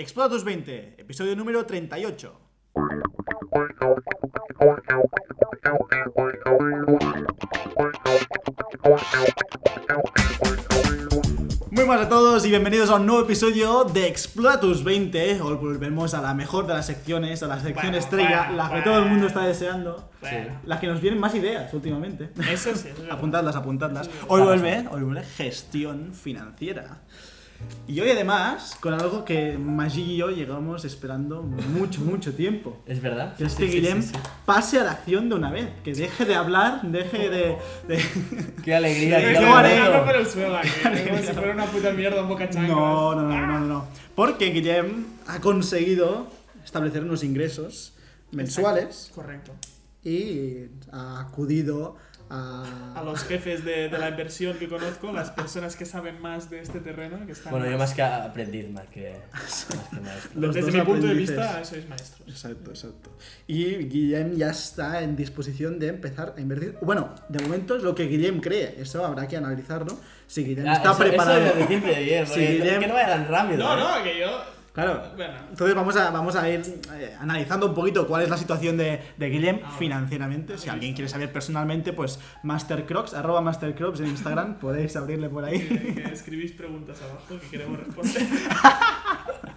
Explora 0.00 0.30
tus 0.30 0.44
20, 0.44 0.94
episodio 0.96 1.36
número 1.36 1.66
38. 1.66 2.32
Muy 11.70 11.84
buenas 11.84 12.06
a 12.06 12.08
todos 12.08 12.46
y 12.46 12.48
bienvenidos 12.48 12.88
a 12.88 12.94
un 12.94 13.04
nuevo 13.04 13.24
episodio 13.24 13.84
de 13.84 14.06
Explora 14.06 14.58
tus 14.58 14.82
20. 14.82 15.42
Hoy 15.42 15.56
volvemos 15.56 16.14
a 16.14 16.22
la 16.22 16.32
mejor 16.32 16.66
de 16.66 16.72
las 16.72 16.86
secciones, 16.86 17.42
a 17.42 17.48
la 17.48 17.60
sección 17.60 17.92
Bueno, 17.92 17.98
estrella, 17.98 18.44
bueno, 18.46 18.56
la 18.56 18.64
que 18.64 18.70
bueno. 18.70 18.84
todo 18.84 18.98
el 19.00 19.04
mundo 19.04 19.26
está 19.26 19.46
deseando. 19.46 20.08
Las 20.64 20.80
que 20.80 20.86
nos 20.86 21.02
vienen 21.02 21.20
más 21.20 21.34
ideas 21.34 21.74
últimamente. 21.74 22.30
eso 22.50 22.74
sí. 22.74 22.88
Apuntadlas, 23.10 23.54
apuntadlas. 23.54 24.08
Hoy 24.28 24.40
vuelve, 24.40 24.88
hoy 24.90 25.02
vuelve 25.02 25.24
gestión 25.24 26.14
financiera. 26.14 27.02
Y 27.86 28.00
hoy 28.00 28.10
además, 28.10 28.76
con 28.80 28.94
algo 28.94 29.24
que 29.24 29.58
Maggi 29.58 30.02
y 30.12 30.16
yo 30.18 30.30
llegamos 30.30 30.84
esperando 30.84 31.42
mucho, 31.42 32.00
mucho 32.02 32.32
tiempo. 32.34 32.78
Es 32.86 33.02
verdad. 33.02 33.34
Que 33.36 33.44
es 33.44 33.52
Sí, 33.52 33.64
que 33.64 33.68
sí, 33.72 33.80
Guillem 33.80 34.02
sí, 34.02 34.08
sí. 34.14 34.20
pase 34.46 34.78
a 34.78 34.84
la 34.84 34.92
acción 34.92 35.28
de 35.28 35.34
una 35.34 35.50
vez. 35.50 35.68
Que 35.82 35.92
deje 35.92 36.24
de 36.24 36.34
hablar, 36.36 36.82
deje 36.82 37.28
de... 37.30 37.56
de- 37.88 38.04
Qué 38.64 38.74
alegría, 38.74 39.18
el 39.18 40.26
suelo 40.26 40.56
aquí, 40.56 40.68
como 41.08 41.18
si 41.18 41.32
fuera 41.32 41.52
una 41.52 41.66
puta 41.66 41.90
mierda, 41.92 42.22
un 42.22 42.28
boca. 42.28 42.48
No, 42.54 43.14
no, 43.16 43.22
no, 43.22 43.46
no, 43.46 43.46
no, 43.46 43.60
no. 43.66 43.84
Porque 44.14 44.46
Guillem 44.50 45.04
ha 45.26 45.40
conseguido 45.40 46.28
establecer 46.64 47.02
unos 47.02 47.24
ingresos 47.24 47.94
mensuales 48.32 49.10
Correcto. 49.14 49.52
y 50.04 50.66
ha 50.92 51.20
acudido 51.20 51.96
A 52.30 52.92
a... 52.94 53.02
los 53.02 53.24
jefes 53.24 53.64
de, 53.64 53.88
de 53.88 53.98
la 53.98 54.08
inversión 54.10 54.56
que 54.56 54.68
conozco, 54.68 55.10
las 55.12 55.30
personas 55.30 55.74
que 55.76 55.84
saben 55.84 56.20
más 56.22 56.48
de 56.48 56.60
este 56.60 56.78
terreno, 56.80 57.26
que 57.26 57.32
están 57.32 57.50
Bueno, 57.50 57.68
yo 57.68 57.76
más 57.76 57.92
que 57.92 58.02
aprendiz, 58.02 58.70
más 58.70 58.86
que, 58.86 59.16
más 59.32 59.66
que 59.90 60.00
maestro. 60.00 60.30
Los 60.40 60.54
Desde 60.54 60.72
mi 60.72 60.80
punto 60.82 61.06
de 61.08 61.14
vista, 61.14 61.64
sois 61.64 61.88
maestros. 61.88 62.28
Exacto, 62.28 62.70
exacto. 62.70 63.10
Y 63.48 63.64
Guillem 63.88 64.36
ya 64.36 64.50
está 64.50 65.02
en 65.02 65.16
disposición 65.16 65.78
de 65.80 65.88
empezar 65.88 66.34
a 66.36 66.40
invertir. 66.40 66.76
Bueno, 66.82 67.14
de 67.28 67.42
momento 67.42 67.76
es 67.76 67.82
lo 67.82 67.94
que 67.94 68.04
Guillem 68.06 68.40
cree. 68.40 68.76
Eso 68.78 69.04
habrá 69.04 69.26
que 69.26 69.36
analizarlo. 69.36 69.98
Si 70.28 70.44
Guillem 70.44 70.68
Ah, 70.68 70.74
está 70.74 70.90
eso- 70.92 70.98
preparado. 71.00 71.38
Eso 71.40 71.48
es 71.54 71.60
lo 71.60 71.66
que 71.68 71.74
Sí, 71.74 71.80
porque 72.28 72.58
Guillem- 72.62 72.78
que 72.80 72.86
no 72.86 72.94
vaya 72.94 73.08
tan 73.08 73.28
rápido. 73.28 73.58
No, 73.58 73.76
¿eh? 73.76 73.98
no, 73.98 74.04
que 74.04 74.18
yo. 74.20 74.59
Claro. 74.82 75.02
Bueno, 75.16 75.34
Entonces 75.50 75.74
vamos 75.74 75.96
a, 75.96 76.10
vamos 76.10 76.36
a 76.36 76.48
ir 76.48 76.62
eh, 76.94 77.14
analizando 77.20 77.66
un 77.66 77.74
poquito 77.74 78.06
cuál 78.06 78.22
es 78.22 78.30
la 78.30 78.36
situación 78.36 78.76
de, 78.76 79.00
de 79.16 79.28
Guillem 79.30 79.60
Ah, 79.64 79.76
financieramente. 79.78 80.56
Si 80.58 80.68
alguien 80.68 80.94
quiere 80.94 81.08
saber 81.08 81.32
personalmente, 81.32 81.92
pues 81.92 82.18
Mastercrocs, 82.42 83.14
arroba 83.14 83.40
Mastercrocs 83.40 84.00
en 84.00 84.06
Instagram, 84.06 84.54
podéis 84.60 84.96
abrirle 84.96 85.28
por 85.28 85.44
ahí. 85.44 85.60
que, 85.60 85.94
que 86.02 86.12
escribís 86.12 86.52
preguntas 86.52 87.00
abajo 87.02 87.38
que 87.40 87.48
queremos 87.48 87.78
responder. 87.80 88.22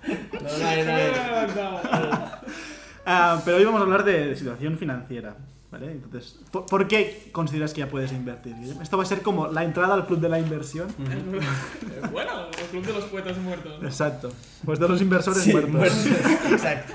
No, 0.04 0.50
no 0.50 1.48
no. 1.56 2.32
Ah, 3.06 3.42
pero 3.44 3.58
hoy 3.58 3.66
vamos 3.66 3.82
a 3.82 3.84
hablar 3.84 4.04
de 4.06 4.36
situación 4.36 4.78
financiera. 4.78 5.36
¿Vale? 5.74 5.92
Entonces, 5.92 6.40
¿por, 6.52 6.68
por 6.68 6.88
qué 6.88 7.30
consideras 7.32 7.74
que 7.74 7.80
ya 7.80 7.90
puedes 7.90 8.12
invertir? 8.12 8.54
Esto 8.80 8.96
va 8.96 9.02
a 9.04 9.06
ser 9.08 9.24
como 9.24 9.48
la 9.48 9.64
entrada 9.64 9.96
al 9.96 10.06
club 10.06 10.20
de 10.20 10.30
la 10.30 10.38
inversión. 10.40 10.88
Eh, 11.00 11.40
bueno, 12.12 12.46
el 12.48 12.66
club 12.70 12.86
de 12.86 12.94
los 12.94 13.06
poetas 13.06 13.38
muertos. 13.40 13.82
¿no? 13.82 13.88
Exacto. 13.88 14.32
Pues 14.64 14.78
de 14.80 14.88
los 14.88 15.02
inversores 15.02 15.42
Sí, 15.42 15.52
muertos. 15.52 15.74
muertos. 15.74 16.06
Exacto. 16.52 16.94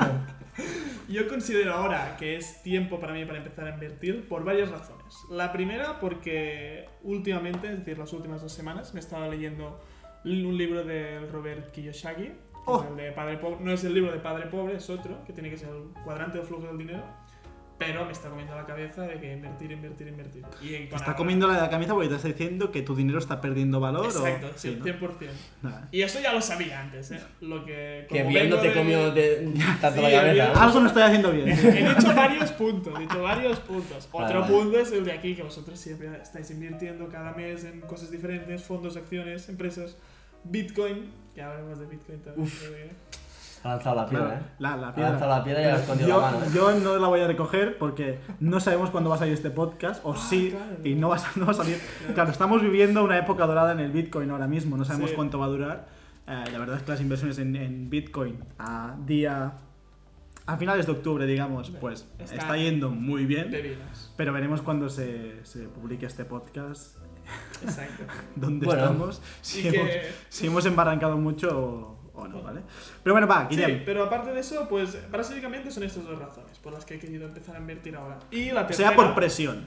Yo 1.09 1.27
considero 1.27 1.73
ahora 1.75 2.17
que 2.19 2.37
es 2.37 2.63
tiempo 2.63 3.01
para 3.01 3.15
mí 3.15 3.25
para 3.25 3.39
empezar 3.39 3.67
a 3.67 3.75
invertir 3.75 4.29
por 4.29 4.45
varias 4.45 4.71
razones. 4.71 5.13
La 5.29 5.51
primera 5.53 5.99
porque 5.99 6.87
últimamente, 7.03 7.73
es 7.73 7.79
decir, 7.81 7.99
las 7.99 8.13
últimas 8.13 8.43
dos 8.43 8.53
semanas, 8.53 8.95
me 8.95 9.01
estaba 9.01 9.27
leyendo 9.27 9.81
un 10.25 10.57
libro 10.57 10.85
del 10.85 11.29
Robert 11.33 11.73
Kiyosaki, 11.73 12.31
Oh. 12.71 12.85
el 12.91 12.97
de 12.97 13.13
Padre 13.13 13.39
Pobre. 13.39 13.57
No 13.61 13.73
es 13.73 13.83
el 13.85 13.95
libro 13.95 14.13
de 14.13 14.19
Padre 14.19 14.47
Pobre, 14.49 14.77
es 14.77 14.91
otro, 14.91 15.25
que 15.25 15.33
tiene 15.33 15.49
que 15.49 15.57
ser 15.57 15.71
el 15.71 15.85
cuadrante 16.05 16.37
del 16.37 16.47
flujo 16.47 16.67
del 16.67 16.77
dinero. 16.77 17.03
Pero 17.79 18.05
me 18.05 18.11
está 18.11 18.29
comiendo 18.29 18.57
la 18.57 18.67
cabeza 18.67 19.03
de 19.03 19.21
que 19.21 19.33
invertir, 19.33 19.71
invertir, 19.71 20.09
invertir. 20.09 20.43
Y 20.61 20.69
Te 20.71 20.89
con 20.89 20.99
está 20.99 21.15
comiendo 21.15 21.47
la 21.47 21.71
cabeza 21.71 21.93
porque 21.95 22.09
te 22.09 22.17
está 22.17 22.27
diciendo 22.27 22.73
que 22.73 22.83
tu 22.83 22.97
dinero 22.97 23.21
está 23.21 23.41
perdiendo 23.41 23.79
valor. 23.79 24.07
Exacto, 24.07 24.49
o... 24.53 24.59
sí, 24.59 24.77
¿no? 24.81 24.85
100%. 24.85 24.99
Nada. 25.63 25.89
Y 25.93 26.03
eso 26.03 26.19
ya 26.21 26.33
lo 26.33 26.41
sabía 26.43 26.81
antes, 26.81 27.13
¿eh? 27.13 27.21
Lo 27.41 27.65
que... 27.65 28.07
Que 28.09 28.25
bien 28.25 28.51
no 28.51 28.59
te 28.59 28.71
de- 28.71 28.75
comió 28.75 29.13
de, 29.13 29.53
tanto 29.81 30.01
Sí, 30.01 30.03
la 30.03 30.11
cabeza. 30.11 30.33
bien. 30.33 30.47
Algo 30.57 30.81
no 30.81 30.87
estoy 30.89 31.03
haciendo 31.05 31.31
bien. 31.31 31.49
He 31.51 31.89
dicho 31.95 32.15
varios 32.17 32.51
puntos, 32.53 32.99
he 32.99 33.03
dicho 33.03 33.23
varios 33.23 33.61
puntos. 33.61 34.09
Vale, 34.13 34.27
Otro 34.27 34.41
vale. 34.41 34.53
punto 34.53 34.79
es 34.81 34.91
el 34.91 35.05
de 35.05 35.13
aquí, 35.13 35.37
que 35.37 35.45
vosotros 35.45 35.79
siempre 35.79 36.09
estáis 36.21 36.51
invirtiendo 36.51 37.09
cada 37.09 37.33
mes 37.33 37.63
en 37.63 37.81
cosas 37.83 38.11
diferentes, 38.11 38.61
fondos, 38.65 38.97
acciones, 38.97 39.49
empresas, 39.49 39.97
Bitcoin, 40.43 41.11
que 41.35 41.43
hablaremos 41.43 41.79
de 41.79 41.87
Bitcoin 41.87 42.21
también. 42.23 42.49
Ha 43.65 43.69
lanzado 43.71 43.97
la 43.97 44.07
piedra, 44.09 44.27
Claro, 44.27 44.41
¿eh? 44.41 44.49
la, 44.59 44.77
la 44.77 44.89
Ha 44.89 44.95
piedra. 44.95 45.11
lanzado 45.11 45.31
la 45.39 45.45
piedra 45.45 45.63
y 45.63 45.65
ha 45.65 45.77
escondido 45.77 46.09
yo, 46.09 46.21
la 46.21 46.31
mano. 46.31 46.45
¿eh? 46.45 46.49
yo 46.55 46.79
no 46.79 46.97
la 46.99 47.09
voy 47.09 47.21
a 47.21 47.27
recoger 47.27 47.77
porque 47.79 48.21
no 48.41 48.61
sabemos 48.61 48.91
cuándo 48.91 49.11
va 49.11 49.17
a 49.17 49.19
salir 49.19 49.35
este 49.35 49.51
podcast, 49.51 50.01
o 50.05 50.13
Ah, 50.13 50.17
sí, 50.17 50.51
claro. 50.51 50.77
y 50.85 50.95
no 50.95 51.09
va, 51.09 51.17
a, 51.17 51.21
no 51.37 51.47
va 51.47 51.53
a 51.53 51.55
salir. 51.55 51.81
Claro, 52.15 52.31
estamos 52.31 52.63
viviendo 52.63 53.03
una 53.05 53.19
época 53.19 53.47
dorada 53.47 53.73
en 53.73 53.81
el 53.81 53.91
Bitcoin 53.91 54.31
ahora 54.31 54.47
mismo, 54.47 54.77
no 54.77 54.85
sabemos 54.85 55.11
Sí. 55.11 55.17
cuánto 55.17 55.39
va 55.39 55.47
a 55.47 55.49
durar. 55.49 55.87
Eh, 56.29 56.45
la 56.53 56.59
verdad 56.59 56.77
es 56.77 56.83
que 56.83 56.91
las 56.93 57.01
inversiones 57.01 57.39
en, 57.39 57.57
en 57.57 57.91
Bitcoin 57.91 58.39
a 58.59 58.95
día. 59.07 59.53
a 60.47 60.57
finales 60.57 60.87
de 60.87 60.93
octubre, 60.93 61.27
digamos, 61.27 61.71
pues 61.81 62.07
Está- 62.19 62.37
está 62.37 62.57
yendo 62.57 62.91
muy 62.91 63.27
bien. 63.27 63.51
Pero 64.17 64.33
veremos 64.33 64.63
cuando 64.63 64.89
se, 64.89 65.45
se 65.45 65.65
publique 65.69 66.07
este 66.07 66.25
podcast 66.25 66.97
Exacto. 67.63 68.05
dónde 68.37 68.65
Bueno. 68.67 68.83
estamos, 68.83 69.21
si, 69.43 69.63
que- 69.63 69.69
hemos, 69.69 69.91
si 70.31 70.47
hemos 70.47 70.65
embarrancado 70.67 71.17
mucho 71.19 71.98
o, 72.19 72.23
o 72.23 72.29
no, 72.29 72.43
¿vale? 72.43 72.61
Pero 73.03 73.15
bueno, 73.15 73.27
va, 73.27 73.47
Sí, 73.49 73.57
Guillem. 73.57 73.83
pero 73.85 74.05
aparte 74.05 74.33
de 74.33 74.41
eso, 74.41 74.69
pues 74.69 74.99
básicamente 75.11 75.71
son 75.71 75.83
estas 75.85 76.05
dos 76.05 76.19
razones 76.19 76.59
por 76.59 76.73
las 76.73 76.85
que 76.85 76.95
he 76.95 76.99
querido 76.99 77.27
empezar 77.27 77.57
a 77.57 77.59
invertir 77.59 77.97
ahora. 77.97 78.19
Y 78.31 78.51
la 78.51 78.63
O 78.63 78.67
tercera... 78.67 78.89
sea, 78.89 78.97
por 78.97 79.15
presión. 79.15 79.67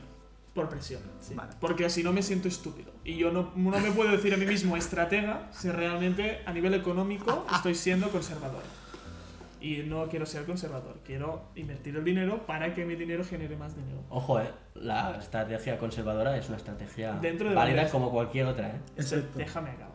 Por 0.53 0.67
presión, 0.67 1.01
sí. 1.22 1.34
Vale. 1.34 1.51
Porque 1.61 1.90
si 1.90 2.03
no 2.03 2.11
me 2.11 2.22
siento 2.22 2.50
estúpido. 2.50 2.91
Y 3.06 3.16
yo 3.16 3.31
no, 3.31 3.51
no 3.56 3.79
me 3.79 3.91
puedo 3.91 4.11
decir 4.11 4.34
a 4.34 4.38
mí 4.38 4.45
mismo 4.45 4.75
estratega 4.75 5.47
si 5.51 5.69
realmente 5.69 6.41
a 6.45 6.51
nivel 6.51 6.73
económico 6.73 7.45
estoy 7.53 7.73
siendo 7.73 8.09
conservador. 8.09 8.61
Y 9.61 9.84
no 9.84 10.07
quiero 10.09 10.25
ser 10.25 10.44
conservador, 10.45 10.97
quiero 11.06 11.44
invertir 11.56 11.95
el 11.95 12.03
dinero 12.03 12.47
para 12.47 12.73
que 12.73 12.84
mi 12.84 12.95
dinero 12.95 13.23
genere 13.23 13.56
más 13.56 13.75
dinero. 13.75 14.00
Ojo, 14.09 14.40
¿eh? 14.41 14.50
La 14.73 15.17
estrategia 15.19 15.78
conservadora 15.78 16.35
es 16.35 16.47
una 16.47 16.57
estrategia 16.57 17.13
Dentro 17.22 17.47
de 17.50 17.53
la 17.56 17.61
válida 17.61 17.88
como 17.90 18.09
cualquier 18.09 18.47
otra, 18.47 18.69
¿eh? 18.69 18.79
Exacto. 18.97 19.38
Déjame 19.38 19.69
acabar. 19.69 19.91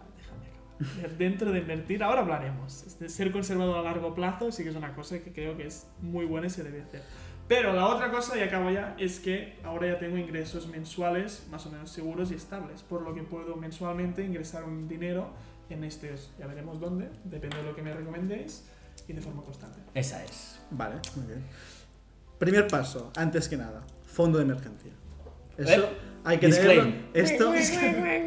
Dentro 1.19 1.53
de 1.53 1.61
invertir, 1.61 2.03
ahora 2.03 2.21
hablaremos. 2.21 2.85
Este, 2.85 3.09
Ser 3.09 3.33
conservador 3.33 3.79
a 3.79 3.83
largo 3.83 4.15
plazo 4.15 4.53
sí 4.53 4.63
que 4.63 4.71
es 4.71 4.77
una 4.77 4.95
cosa 4.95 5.19
que 5.21 5.33
creo 5.33 5.57
que 5.57 5.67
es 5.67 5.87
muy 6.01 6.25
buena 6.25 6.47
y 6.47 6.51
se 6.51 6.63
debe 6.63 6.83
hacer. 6.83 7.03
Pero 7.49 7.73
la 7.73 7.87
otra 7.87 8.11
cosa, 8.11 8.37
y 8.37 8.43
acabo 8.43 8.71
ya, 8.71 8.97
es 8.99 9.21
que 9.21 9.57
ahora 9.63 9.87
ya 9.87 9.99
tengo 9.99 10.17
ingresos 10.17 10.67
mensuales 10.67 11.47
más 11.51 11.65
o 11.67 11.71
menos 11.71 11.91
seguros 11.91 12.33
y 12.33 12.35
estables, 12.35 12.83
por 12.83 13.03
lo 13.03 13.15
que 13.15 13.23
puedo 13.23 13.55
mensualmente 13.55 14.25
ingresar 14.25 14.65
un 14.65 14.89
dinero 14.89 15.31
en 15.71 15.85
estos, 15.85 16.33
ya 16.39 16.47
veremos 16.49 16.81
dónde, 16.81 17.09
depende 17.25 17.59
de 17.59 17.63
lo 17.63 17.77
que 17.77 17.83
me 17.83 17.95
recomendéis, 17.95 18.65
y 19.07 19.13
de 19.13 19.21
forma 19.21 19.43
constante. 19.43 19.79
Esa 19.95 20.25
es. 20.25 20.59
Vale, 20.73 20.97
muy 21.15 21.27
bien. 21.27 21.45
Primer 22.39 22.67
paso, 22.67 23.13
antes 23.17 23.49
que 23.49 23.57
nada, 23.57 23.83
fondo 24.05 24.39
de 24.39 24.45
emergencia. 24.45 24.93
Eso 25.57 25.85
Eh, 25.85 25.89
hay 26.27 26.39
que 26.39 26.47
disclaim. 26.49 26.81
tenerlo. 26.83 27.09
Esto 27.15 27.53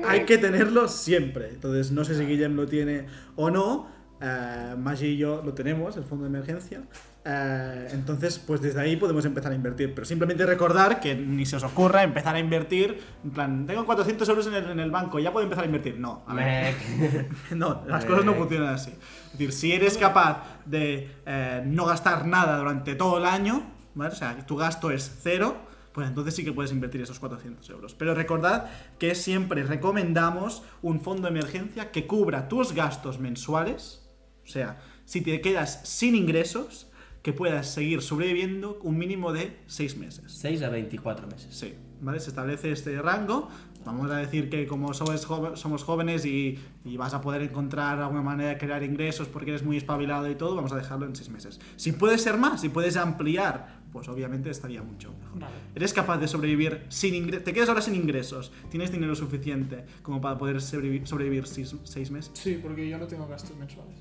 hay 0.08 0.26
que 0.26 0.38
tenerlo 0.38 0.88
siempre. 0.88 1.50
Entonces, 1.50 1.92
no 1.92 2.04
sé 2.04 2.16
si 2.16 2.26
Guillem 2.26 2.56
lo 2.56 2.66
tiene 2.66 3.06
o 3.36 3.50
no. 3.52 3.88
Eh, 4.22 4.76
Maggi 4.78 5.06
y 5.08 5.18
yo 5.18 5.42
lo 5.46 5.54
tenemos, 5.54 5.96
el 5.96 6.04
fondo 6.04 6.26
de 6.26 6.30
emergencia. 6.30 6.82
Eh, 7.24 7.88
entonces, 7.92 8.38
pues 8.40 8.62
desde 8.62 8.82
ahí 8.82 8.96
podemos 8.98 9.24
empezar 9.24 9.52
a 9.52 9.56
invertir. 9.56 9.94
Pero 9.94 10.04
simplemente 10.06 10.46
recordar 10.46 11.00
que 11.00 11.16
ni 11.16 11.46
se 11.46 11.56
os 11.56 11.64
ocurra 11.64 12.04
empezar 12.04 12.36
a 12.36 12.40
invertir. 12.40 13.00
En 13.24 13.32
plan, 13.32 13.66
tengo 13.66 13.86
400 13.86 14.28
euros 14.28 14.48
en 14.48 14.56
el, 14.56 14.70
en 14.72 14.80
el 14.82 14.92
banco, 14.92 15.20
ya 15.20 15.32
puedo 15.32 15.44
empezar 15.46 15.64
a 15.64 15.68
invertir. 15.68 15.98
No, 16.00 16.24
a 16.28 16.34
ver. 16.34 16.74
Mec. 17.00 17.32
No, 17.56 17.84
las 17.88 18.04
cosas 18.06 18.26
no 18.26 18.34
Eh. 18.34 18.36
funcionan 18.38 18.74
así. 18.74 18.92
Es 18.92 19.32
decir, 19.34 19.52
si 19.54 19.72
eres 19.74 19.98
capaz 19.98 20.44
de 20.66 21.12
eh, 21.26 21.62
no 21.66 21.86
gastar 21.86 22.26
nada 22.26 22.58
durante 22.58 22.96
todo 22.96 23.20
el 23.20 23.26
año, 23.26 23.64
¿vale? 23.96 24.12
O 24.12 24.16
sea, 24.16 24.36
tu 24.46 24.56
gasto 24.58 24.92
es 24.92 25.20
cero, 25.22 25.56
pues 26.00 26.08
entonces 26.08 26.34
sí 26.34 26.46
que 26.46 26.54
puedes 26.54 26.72
invertir 26.72 27.02
esos 27.02 27.20
400 27.20 27.70
euros. 27.72 27.94
Pero 27.94 28.16
recordad 28.16 28.68
que 28.98 29.16
siempre 29.16 29.64
recomendamos 29.64 30.64
un 30.82 31.02
fondo 31.02 31.24
de 31.24 31.38
emergencia 31.38 31.92
que 31.92 32.08
cubra 32.08 32.48
tus 32.48 32.72
gastos 32.72 33.20
mensuales. 33.20 34.08
O 34.46 34.48
sea, 34.48 34.80
si 35.04 35.20
te 35.20 35.42
quedas 35.42 35.82
sin 35.84 36.16
ingresos, 36.16 36.88
que 37.22 37.34
puedas 37.34 37.68
seguir 37.68 38.02
sobreviviendo 38.02 38.80
un 38.82 38.98
mínimo 38.98 39.34
de 39.34 39.60
6 39.68 39.98
meses. 39.98 40.32
6 40.32 40.64
a 40.64 40.70
24 40.70 41.28
meses. 41.28 41.54
Sí, 41.54 41.74
¿vale? 42.00 42.22
Se 42.22 42.30
establece 42.30 42.72
este 42.72 43.02
rango. 43.02 43.50
Vamos 43.84 44.10
a 44.10 44.16
decir 44.16 44.50
que 44.50 44.68
como 44.68 44.94
somos, 44.94 45.84
jóvenes 45.84 46.26
y, 46.26 46.60
y 46.86 46.96
vas 46.96 47.14
a 47.14 47.20
poder 47.20 47.42
encontrar 47.42 48.00
alguna 48.00 48.22
manera 48.22 48.52
de 48.52 48.58
crear 48.58 48.84
ingresos 48.84 49.28
porque 49.28 49.50
eres 49.50 49.64
muy 49.64 49.76
espabilado 49.76 50.32
y 50.32 50.36
todo, 50.36 50.56
vamos 50.56 50.72
a 50.72 50.78
dejarlo 50.78 51.06
en 51.08 51.16
seis 51.18 51.28
meses. 51.28 51.60
Si 51.76 51.92
puedes 51.92 52.22
ser 52.22 52.38
más, 52.38 52.62
si 52.62 52.70
puedes 52.70 52.96
ampliar, 52.96 53.79
pues 53.92 54.08
obviamente 54.08 54.50
estaría 54.50 54.82
mucho 54.84 55.14
mejor. 55.20 55.40
Vale. 55.40 55.54
¿Eres 55.76 55.94
capaz 55.94 56.18
de 56.18 56.28
sobrevivir 56.28 56.84
sin 56.90 57.16
ingresos? 57.16 57.44
¿Te 57.44 57.54
quedas 57.54 57.70
ahora 57.70 57.82
sin 57.82 57.96
ingresos? 57.96 58.52
¿Tienes 58.70 58.92
dinero 58.92 59.16
suficiente 59.16 59.84
como 60.04 60.22
para 60.22 60.38
poder 60.38 60.62
sobrevivir, 60.62 61.08
sobrevivir 61.08 61.48
seis, 61.48 61.76
seis 61.84 62.12
meses? 62.12 62.32
Sí, 62.36 62.60
porque 62.62 62.88
yo 62.88 62.98
no 62.98 63.08
tengo 63.08 63.28
gastos 63.28 63.58
mensuales. 63.58 63.96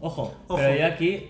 Ojo, 0.00 0.34
Ojo. 0.48 0.56
pero 0.56 0.76
yo 0.78 0.86
aquí 0.86 1.28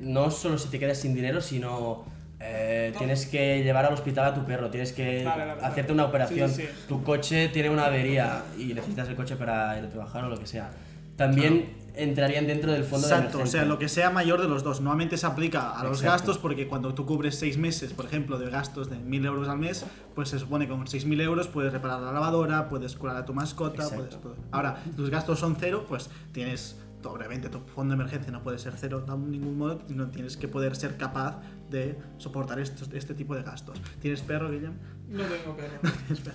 no 0.00 0.30
solo 0.30 0.58
si 0.58 0.68
te 0.68 0.78
quedas 0.78 0.98
sin 1.00 1.14
dinero, 1.14 1.40
sino 1.40 2.04
eh, 2.40 2.92
tienes 2.98 3.24
que 3.26 3.62
llevar 3.62 3.86
al 3.86 3.94
hospital 3.94 4.26
a 4.26 4.34
tu 4.34 4.44
perro, 4.44 4.68
tienes 4.70 4.92
que 4.92 5.24
Vale, 5.24 5.46
vale, 5.46 5.60
hacerte 5.62 5.92
vale. 5.92 5.92
una 5.94 6.04
operación, 6.04 6.50
Sí, 6.50 6.62
sí. 6.62 6.68
tu 6.88 7.02
coche 7.02 7.48
tiene 7.48 7.70
una 7.70 7.86
avería 7.86 8.42
y 8.58 8.74
necesitas 8.74 9.08
el 9.08 9.14
coche 9.16 9.36
para 9.36 9.78
ir 9.78 9.84
a 9.84 9.88
trabajar 9.88 10.24
o 10.24 10.28
lo 10.28 10.36
que 10.38 10.46
sea. 10.46 10.70
También 11.16 11.70
entrarían 11.96 12.46
dentro 12.46 12.72
del 12.72 12.84
fondo 12.84 13.06
de 13.06 13.14
Exacto, 13.14 13.38
o 13.38 13.40
emergencia. 13.40 13.60
sea, 13.60 13.68
lo 13.68 13.78
que 13.78 13.88
sea 13.88 14.10
mayor 14.10 14.40
de 14.42 14.48
los 14.48 14.62
dos. 14.64 14.80
Normalmente 14.80 15.16
se 15.16 15.26
aplica 15.26 15.70
a 15.70 15.84
los 15.84 15.98
Exacto. 16.00 16.10
gastos 16.26 16.38
porque 16.38 16.66
cuando 16.68 16.94
tú 16.94 17.06
cubres 17.06 17.36
seis 17.36 17.56
meses, 17.56 17.92
por 17.92 18.04
ejemplo, 18.06 18.38
de 18.38 18.50
gastos 18.50 18.90
de 18.90 18.96
1.000 18.96 19.26
euros 19.26 19.48
al 19.48 19.58
mes, 19.58 19.84
pues 20.14 20.28
se 20.28 20.38
supone 20.38 20.66
que 20.66 20.72
con 20.72 20.86
6.000 20.86 21.20
euros 21.22 21.48
puedes 21.48 21.72
reparar 21.72 22.00
la 22.00 22.12
lavadora, 22.12 22.68
puedes 22.68 22.96
curar 22.96 23.16
a 23.16 23.24
tu 23.24 23.32
mascota, 23.34 23.88
puedes. 23.88 24.16
Ahora, 24.50 24.82
tus 24.96 25.10
gastos 25.10 25.38
son 25.38 25.56
cero, 25.58 25.84
pues 25.88 26.10
tienes, 26.32 26.78
obviamente 27.04 27.48
tu 27.48 27.60
fondo 27.60 27.94
de 27.94 28.00
emergencia 28.00 28.32
no 28.32 28.42
puede 28.42 28.58
ser 28.58 28.74
cero 28.76 29.04
de 29.06 29.16
ningún 29.16 29.58
modo, 29.58 29.80
no 29.88 30.08
tienes 30.08 30.36
que 30.36 30.48
poder 30.48 30.74
ser 30.74 30.96
capaz 30.96 31.40
de 31.70 31.98
soportar 32.18 32.58
estos, 32.58 32.88
este 32.92 33.14
tipo 33.14 33.34
de 33.34 33.42
gastos. 33.42 33.80
¿Tienes 34.00 34.20
perro, 34.22 34.50
Guillem? 34.50 34.74
No 35.08 35.22
tengo 35.24 35.56
perro. 35.56 35.92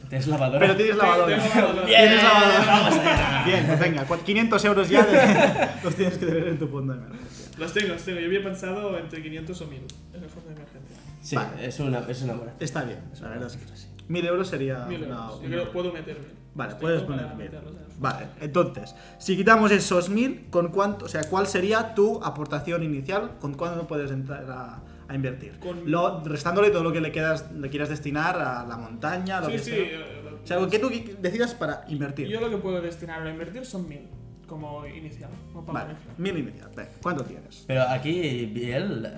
¿Tienes 0.10 0.28
lavadora? 0.28 0.60
Pero 0.60 0.76
tienes 0.76 0.96
lavadora. 0.96 1.38
Tengo 1.44 1.56
lavadora. 1.56 1.86
Tienes 1.86 2.10
Bien, 2.12 2.24
lavadora. 2.24 2.66
vamos 2.66 3.00
allá. 3.00 3.44
Bien, 3.46 3.66
pues 3.68 3.80
venga, 3.80 4.08
cua- 4.08 4.24
500 4.24 4.66
euros 4.66 4.90
ya 4.90 5.06
de- 5.06 5.70
los 5.84 5.96
tienes 5.96 6.18
que 6.18 6.26
tener 6.26 6.48
en 6.48 6.60
tu 6.60 6.68
fondo 6.68 6.94
de 6.94 7.00
emergencia. 7.00 7.50
Los 7.58 7.74
tengo, 7.74 7.94
los 7.94 8.04
tengo. 8.04 8.20
Yo 8.20 8.26
había 8.28 8.44
pensado 8.44 8.98
entre 8.98 9.22
500 9.24 9.62
o 9.62 9.68
1000 9.68 9.80
en 10.14 10.24
el 10.24 10.30
fondo 10.30 10.50
de 10.50 10.56
emergencia. 10.56 10.98
Sí, 11.22 11.36
Vale. 11.36 11.66
es 11.66 11.80
una, 11.80 12.00
es 12.08 12.22
una 12.22 12.34
buena. 12.34 12.54
Está 12.60 12.84
bien, 12.84 13.00
Es 13.12 13.20
la 13.22 13.28
una 13.28 13.36
verdad 13.40 13.56
es 13.56 13.58
que 13.70 13.78
sí. 13.78 13.88
1000 14.08 14.26
euros 14.28 14.48
sería 14.48 14.86
1000 14.86 15.04
una- 15.04 15.16
euros. 15.16 15.42
Yo 15.42 15.48
creo 15.50 15.66
que 15.66 15.72
puedo 15.72 15.92
meter 15.94 16.16
1000. 16.20 16.28
Vale, 16.56 16.72
Los 16.72 16.82
puedes 16.82 17.02
poner 17.04 17.26
para 17.26 17.36
1000. 17.36 17.46
meterlos 17.50 17.72
en 17.74 17.80
el 17.80 17.86
fondo. 17.86 18.00
Vale, 18.02 18.26
entonces, 18.40 18.96
si 19.18 19.36
quitamos 19.36 19.72
esos 19.72 20.10
1000, 20.10 20.48
¿con 20.50 20.70
cuánto, 20.70 21.06
o 21.06 21.08
sea, 21.10 21.24
cuál 21.26 21.48
sería 21.48 21.94
tu 21.96 22.24
aportación 22.24 22.84
inicial? 22.84 23.32
¿Con 23.42 23.54
cuánto 23.56 23.88
puedes 23.88 24.10
entrar 24.12 24.46
a, 24.50 24.82
a 25.10 25.16
invertir? 25.16 25.60
Con- 25.60 25.90
Lo, 25.90 26.24
restándole 26.24 26.70
todo 26.70 26.84
lo 26.84 26.92
que 26.94 27.02
le, 27.02 27.12
quedas, 27.12 27.52
le 27.52 27.70
quieras 27.70 27.90
destinar 27.90 28.40
a 28.40 28.66
la 28.66 28.78
montaña, 28.78 29.40
a 29.40 29.42
lo 29.42 29.48
Sí, 29.48 29.52
que 29.54 29.60
sí. 29.60 29.72
sea. 29.72 29.80
eh, 29.80 30.40
O 30.44 30.48
sea, 30.48 30.60
lo 30.60 30.70
que 30.70 30.80
tú 30.80 30.90
decidas 31.22 31.54
para 31.54 31.84
invertir. 31.90 32.28
Yo 32.28 32.40
lo 32.40 32.50
que 32.50 32.58
puedo 32.58 32.80
destinar 32.82 33.22
a 33.26 33.30
invertir 33.30 33.66
son 33.66 33.88
1000 33.90 34.08
como 34.48 34.86
inicial. 34.86 35.30
Como 35.54 35.74
Vale, 35.74 35.92
inicial. 35.92 36.14
1000 36.18 36.38
inicial. 36.38 36.70
Venga, 36.76 36.90
¿cuánto 37.02 37.24
tienes? 37.26 37.64
Pero 37.68 37.82
aquí, 37.84 38.46
Biel, 38.46 39.06
eh, 39.06 39.12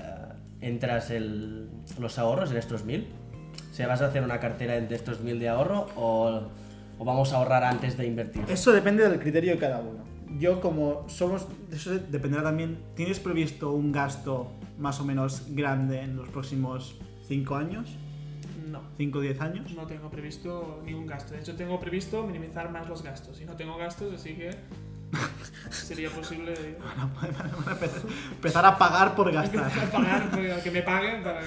entras 0.61 1.09
el, 1.11 1.69
los 1.99 2.17
ahorros 2.19 2.51
en 2.51 2.57
estos 2.57 2.83
mil. 2.85 3.07
O 3.69 3.73
sea, 3.73 3.87
¿vas 3.87 4.01
a 4.01 4.07
hacer 4.07 4.23
una 4.23 4.39
cartera 4.39 4.79
de 4.79 4.95
estos 4.95 5.21
mil 5.21 5.39
de 5.39 5.47
ahorro 5.49 5.87
o, 5.95 6.41
o 6.99 7.05
vamos 7.05 7.31
a 7.33 7.37
ahorrar 7.37 7.63
antes 7.63 7.97
de 7.97 8.05
invertir? 8.07 8.43
Eso 8.49 8.71
depende 8.71 9.07
del 9.07 9.19
criterio 9.19 9.51
de 9.53 9.57
cada 9.59 9.79
uno. 9.79 10.03
Yo 10.39 10.59
como 10.61 11.07
somos, 11.09 11.45
eso 11.71 11.91
dependerá 12.09 12.43
también, 12.43 12.77
¿tienes 12.95 13.19
previsto 13.19 13.71
un 13.71 13.91
gasto 13.91 14.51
más 14.81 14.99
o 14.99 15.05
menos 15.05 15.43
grande 15.49 16.01
en 16.01 16.15
los 16.17 16.27
próximos 16.29 16.95
5 17.27 17.55
años? 17.55 17.87
No. 18.69 18.81
5 18.97 19.17
o 19.19 19.21
10 19.21 19.41
años? 19.41 19.71
No 19.73 19.85
tengo 19.85 20.09
previsto 20.09 20.81
ningún 20.85 21.05
gasto. 21.05 21.33
De 21.33 21.39
hecho, 21.39 21.55
tengo 21.55 21.79
previsto 21.79 22.23
minimizar 22.25 22.71
más 22.71 22.89
los 22.89 23.03
gastos. 23.03 23.39
Y 23.41 23.45
no 23.45 23.53
tengo 23.53 23.77
gastos, 23.77 24.13
así 24.13 24.33
que 24.33 24.49
sería 25.69 26.09
posible 26.09 26.53
Empezar 28.31 28.65
a 28.65 28.77
pagar 28.77 29.15
por 29.15 29.31
gastar. 29.33 29.69
pagar, 29.91 30.29
pues, 30.31 30.63
que 30.63 30.71
me 30.71 30.81
paguen 30.81 31.23
para... 31.23 31.41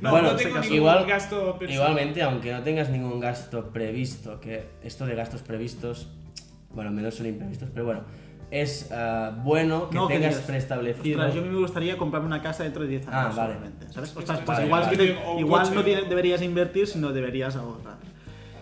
No, 0.00 0.10
Bueno, 0.10 0.28
no 0.32 0.38
en 0.38 0.44
tengo 0.44 0.58
ningún 0.60 0.76
igual- 0.76 1.06
gasto. 1.06 1.58
Igualmente, 1.68 2.22
aunque 2.22 2.52
no 2.52 2.62
tengas 2.62 2.88
ningún 2.90 3.20
gasto 3.20 3.70
previsto, 3.70 4.40
que 4.40 4.68
esto 4.82 5.06
de 5.06 5.14
gastos 5.14 5.42
previstos, 5.42 6.08
bueno, 6.74 6.90
menos 6.90 7.14
son 7.14 7.26
imprevistos, 7.26 7.68
pero 7.72 7.84
bueno, 7.86 8.02
es 8.52 8.90
ah, 8.92 9.32
bueno 9.42 9.88
que 9.88 9.96
No, 9.96 10.06
que 10.06 10.14
tengas 10.14 10.30
digas, 10.34 10.46
preestablecido. 10.46 11.18
Ostras, 11.18 11.34
yo 11.34 11.40
a 11.40 11.44
mí 11.44 11.50
me 11.50 11.58
gustaría 11.60 11.96
comprarme 11.96 12.26
una 12.28 12.42
casa 12.42 12.62
dentro 12.62 12.82
de 12.82 12.88
10 12.88 13.08
años. 13.08 13.32
Ah, 13.32 13.32
vale. 13.34 13.54
¿Sabes? 13.90 14.14
Ostras, 14.16 14.40
pues 14.44 14.58
sí, 14.58 14.64
igual, 14.66 14.82
vale. 14.82 14.96
que 14.96 15.04
te- 15.04 15.40
igual 15.40 15.74
no 15.74 15.82
deberías 15.82 16.42
invertir, 16.42 16.86
sino 16.86 17.10
deberías 17.12 17.56
ahorrar. 17.56 17.96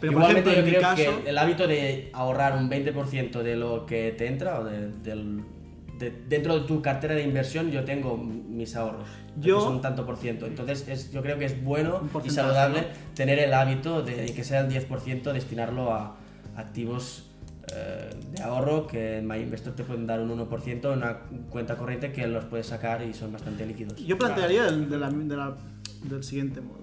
Pero 0.00 0.12
por 0.14 0.22
Igualmente 0.22 0.50
ejemplo, 0.52 0.70
en 0.70 0.74
yo 0.74 0.78
creo 0.96 1.12
caso, 1.12 1.22
que 1.24 1.28
el 1.30 1.36
hábito 1.38 1.66
de 1.66 2.08
ahorrar 2.14 2.56
un 2.56 2.70
20% 2.70 3.42
de 3.42 3.56
lo 3.56 3.84
que 3.84 4.12
te 4.16 4.28
entra 4.28 4.60
o 4.60 4.64
de- 4.64 4.92
del, 5.02 5.42
de- 5.98 6.10
dentro 6.28 6.58
de 6.60 6.66
tu 6.66 6.80
cartera 6.80 7.14
de 7.14 7.22
inversión 7.24 7.70
yo 7.70 7.84
tengo 7.84 8.16
mis 8.16 8.76
ahorros. 8.76 9.08
Yo- 9.38 9.58
que 9.58 9.64
son 9.64 9.80
tanto 9.82 10.06
por 10.06 10.16
ciento. 10.16 10.46
Entonces 10.46 10.86
es, 10.88 11.12
yo 11.12 11.20
creo 11.22 11.36
que 11.38 11.44
es 11.46 11.62
bueno 11.62 12.00
y 12.24 12.30
saludable 12.30 12.80
¿no? 12.80 12.86
tener 13.14 13.38
el 13.40 13.52
hábito 13.52 14.02
de 14.02 14.26
que 14.26 14.42
sea 14.44 14.60
el 14.60 14.68
10% 14.68 15.32
destinarlo 15.32 15.92
a 15.92 16.16
activos 16.56 17.29
de 17.66 18.42
ahorro 18.42 18.86
que 18.86 19.18
en 19.18 19.26
MyInvestor 19.28 19.74
te 19.74 19.84
pueden 19.84 20.06
dar 20.06 20.20
un 20.20 20.30
1% 20.30 20.92
en 20.92 20.98
una 20.98 21.18
cuenta 21.50 21.76
corriente 21.76 22.12
que 22.12 22.26
los 22.26 22.44
puedes 22.46 22.66
sacar 22.66 23.02
y 23.02 23.14
son 23.14 23.32
bastante 23.32 23.64
líquidos. 23.66 23.96
yo 24.04 24.18
plantearía 24.18 24.64
del, 24.64 24.88
de 24.90 24.98
la- 24.98 25.10
de 25.10 25.36
la- 25.36 25.56
del 26.04 26.24
siguiente 26.24 26.60
modo. 26.60 26.80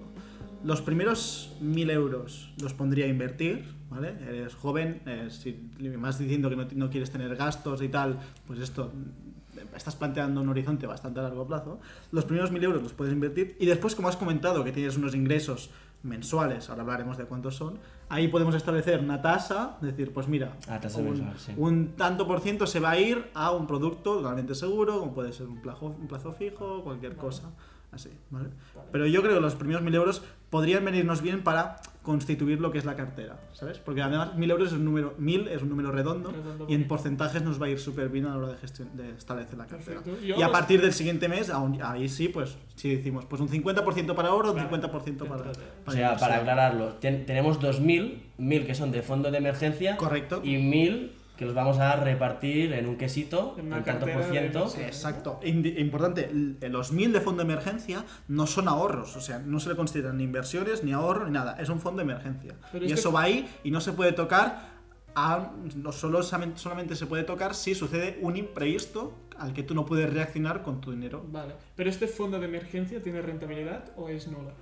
Los 0.64 0.80
primeros 0.82 1.54
1000 1.60 1.90
euros 1.90 2.52
los 2.60 2.74
pondría 2.74 3.04
a 3.06 3.08
invertir, 3.08 3.64
¿vale? 3.90 4.14
Eres 4.28 4.54
joven, 4.54 5.00
eh, 5.06 5.28
si 5.30 5.56
más 5.98 6.18
diciendo 6.18 6.48
que 6.50 6.56
no, 6.56 6.66
no 6.74 6.90
quieres 6.90 7.10
tener 7.10 7.34
gastos 7.36 7.80
y 7.82 7.88
tal, 7.88 8.18
pues 8.46 8.58
esto 8.60 8.92
mm, 8.92 9.76
estás 9.76 9.94
planteando 9.96 10.40
un 10.40 10.48
horizonte 10.48 10.86
bastante 10.86 11.20
a 11.20 11.24
largo 11.24 11.46
plazo. 11.46 11.80
Los 12.12 12.24
primeros 12.24 12.50
1000 12.50 12.64
euros 12.64 12.82
los 12.82 12.92
puedes 12.92 13.12
invertir 13.12 13.56
y 13.60 13.66
después, 13.66 13.94
como 13.94 14.08
has 14.08 14.16
comentado, 14.16 14.64
que 14.64 14.72
tienes 14.72 14.96
unos 14.96 15.14
ingresos 15.14 15.70
mensuales, 16.02 16.70
ahora 16.70 16.82
hablaremos 16.82 17.18
de 17.18 17.24
cuántos 17.24 17.56
son, 17.56 17.78
ahí 18.08 18.28
podemos 18.28 18.54
establecer 18.54 19.00
una 19.00 19.20
tasa, 19.22 19.76
decir, 19.80 20.12
pues 20.12 20.28
mira, 20.28 20.52
Ah, 20.68 20.80
tasa 20.80 20.98
un, 20.98 21.04
mensual, 21.10 21.38
sí. 21.38 21.52
un 21.56 21.88
tanto 21.96 22.26
por 22.26 22.40
ciento 22.40 22.66
se 22.66 22.80
va 22.80 22.90
a 22.90 22.98
ir 22.98 23.30
a 23.34 23.50
un 23.52 23.66
producto 23.66 24.16
totalmente 24.18 24.54
seguro, 24.54 25.00
como 25.00 25.12
puede 25.14 25.32
ser 25.32 25.46
un 25.46 25.60
plazo, 25.60 25.86
un 25.86 26.06
plazo 26.08 26.32
fijo, 26.32 26.82
cualquier 26.84 27.16
cosa, 27.16 27.50
así, 27.92 28.10
¿vale? 28.30 28.48
Pero 28.92 29.06
yo 29.06 29.22
creo 29.22 29.34
que 29.34 29.40
los 29.40 29.54
primeros 29.54 29.82
1000 29.82 29.94
euros 29.94 30.22
podrían 30.50 30.84
venirnos 30.84 31.20
bien 31.22 31.42
para 31.44 31.76
constituir 32.12 32.58
lo 32.60 32.72
que 32.72 32.78
es 32.78 32.84
la 32.86 32.96
cartera, 32.96 33.38
¿sabes? 33.52 33.78
Porque 33.78 34.00
además 34.00 34.34
1000 34.34 34.50
euros 34.50 34.68
es 34.68 34.72
un 34.72 34.84
número, 34.86 35.14
1000 35.18 35.48
es 35.48 35.60
un 35.62 35.68
número 35.68 35.92
redondo, 35.92 36.32
Redondo, 36.32 36.66
y 36.68 36.74
en 36.74 36.88
porcentajes 36.88 37.42
nos 37.42 37.60
va 37.60 37.66
a 37.66 37.68
ir 37.68 37.78
súper 37.78 38.08
bien 38.08 38.24
a 38.24 38.30
la 38.30 38.36
hora 38.38 38.48
de, 38.48 38.56
gestión, 38.56 38.88
de 38.96 39.10
establecer 39.10 39.58
la 39.58 39.66
cartera. 39.66 40.00
Perfecto. 40.00 40.26
Y 40.26 40.42
a 40.42 40.50
partir 40.50 40.80
del 40.80 40.92
siguiente 40.94 41.28
mes, 41.28 41.50
aún- 41.50 41.78
ahí 41.82 42.08
sí, 42.08 42.28
pues 42.28 42.56
si 42.76 42.96
decimos, 42.96 43.26
pues 43.26 43.40
un 43.42 43.48
50% 43.48 44.14
para 44.14 44.28
ahorro, 44.30 44.48
un 44.52 44.54
Claro, 44.54 44.70
50% 44.70 45.26
para, 45.28 45.42
de- 45.42 45.50
O 45.50 45.54
para 45.84 45.96
sea, 45.96 46.16
para 46.16 46.36
aclararlo, 46.38 46.94
ten- 46.94 47.26
tenemos 47.26 47.60
2.000, 47.60 48.22
1.000 48.38 48.64
que 48.66 48.74
son 48.74 48.90
de 48.90 49.02
fondo 49.02 49.30
de 49.30 49.38
emergencia 49.38 49.96
Correcto. 49.98 50.40
y 50.42 50.56
1.000 50.56 51.12
que 51.38 51.44
los 51.44 51.54
vamos 51.54 51.78
a 51.78 51.94
repartir 51.96 52.72
en 52.72 52.86
un 52.88 52.96
quesito, 52.96 53.54
En 53.58 53.70
tanto 53.84 54.06
por 54.06 54.24
de 54.24 54.30
ciento. 54.30 54.68
Exacto. 54.78 55.38
Importante, 55.44 56.28
l- 56.30 56.56
los 56.68 56.90
1000 56.92 57.12
de 57.12 57.20
fondo 57.20 57.44
de 57.44 57.52
emergencia 57.52 58.04
no 58.26 58.46
son 58.48 58.66
ahorros, 58.66 59.16
o 59.16 59.20
sea, 59.20 59.38
no 59.38 59.60
se 59.60 59.68
le 59.70 59.76
consideran 59.76 60.16
ni 60.18 60.24
inversiones, 60.24 60.82
ni 60.82 60.92
ahorro, 60.92 61.26
ni 61.26 61.30
nada. 61.32 61.56
Es 61.60 61.68
un 61.68 61.80
fondo 61.80 61.98
de 62.04 62.10
emergencia. 62.10 62.54
Pero 62.72 62.84
y 62.86 62.92
eso 62.92 63.12
va 63.12 63.22
ahí 63.22 63.48
y 63.62 63.70
no 63.70 63.80
se 63.80 63.92
puede 63.92 64.12
tocar. 64.12 64.76
A, 65.14 65.52
no 65.74 65.90
solo, 65.90 66.22
solamente 66.22 66.94
se 66.94 67.06
puede 67.06 67.24
tocar 67.24 67.54
si 67.54 67.74
sucede 67.74 68.18
un 68.20 68.36
imprevisto 68.36 69.14
al 69.38 69.52
que 69.52 69.62
tú 69.64 69.74
no 69.74 69.84
puedes 69.84 70.12
reaccionar 70.12 70.62
con 70.62 70.80
tu 70.80 70.90
dinero. 70.92 71.24
Vale. 71.28 71.54
¿Pero 71.74 71.88
este 71.90 72.06
fondo 72.08 72.38
de 72.38 72.46
emergencia 72.46 73.02
tiene 73.02 73.20
rentabilidad 73.22 73.84
o 73.96 74.08
es 74.08 74.28
nula? 74.28 74.52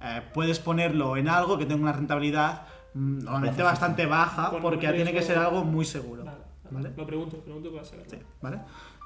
Eh, 0.00 0.22
puedes 0.34 0.58
ponerlo 0.58 1.16
en 1.16 1.28
algo 1.28 1.56
que 1.58 1.66
tenga 1.66 1.82
una 1.82 1.92
rentabilidad 1.92 2.62
normalmente 2.94 3.56
Plazo 3.56 3.70
bastante 3.70 4.06
baja 4.06 4.50
porque 4.62 4.92
tiene 4.92 5.12
que 5.12 5.22
ser 5.22 5.38
algo 5.38 5.64
muy 5.64 5.84
seguro. 5.84 6.24
Vale. 6.24 6.38
¿Vale? 6.70 6.90
Lo 6.96 7.06
pregunto, 7.06 7.36
pregunto 7.38 7.70
para 7.72 7.84
saberlo. 7.84 8.10
Sí, 8.10 8.16
¿vale? 8.40 8.58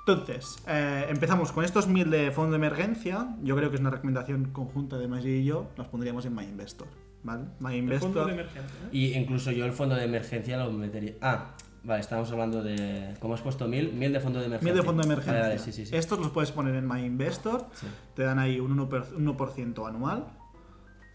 Entonces, 0.07 0.63
eh, 0.69 1.07
empezamos 1.09 1.51
con 1.51 1.65
estos 1.65 1.89
1000 1.89 2.11
de 2.11 2.31
fondo 2.31 2.53
de 2.53 2.57
emergencia. 2.59 3.27
Yo 3.43 3.57
creo 3.57 3.71
que 3.71 3.75
es 3.75 3.81
una 3.81 3.91
recomendación 3.91 4.45
conjunta 4.53 4.99
de 4.99 5.09
Maggi 5.09 5.31
y 5.31 5.45
yo. 5.45 5.67
Los 5.77 5.89
pondríamos 5.89 6.25
en 6.27 6.35
MyInvestor. 6.37 6.87
¿Vale? 7.25 7.43
El 7.43 7.49
fondo 7.49 7.65
de 7.65 7.67
MyInvestor. 7.71 8.31
emergencia. 8.31 8.63
¿eh? 8.85 8.89
Y 8.93 9.15
incluso 9.15 9.51
yo 9.51 9.65
el 9.65 9.73
fondo 9.73 9.97
de 9.97 10.05
emergencia 10.05 10.59
lo 10.59 10.71
metería. 10.71 11.15
Ah, 11.21 11.47
vale, 11.83 12.01
estamos 12.03 12.31
hablando 12.31 12.63
de. 12.63 13.15
¿Cómo 13.19 13.35
has 13.35 13.41
puesto? 13.41 13.67
1.000 13.67 13.95
1000 13.95 14.13
de 14.13 14.21
fondo 14.21 14.39
de 14.39 14.47
emergencia. 14.47 14.73
1000 14.73 14.81
de 14.81 14.87
fondo 14.87 15.03
de 15.03 15.07
emergencia. 15.07 15.33
Vale, 15.43 15.55
vale, 15.55 15.59
sí, 15.59 15.73
sí, 15.73 15.87
sí. 15.87 15.97
Estos 15.97 16.21
los 16.21 16.31
puedes 16.31 16.53
poner 16.53 16.77
en 16.77 16.87
MyInvestor. 16.87 17.67
Sí. 17.75 17.89
Te 18.15 18.23
dan 18.23 18.39
ahí 18.39 18.61
un 18.61 18.77
1%, 18.79 18.89
per- 18.89 19.07
1% 19.19 19.89
anual. 19.89 20.25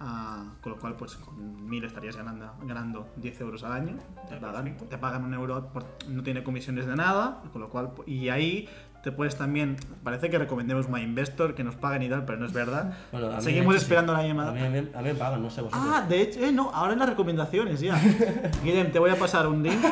Ah, 0.03 0.43
con 0.61 0.71
lo 0.73 0.79
cual, 0.79 0.95
pues 0.95 1.15
con 1.15 1.69
1000 1.69 1.85
estarías 1.85 2.15
ganando, 2.17 2.51
ganando 2.63 3.07
10 3.17 3.39
euros 3.41 3.63
al 3.63 3.71
año. 3.73 3.97
Te 4.27 4.35
pagan, 4.37 4.75
te 4.77 4.97
pagan 4.97 5.23
un 5.23 5.33
euro, 5.33 5.71
por- 5.71 5.85
no 6.09 6.23
tiene 6.23 6.43
comisiones 6.43 6.85
de 6.87 6.95
nada. 6.95 7.41
Con 7.53 7.61
lo 7.61 7.69
cual, 7.69 7.91
y 8.05 8.29
ahí 8.29 8.67
te 9.03 9.11
puedes 9.11 9.35
también. 9.37 9.77
Parece 10.03 10.29
que 10.29 10.37
recomendemos 10.37 10.87
MyInvestor, 10.89 11.55
que 11.55 11.63
nos 11.63 11.75
paguen 11.75 12.03
y 12.03 12.09
tal, 12.09 12.25
pero 12.25 12.37
no 12.39 12.45
es 12.45 12.53
verdad. 12.53 12.93
Bueno, 13.11 13.39
Seguimos 13.41 13.75
esperando 13.75 14.13
sí. 14.15 14.21
la 14.21 14.27
llamada. 14.27 14.51
A 14.51 14.53
mí, 14.53 14.61
a, 14.61 14.69
mí, 14.69 14.77
a 14.93 14.97
mí 15.01 15.03
me 15.09 15.15
pagan, 15.15 15.41
no 15.41 15.49
sé 15.49 15.61
vosotros. 15.61 15.83
Ah, 15.95 16.05
de 16.07 16.21
hecho, 16.21 16.39
eh, 16.41 16.51
no, 16.51 16.69
ahora 16.73 16.93
en 16.93 16.99
las 16.99 17.09
recomendaciones 17.09 17.79
ya. 17.79 17.99
Guillem, 18.63 18.91
te 18.91 18.99
voy 18.99 19.09
a 19.11 19.15
pasar 19.17 19.47
un 19.47 19.63
link. 19.63 19.83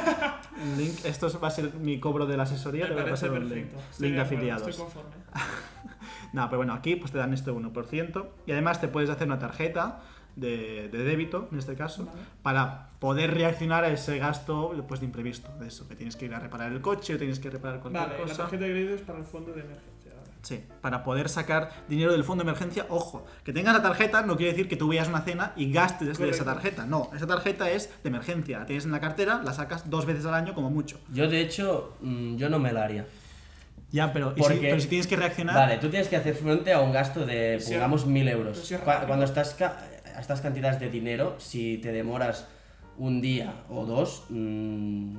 Un 0.61 0.77
link. 0.77 1.05
Esto 1.05 1.27
va 1.39 1.47
a 1.47 1.51
ser 1.51 1.73
mi 1.75 1.99
cobro 1.99 2.25
de 2.25 2.35
la 2.37 2.43
asesoría. 2.43 2.83
Me 2.83 2.89
Te 2.89 2.95
voy 3.01 3.07
a 3.07 3.09
pasar 3.11 3.31
un 3.31 3.39
link. 3.49 3.49
perfecto. 3.69 3.77
Estoy 3.91 4.07
Link 4.09 4.15
de 4.15 4.21
acuerdo, 4.21 4.35
afiliados. 4.37 4.67
Estoy 4.67 4.83
conforme. 4.85 5.09
No, 6.33 6.45
pero 6.47 6.57
bueno, 6.57 6.73
aquí 6.73 6.95
pues 6.95 7.11
te 7.11 7.17
dan 7.17 7.33
este 7.33 7.51
1%. 7.51 8.25
Y 8.45 8.51
además 8.51 8.79
te 8.81 8.87
puedes 8.87 9.09
hacer 9.09 9.27
una 9.27 9.39
tarjeta 9.39 10.01
de, 10.35 10.87
de 10.89 11.03
débito, 11.03 11.49
en 11.51 11.57
este 11.59 11.75
caso, 11.75 12.05
Vale. 12.05 12.19
para 12.43 12.89
poder 12.99 13.33
reaccionar 13.33 13.83
a 13.83 13.89
ese 13.89 14.17
gasto 14.19 14.73
pues, 14.87 14.99
de 14.99 15.05
imprevisto, 15.07 15.49
de 15.59 15.67
eso, 15.67 15.87
que 15.87 15.95
tienes 15.95 16.15
que 16.15 16.25
ir 16.25 16.33
a 16.33 16.39
reparar 16.39 16.71
el 16.71 16.81
coche 16.81 17.15
o 17.15 17.17
tienes 17.17 17.39
que 17.39 17.49
reparar 17.49 17.79
cualquier 17.79 18.03
Vale, 18.03 18.17
la 18.19 18.23
cosa. 18.23 18.37
tarjeta 18.43 18.65
de 18.65 18.71
crédito 18.71 18.93
es 18.95 19.01
para 19.01 19.19
el 19.19 19.25
fondo 19.25 19.51
de 19.53 19.61
emergencia. 19.61 19.89
Sí, 20.41 20.63
para 20.79 21.03
poder 21.03 21.27
sacar 21.27 21.69
dinero 21.89 22.13
del 22.13 22.23
fondo 22.23 22.45
de 22.45 22.49
emergencia, 22.49 22.85
ojo, 22.87 23.25
que 23.43 23.51
tengas 23.51 23.73
la 23.75 23.81
tarjeta 23.81 24.21
no 24.21 24.37
quiere 24.37 24.53
decir 24.53 24.69
que 24.69 24.77
tú 24.77 24.87
vayas 24.87 25.07
a 25.07 25.09
una 25.09 25.21
cena 25.21 25.51
y 25.57 25.69
gastes 25.69 26.17
de 26.17 26.29
esa 26.29 26.45
tarjeta. 26.45 26.85
No, 26.85 27.11
esa 27.13 27.27
tarjeta 27.27 27.69
es 27.69 27.89
de 28.03 28.07
emergencia, 28.07 28.59
la 28.59 28.65
tienes 28.65 28.85
en 28.85 28.91
la 28.91 29.01
cartera, 29.01 29.41
la 29.43 29.51
sacas 29.51 29.89
dos 29.89 30.05
veces 30.05 30.25
al 30.25 30.33
año 30.35 30.53
como 30.53 30.69
mucho. 30.69 30.97
Yo, 31.11 31.27
de 31.27 31.41
hecho, 31.41 31.97
mm, 31.99 32.37
yo 32.37 32.49
no 32.49 32.57
me 32.57 32.71
la 32.71 32.85
haría. 32.85 33.05
Ya, 33.91 34.13
pero, 34.13 34.35
Porque- 34.35 34.55
si, 34.55 34.59
pero 34.61 34.79
si 34.79 34.87
tienes 34.87 35.07
que 35.07 35.15
reaccionar, 35.15 35.55
Vale, 35.55 35.77
tú 35.77 35.89
tienes 35.89 36.07
que 36.07 36.15
hacer 36.15 36.35
frente 36.35 36.71
a 36.73 36.79
un 36.81 36.91
gasto 36.91 37.25
de, 37.25 37.59
pongamos, 37.67 38.05
mil 38.05 38.27
euros. 38.27 38.71
Cuando 39.07 39.25
estás 39.25 39.53
ca- 39.55 39.79
a 40.15 40.19
estas 40.21 40.41
cantidades 40.41 40.79
de 40.79 40.89
dinero, 40.89 41.35
si 41.39 41.77
te 41.79 41.91
demoras 41.91 42.47
un 42.97 43.19
día 43.21 43.63
o 43.69 43.85
dos, 43.85 44.25
mm, 44.29 45.13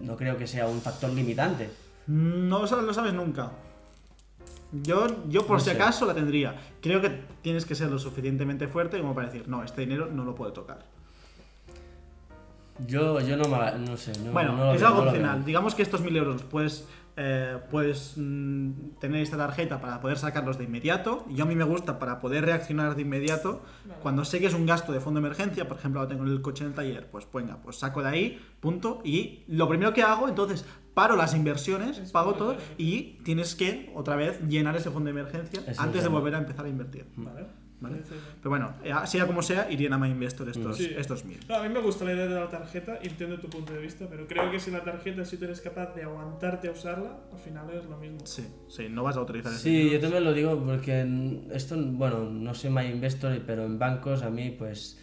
no 0.00 0.16
creo 0.16 0.36
que 0.36 0.46
sea 0.46 0.66
un 0.68 0.80
factor 0.80 1.10
limitante. 1.10 1.70
no 2.06 2.58
lo 2.60 2.66
sabes, 2.66 2.84
lo 2.84 2.92
sabes 2.94 3.14
nunca. 3.14 3.52
Yo, 4.72 5.06
yo 5.28 5.46
por 5.46 5.58
No 5.58 5.60
si 5.64 5.70
sé. 5.70 5.76
acaso 5.76 6.06
la 6.06 6.14
tendría. 6.14 6.54
Creo 6.80 7.00
que 7.00 7.10
tienes 7.42 7.64
que 7.66 7.74
ser 7.74 7.90
lo 7.90 7.98
suficientemente 7.98 8.66
fuerte 8.68 8.98
como 9.00 9.14
para 9.14 9.26
decir, 9.28 9.46
no, 9.48 9.62
este 9.62 9.82
dinero 9.82 10.06
no 10.10 10.24
lo 10.24 10.34
puedo 10.34 10.52
tocar. 10.52 10.84
Yo, 12.86 13.20
yo 13.20 13.36
no, 13.36 13.44
me 13.48 13.58
la- 13.58 13.72
no 13.78 13.96
sé. 13.96 14.12
No, 14.24 14.32
Bueno, 14.32 14.56
no 14.56 14.64
lo 14.66 14.74
es 14.74 14.80
veo, 14.80 14.88
algo 14.88 15.02
opcional. 15.02 15.44
Digamos 15.44 15.74
que 15.74 15.82
estos 15.82 16.00
mil 16.00 16.16
euros 16.16 16.42
puedes, 16.42 16.86
eh, 17.16 17.58
puedes 17.70 18.14
mm, 18.16 18.96
tener 18.98 19.22
esta 19.22 19.36
tarjeta 19.36 19.80
para 19.80 20.00
poder 20.00 20.18
sacarlos 20.18 20.58
de 20.58 20.64
inmediato. 20.64 21.26
Y 21.28 21.36
yo 21.36 21.44
a 21.44 21.46
mí 21.46 21.54
me 21.54 21.64
gusta 21.64 21.98
para 21.98 22.20
poder 22.20 22.44
reaccionar 22.44 22.96
de 22.96 23.02
inmediato. 23.02 23.62
Vale. 23.84 24.00
Cuando 24.00 24.24
sé 24.24 24.40
que 24.40 24.46
es 24.46 24.54
un 24.54 24.66
gasto 24.66 24.92
de 24.92 25.00
fondo 25.00 25.20
de 25.20 25.26
emergencia, 25.26 25.68
por 25.68 25.76
ejemplo, 25.76 26.00
ahora 26.00 26.10
tengo 26.10 26.24
el 26.24 26.40
coche 26.40 26.64
en 26.64 26.70
el 26.70 26.74
taller, 26.74 27.10
pues 27.10 27.26
venga, 27.32 27.58
pues 27.62 27.76
saco 27.76 28.02
de 28.02 28.08
ahí, 28.08 28.40
punto. 28.60 29.00
Y 29.04 29.44
lo 29.48 29.68
primero 29.68 29.92
que 29.92 30.02
hago, 30.02 30.28
entonces, 30.28 30.64
paro 30.94 31.16
las 31.16 31.34
inversiones, 31.34 31.98
Es 31.98 32.12
pago 32.12 32.34
todo 32.34 32.56
y 32.78 33.18
tienes 33.24 33.54
que 33.54 33.90
otra 33.94 34.16
vez 34.16 34.40
llenar 34.42 34.76
ese 34.76 34.90
fondo 34.90 35.12
de 35.12 35.20
emergencia 35.20 35.62
es 35.66 35.78
antes 35.78 36.02
de 36.02 36.08
volver 36.08 36.34
a 36.34 36.38
empezar 36.38 36.66
a 36.66 36.68
invertir. 36.68 37.06
Vale. 37.16 37.46
Vale. 37.82 37.96
Pero 38.38 38.50
bueno, 38.50 38.74
eh, 38.84 38.92
sea 39.06 39.26
como 39.26 39.42
sea, 39.42 39.70
irían 39.70 39.92
a 39.92 39.98
MyInvestor 39.98 40.48
estos, 40.48 40.76
Sí. 40.76 40.92
estos 40.96 41.24
mil. 41.24 41.38
No, 41.48 41.56
a 41.56 41.62
mí 41.62 41.68
me 41.68 41.80
gusta 41.80 42.04
la 42.04 42.12
idea 42.12 42.26
de 42.26 42.34
la 42.34 42.48
tarjeta, 42.48 42.98
entiendo 43.02 43.38
tu 43.38 43.48
punto 43.50 43.72
de 43.72 43.80
vista, 43.80 44.06
pero 44.08 44.26
creo 44.26 44.50
que 44.50 44.60
si 44.60 44.70
la 44.70 44.82
tarjeta, 44.84 45.24
si 45.24 45.36
tú 45.36 45.44
eres 45.44 45.60
capaz 45.60 45.94
de 45.94 46.04
aguantarte 46.04 46.68
a 46.68 46.72
usarla, 46.72 47.18
al 47.32 47.38
final 47.38 47.68
es 47.70 47.84
lo 47.86 47.96
mismo. 47.98 48.18
Sí, 48.24 48.46
sí, 48.68 48.88
no 48.88 49.02
vas 49.02 49.16
a 49.16 49.22
utilizar 49.22 49.52
Sí, 49.52 49.90
yo 49.90 50.00
también 50.00 50.24
lo 50.24 50.32
digo 50.32 50.58
porque 50.64 51.06
esto, 51.52 51.76
bueno, 51.78 52.30
no 52.30 52.54
soy 52.54 52.70
my 52.70 52.82
investor, 52.86 53.38
pero 53.46 53.64
en 53.64 53.78
bancos 53.78 54.22
a 54.22 54.30
mí, 54.30 54.54
pues, 54.56 54.98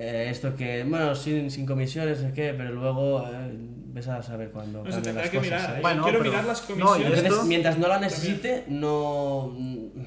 eh, 0.00 0.28
esto 0.30 0.54
que, 0.54 0.84
bueno, 0.84 1.14
sin, 1.14 1.50
sin 1.50 1.66
comisiones, 1.66 2.20
es 2.20 2.32
que, 2.32 2.54
pero 2.54 2.72
luego 2.72 3.26
eh, 3.26 3.50
ves 3.92 4.06
a 4.06 4.22
saber 4.22 4.50
cuándo 4.50 4.84
No 4.84 4.90
tendrá 5.02 5.22
las 5.22 5.30
que 5.30 5.38
cosas. 5.38 5.60
mirar. 5.60 5.78
¿eh? 5.78 5.82
Bueno, 5.82 6.02
Quiero 6.04 6.18
pero- 6.20 6.30
mirar 6.30 6.44
las 6.46 6.68
no, 6.70 6.76
y 6.76 6.78
comisiones. 6.78 7.06
esto- 7.14 7.24
Entonces, 7.26 7.48
mientras 7.48 7.78
no 7.78 7.88
la 7.88 7.98
necesite, 8.00 8.64
no... 8.68 9.52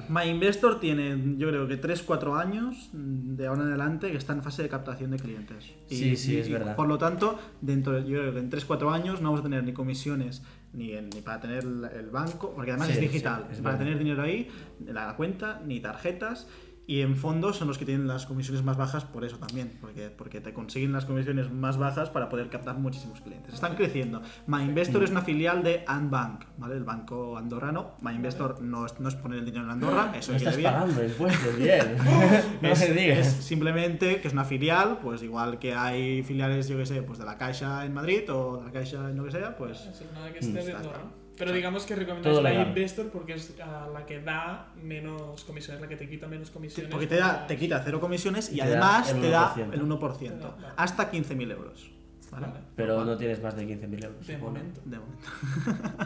MyInvestor 0.08 0.80
tiene, 0.80 1.36
yo 1.38 1.48
creo 1.48 1.68
que 1.68 1.80
3-4 1.80 2.38
años 2.40 2.90
mm, 2.92 3.36
de 3.36 3.46
ahora 3.46 3.62
en 3.62 3.68
adelante 3.68 4.10
que 4.10 4.16
está 4.16 4.32
en 4.32 4.42
fase 4.42 4.62
de 4.62 4.68
captación 4.68 5.10
de 5.10 5.18
clientes. 5.18 5.64
Sí, 5.88 6.16
sí, 6.16 6.38
es 6.38 6.50
verdad. 6.50 6.74
Por 6.76 6.88
lo 6.88 6.98
tanto, 6.98 7.38
dentro 7.60 7.92
de, 7.92 8.08
yo 8.08 8.18
creo 8.20 8.32
que 8.32 8.38
en 8.40 8.50
3-4 8.50 8.92
años 8.92 9.20
no 9.20 9.28
vamos 9.28 9.40
a 9.40 9.42
tener 9.44 9.62
ni 9.64 9.72
comisiones 9.72 10.42
ni, 10.72 10.92
en- 10.92 11.10
ni 11.10 11.20
para 11.20 11.40
tener 11.40 11.64
el, 11.64 12.08
banco, 12.10 12.52
porque 12.54 12.70
además 12.70 12.88
Sí, 12.88 12.94
es 12.94 12.98
sí, 13.00 13.04
digital, 13.08 13.46
es 13.52 13.58
para 13.58 13.76
verdad. 13.76 13.78
tener 13.84 13.98
dinero 13.98 14.22
ahí, 14.22 14.48
la 14.86 15.14
cuenta, 15.16 15.60
ni 15.64 15.80
tarjetas. 15.80 16.48
Y 16.92 17.00
en 17.00 17.16
fondos 17.16 17.56
son 17.56 17.68
los 17.68 17.78
que 17.78 17.86
tienen 17.86 18.06
las 18.06 18.26
comisiones 18.26 18.62
más 18.62 18.76
bajas 18.76 19.06
por 19.06 19.24
eso 19.24 19.38
también, 19.38 19.78
porque, 19.80 20.10
porque 20.10 20.42
te 20.42 20.52
consiguen 20.52 20.92
las 20.92 21.06
comisiones 21.06 21.50
más 21.50 21.78
bajas 21.78 22.10
para 22.10 22.28
poder 22.28 22.50
captar 22.50 22.76
muchísimos 22.76 23.22
clientes. 23.22 23.54
Están 23.54 23.76
creciendo. 23.76 24.20
MyInvestor 24.46 25.02
es 25.02 25.10
una 25.10 25.22
filial 25.22 25.62
de 25.62 25.84
Andbank, 25.86 26.44
¿vale? 26.58 26.76
El 26.76 26.84
banco 26.84 27.38
andorrano. 27.38 27.92
MyInvestor 28.02 28.60
no 28.60 28.84
es, 28.84 29.00
no 29.00 29.08
es 29.08 29.14
poner 29.14 29.38
el 29.38 29.46
dinero 29.46 29.64
en 29.64 29.70
Andorra, 29.70 30.12
eso 30.14 30.32
quede 30.32 30.36
estás 30.36 30.56
bien. 30.58 30.70
pagando 30.70 31.02
impuestos, 31.02 31.56
bien. 31.56 31.96
no 32.60 32.68
es, 32.68 32.80
me 32.86 32.94
digas. 32.94 33.18
es 33.26 33.32
simplemente 33.42 34.20
que 34.20 34.28
es 34.28 34.34
una 34.34 34.44
filial, 34.44 34.98
pues 35.02 35.22
igual 35.22 35.58
que 35.58 35.72
hay 35.72 36.22
filiales, 36.22 36.68
yo 36.68 36.76
que 36.76 36.84
sé, 36.84 37.00
pues 37.00 37.18
de 37.18 37.24
la 37.24 37.38
Caixa 37.38 37.86
en 37.86 37.94
Madrid 37.94 38.30
o 38.30 38.58
de 38.58 38.66
la 38.66 38.70
Caixa 38.70 39.08
en 39.08 39.16
lo 39.16 39.24
que 39.24 39.30
sea, 39.30 39.56
pues 39.56 39.80
Eso, 39.86 40.04
nada 40.12 40.30
que 40.30 40.40
esté 40.40 40.50
Mm, 40.50 40.54
de 40.56 40.60
está 40.60 40.76
Andorra. 40.76 41.21
Pero 41.38 41.52
digamos 41.52 41.84
que 41.86 41.94
recomendáis 41.94 42.34
Todo 42.34 42.42
la 42.42 42.50
legal. 42.50 42.68
Investor 42.68 43.08
porque 43.10 43.34
es 43.34 43.54
la 43.58 44.04
que 44.06 44.20
da 44.20 44.68
menos 44.82 45.44
comisiones, 45.44 45.80
la 45.80 45.88
que 45.88 45.96
te 45.96 46.08
quita 46.08 46.26
menos 46.28 46.50
comisiones. 46.50 46.90
porque 46.90 47.06
te, 47.06 47.16
da, 47.16 47.46
te 47.46 47.56
quita 47.56 47.80
cero 47.84 48.00
comisiones 48.00 48.50
y, 48.50 48.56
Y 48.56 48.60
te 48.60 48.68
da 48.68 48.98
además 48.98 49.12
te 49.20 49.30
da 49.30 49.54
1%. 49.54 49.72
el 49.72 49.82
1%, 49.82 50.18
Te 50.18 50.28
da, 50.28 50.48
vale. 50.50 50.66
hasta 50.76 51.10
15.000 51.10 51.50
euros. 51.52 51.90
¿vale? 52.30 52.46
Vale. 52.46 52.60
Pero 52.76 53.04
no 53.04 53.16
tienes 53.16 53.42
más 53.42 53.56
de 53.56 53.66
15.000 53.66 54.04
euros. 54.04 54.26
De 54.26 54.38
momento. 54.38 54.80
De 54.84 54.98
momento. 54.98 55.28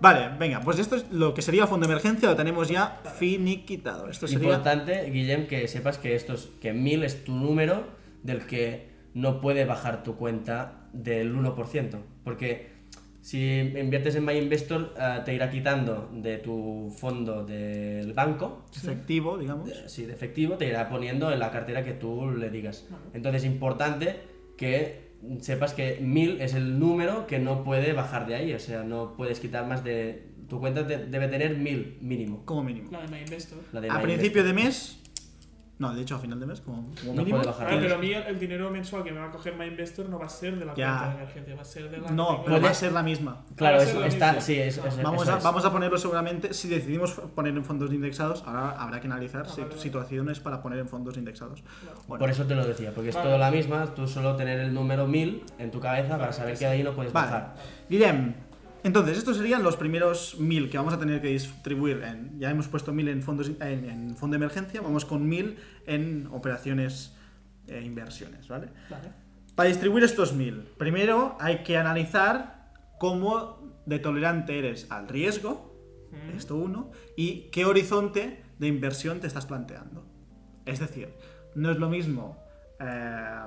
vale, 0.00 0.30
venga, 0.38 0.60
pues 0.60 0.78
esto 0.78 0.96
es 0.96 1.10
lo 1.10 1.32
que 1.34 1.42
sería 1.42 1.66
fondo 1.66 1.86
de 1.86 1.92
emergencia, 1.92 2.28
lo 2.28 2.36
tenemos 2.36 2.68
ya 2.68 3.00
finiquitado. 3.18 4.08
Esto 4.08 4.26
sería... 4.26 4.44
Importante, 4.48 5.10
Guillem, 5.10 5.46
que 5.46 5.66
sepas 5.68 5.98
que 5.98 6.14
estos, 6.14 6.50
que 6.60 6.72
1000 6.72 7.04
es 7.04 7.24
tu 7.24 7.32
número 7.32 7.84
del 8.22 8.46
que 8.46 8.90
no 9.14 9.40
puede 9.40 9.64
bajar 9.64 10.02
tu 10.02 10.16
cuenta 10.16 10.88
del 10.92 11.34
1%. 11.34 11.98
Porque 12.24 12.75
si 13.26 13.58
inviertes 13.58 14.14
en 14.14 14.24
MyInvestor, 14.24 14.94
eh, 14.96 15.18
te 15.24 15.34
irá 15.34 15.50
quitando 15.50 16.08
de 16.12 16.38
tu 16.38 16.94
fondo 16.96 17.44
del 17.44 18.12
banco, 18.12 18.64
Efectivo, 18.76 19.36
digamos. 19.36 19.68
de- 19.68 19.88
sí, 19.88 20.06
de 20.06 20.12
efectivo, 20.12 20.54
te 20.56 20.66
irá 20.68 20.88
poniendo 20.88 21.32
en 21.32 21.40
la 21.40 21.50
cartera 21.50 21.82
que 21.84 21.92
tú 21.92 22.30
le 22.30 22.50
digas. 22.50 22.86
Entonces 23.14 23.42
es 23.42 23.48
importante 23.50 24.16
que 24.56 25.06
sepas 25.40 25.74
que 25.74 25.98
1000 26.00 26.40
es 26.40 26.54
el 26.54 26.78
número 26.78 27.26
que 27.26 27.40
no 27.40 27.64
puede 27.64 27.92
bajar 27.94 28.28
de 28.28 28.36
ahí. 28.36 28.52
O 28.52 28.60
sea, 28.60 28.84
no 28.84 29.14
puedes 29.16 29.40
quitar 29.40 29.66
más 29.66 29.82
de... 29.82 30.28
Tu 30.48 30.60
cuenta 30.60 30.84
de- 30.84 31.06
debe 31.06 31.26
tener 31.26 31.56
1000 31.58 31.98
mínimo. 32.02 32.44
Como 32.44 32.62
mínimo. 32.62 32.90
La 32.92 33.00
de 33.02 33.08
My 33.08 33.18
Investor. 33.22 33.58
La 33.72 33.80
de 33.80 33.88
A 33.90 33.94
MyInvestor. 33.94 34.16
principio 34.18 34.44
de 34.44 34.52
mes... 34.52 35.02
No, 35.78 35.94
de 35.94 36.00
hecho 36.00 36.14
a 36.16 36.18
final 36.18 36.40
de 36.40 36.46
mes, 36.46 36.62
como, 36.62 36.90
como 37.00 37.12
No 37.12 37.18
mínimo. 37.22 37.36
puede 37.36 37.50
bajar. 37.50 37.66
Claro, 37.66 37.80
tienes- 37.82 37.82
pero 37.82 37.94
a 37.96 37.98
mí 37.98 38.12
el, 38.14 38.22
el 38.34 38.38
dinero 38.40 38.70
mensual 38.70 39.04
que 39.04 39.12
me 39.12 39.20
va 39.20 39.26
a 39.26 39.30
coger 39.30 39.56
My 39.56 39.66
Investor 39.66 40.08
no 40.08 40.18
va 40.18 40.24
a 40.24 40.28
ser 40.30 40.58
de 40.58 40.64
la 40.64 40.74
Ya. 40.74 40.88
cuenta 40.96 41.08
de 41.08 41.14
emergencia, 41.22 41.54
va 41.54 41.60
a 41.60 41.64
ser 41.66 41.90
de 41.90 41.98
la. 41.98 42.10
No, 42.12 42.42
pero 42.44 42.62
va 42.62 42.70
a 42.70 42.74
ser 42.74 42.92
la 42.92 43.02
misma. 43.02 43.44
Claro, 43.56 43.76
la 43.76 43.82
está... 44.06 44.28
misma. 44.28 44.40
Sí, 44.40 44.58
es, 44.58 44.78
es- 44.78 45.02
Vamos 45.02 45.24
eso 45.24 45.34
a, 45.34 45.38
es. 45.38 45.44
vamos 45.44 45.64
a 45.66 45.72
ponerlo 45.72 45.98
seguramente, 45.98 46.54
si 46.54 46.68
decidimos 46.68 47.12
poner 47.34 47.54
en 47.54 47.62
fondos 47.62 47.92
indexados, 47.92 48.42
ahora 48.46 48.70
habrá 48.70 49.00
que 49.00 49.06
analizar 49.06 49.44
Ah, 49.46 49.52
si- 49.54 49.60
vale, 49.60 49.76
situaciones 49.78 50.40
para 50.40 50.62
poner 50.62 50.78
en 50.78 50.88
fondos 50.88 51.18
indexados. 51.18 51.62
Bueno, 52.08 52.20
Por 52.20 52.30
eso 52.30 52.46
te 52.46 52.54
lo 52.54 52.66
decía, 52.66 52.92
porque 52.94 53.10
es 53.10 53.14
Vale. 53.14 53.28
todo 53.28 53.38
la 53.38 53.50
misma, 53.50 53.84
tú 53.94 54.08
solo 54.08 54.34
tener 54.34 54.58
el 54.60 54.72
número 54.72 55.06
1000 55.06 55.44
en 55.58 55.70
tu 55.70 55.78
cabeza 55.78 56.12
para 56.12 56.20
Vale, 56.28 56.32
saber 56.32 56.56
sí. 56.56 56.60
que 56.60 56.64
de 56.68 56.70
ahí 56.72 56.82
no 56.82 56.92
puedes 56.94 57.12
Vale. 57.12 57.26
bajar. 57.30 57.54
Guillem, 57.90 58.34
entonces 58.86 59.18
estos 59.18 59.36
serían 59.36 59.62
los 59.62 59.76
primeros 59.76 60.38
mil 60.38 60.70
que 60.70 60.78
vamos 60.78 60.94
a 60.94 60.98
tener 60.98 61.20
que 61.20 61.28
distribuir. 61.28 62.02
En, 62.02 62.38
ya 62.38 62.50
hemos 62.50 62.68
puesto 62.68 62.92
mil 62.92 63.08
en, 63.08 63.22
fondos, 63.22 63.50
en, 63.60 63.84
en 63.90 64.16
fondo 64.16 64.34
de 64.34 64.44
emergencia, 64.44 64.80
vamos 64.80 65.04
con 65.04 65.28
mil 65.28 65.58
en 65.86 66.28
operaciones 66.32 67.14
e 67.66 67.82
inversiones, 67.82 68.48
¿vale? 68.48 68.68
Vale. 68.88 69.10
Para 69.54 69.68
distribuir 69.68 70.04
estos 70.04 70.32
mil, 70.34 70.62
primero 70.78 71.36
hay 71.40 71.62
que 71.62 71.76
analizar 71.76 72.72
cómo 72.98 73.80
de 73.86 73.98
tolerante 73.98 74.58
eres 74.58 74.90
al 74.90 75.08
riesgo, 75.08 75.76
Mm. 76.10 76.36
esto 76.36 76.56
uno, 76.56 76.90
y 77.16 77.48
qué 77.50 77.64
horizonte 77.64 78.42
de 78.58 78.68
inversión 78.68 79.20
te 79.20 79.26
estás 79.26 79.46
planteando. 79.46 80.06
Es 80.64 80.78
decir, 80.78 81.12
no 81.54 81.70
es 81.70 81.78
lo 81.78 81.88
mismo. 81.88 82.38
Eh, 82.80 83.40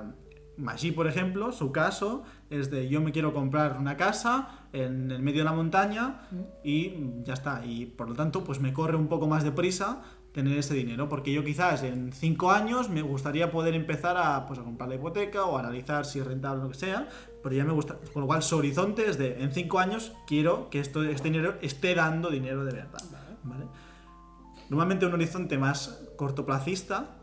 Maggi, 0.56 0.92
por 0.92 1.06
ejemplo, 1.06 1.52
su 1.52 1.72
caso 1.72 2.22
es 2.50 2.70
de 2.70 2.88
yo 2.88 3.00
me 3.00 3.12
quiero 3.12 3.32
comprar 3.32 3.78
una 3.78 3.96
casa 3.96 4.66
en 4.72 5.10
el 5.10 5.22
medio 5.22 5.38
de 5.38 5.44
la 5.44 5.52
montaña 5.52 6.22
y 6.62 6.94
ya 7.24 7.34
está. 7.34 7.64
Y 7.64 7.86
por 7.86 8.08
lo 8.08 8.14
tanto, 8.14 8.44
pues 8.44 8.60
me 8.60 8.72
corre 8.72 8.96
un 8.96 9.08
poco 9.08 9.26
más 9.26 9.44
de 9.44 9.52
prisa 9.52 10.02
tener 10.32 10.56
ese 10.58 10.74
dinero, 10.74 11.08
porque 11.08 11.32
yo 11.32 11.44
quizás 11.44 11.82
en 11.82 12.12
cinco 12.12 12.52
años 12.52 12.88
me 12.88 13.02
gustaría 13.02 13.50
poder 13.50 13.74
empezar 13.74 14.16
a, 14.16 14.46
pues, 14.46 14.60
a 14.60 14.62
comprar 14.62 14.88
la 14.88 14.94
hipoteca 14.94 15.44
o 15.44 15.58
analizar 15.58 16.04
si 16.04 16.20
es 16.20 16.26
rentable 16.26 16.60
o 16.60 16.64
lo 16.64 16.70
que 16.70 16.78
sea, 16.78 17.08
pero 17.42 17.54
ya 17.54 17.64
me 17.64 17.72
gusta, 17.72 17.96
con 18.12 18.22
lo 18.22 18.26
cual 18.28 18.42
su 18.42 18.56
horizonte 18.56 19.08
es 19.08 19.18
de 19.18 19.42
en 19.42 19.52
cinco 19.52 19.80
años 19.80 20.12
quiero 20.26 20.70
que 20.70 20.78
esto, 20.78 21.02
este 21.02 21.30
dinero 21.30 21.56
esté 21.62 21.94
dando 21.94 22.30
dinero 22.30 22.64
de 22.64 22.72
verdad. 22.72 23.02
¿vale? 23.42 23.64
Normalmente 24.68 25.06
un 25.06 25.14
horizonte 25.14 25.58
más 25.58 26.00
cortoplacista 26.16 27.16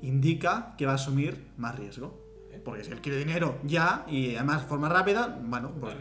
indica 0.00 0.74
que 0.78 0.86
va 0.86 0.92
a 0.92 0.96
asumir 0.96 1.50
más 1.56 1.76
riesgo. 1.76 2.23
Porque 2.64 2.82
si 2.82 2.90
él 2.92 3.00
quiere 3.02 3.18
dinero 3.18 3.58
ya 3.64 4.06
y 4.08 4.36
además 4.36 4.62
de 4.62 4.68
forma 4.68 4.88
rápida, 4.88 5.38
bueno, 5.44 5.72
pues 5.78 5.94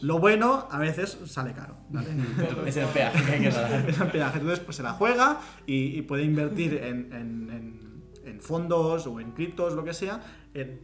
lo, 0.00 0.18
bueno 0.18 0.66
a 0.70 0.78
veces 0.78 1.18
sale 1.26 1.52
caro. 1.52 1.76
¿vale? 1.90 2.08
es 2.66 2.76
el 2.78 2.86
peaje 2.88 3.24
que 3.24 3.32
hay 3.32 3.40
que 3.42 3.50
pagar. 3.50 3.84
Es 3.90 4.00
el 4.00 4.08
peaje. 4.10 4.38
Entonces, 4.38 4.60
pues 4.64 4.76
se 4.78 4.82
la 4.82 4.92
juega 4.94 5.40
y, 5.66 5.98
y 5.98 6.02
puede 6.02 6.24
invertir 6.24 6.74
en, 6.74 7.12
en- 7.12 7.50
en- 7.50 7.88
en 8.24 8.40
fondos 8.40 9.06
o 9.06 9.20
en 9.20 9.32
criptos, 9.32 9.74
lo 9.74 9.82
que 9.84 9.92
sea, 9.94 10.20
en 10.54 10.80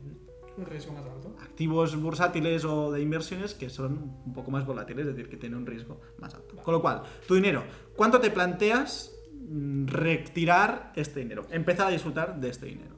Un 0.57 0.65
riesgo 0.67 0.93
más 0.95 1.05
alto. 1.05 1.35
activos 1.43 1.95
bursátiles 2.01 2.65
o 2.65 2.91
de 2.93 3.01
inversiones 3.03 3.55
que 3.55 3.69
son 3.71 4.21
un 4.25 4.33
poco 4.33 4.51
más 4.51 4.65
volátiles, 4.65 5.07
es 5.07 5.15
decir, 5.15 5.29
que 5.31 5.37
tienen 5.37 5.59
un 5.59 5.67
riesgo 5.67 6.01
más 6.19 6.35
alto. 6.35 6.57
Con 6.57 6.73
lo 6.75 6.81
cual, 6.81 7.03
tu 7.29 7.35
dinero, 7.35 7.63
¿cuánto 7.97 8.19
te 8.21 8.31
planteas 8.31 9.15
mm, 9.47 9.87
retirar 9.89 10.93
este 10.97 11.21
dinero, 11.21 11.47
empezar 11.51 11.87
a 11.89 11.91
disfrutar 11.91 12.41
de 12.41 12.49
este 12.49 12.67
dinero. 12.67 12.95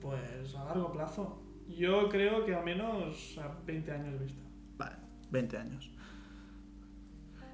Pues 0.00 0.54
a 0.56 0.64
largo 0.64 0.92
plazo. 0.92 1.41
Yo 1.76 2.08
creo 2.08 2.44
que 2.44 2.54
al 2.54 2.64
menos 2.64 3.38
a 3.38 3.48
20 3.66 3.92
años 3.92 4.20
vista. 4.20 4.40
Vale, 4.76 4.96
20 5.30 5.56
años. 5.58 5.90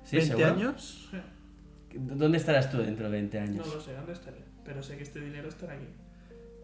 ¿Sí, 0.05 0.17
20 0.17 0.37
seguro? 0.37 0.55
años. 0.55 1.11
¿Dónde 1.95 2.39
estarás 2.39 2.71
tú 2.71 2.79
dentro 2.79 3.07
de 3.07 3.13
20 3.13 3.39
No 3.41 3.45
años? 3.47 3.75
lo 3.75 3.81
sé 3.81 3.95
dónde 3.95 4.13
estaré, 4.13 4.39
pero 4.65 4.83
sé 4.83 4.97
que 4.97 5.03
este 5.03 5.21
dinero 5.21 5.49
estará 5.49 5.75
aquí. 5.75 5.87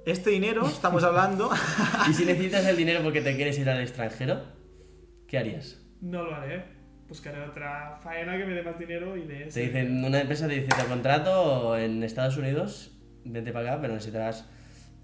Este 0.06 0.30
dinero, 0.30 0.66
estamos 0.66 1.02
hablando, 1.02 1.50
¿Y 2.11 2.12
si 2.12 2.25
necesitas 2.26 2.66
el 2.66 2.76
dinero 2.76 3.02
porque 3.02 3.20
te 3.23 3.34
quieres 3.37 3.58
ir 3.58 3.68
al 3.70 3.80
extranjero? 3.80 4.42
¿Qué 5.26 5.38
harías? 5.38 5.80
No 6.02 6.23
lo 6.25 6.34
haré. 6.34 6.64
Buscaré 7.08 7.40
otra 7.42 7.99
faena 8.02 8.37
que 8.37 8.44
me 8.44 8.52
dé 8.54 8.62
más 8.62 8.78
dinero 8.78 9.16
y 9.16 9.23
de 9.23 9.34
Te 9.34 9.49
ese. 9.49 9.61
dicen, 9.62 10.04
una 10.04 10.20
empresa 10.20 10.46
te 10.46 10.54
dice, 10.54 10.68
te 10.68 10.84
contrato 10.87 11.76
en 11.78 12.02
Estados 12.02 12.37
Unidos, 12.37 12.99
vente 13.25 13.52
para 13.52 13.73
acá, 13.73 13.80
pero 13.82 13.94
necesitarás, 13.94 14.49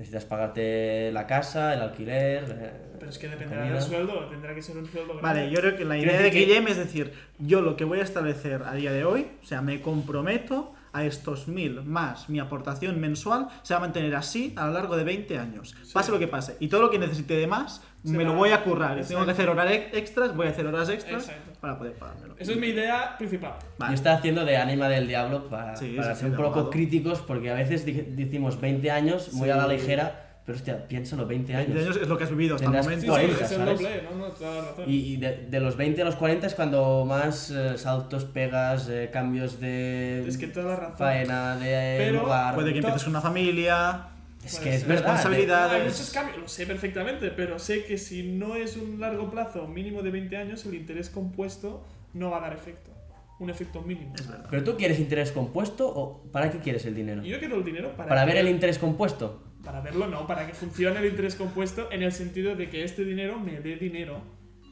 necesitas 0.00 0.24
pagarte 0.24 1.12
la 1.12 1.26
casa, 1.26 1.74
el 1.74 1.82
alquiler. 1.82 2.44
eh, 2.58 2.72
Pero 2.98 3.10
es 3.10 3.18
que 3.18 3.28
dependerá 3.28 3.60
comida. 3.60 3.74
del 3.78 3.82
sueldo, 3.86 4.28
tendrá 4.30 4.54
que 4.54 4.62
ser 4.62 4.78
un 4.78 4.86
sueldo 4.86 5.08
grande. 5.18 5.22
Vale, 5.22 5.50
yo 5.50 5.60
creo 5.60 5.76
que 5.76 5.84
la 5.84 5.98
idea 5.98 6.12
de 6.16 6.22
decir 6.24 6.32
que- 6.32 6.46
Guillem 6.46 6.68
es 6.68 6.76
decir, 6.78 7.12
yo 7.38 7.60
lo 7.60 7.76
que 7.76 7.84
voy 7.84 8.00
a 8.00 8.02
establecer 8.02 8.62
a 8.64 8.72
día 8.74 8.92
de 8.92 9.04
hoy, 9.04 9.26
o 9.42 9.46
sea, 9.46 9.60
me 9.60 9.82
comprometo 9.82 10.74
a 10.92 11.04
estos 11.04 11.46
mil 11.48 11.82
más 11.82 12.28
mi 12.28 12.40
aportación 12.40 13.00
mensual, 13.00 13.48
se 13.62 13.74
va 13.74 13.78
a 13.78 13.80
mantener 13.80 14.14
así 14.16 14.52
a 14.56 14.66
lo 14.66 14.72
largo 14.72 14.96
de 14.96 15.04
20 15.04 15.38
años. 15.38 15.74
Sí. 15.84 15.92
Pase 15.92 16.10
lo 16.10 16.18
que 16.18 16.26
pase. 16.28 16.56
Y 16.60 16.68
todo 16.68 16.82
lo 16.82 16.90
que 16.90 16.98
necesite 16.98 17.34
de 17.36 17.46
más, 17.46 17.82
Se 18.02 18.12
me 18.12 18.24
lo 18.24 18.32
voy 18.34 18.50
a 18.50 18.64
currar. 18.64 18.92
Exacto. 18.92 19.08
tengo 19.14 19.24
que 19.26 19.32
hacer 19.32 19.48
horas 19.50 19.70
ex- 19.70 19.94
extras, 19.96 20.34
voy 20.34 20.46
a 20.46 20.50
hacer 20.50 20.66
horas 20.66 20.88
extras 20.88 21.24
Exacto. 21.28 21.52
para 21.60 21.78
poder 21.78 21.92
pagármelo. 21.94 22.34
Esa 22.38 22.52
es 22.52 22.58
mi 22.58 22.68
idea 22.68 23.14
principal. 23.18 23.52
Vale. 23.78 23.92
Y 23.92 23.94
está 23.94 24.14
haciendo 24.14 24.44
de 24.46 24.56
ánima 24.56 24.88
del 24.88 25.06
diablo 25.06 25.48
para, 25.50 25.76
Sí, 25.76 25.94
para 25.96 26.14
ser 26.14 26.30
un 26.30 26.36
poco 26.36 26.70
críticos, 26.70 27.20
porque 27.20 27.50
a 27.50 27.54
veces 27.54 27.84
decimos 27.84 28.58
20 28.60 28.90
años, 28.90 29.32
muy 29.34 29.46
Sí. 29.48 29.50
a 29.50 29.56
la 29.56 29.66
ligera, 29.68 30.29
pero 30.50 30.58
hostia, 30.58 30.88
piénsalo, 30.88 31.28
20 31.28 31.54
años. 31.54 31.68
20 31.68 31.84
años 31.84 31.96
es 32.02 32.08
lo 32.08 32.18
que 32.18 32.24
has 32.24 32.30
vivido 32.30 32.56
hasta 32.56 32.66
el 32.66 32.72
momento. 32.82 33.02
Sí, 33.02 33.06
40, 33.08 33.36
sí, 33.36 33.44
es 33.44 33.50
el 33.52 33.56
¿sabes? 33.58 33.78
doble, 33.78 34.02
no, 34.02 34.16
no, 34.16 34.26
toda 34.32 34.54
la 34.56 34.60
razón. 34.62 34.84
Y, 34.88 34.94
y 34.96 35.16
de, 35.16 35.46
de 35.48 35.60
los 35.60 35.76
20 35.76 36.02
a 36.02 36.04
los 36.04 36.16
40 36.16 36.46
es 36.48 36.54
cuando 36.54 37.04
más 37.04 37.52
eh, 37.52 37.78
saltos 37.78 38.24
pegas, 38.24 38.88
eh, 38.88 39.10
cambios 39.12 39.60
de 39.60 40.26
Es 40.26 40.36
que 40.38 40.48
toda 40.48 40.66
la 40.70 40.76
razón. 40.76 40.96
faena, 40.98 41.56
de 41.56 41.94
Pero 41.98 42.22
lugar. 42.22 42.56
Puede 42.56 42.72
que 42.72 42.78
empieces 42.78 43.04
con 43.04 43.12
una 43.12 43.20
familia. 43.20 44.08
Es 44.44 44.58
que 44.58 44.74
es 44.74 44.84
verdad. 44.88 45.02
Responsabilidad. 45.04 45.70
Hay 45.70 45.82
muchos 45.82 46.10
cambios, 46.10 46.38
lo 46.38 46.48
sé 46.48 46.66
perfectamente, 46.66 47.30
pero 47.30 47.60
sé 47.60 47.84
que 47.84 47.96
si 47.96 48.24
no 48.24 48.56
es 48.56 48.76
un 48.76 48.98
largo 48.98 49.30
plazo, 49.30 49.68
mínimo 49.68 50.02
de 50.02 50.10
20 50.10 50.36
años, 50.36 50.66
el 50.66 50.74
interés 50.74 51.10
compuesto 51.10 51.84
no 52.12 52.30
va 52.32 52.38
a 52.38 52.40
dar 52.40 52.54
efecto. 52.54 52.90
Un 53.38 53.50
efecto 53.50 53.82
mínimo. 53.82 54.14
Es 54.18 54.26
verdad. 54.26 54.48
¿Pero 54.50 54.64
tú 54.64 54.76
quieres 54.76 54.98
interés 54.98 55.30
compuesto 55.30 55.86
o 55.88 56.24
para 56.32 56.50
qué 56.50 56.58
quieres 56.58 56.84
el 56.86 56.96
dinero? 56.96 57.22
Yo 57.22 57.38
quiero 57.38 57.54
el 57.56 57.64
dinero 57.64 57.92
para, 57.96 58.08
¿Para 58.08 58.24
ver 58.24 58.38
el 58.38 58.48
interés 58.48 58.80
compuesto? 58.80 59.44
Para 59.64 59.80
verlo, 59.80 60.06
no, 60.06 60.26
para 60.26 60.46
que 60.46 60.54
funcione 60.54 60.98
el 61.00 61.06
interés 61.06 61.34
compuesto 61.34 61.90
en 61.92 62.02
el 62.02 62.12
sentido 62.12 62.56
de 62.56 62.70
que 62.70 62.82
este 62.84 63.04
dinero 63.04 63.38
me 63.38 63.60
dé 63.60 63.76
dinero 63.76 64.20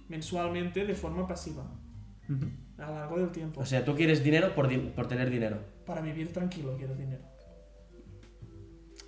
mensualmente 0.09 0.87
de 0.87 0.95
forma 0.95 1.27
pasiva 1.27 1.71
a 2.79 2.87
lo 2.87 2.95
largo 2.95 3.19
del 3.19 3.31
tiempo. 3.31 3.61
O 3.61 3.67
sea, 3.67 3.85
tú 3.85 3.95
quieres 3.95 4.25
dinero 4.25 4.55
por, 4.55 4.69
di- 4.69 4.79
por 4.79 5.07
tener 5.09 5.29
dinero. 5.31 5.59
para 5.85 6.01
vivir 6.01 6.33
tranquilo 6.33 6.75
quiero 6.79 6.95
dinero. 6.95 7.23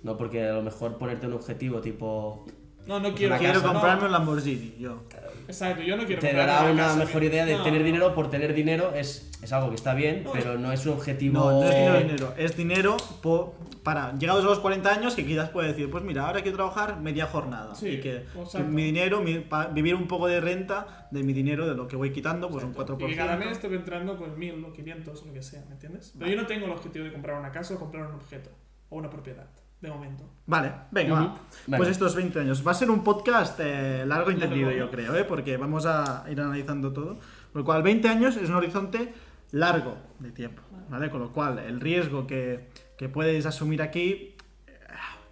No 0.03 0.17
porque 0.17 0.47
a 0.47 0.53
lo 0.53 0.63
mejor 0.63 0.97
ponerte 0.97 1.27
un 1.27 1.33
objetivo 1.33 1.79
tipo... 1.81 2.45
No, 2.87 2.99
no 2.99 3.13
quiero. 3.13 3.33
Una 3.35 3.39
Quiero 3.39 3.61
casa, 3.61 3.67
comprarme 3.73 4.01
no. 4.01 4.05
un 4.07 4.11
Lamborghini, 4.13 4.75
yo. 4.79 5.03
Exacto, 5.47 5.81
yo 5.83 5.97
no 5.97 6.05
quiero. 6.05 6.21
Te 6.21 6.33
dará 6.33 6.63
una 6.71 6.83
casa, 6.83 6.95
mejor 6.97 7.23
idea 7.23 7.45
de 7.45 7.57
no. 7.57 7.63
tener 7.63 7.83
dinero 7.83 8.15
por 8.15 8.29
tener 8.29 8.53
dinero. 8.53 8.93
Es, 8.95 9.29
es 9.43 9.51
algo 9.53 9.69
que 9.69 9.75
está 9.75 9.93
bien, 9.93 10.23
No, 10.23 10.31
pero 10.31 10.57
no 10.57 10.71
es 10.71 10.85
un 10.85 10.93
objetivo... 10.93 11.39
No, 11.39 11.51
no 11.61 11.63
es 11.63 11.75
dinero, 11.75 11.99
dinero. 11.99 12.33
Es 12.37 12.55
dinero 12.57 12.97
po- 13.21 13.55
para 13.83 14.13
llegados 14.17 14.43
a 14.45 14.47
los 14.47 14.59
40 14.59 14.89
años 14.93 15.15
que 15.15 15.25
quizás 15.25 15.49
puede 15.49 15.69
decir, 15.69 15.89
pues 15.91 16.03
mira, 16.03 16.25
ahora 16.27 16.41
quiero 16.41 16.55
trabajar 16.57 16.99
media 17.01 17.25
jornada. 17.27 17.75
Sí, 17.75 17.87
y 17.89 17.99
que, 17.99 18.17
exacto. 18.17 18.57
que 18.59 18.63
mi 18.63 18.83
dinero, 18.83 19.21
mi- 19.21 19.39
pa- 19.39 19.67
vivir 19.67 19.95
un 19.95 20.07
poco 20.07 20.27
de 20.27 20.39
renta 20.39 21.07
de 21.11 21.23
mi 21.23 21.33
dinero, 21.33 21.67
de 21.67 21.75
lo 21.75 21.87
que 21.87 21.95
voy 21.97 22.11
quitando, 22.13 22.49
pues 22.49 22.63
un 22.63 22.73
4%. 22.73 23.03
Y 23.03 23.07
que 23.11 23.15
cada 23.17 23.35
mes 23.35 23.51
estoy 23.51 23.73
entrando 23.75 24.17
pues 24.17 24.35
1000 24.37 24.63
o 24.65 24.71
500 24.73 25.21
o 25.21 25.25
lo 25.25 25.33
que 25.33 25.41
sea, 25.43 25.63
¿me 25.67 25.73
entiendes? 25.73 26.13
Pero 26.17 26.31
yo 26.31 26.37
no 26.41 26.47
tengo 26.47 26.65
el 26.65 26.71
objetivo 26.71 27.03
de 27.05 27.11
comprar 27.11 27.37
una 27.37 27.51
casa 27.51 27.73
o 27.75 27.79
comprar 27.79 28.07
un 28.07 28.15
objeto 28.15 28.49
o 28.89 28.97
una 28.97 29.09
propiedad, 29.09 29.47
de 29.81 29.89
momento. 29.89 30.23
Vale, 30.45 30.71
venga, 30.91 31.13
Ujú. 31.13 31.23
va. 31.23 31.37
Venga. 31.67 31.77
Pues 31.77 31.89
estos 31.89 32.15
20 32.15 32.39
años. 32.39 32.65
Va 32.65 32.71
a 32.71 32.75
ser 32.75 32.89
un 32.91 33.03
podcast 33.03 33.59
eh, 33.61 34.03
largo 34.05 34.31
y 34.31 34.35
entendido, 34.35 34.69
Largo. 34.69 34.85
yo 34.85 34.91
creo, 34.91 35.15
¿eh? 35.15 35.23
porque 35.23 35.57
vamos 35.57 35.85
a 35.85 36.23
ir 36.29 36.39
analizando 36.39 36.93
todo. 36.93 37.15
Con 37.51 37.61
lo 37.61 37.65
cual, 37.65 37.81
20 37.83 38.07
años 38.07 38.37
es 38.37 38.49
un 38.49 38.55
horizonte 38.55 39.13
largo 39.51 39.97
de 40.19 40.31
tiempo, 40.31 40.61
¿vale? 40.89 41.09
Con 41.09 41.19
lo 41.21 41.31
cual, 41.33 41.59
el 41.59 41.79
riesgo 41.81 42.27
que, 42.27 42.69
que 42.97 43.09
puedes 43.09 43.45
asumir 43.45 43.81
aquí, 43.81 44.35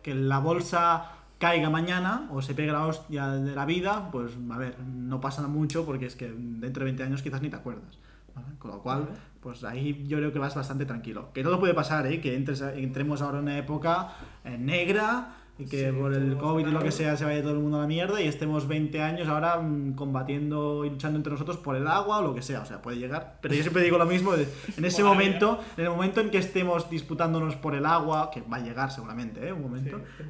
que 0.01 0.13
la 0.15 0.39
bolsa 0.39 1.11
caiga 1.37 1.69
mañana 1.69 2.27
o 2.31 2.41
se 2.41 2.53
pegue 2.53 2.71
la 2.71 2.85
hostia 2.85 3.27
de 3.29 3.55
la 3.55 3.65
vida, 3.65 4.09
pues 4.11 4.33
a 4.51 4.57
ver, 4.57 4.77
no 4.79 5.21
pasa 5.21 5.47
mucho 5.47 5.85
porque 5.85 6.05
es 6.07 6.15
que 6.15 6.27
dentro 6.35 6.81
de 6.81 6.85
20 6.91 7.03
años 7.03 7.21
quizás 7.21 7.41
ni 7.41 7.49
te 7.49 7.55
acuerdas. 7.55 7.97
¿vale? 8.35 8.47
Con 8.57 8.71
lo 8.71 8.81
cual, 8.81 9.03
Vale. 9.03 9.15
Pues 9.41 9.63
ahí 9.63 10.05
yo 10.07 10.17
creo 10.17 10.33
que 10.33 10.39
vas 10.39 10.55
bastante 10.55 10.85
tranquilo. 10.85 11.31
Que 11.33 11.43
todo 11.43 11.59
puede 11.59 11.73
pasar, 11.73 12.07
¿eh? 12.07 12.19
Que 12.19 12.35
entres, 12.35 12.61
entremos 12.61 13.21
ahora 13.21 13.37
en 13.37 13.45
una 13.45 13.57
época 13.57 14.09
eh, 14.43 14.57
negra 14.57 15.35
y 15.57 15.65
que 15.65 15.89
Sí, 15.89 15.97
por 15.97 16.13
el 16.13 16.37
COVID 16.37 16.67
y 16.67 16.71
lo 16.71 16.79
que 16.79 16.91
sea 16.91 17.17
se 17.17 17.25
vaya 17.25 17.41
todo 17.41 17.53
el 17.53 17.59
mundo 17.59 17.77
a 17.77 17.81
la 17.81 17.87
mierda 17.87 18.21
y 18.21 18.27
estemos 18.27 18.67
20 18.67 19.01
años 19.01 19.27
ahora 19.27 19.59
mm, 19.59 19.95
combatiendo 19.95 20.85
y 20.85 20.89
luchando 20.89 21.17
entre 21.17 21.33
nosotros 21.33 21.57
por 21.57 21.75
el 21.75 21.87
agua 21.87 22.19
o 22.19 22.21
lo 22.21 22.35
que 22.35 22.41
sea. 22.41 22.61
O 22.61 22.65
sea, 22.65 22.81
puede 22.81 22.97
llegar. 22.97 23.39
Pero 23.41 23.53
yo 23.53 23.61
siempre 23.61 23.83
digo 23.83 23.97
lo 23.97 24.05
mismo, 24.05 24.33
en 24.33 24.85
ese 24.85 25.03
momento, 25.05 25.59
en 25.77 25.85
el 25.85 25.89
momento 25.89 26.21
en 26.21 26.29
que 26.29 26.37
estemos 26.37 26.89
disputándonos 26.89 27.55
por 27.55 27.75
el 27.75 27.85
agua, 27.85 28.31
que 28.31 28.41
va 28.41 28.57
a 28.57 28.61
llegar 28.61 28.91
seguramente, 28.91 29.47
¿eh? 29.47 29.53
Un 29.53 29.61
momento. 29.61 30.01
Sí. 30.17 30.23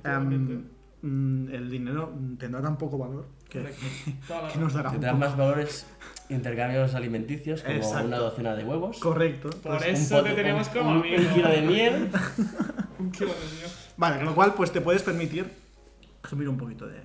Mm, 1.02 1.50
el 1.50 1.70
dinero 1.70 2.14
tendrá 2.38 2.62
tan 2.62 2.78
poco 2.78 2.98
valor 2.98 3.28
que, 3.50 3.64
que 4.54 4.60
nos 4.60 4.74
dará 4.74 4.90
un 4.90 4.94
Tendrán 4.96 5.16
poco. 5.20 5.30
más 5.30 5.38
valores 5.38 5.86
intercambios 6.30 6.94
alimenticios, 6.94 7.62
como 7.64 7.76
Exacto. 7.76 8.08
una 8.08 8.18
docena 8.18 8.56
de 8.56 8.64
huevos, 8.64 9.00
Correcto. 9.00 9.50
Por 9.50 9.78
Pues- 9.78 10.00
eso 10.00 10.22
te 10.24 10.34
tenemos 10.34 10.68
un- 10.68 10.74
como 10.74 10.90
un- 10.92 10.98
amigo. 11.00 11.18
un 11.28 11.34
kilo 11.34 11.50
de 11.50 11.62
miel. 11.62 12.10
Un 13.00 13.12
kilo 13.12 13.28
de 13.30 13.40
mío. 13.58 13.68
Vale, 13.98 14.18
con 14.18 14.26
lo 14.26 14.36
cual 14.36 14.54
pues 14.54 14.72
te 14.72 14.82
puedes 14.82 15.02
permitir 15.04 15.50
asumir 16.24 16.48
un 16.50 16.58
poquito 16.58 16.86
de, 16.88 17.00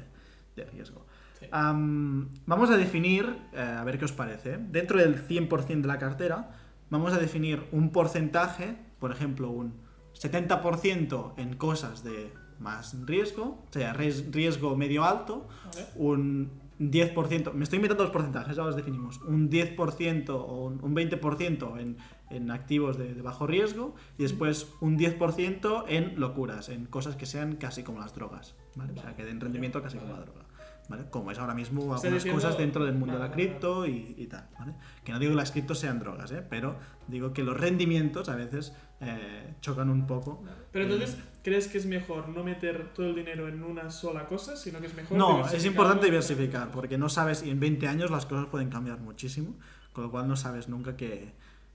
de 0.56 0.64
riesgo. 0.66 1.06
Sí. 1.40 1.46
Vamos 1.50 2.70
a 2.70 2.76
definir, 2.76 3.36
eh, 3.52 3.60
a 3.60 3.82
ver 3.84 3.98
qué 3.98 4.04
os 4.04 4.12
parece, 4.12 4.58
dentro 4.58 4.98
del 4.98 5.26
100% 5.26 5.80
de 5.82 5.88
la 5.88 5.98
cartera, 5.98 6.50
vamos 6.90 7.12
a 7.12 7.18
definir 7.18 7.62
un 7.72 7.90
porcentaje, 7.90 8.76
por 8.98 9.10
ejemplo, 9.12 9.50
un 9.50 9.74
70% 10.14 11.34
en 11.38 11.56
cosas 11.56 12.04
de 12.04 12.32
más 12.60 12.96
riesgo, 13.06 13.64
o 13.68 13.72
sea, 13.72 13.94
ries- 13.94 14.30
riesgo 14.32 14.76
medio 14.76 15.04
alto, 15.04 15.48
un 15.96 16.50
10%, 16.80 17.52
me 17.52 17.64
estoy 17.64 17.76
inventando 17.76 18.02
los 18.04 18.12
porcentajes, 18.12 18.56
ya 18.56 18.64
los 18.64 18.74
definimos, 18.76 19.20
un 19.22 19.48
10% 19.48 20.28
o 20.30 20.64
un, 20.64 20.82
un 20.82 20.94
20% 20.94 21.78
en, 21.80 21.96
en 22.30 22.50
activos 22.50 22.98
de, 22.98 23.14
de 23.14 23.22
bajo 23.22 23.46
riesgo 23.46 23.94
y 24.18 24.22
después 24.24 24.68
un 24.80 24.98
10% 24.98 25.84
en 25.88 26.18
locuras, 26.18 26.68
en 26.68 26.86
cosas 26.86 27.14
que 27.16 27.26
sean 27.26 27.56
casi 27.56 27.82
como 27.84 28.00
las 28.00 28.14
drogas, 28.14 28.54
¿vale? 28.74 28.92
O 28.92 29.00
sea, 29.00 29.14
que 29.14 29.24
den 29.24 29.40
rendimiento 29.40 29.80
casi 29.82 29.98
como 29.98 30.12
la 30.14 30.20
droga. 30.20 30.40
¿Vale? 30.86 31.04
Como 31.08 31.30
es 31.30 31.38
ahora 31.38 31.54
mismo 31.54 31.80
algunas 31.94 32.02
diciendo- 32.02 32.34
cosas 32.42 32.58
dentro 32.58 32.84
del 32.84 32.94
mundo 32.94 33.14
de 33.14 33.20
la 33.20 33.30
cripto 33.30 33.86
y, 33.86 34.14
y 34.18 34.26
tal, 34.26 34.50
¿vale? 34.58 34.74
Que 35.02 35.12
no 35.12 35.18
digo 35.18 35.30
que 35.32 35.36
las 35.36 35.50
criptos 35.50 35.78
sean 35.78 35.98
drogas, 35.98 36.30
¿eh? 36.32 36.44
Pero 36.50 36.76
digo 37.08 37.32
que 37.32 37.42
los 37.42 37.58
rendimientos 37.58 38.28
a 38.28 38.36
veces 38.36 38.74
eh, 39.00 39.54
chocan 39.62 39.88
un 39.88 40.06
poco. 40.06 40.42
Pero 40.72 40.84
entonces, 40.84 41.16
¿crees 41.44 41.68
que 41.68 41.78
es 41.78 41.86
mejor 41.86 42.28
no 42.30 42.42
meter 42.42 42.92
todo 42.94 43.06
el 43.06 43.14
dinero 43.14 43.46
en 43.46 43.62
una 43.62 43.90
sola 43.90 44.26
cosa, 44.26 44.56
sino 44.56 44.80
que 44.80 44.86
es 44.86 44.94
mejor 44.94 45.16
No, 45.16 45.46
es 45.46 45.64
importante 45.64 46.06
diversificar, 46.06 46.70
porque 46.72 46.98
no 46.98 47.08
sabes, 47.08 47.44
y 47.44 47.50
en 47.50 47.60
20 47.60 47.86
años 47.86 48.10
las 48.10 48.26
cosas 48.26 48.46
pueden 48.46 48.70
cambiar 48.70 48.98
muchísimo, 48.98 49.54
con 49.92 50.02
lo 50.04 50.10
cual 50.10 50.26
no 50.26 50.34
sabes 50.36 50.68
nunca 50.68 50.96
qué, 50.96 51.32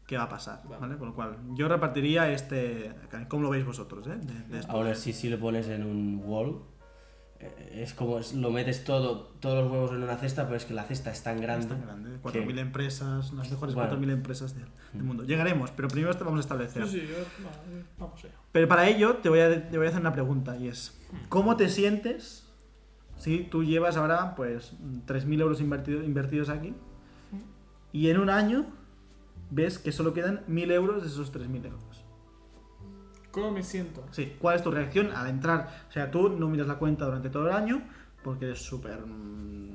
qué 0.07 0.17
va 0.17 0.23
a 0.23 0.29
pasar, 0.29 0.61
Vale. 0.65 0.81
¿vale? 0.81 0.97
Con 0.97 1.07
lo 1.09 1.13
cual, 1.13 1.37
yo 1.53 1.67
repartiría 1.69 2.29
este, 2.31 2.91
¿cómo 3.29 3.43
lo 3.43 3.49
veis 3.51 3.63
vosotros, 3.65 4.05
eh? 4.07 4.17
De- 4.49 4.57
de. 4.59 4.65
Ahora 4.67 4.95
sí, 4.95 5.13
si 5.13 5.29
lo 5.29 5.39
pones 5.39 5.67
en 5.69 5.85
un 5.85 6.21
wall, 6.25 6.59
es 7.71 7.93
como 7.93 8.19
es- 8.19 8.33
lo 8.33 8.51
metes 8.51 8.83
todo, 8.83 9.31
todos 9.39 9.63
los 9.63 9.71
huevos 9.71 9.91
en 9.91 10.03
una 10.03 10.17
cesta, 10.17 10.43
pero 10.45 10.57
es 10.57 10.65
que 10.65 10.73
la 10.73 10.83
cesta 10.83 11.09
es 11.11 11.23
tan 11.23 11.39
grande. 11.39 11.63
Es 11.65 11.69
tan 11.69 11.81
grande, 11.81 12.17
4.000 12.21 12.59
empresas, 12.59 13.31
las 13.33 13.49
mejores 13.49 13.75
Bueno. 13.75 13.89
4.000 13.91 14.09
empresas 14.11 14.55
del, 14.55 14.65
del 14.93 15.03
mundo. 15.03 15.23
Llegaremos, 15.23 15.71
pero 15.71 15.87
primero 15.87 16.13
te 16.17 16.23
vamos 16.23 16.39
a 16.39 16.41
establecer. 16.41 16.85
Sí, 16.87 16.99
sí, 16.99 17.07
yo, 17.07 17.15
vale, 17.43 17.83
vamos 17.97 18.23
allá. 18.23 18.33
Pero 18.51 18.67
para 18.67 18.87
ello 18.89 19.15
te 19.17 19.29
voy, 19.29 19.39
a, 19.39 19.69
te 19.69 19.77
voy 19.77 19.87
a 19.87 19.89
hacer 19.89 20.01
una 20.01 20.11
pregunta 20.13 20.57
y 20.57 20.67
es, 20.67 20.97
¿cómo 21.29 21.55
te 21.55 21.69
sientes 21.69 22.45
si 23.17 23.39
tú 23.43 23.63
llevas 23.63 23.95
ahora 23.97 24.35
pues 24.35 24.73
3.000 25.05 25.39
euros 25.41 25.61
invertido- 25.61 26.03
invertidos 26.03 26.49
aquí 26.49 26.73
y 27.91 28.09
en 28.09 28.19
un 28.19 28.29
año 28.29 28.65
ves 29.49 29.79
que 29.79 29.91
solo 29.91 30.13
quedan 30.13 30.41
1.000 30.47 30.71
euros 30.71 31.01
de 31.03 31.07
esos 31.09 31.31
3.000 31.31 31.65
euros? 31.65 31.83
¿Cómo 33.39 33.51
me 33.51 33.63
siento? 33.63 34.05
Sí, 34.11 34.35
¿cuál 34.39 34.57
es 34.57 34.63
tu 34.63 34.71
reacción 34.71 35.11
al 35.11 35.29
entrar? 35.29 35.69
O 35.87 35.91
sea, 35.91 36.11
tú 36.11 36.29
no 36.29 36.49
miras 36.49 36.67
la 36.67 36.75
cuenta 36.75 37.05
durante 37.05 37.29
todo 37.29 37.47
el 37.47 37.53
año 37.55 37.81
porque 38.23 38.45
eres 38.45 38.59
súper 38.59 38.99
mm, 38.99 39.69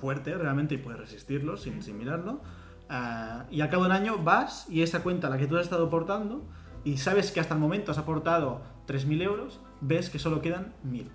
fuerte 0.00 0.34
realmente 0.34 0.74
y 0.74 0.78
puedes 0.78 1.00
resistirlo 1.00 1.56
sin, 1.56 1.82
sin 1.82 1.98
mirarlo. 1.98 2.40
Ah, 2.88 3.44
y 3.50 3.60
al 3.60 3.68
cabo 3.68 3.84
de 3.84 3.90
un 3.90 3.96
año 3.96 4.18
vas 4.18 4.66
y 4.70 4.82
esa 4.82 5.02
cuenta 5.02 5.26
a 5.26 5.30
la 5.30 5.38
que 5.38 5.46
tú 5.46 5.56
has 5.56 5.64
estado 5.64 5.86
aportando 5.86 6.44
y 6.82 6.96
sabes 6.96 7.30
que 7.30 7.40
hasta 7.40 7.54
el 7.54 7.60
momento 7.60 7.92
has 7.92 7.98
aportado 7.98 8.62
3.000 8.86 9.22
euros, 9.22 9.60
ves 9.80 10.10
que 10.10 10.18
solo 10.18 10.40
quedan 10.40 10.72
1.000. 10.86 11.08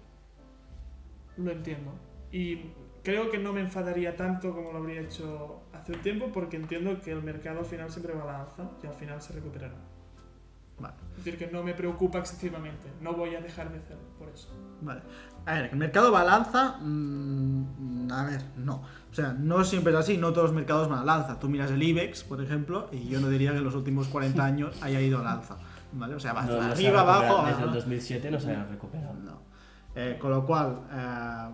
Lo 1.38 1.52
entiendo. 1.52 1.92
Y 2.32 2.72
creo 3.04 3.32
que 3.32 3.40
no 3.40 3.54
me 3.54 3.62
enfadaría 3.62 4.16
tanto 4.16 4.54
como 4.54 4.72
lo 4.72 4.78
habría 4.78 5.02
hecho 5.02 5.62
hace 5.74 5.94
un 5.94 6.02
tiempo 6.02 6.32
porque 6.32 6.58
entiendo 6.58 7.00
que 7.02 7.12
el 7.12 7.24
mercado 7.24 7.60
al 7.60 7.66
final 7.66 7.90
siempre 7.90 8.14
va 8.14 8.24
a 8.24 8.26
la 8.26 8.42
alza 8.42 8.70
y 8.84 8.88
al 8.88 8.94
final 8.94 9.22
se 9.22 9.34
recuperará. 9.34 9.99
Vale. 10.80 10.94
Es 11.18 11.26
decir, 11.26 11.38
que 11.38 11.48
no 11.52 11.64
me 11.64 11.74
preocupa 11.74 12.20
excesivamente. 12.20 12.88
No 13.02 13.14
voy 13.14 13.36
a 13.36 13.42
dejar 13.42 13.72
de 13.72 13.80
hacerlo 13.80 14.04
por 14.18 14.30
eso. 14.30 14.50
Vale. 14.82 15.02
A 15.46 15.54
ver, 15.56 15.70
¿el 15.72 15.78
mercado 15.78 16.12
va 16.12 16.22
al 16.22 16.30
alza? 16.30 16.78
Mm, 16.82 18.12
a 18.12 18.24
ver, 18.26 18.42
no. 18.58 18.76
O 19.12 19.14
sea, 19.14 19.34
no 19.34 19.64
siempre 19.64 19.92
es 19.94 20.00
así, 20.00 20.18
no 20.18 20.32
todos 20.32 20.48
los 20.48 20.56
mercados 20.56 20.88
van 20.88 21.00
al 21.00 21.10
alza. 21.10 21.40
Tú 21.40 21.50
miras 21.50 21.72
el 21.72 21.82
IBEX, 21.84 22.24
por 22.24 22.42
ejemplo, 22.42 22.88
y 22.92 23.08
yo 23.10 23.20
no 23.20 23.28
diría 23.30 23.52
que 23.52 23.58
en 23.58 23.64
los 23.64 23.76
últimos 23.76 24.08
40 24.08 24.44
años 24.46 24.78
haya 24.82 25.02
ido 25.02 25.20
al 25.20 25.28
alza. 25.28 25.58
¿Vale? 25.92 26.16
O 26.16 26.20
sea, 26.20 26.34
va 26.34 26.44
No- 26.44 26.54
no 26.56 26.62
se 26.62 26.66
arriba, 26.72 27.02
recuperado. 27.02 27.10
abajo. 27.12 27.38
Desde 27.48 27.58
el 27.58 27.64
abajo. 27.64 27.76
2007 27.76 28.32
no 28.32 28.40
se 28.40 28.56
ha 28.56 28.66
recuperado. 28.66 29.14
No. 29.16 29.40
Eh, 29.96 30.18
con 30.22 30.30
lo 30.32 30.46
cual, 30.46 30.80
eh, 30.92 31.50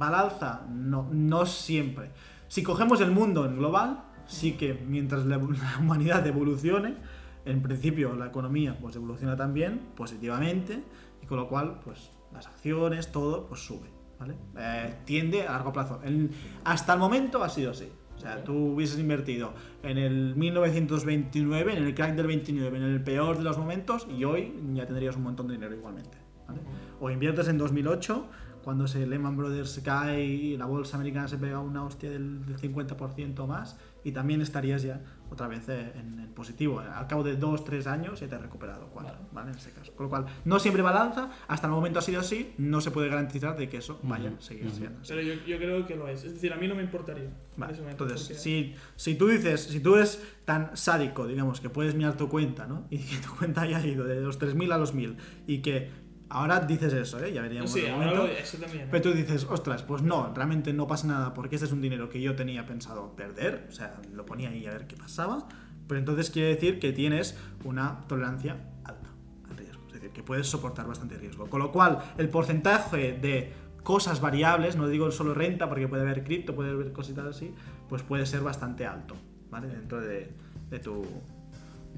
¿va 0.00 0.08
al 0.08 0.14
alza? 0.14 0.62
No, 0.68 1.08
no 1.12 1.46
siempre. 1.46 2.10
Si 2.48 2.62
cogemos 2.62 3.00
el 3.00 3.12
mundo 3.12 3.46
en 3.46 3.56
global, 3.56 4.00
sí 4.26 4.52
que 4.54 4.74
mientras 4.74 5.24
la, 5.24 5.36
la 5.38 5.44
humanidad 5.80 6.26
evolucione, 6.26 6.96
en 7.44 7.62
principio 7.62 8.14
la 8.14 8.26
economía 8.26 8.78
pues 8.80 8.96
evoluciona 8.96 9.36
también 9.36 9.80
positivamente 9.96 10.82
y 11.22 11.26
con 11.26 11.38
lo 11.38 11.48
cual 11.48 11.80
pues 11.84 12.10
las 12.32 12.46
acciones, 12.46 13.12
todo, 13.12 13.46
pues 13.46 13.60
sube. 13.60 13.88
¿vale? 14.18 14.34
Eh, 14.56 14.94
tiende 15.04 15.46
a 15.46 15.52
largo 15.52 15.72
plazo. 15.72 16.00
El- 16.04 16.30
hasta 16.64 16.94
el 16.94 16.98
momento 16.98 17.42
ha 17.44 17.48
sido 17.48 17.70
así. 17.72 17.88
O 18.16 18.18
sea, 18.20 18.42
tú 18.44 18.54
hubieses 18.74 18.98
invertido 18.98 19.52
en 19.82 19.98
el 19.98 20.36
1929, 20.36 21.76
en 21.76 21.84
el 21.84 21.94
crack 21.94 22.14
del 22.14 22.26
29, 22.28 22.78
en 22.78 22.84
el 22.84 23.02
peor 23.02 23.38
de 23.38 23.44
los 23.44 23.58
momentos 23.58 24.06
y 24.08 24.24
hoy 24.24 24.54
ya 24.72 24.86
tendrías 24.86 25.16
un 25.16 25.24
montón 25.24 25.48
de 25.48 25.54
dinero 25.54 25.74
igualmente. 25.74 26.16
¿vale? 26.46 26.60
O 27.00 27.10
inviertes 27.10 27.48
en 27.48 27.58
2008, 27.58 28.26
cuando 28.62 28.86
se 28.86 29.06
Lehman 29.06 29.36
Brothers 29.36 29.80
cae 29.84 30.24
y 30.24 30.56
la 30.56 30.66
bolsa 30.66 30.96
americana 30.96 31.28
se 31.28 31.36
pega 31.38 31.58
una 31.60 31.84
hostia 31.84 32.10
del, 32.10 32.46
del 32.46 32.56
50% 32.58 33.46
más, 33.46 33.78
y 34.04 34.12
también 34.12 34.40
estarías 34.40 34.82
ya 34.82 35.00
otra 35.30 35.48
vez 35.48 35.68
eh, 35.68 35.92
en, 35.96 36.18
en 36.20 36.28
positivo. 36.34 36.80
Al 36.80 37.06
cabo 37.06 37.22
de 37.22 37.38
2-3 37.38 37.86
años 37.86 38.20
ya 38.20 38.28
te 38.28 38.34
has 38.36 38.42
recuperado 38.42 38.88
4, 38.92 39.16
¿vale? 39.32 39.50
En 39.52 39.56
ese 39.58 39.70
caso. 39.72 39.92
Con 39.94 40.04
lo 40.04 40.10
cual, 40.10 40.26
no 40.44 40.58
siempre 40.58 40.82
balanza, 40.82 41.30
hasta 41.48 41.66
el 41.66 41.72
momento 41.72 41.98
ha 41.98 42.02
sido 42.02 42.20
así, 42.20 42.54
no 42.58 42.80
se 42.80 42.90
puede 42.90 43.08
garantizar 43.08 43.56
de 43.56 43.68
que 43.68 43.78
eso 43.78 43.98
vaya 44.02 44.32
a 44.38 44.40
seguir 44.40 44.70
siendo 44.70 45.00
así. 45.00 45.12
Pero 45.14 45.22
yo, 45.22 45.34
yo 45.46 45.56
creo 45.58 45.86
que 45.86 45.96
lo 45.96 46.08
es. 46.08 46.24
Es 46.24 46.34
decir, 46.34 46.52
a 46.52 46.56
mí 46.56 46.68
no 46.68 46.74
me 46.74 46.82
importaría. 46.82 47.24
en 47.24 47.34
Vale, 47.56 47.72
ese 47.72 47.82
momento, 47.82 48.04
entonces, 48.04 48.26
porque- 48.28 48.40
si, 48.40 48.74
si 48.96 49.14
tú 49.16 49.28
dices, 49.28 49.60
si 49.62 49.80
tú 49.80 49.96
eres 49.96 50.22
tan 50.44 50.76
sádico, 50.76 51.26
digamos, 51.26 51.60
que 51.60 51.70
puedes 51.70 51.94
mirar 51.94 52.16
tu 52.16 52.28
cuenta, 52.28 52.66
¿no? 52.66 52.86
Y 52.90 52.98
que 52.98 53.16
tu 53.26 53.34
cuenta 53.36 53.62
haya 53.62 53.84
ido 53.84 54.04
de 54.04 54.20
los 54.20 54.38
3.000 54.40 54.72
a 54.72 54.78
los 54.78 54.94
1.000 54.94 55.16
y 55.46 55.58
que 55.62 56.03
ahora 56.34 56.60
dices 56.60 56.92
eso, 56.92 57.18
¿eh? 57.24 57.32
Ya 57.32 57.40
veríamos 57.42 57.72
Sí, 57.72 57.80
ahora 57.86 58.06
momento. 58.06 58.26
lo- 58.26 58.32
eso 58.32 58.58
también. 58.58 58.84
¿eh? 58.84 58.88
Pero 58.90 59.02
tú 59.02 59.12
dices, 59.14 59.46
ostras, 59.48 59.82
pues 59.82 60.02
no, 60.02 60.32
realmente 60.34 60.72
no 60.72 60.86
pasa 60.86 61.06
nada 61.06 61.32
porque 61.34 61.54
este 61.56 61.66
es 61.66 61.72
un 61.72 61.80
dinero 61.80 62.08
que 62.08 62.20
yo 62.20 62.34
tenía 62.36 62.66
pensado 62.66 63.14
perder, 63.16 63.66
o 63.68 63.72
sea, 63.72 63.94
lo 64.12 64.26
ponía 64.26 64.50
ahí 64.50 64.66
a 64.66 64.70
ver 64.72 64.86
qué 64.86 64.96
pasaba, 64.96 65.48
pero 65.88 65.98
entonces 65.98 66.30
quiere 66.30 66.48
decir 66.48 66.78
que 66.78 66.92
tienes 66.92 67.36
una 67.64 68.00
tolerancia 68.08 68.56
alta 68.84 69.08
al 69.50 69.56
riesgo, 69.56 69.80
es 69.88 69.92
decir, 69.94 70.10
que 70.10 70.22
puedes 70.22 70.46
soportar 70.46 70.86
bastante 70.86 71.16
riesgo. 71.16 71.46
Con 71.46 71.60
lo 71.60 71.72
cual, 71.72 71.98
el 72.18 72.28
porcentaje 72.28 73.12
de 73.12 73.52
cosas 73.82 74.20
variables, 74.20 74.76
no 74.76 74.88
digo 74.88 75.10
solo 75.10 75.34
renta 75.34 75.68
porque 75.68 75.86
puede 75.88 76.02
haber 76.02 76.24
cripto, 76.24 76.54
puede 76.54 76.70
haber 76.70 76.92
cositas 76.92 77.26
así, 77.26 77.52
pues 77.88 78.02
puede 78.02 78.24
ser 78.26 78.40
bastante 78.40 78.86
alto, 78.86 79.14
¿vale? 79.50 79.68
Dentro 79.68 80.00
de, 80.00 80.30
de 80.70 80.78
tu... 80.78 81.04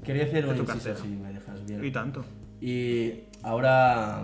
Quería 0.03 0.25
hacer 0.25 0.43
De 0.45 0.51
un 0.51 0.65
tu 0.65 0.71
inciso, 0.71 0.95
si 0.95 1.07
me 1.07 1.33
dejas 1.33 1.65
bien. 1.65 1.83
Y 1.83 1.91
tanto. 1.91 2.23
Y 2.61 3.23
ahora 3.47 4.23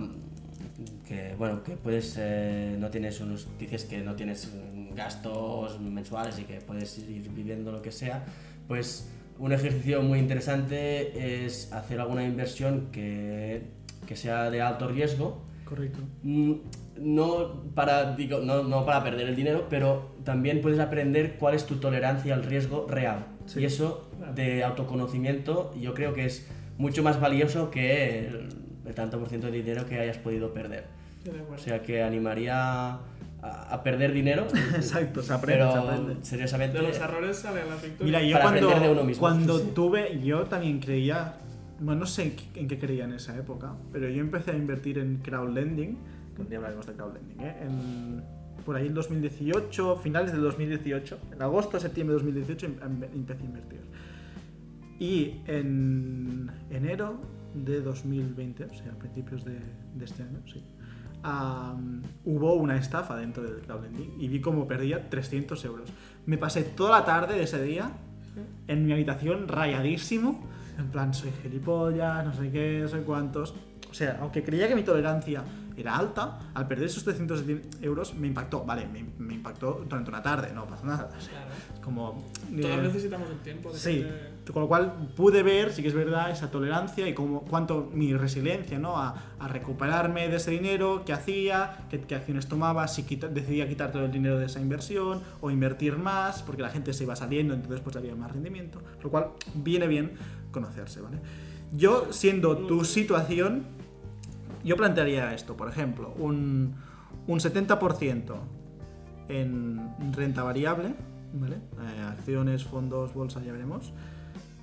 que 1.08 1.36
bueno 1.38 1.64
que 1.64 1.76
puedes 1.78 2.16
eh, 2.20 2.76
no 2.80 2.90
tienes 2.90 3.20
unos 3.22 3.48
dices 3.58 3.86
que 3.86 4.00
no 4.00 4.16
tienes 4.16 4.52
mm, 4.54 4.94
gastos 4.94 5.80
mensuales 5.80 6.38
y 6.40 6.44
que 6.44 6.56
puedes 6.62 6.98
ir 7.00 7.30
viviendo 7.30 7.72
lo 7.72 7.82
que 7.82 7.92
sea, 7.92 8.26
pues 8.68 9.10
un 9.40 9.52
ejercicio 9.52 10.02
muy 10.02 10.20
interesante 10.20 11.46
es 11.46 11.72
hacer 11.74 12.00
alguna 12.00 12.24
inversión 12.24 12.90
que, 12.92 13.64
que 14.06 14.16
sea 14.16 14.52
de 14.52 14.62
alto 14.62 14.88
riesgo. 14.88 15.42
Correcto. 15.66 16.00
Mm, 16.22 16.54
No 17.00 17.64
para, 17.74 18.16
digo, 18.16 18.40
no, 18.40 18.62
no 18.62 18.86
para 18.86 19.04
perder 19.04 19.28
el 19.30 19.36
dinero, 19.36 19.66
pero 19.70 20.12
también 20.24 20.62
puedes 20.62 20.80
aprender 20.80 21.38
cuál 21.40 21.56
es 21.56 21.66
tu 21.66 21.78
tolerancia 21.78 22.36
al 22.36 22.44
riesgo 22.44 22.86
real. 22.88 23.26
Sí. 23.48 23.62
Y 23.62 23.66
eso 23.66 24.12
de 24.36 24.64
autoconocimiento 24.64 25.74
yo 25.82 25.96
creo 25.96 26.14
que 26.14 26.26
es 26.26 26.48
mucho 26.78 27.02
más 27.02 27.20
valioso 27.20 27.72
que 27.72 28.28
el, 28.28 28.62
el 28.86 28.93
tanto 28.93 29.19
por 29.19 29.30
ciento 29.30 29.48
de 29.48 29.54
dinero 29.54 29.86
que 29.86 30.00
hayas 30.00 30.17
podido 30.17 30.54
perder. 30.54 30.86
O 31.54 31.58
sea 31.58 31.82
que 31.82 32.04
animaría 32.04 32.91
a, 32.91 33.00
a 33.41 33.84
perder 33.84 34.12
dinero. 34.13 34.46
Exacto, 34.76 35.22
se 35.22 35.34
aprende, 35.34 35.63
pero 35.65 35.72
se 35.72 35.78
aprende. 35.78 36.15
seriosamente... 36.26 36.78
de 36.78 36.84
los 36.84 36.98
errores 36.98 37.38
sale 37.38 37.62
la 37.65 37.76
victoria. 37.76 38.06
Mira, 38.06 38.22
yo 38.24 38.34
Para 38.34 38.43
cuando, 38.50 38.67
aprender 38.67 38.88
de 38.89 38.93
uno 38.93 39.04
mismo, 39.06 39.19
cuando 39.22 39.60
sí, 39.60 39.72
tuve, 39.74 40.19
yo 40.22 40.43
también 40.46 40.80
creía, 40.80 41.36
bueno, 41.80 42.02
no 42.02 42.06
sé 42.06 42.24
en 42.24 42.36
qué, 42.36 42.60
en 42.60 42.67
qué 42.67 42.78
creía 42.80 43.06
en 43.06 43.13
esa 43.13 43.38
época, 43.38 43.74
pero 43.91 44.10
yo 44.10 44.19
empecé 44.22 44.52
a 44.52 44.56
invertir 44.56 44.98
en 45.00 45.17
crowdlending, 45.17 45.98
que 46.36 46.41
un 46.41 46.50
día 46.50 46.58
hablaremos 46.58 46.86
de 46.88 46.93
crowdlending, 46.93 47.39
¿eh? 47.41 47.56
En- 47.62 48.43
por 48.65 48.78
ahí 48.78 48.88
en 48.88 48.93
2018, 48.93 49.98
finales 49.98 50.32
del 50.32 50.41
2018, 50.41 51.19
en 51.34 51.41
agosto, 51.41 51.80
septiembre 51.82 52.15
de 52.15 52.24
2018 52.24 52.65
em- 52.65 52.76
em- 52.82 53.04
empecé 53.13 53.41
a 53.43 53.46
invertir. 53.46 53.80
Y 55.00 55.41
en 55.48 56.50
enero 56.69 57.19
de 57.54 57.82
2020, 57.82 58.66
o 58.66 58.74
sea, 58.74 58.92
a 58.92 58.96
principios 58.96 59.44
de, 59.46 59.60
de 59.96 60.06
este 60.06 60.24
año, 60.24 60.39
sí, 60.46 60.63
am, 61.24 62.02
hubo 62.26 62.54
una 62.56 62.78
estafa 62.78 63.16
dentro 63.18 63.44
del 63.44 63.62
crowdlending 63.62 64.20
y 64.20 64.28
vi 64.28 64.42
cómo 64.42 64.68
perdía 64.68 65.10
300 65.10 65.63
euros. 65.66 65.89
Me 66.26 66.38
pasé 66.38 66.63
toda 66.63 67.00
la 67.00 67.06
tarde 67.06 67.36
de 67.36 67.44
ese 67.44 67.62
día 67.63 67.92
en 68.68 68.86
mi 68.86 68.94
habitación 68.94 69.48
rayadísimo, 69.48 70.48
en 70.78 70.88
plan, 70.89 71.13
soy 71.13 71.32
gilipollas, 71.42 72.26
no 72.26 72.34
sé 72.34 72.52
qué, 72.52 72.86
sé 72.89 73.02
cuántos. 73.02 73.54
O 73.89 73.94
sea, 73.94 74.18
aunque 74.22 74.44
creía 74.44 74.68
que 74.68 74.76
mi 74.76 74.84
tolerancia 74.84 75.44
era 75.78 75.96
alta, 75.98 76.40
al 76.54 76.68
perder 76.68 76.86
esos 76.86 77.04
300 77.04 77.44
euros 77.82 78.14
me 78.16 78.28
impactó. 78.28 78.64
Vale, 78.64 78.88
me, 78.88 79.04
me 79.18 79.34
impactó 79.36 79.84
durante 79.88 80.10
una 80.10 80.22
tarde, 80.22 80.52
no 80.54 80.66
pasa 80.66 80.86
nada. 80.86 81.10
Claro. 81.10 81.52
como... 81.84 82.24
Todos 82.62 82.66
eh, 82.78 82.82
necesitamos 82.82 83.30
el 83.30 83.38
tiempo. 83.40 83.72
de 83.72 83.78
Sí, 83.80 83.96
gente- 84.04 84.34
con 84.52 84.62
lo 84.64 84.68
cual 84.68 84.94
pude 85.16 85.42
ver, 85.42 85.72
sí 85.72 85.82
que 85.82 85.88
es 85.88 85.94
verdad, 85.94 86.30
esa 86.30 86.52
tolerancia 86.52 87.08
y 87.08 87.14
cómo, 87.14 87.42
cuánto 87.44 87.90
mi 87.94 88.14
resiliencia 88.14 88.78
¿no? 88.78 88.98
a, 88.98 89.16
a 89.40 89.48
recuperarme 89.48 90.28
de 90.28 90.36
ese 90.36 90.52
dinero, 90.52 91.04
qué 91.06 91.14
hacía, 91.14 91.86
qué, 91.90 92.02
qué 92.02 92.16
acciones 92.16 92.48
tomaba, 92.48 92.88
si 92.90 93.04
quita- 93.04 93.30
decidía 93.30 93.70
quitar 93.70 93.92
todo 93.94 94.04
el 94.06 94.12
dinero 94.12 94.38
de 94.38 94.48
esa 94.48 94.60
inversión 94.60 95.22
o 95.40 95.50
invertir 95.50 95.98
más, 95.98 96.44
porque 96.44 96.62
la 96.62 96.70
gente 96.70 96.92
se 96.94 97.06
iba 97.06 97.16
saliendo, 97.16 97.54
entonces 97.54 97.80
pues 97.80 97.96
había 97.96 98.16
más 98.16 98.34
rendimiento. 98.34 98.82
Lo 99.02 99.10
cual 99.10 99.30
viene 99.56 99.88
bien 99.88 100.12
conocerse, 100.52 101.00
¿vale? 101.00 101.20
Yo, 101.72 102.08
siendo 102.12 102.58
tu 102.58 102.84
situación, 102.86 103.64
yo 104.63 104.76
plantearía 104.78 105.34
esto, 105.34 105.56
por 105.58 105.69
ejemplo, 105.69 106.13
un, 106.17 106.76
un 107.28 107.39
70% 107.39 108.36
en 109.30 110.13
renta 110.13 110.43
variable, 110.43 110.93
¿vale? 111.34 111.56
Eh, 111.56 112.02
acciones, 112.10 112.63
fondos, 112.63 113.13
bolsa, 113.13 113.41
ya 113.43 113.52
veremos. 113.52 113.93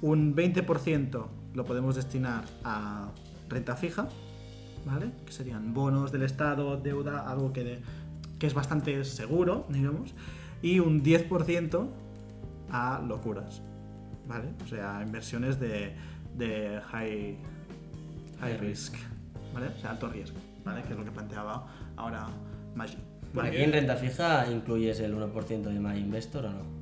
Un 0.02 0.34
20% 0.34 1.26
lo 1.54 1.64
podemos 1.64 1.96
destinar 1.96 2.44
a 2.64 3.10
renta 3.48 3.76
fija, 3.76 4.08
¿vale? 4.86 5.10
Que 5.26 5.32
serían 5.32 5.74
bonos 5.74 6.12
del 6.12 6.22
Estado, 6.22 6.76
deuda, 6.76 7.30
algo 7.30 7.52
que, 7.52 7.64
de- 7.64 7.80
que 8.38 8.46
es 8.46 8.54
bastante 8.54 9.04
seguro, 9.04 9.66
digamos. 9.68 10.14
Y 10.62 10.78
un 10.80 11.02
10% 11.02 11.86
a 12.70 13.02
locuras, 13.06 13.62
¿vale? 14.28 14.48
O 14.64 14.68
sea, 14.68 15.02
inversiones 15.04 15.58
de, 15.58 15.94
de 16.36 16.80
high, 16.92 17.36
high 18.40 18.56
risk, 18.58 18.94
¿vale? 19.52 19.68
O 19.68 19.80
sea, 19.80 19.90
alto 19.90 20.08
riesgo, 20.08 20.38
¿vale? 20.64 20.82
Que 20.82 20.92
es 20.92 20.98
lo 20.98 21.04
que 21.04 21.10
planteaba 21.10 21.66
ahora 21.96 22.26
Maggi. 22.74 22.96
Aquí 23.40 23.58
en 23.58 23.72
renta 23.72 23.96
fija 23.96 24.50
incluyes 24.50 25.00
el 25.00 25.14
1% 25.14 25.62
de 25.62 25.80
My 25.80 25.98
Investor 25.98 26.46
o 26.46 26.50
no? 26.50 26.80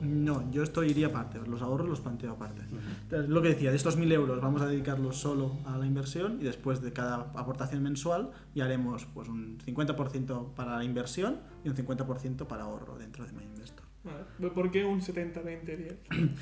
No, 0.00 0.50
yo 0.50 0.62
esto 0.62 0.84
iría 0.84 1.06
aparte, 1.06 1.40
los 1.46 1.62
ahorros 1.62 1.88
los 1.88 2.00
planteo 2.00 2.32
aparte. 2.32 2.62
Entonces, 3.02 3.30
lo 3.30 3.40
que 3.40 3.48
decía, 3.48 3.70
de 3.70 3.76
estos 3.76 3.98
1.000 3.98 4.12
euros 4.12 4.40
vamos 4.42 4.60
a 4.60 4.66
dedicarlos 4.66 5.16
solo 5.16 5.56
a 5.64 5.78
la 5.78 5.86
inversión 5.86 6.38
y 6.40 6.44
después 6.44 6.82
de 6.82 6.92
cada 6.92 7.16
aportación 7.34 7.82
mensual 7.82 8.30
ya 8.54 8.66
haremos 8.66 9.06
pues, 9.14 9.28
un 9.28 9.58
50% 9.58 10.54
para 10.54 10.76
la 10.76 10.84
inversión 10.84 11.38
y 11.64 11.70
un 11.70 11.76
50% 11.76 12.46
para 12.46 12.64
ahorro 12.64 12.98
dentro 12.98 13.24
de 13.24 13.32
MyInvestor. 13.32 13.86
Vale. 14.04 14.50
¿Por 14.50 14.70
qué 14.70 14.84
un 14.84 15.00
70-20-10? 15.00 15.96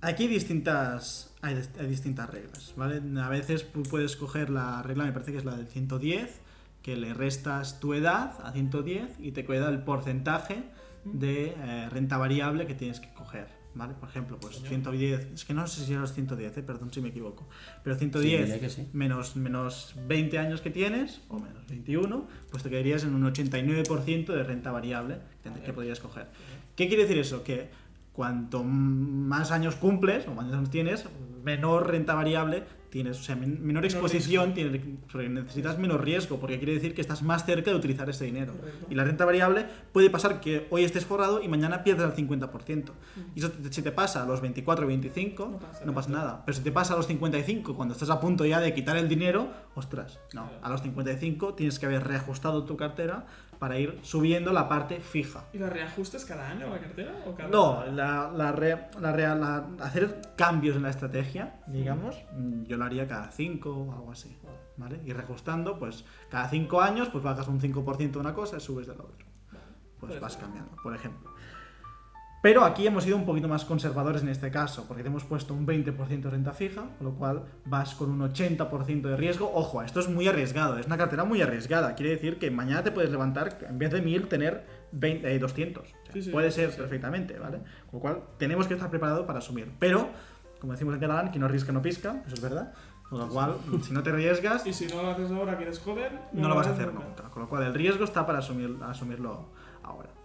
Aquí 0.00 0.24
hay 0.24 0.28
distintas, 0.28 1.34
hay, 1.42 1.60
hay 1.78 1.86
distintas 1.86 2.30
reglas, 2.30 2.72
¿vale? 2.76 3.02
A 3.20 3.28
veces 3.28 3.64
puedes 3.64 4.16
coger 4.16 4.48
la 4.50 4.82
regla, 4.82 5.04
me 5.04 5.12
parece 5.12 5.32
que 5.32 5.38
es 5.38 5.44
la 5.44 5.56
del 5.56 5.66
110, 5.66 6.40
que 6.82 6.96
le 6.96 7.14
restas 7.14 7.80
tu 7.80 7.94
edad 7.94 8.34
a 8.44 8.52
110 8.52 9.16
y 9.18 9.32
te 9.32 9.44
queda 9.44 9.68
el 9.68 9.82
porcentaje 9.82 10.62
de 11.04 11.54
eh, 11.56 11.88
renta 11.90 12.16
variable 12.16 12.66
que 12.66 12.74
tienes 12.74 13.00
que 13.00 13.12
coger, 13.12 13.48
¿vale? 13.74 13.94
Por 13.94 14.08
ejemplo, 14.08 14.38
pues 14.38 14.62
110, 14.62 15.32
es 15.34 15.44
que 15.44 15.52
no 15.54 15.66
sé 15.66 15.84
si 15.84 15.94
los 15.94 16.12
110, 16.12 16.56
eh, 16.56 16.62
perdón 16.62 16.92
si 16.92 17.00
me 17.00 17.08
equivoco, 17.08 17.48
pero 17.82 17.96
Sí, 17.96 18.00
110 18.00 18.40
diría 18.40 18.60
que 18.60 18.70
sí. 18.70 18.86
menos, 18.92 19.34
menos 19.34 19.94
20 20.06 20.38
años 20.38 20.60
que 20.60 20.70
tienes, 20.70 21.22
o 21.28 21.40
menos 21.40 21.66
21, 21.66 22.28
pues 22.50 22.62
te 22.62 22.70
quedarías 22.70 23.02
en 23.02 23.16
un 23.16 23.24
89% 23.24 24.26
de 24.26 24.42
renta 24.44 24.70
variable 24.70 25.18
que, 25.42 25.50
que 25.60 25.72
podrías 25.72 25.98
coger. 25.98 26.26
¿Qué 26.76 26.86
quiere 26.86 27.02
decir 27.02 27.18
eso? 27.18 27.42
Que 27.42 27.68
cuanto 28.22 28.64
más 28.64 29.52
años 29.52 29.76
cumples, 29.76 30.26
o 30.26 30.34
más 30.34 30.52
años 30.52 30.70
tienes, 30.70 31.04
menor 31.44 31.86
renta 31.86 32.14
variable 32.14 32.64
tienes, 32.90 33.20
o 33.20 33.22
sea, 33.22 33.36
men- 33.36 33.64
menor 33.64 33.84
exposición, 33.84 34.54
tienes, 34.54 34.80
necesitas 35.14 35.78
menos 35.78 36.00
riesgo, 36.00 36.40
porque 36.40 36.56
quiere 36.56 36.72
decir 36.72 36.94
que 36.94 37.00
estás 37.02 37.22
más 37.22 37.44
cerca 37.44 37.70
de 37.70 37.76
utilizar 37.76 38.08
ese 38.10 38.24
dinero. 38.24 38.54
Correcto. 38.54 38.86
Y 38.90 38.94
la 38.96 39.04
renta 39.04 39.24
variable 39.24 39.66
puede 39.92 40.08
pasar 40.10 40.40
que 40.40 40.66
hoy 40.70 40.82
estés 40.84 41.04
forrado 41.04 41.40
y 41.42 41.46
mañana 41.48 41.84
pierdas 41.84 42.10
el 42.10 42.16
50%. 42.26 42.90
Y 43.36 43.38
eso 43.40 43.50
te- 43.52 43.72
si 43.72 43.82
te 43.82 43.92
pasa 43.92 44.22
a 44.24 44.26
los 44.26 44.40
24 44.40 44.84
o 44.84 44.88
25, 44.88 45.46
No 45.46 45.58
pasa 45.58 45.84
no 45.84 45.94
pasa 45.94 46.10
nada. 46.10 46.24
nada. 46.24 46.42
Pero 46.46 46.56
si 46.58 46.64
te 46.64 46.72
pasa 46.72 46.94
a 46.94 46.96
los 46.96 47.06
55, 47.06 47.76
cuando 47.76 47.92
estás 47.94 48.10
a 48.10 48.18
punto 48.20 48.44
ya 48.46 48.58
de 48.58 48.72
quitar 48.74 48.96
el 48.96 49.06
dinero, 49.08 49.48
ostras, 49.76 50.18
no. 50.34 50.48
Claro. 50.48 50.58
A 50.64 50.68
los 50.70 50.82
55 50.82 51.54
tienes 51.54 51.78
que 51.78 51.86
haber 51.86 52.04
reajustado 52.04 52.64
tu 52.64 52.76
cartera 52.76 53.26
para 53.58 53.78
ir 53.78 53.98
subiendo 54.02 54.52
la 54.52 54.68
parte 54.68 55.00
fija. 55.00 55.44
¿Y 55.52 55.58
la 55.58 55.68
reajustas 55.68 56.24
cada 56.24 56.48
año 56.48 56.68
la 56.70 56.78
cartera? 56.78 57.12
¿O 57.26 57.34
cada... 57.34 57.48
No, 57.48 57.84
la, 57.86 58.30
la, 58.34 58.52
re- 58.52 58.88
la 59.00 59.12
la- 59.34 59.66
hacer 59.80 60.20
cambios 60.36 60.76
en 60.76 60.82
la 60.82 60.90
estrategia, 60.90 61.60
digamos, 61.66 62.16
mm, 62.36 62.64
yo 62.64 62.76
lo 62.76 62.84
haría 62.84 63.06
cada 63.08 63.30
5 63.30 63.70
o 63.70 63.92
algo 63.92 64.12
así. 64.12 64.36
¿Vale? 64.76 65.00
Y 65.04 65.12
reajustando, 65.12 65.76
pues 65.78 66.04
cada 66.30 66.48
5 66.48 66.80
años, 66.80 67.08
pues 67.08 67.24
bajas 67.24 67.48
un 67.48 67.60
5% 67.60 68.12
de 68.12 68.18
una 68.18 68.32
cosa 68.32 68.58
y 68.58 68.60
subes 68.60 68.86
de 68.86 68.94
la 68.94 69.02
otra. 69.02 69.26
Pues 69.98 70.10
Puede 70.10 70.20
vas 70.20 70.32
ser. 70.34 70.42
cambiando, 70.42 70.76
por 70.80 70.94
ejemplo. 70.94 71.34
Pero 72.40 72.64
aquí 72.64 72.86
hemos 72.86 73.02
sido 73.02 73.16
un 73.16 73.26
poquito 73.26 73.48
más 73.48 73.64
conservadores 73.64 74.22
en 74.22 74.28
este 74.28 74.50
caso, 74.50 74.84
porque 74.86 75.02
te 75.02 75.08
hemos 75.08 75.24
puesto 75.24 75.54
un 75.54 75.66
20% 75.66 76.20
de 76.22 76.30
renta 76.30 76.52
fija, 76.52 76.82
con 76.98 77.08
lo 77.08 77.14
cual 77.14 77.42
vas 77.64 77.96
con 77.96 78.10
un 78.10 78.20
80% 78.20 79.02
de 79.02 79.16
riesgo. 79.16 79.50
Ojo, 79.52 79.82
esto 79.82 79.98
es 79.98 80.08
muy 80.08 80.28
arriesgado, 80.28 80.78
es 80.78 80.86
una 80.86 80.96
cartera 80.96 81.24
muy 81.24 81.42
arriesgada. 81.42 81.96
Quiere 81.96 82.12
decir 82.12 82.38
que 82.38 82.50
mañana 82.52 82.84
te 82.84 82.92
puedes 82.92 83.10
levantar, 83.10 83.58
en 83.68 83.78
vez 83.78 83.90
de 83.90 84.02
1000, 84.02 84.28
tener 84.28 84.64
20, 84.92 85.34
eh, 85.34 85.38
200. 85.38 85.82
O 85.82 85.86
sea, 85.86 85.96
Sí, 86.12 86.22
sí, 86.22 86.30
puede 86.30 86.50
ser 86.52 86.70
sí. 86.70 86.76
perfectamente, 86.78 87.38
¿vale? 87.38 87.58
Con 87.90 87.94
lo 87.94 88.00
cual 88.00 88.20
tenemos 88.38 88.68
que 88.68 88.74
estar 88.74 88.88
preparados 88.88 89.26
para 89.26 89.40
asumir. 89.40 89.72
Pero, 89.80 90.08
como 90.60 90.72
decimos 90.72 90.94
en 90.94 91.00
catalán, 91.00 91.30
quien 91.30 91.40
no 91.40 91.46
arriesga 91.46 91.72
no 91.72 91.82
pisca, 91.82 92.22
eso 92.24 92.36
es 92.36 92.40
verdad. 92.40 92.72
Con 93.10 93.18
lo 93.18 93.28
cual, 93.28 93.56
si 93.82 93.92
no 93.92 94.02
te 94.02 94.10
arriesgas, 94.10 94.64
Y 94.66 94.72
si 94.72 94.86
no 94.86 95.02
lo 95.02 95.10
haces 95.10 95.30
ahora 95.32 95.56
que 95.56 95.64
eres 95.64 95.80
joven, 95.80 96.12
no 96.34 96.48
lo 96.48 96.54
vas 96.54 96.68
a 96.68 96.70
hacer 96.72 96.92
nunca. 96.94 97.24
Con 97.30 97.42
lo 97.42 97.48
cual, 97.48 97.64
el 97.64 97.74
riesgo 97.74 98.04
está 98.04 98.24
para 98.26 98.38
asumir, 98.38 98.76
asumirlo 98.86 99.48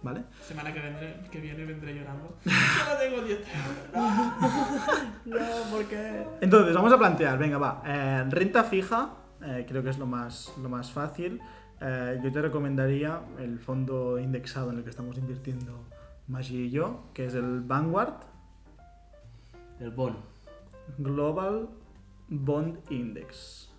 ¿vale? 0.04 0.24
Semana 0.42 0.72
que, 0.72 0.80
vendré, 0.80 1.16
que 1.30 1.40
viene 1.40 1.64
vendré 1.64 1.94
llorando. 1.94 2.36
Solo 2.44 2.98
tengo 3.00 3.22
10 3.22 3.38
euros. 3.38 3.94
No, 5.24 5.38
porque... 5.72 6.22
Entonces, 6.42 6.74
vamos 6.74 6.92
a 6.92 6.98
plantear, 6.98 7.38
venga, 7.38 7.56
va. 7.56 7.82
eh, 7.86 8.24
renta 8.28 8.62
fija, 8.64 9.14
eh, 9.42 9.64
creo 9.66 9.82
que 9.82 9.88
es 9.88 9.98
lo 9.98 10.06
más, 10.06 10.52
lo 10.62 10.68
más 10.68 10.92
fácil. 10.92 11.40
Eh, 11.80 12.20
yo 12.22 12.30
te 12.30 12.42
recomendaría 12.42 13.20
el 13.38 13.58
fondo 13.58 14.18
indexado 14.18 14.70
en 14.70 14.78
el 14.78 14.84
que 14.84 14.90
estamos 14.90 15.16
invirtiendo 15.18 15.84
Maggi 16.28 16.64
y 16.66 16.70
yo, 16.70 17.06
que 17.14 17.26
es 17.26 17.34
el 17.34 17.60
Vanguard 17.62 18.20
El 19.80 19.90
bono. 19.90 20.18
Global 20.98 21.68
Bond 22.28 22.78
Index. 22.90 23.70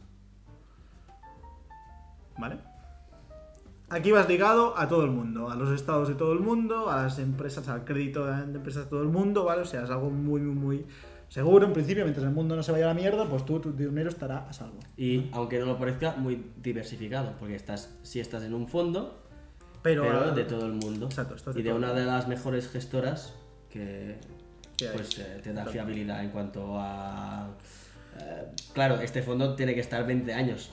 ¿Vale? 2.38 2.58
Aquí 3.96 4.12
vas 4.12 4.28
ligado 4.28 4.78
a 4.78 4.90
todo 4.90 5.06
el 5.06 5.12
mundo, 5.12 5.50
a 5.50 5.56
los 5.56 5.72
estados 5.72 6.10
de 6.10 6.16
todo 6.16 6.34
el 6.34 6.42
mundo, 6.42 6.90
a 6.92 7.04
las 7.04 7.18
empresas, 7.18 7.70
al 7.70 7.86
crédito 7.86 8.26
de 8.26 8.42
empresas 8.44 8.84
de 8.84 8.90
todo 8.90 9.02
el 9.02 9.08
mundo, 9.08 9.46
¿vale? 9.46 9.62
O 9.62 9.66
sea, 9.66 9.86
es 9.86 9.90
algo 9.90 10.10
muy, 10.10 10.42
muy, 10.42 10.54
muy 10.54 10.86
seguro 11.30 11.66
en 11.66 11.72
principio, 11.72 12.04
mientras 12.04 12.26
el 12.26 12.34
mundo 12.34 12.58
no 12.58 12.62
se 12.64 12.74
vaya 12.74 12.84
a 12.84 12.88
la 12.90 12.94
mierda, 12.94 13.26
pues 13.30 13.46
tú, 13.46 13.62
tu 13.62 13.72
dinero 13.72 14.10
estará 14.10 14.50
a 14.50 14.52
salvo. 14.52 14.80
Y 14.98 15.30
aunque 15.32 15.60
no 15.60 15.66
lo 15.66 15.80
parezca, 15.80 16.14
muy 16.18 16.44
diversificado, 16.62 17.36
porque 17.40 17.56
estás, 17.56 17.96
si 18.04 18.20
estás 18.20 18.44
en 18.44 18.54
un 18.54 18.68
fondo, 18.68 19.24
Pero, 19.82 20.04
pero, 20.04 20.32
de 20.34 20.44
todo 20.44 20.66
el 20.66 20.74
mundo. 20.74 21.06
Exacto, 21.06 21.36
estás 21.36 21.54
de 21.56 21.62
y 21.62 21.64
de 21.64 21.70
todo. 21.70 21.80
una 21.80 21.94
de 21.94 22.04
las 22.06 22.28
mejores 22.28 22.68
gestoras 22.70 23.34
que 23.70 24.18
pues, 24.92 25.20
eh, 25.20 25.40
te 25.42 25.54
da 25.54 25.62
Exacto. 25.62 25.72
fiabilidad 25.72 26.22
en 26.22 26.32
cuanto 26.32 26.78
a... 26.78 27.48
eh, 28.20 28.44
claro, 28.74 29.00
este 29.00 29.22
fondo 29.22 29.56
tiene 29.56 29.74
que 29.74 29.80
estar 29.80 30.06
20 30.06 30.34
años. 30.34 30.72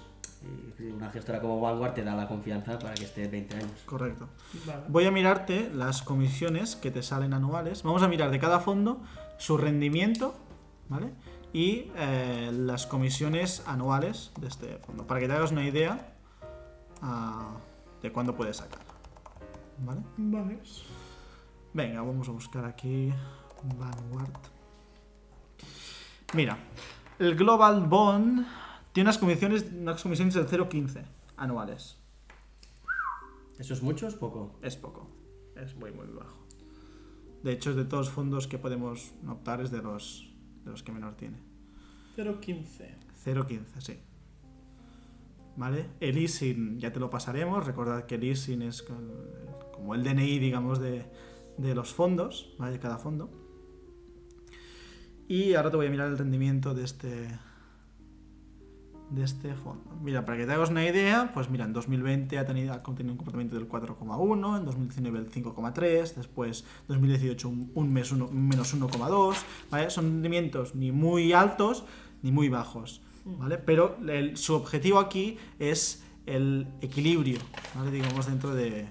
Y 0.78 0.84
una 0.84 1.10
gestora 1.10 1.40
como 1.40 1.60
Vanguard 1.60 1.94
te 1.94 2.02
da 2.02 2.14
la 2.14 2.26
confianza 2.26 2.78
para 2.78 2.94
que 2.94 3.04
esté 3.04 3.28
20 3.28 3.56
años. 3.56 3.82
Correcto. 3.86 4.28
Vale. 4.66 4.82
Voy 4.88 5.06
a 5.06 5.10
mirarte 5.10 5.70
las 5.72 6.02
comisiones 6.02 6.76
que 6.76 6.90
te 6.90 7.02
salen 7.02 7.34
anuales. 7.34 7.82
Vamos 7.82 8.02
a 8.02 8.08
mirar 8.08 8.30
de 8.30 8.38
cada 8.38 8.60
fondo 8.60 9.00
su 9.38 9.56
rendimiento, 9.56 10.34
¿vale? 10.88 11.12
Y 11.52 11.90
eh, 11.96 12.50
las 12.52 12.86
comisiones 12.86 13.62
anuales 13.66 14.32
de 14.40 14.48
este 14.48 14.78
fondo, 14.78 15.06
para 15.06 15.20
que 15.20 15.28
te 15.28 15.34
hagas 15.34 15.52
una 15.52 15.64
idea 15.66 16.14
ah, 17.02 17.56
de 18.00 18.10
cuándo 18.10 18.34
puedes 18.34 18.56
sacar. 18.56 18.80
¿Vale? 19.78 20.00
Vale. 20.16 20.58
Venga, 21.74 22.02
vamos 22.02 22.28
a 22.28 22.32
buscar 22.32 22.64
aquí 22.64 23.12
Vanguard. 23.78 24.30
Mira, 26.34 26.56
el 27.18 27.36
Global 27.36 27.86
Bond 27.86 28.46
tiene 28.92 29.08
unas 29.08 29.18
comisiones, 29.18 29.66
unas 29.72 30.02
comisiones 30.02 30.34
del 30.34 30.46
0,15 30.46 31.02
anuales. 31.36 31.98
¿Eso 33.58 33.74
es 33.74 33.82
mucho 33.82 34.06
o 34.06 34.08
es 34.08 34.14
poco? 34.14 34.58
Es 34.62 34.76
poco. 34.76 35.08
Es 35.56 35.74
muy, 35.76 35.92
muy 35.92 36.06
bajo. 36.06 36.46
De 37.42 37.52
hecho, 37.52 37.70
es 37.70 37.76
de 37.76 37.84
todos 37.84 38.06
los 38.06 38.14
fondos 38.14 38.46
que 38.46 38.58
podemos 38.58 39.12
optar, 39.26 39.60
es 39.60 39.70
de 39.70 39.82
los, 39.82 40.30
de 40.64 40.70
los 40.70 40.82
que 40.82 40.92
menor 40.92 41.16
tiene. 41.16 41.38
0.15. 42.16 42.64
0,15, 43.24 43.80
sí. 43.80 43.98
¿Vale? 45.56 45.86
El 46.00 46.18
ISIN 46.18 46.78
ya 46.78 46.92
te 46.92 47.00
lo 47.00 47.10
pasaremos. 47.10 47.66
Recordad 47.66 48.06
que 48.06 48.16
el 48.16 48.24
ISIN 48.24 48.62
es 48.62 48.82
como 48.82 49.94
el 49.94 50.02
DNI, 50.02 50.38
digamos, 50.38 50.80
de, 50.80 51.04
de 51.58 51.74
los 51.74 51.92
fondos, 51.92 52.54
¿vale? 52.58 52.72
De 52.72 52.78
cada 52.78 52.98
fondo. 52.98 53.30
Y 55.28 55.54
ahora 55.54 55.70
te 55.70 55.76
voy 55.76 55.86
a 55.86 55.90
mirar 55.90 56.08
el 56.08 56.18
rendimiento 56.18 56.74
de 56.74 56.84
este 56.84 57.38
de 59.14 59.24
este 59.24 59.54
fondo. 59.54 59.84
Mira, 60.02 60.24
para 60.24 60.38
que 60.38 60.46
te 60.46 60.52
hagas 60.52 60.70
una 60.70 60.84
idea, 60.86 61.30
pues 61.34 61.50
mira, 61.50 61.64
en 61.64 61.72
2020 61.72 62.38
ha 62.38 62.46
tenido, 62.46 62.72
ha 62.72 62.82
tenido 62.82 63.12
un 63.12 63.16
comportamiento 63.18 63.56
del 63.56 63.68
4,1, 63.68 64.58
en 64.58 64.64
2019 64.64 65.18
el 65.18 65.30
5,3, 65.30 66.14
después 66.14 66.64
2018 66.88 67.48
un, 67.48 67.70
un 67.74 67.92
mes 67.92 68.10
uno- 68.12 68.28
menos 68.28 68.74
1,2, 68.74 69.36
¿vale? 69.70 69.90
Son 69.90 70.04
rendimientos 70.06 70.74
ni 70.74 70.92
muy 70.92 71.32
altos 71.34 71.84
ni 72.22 72.32
muy 72.32 72.48
bajos, 72.48 73.02
¿vale? 73.24 73.58
Pero 73.58 73.96
el- 74.08 74.36
su 74.36 74.54
objetivo 74.54 74.98
aquí 74.98 75.36
es 75.58 76.02
el 76.26 76.66
equilibrio, 76.80 77.38
¿vale? 77.74 77.90
Digamos, 77.90 78.26
dentro 78.26 78.54
de, 78.54 78.86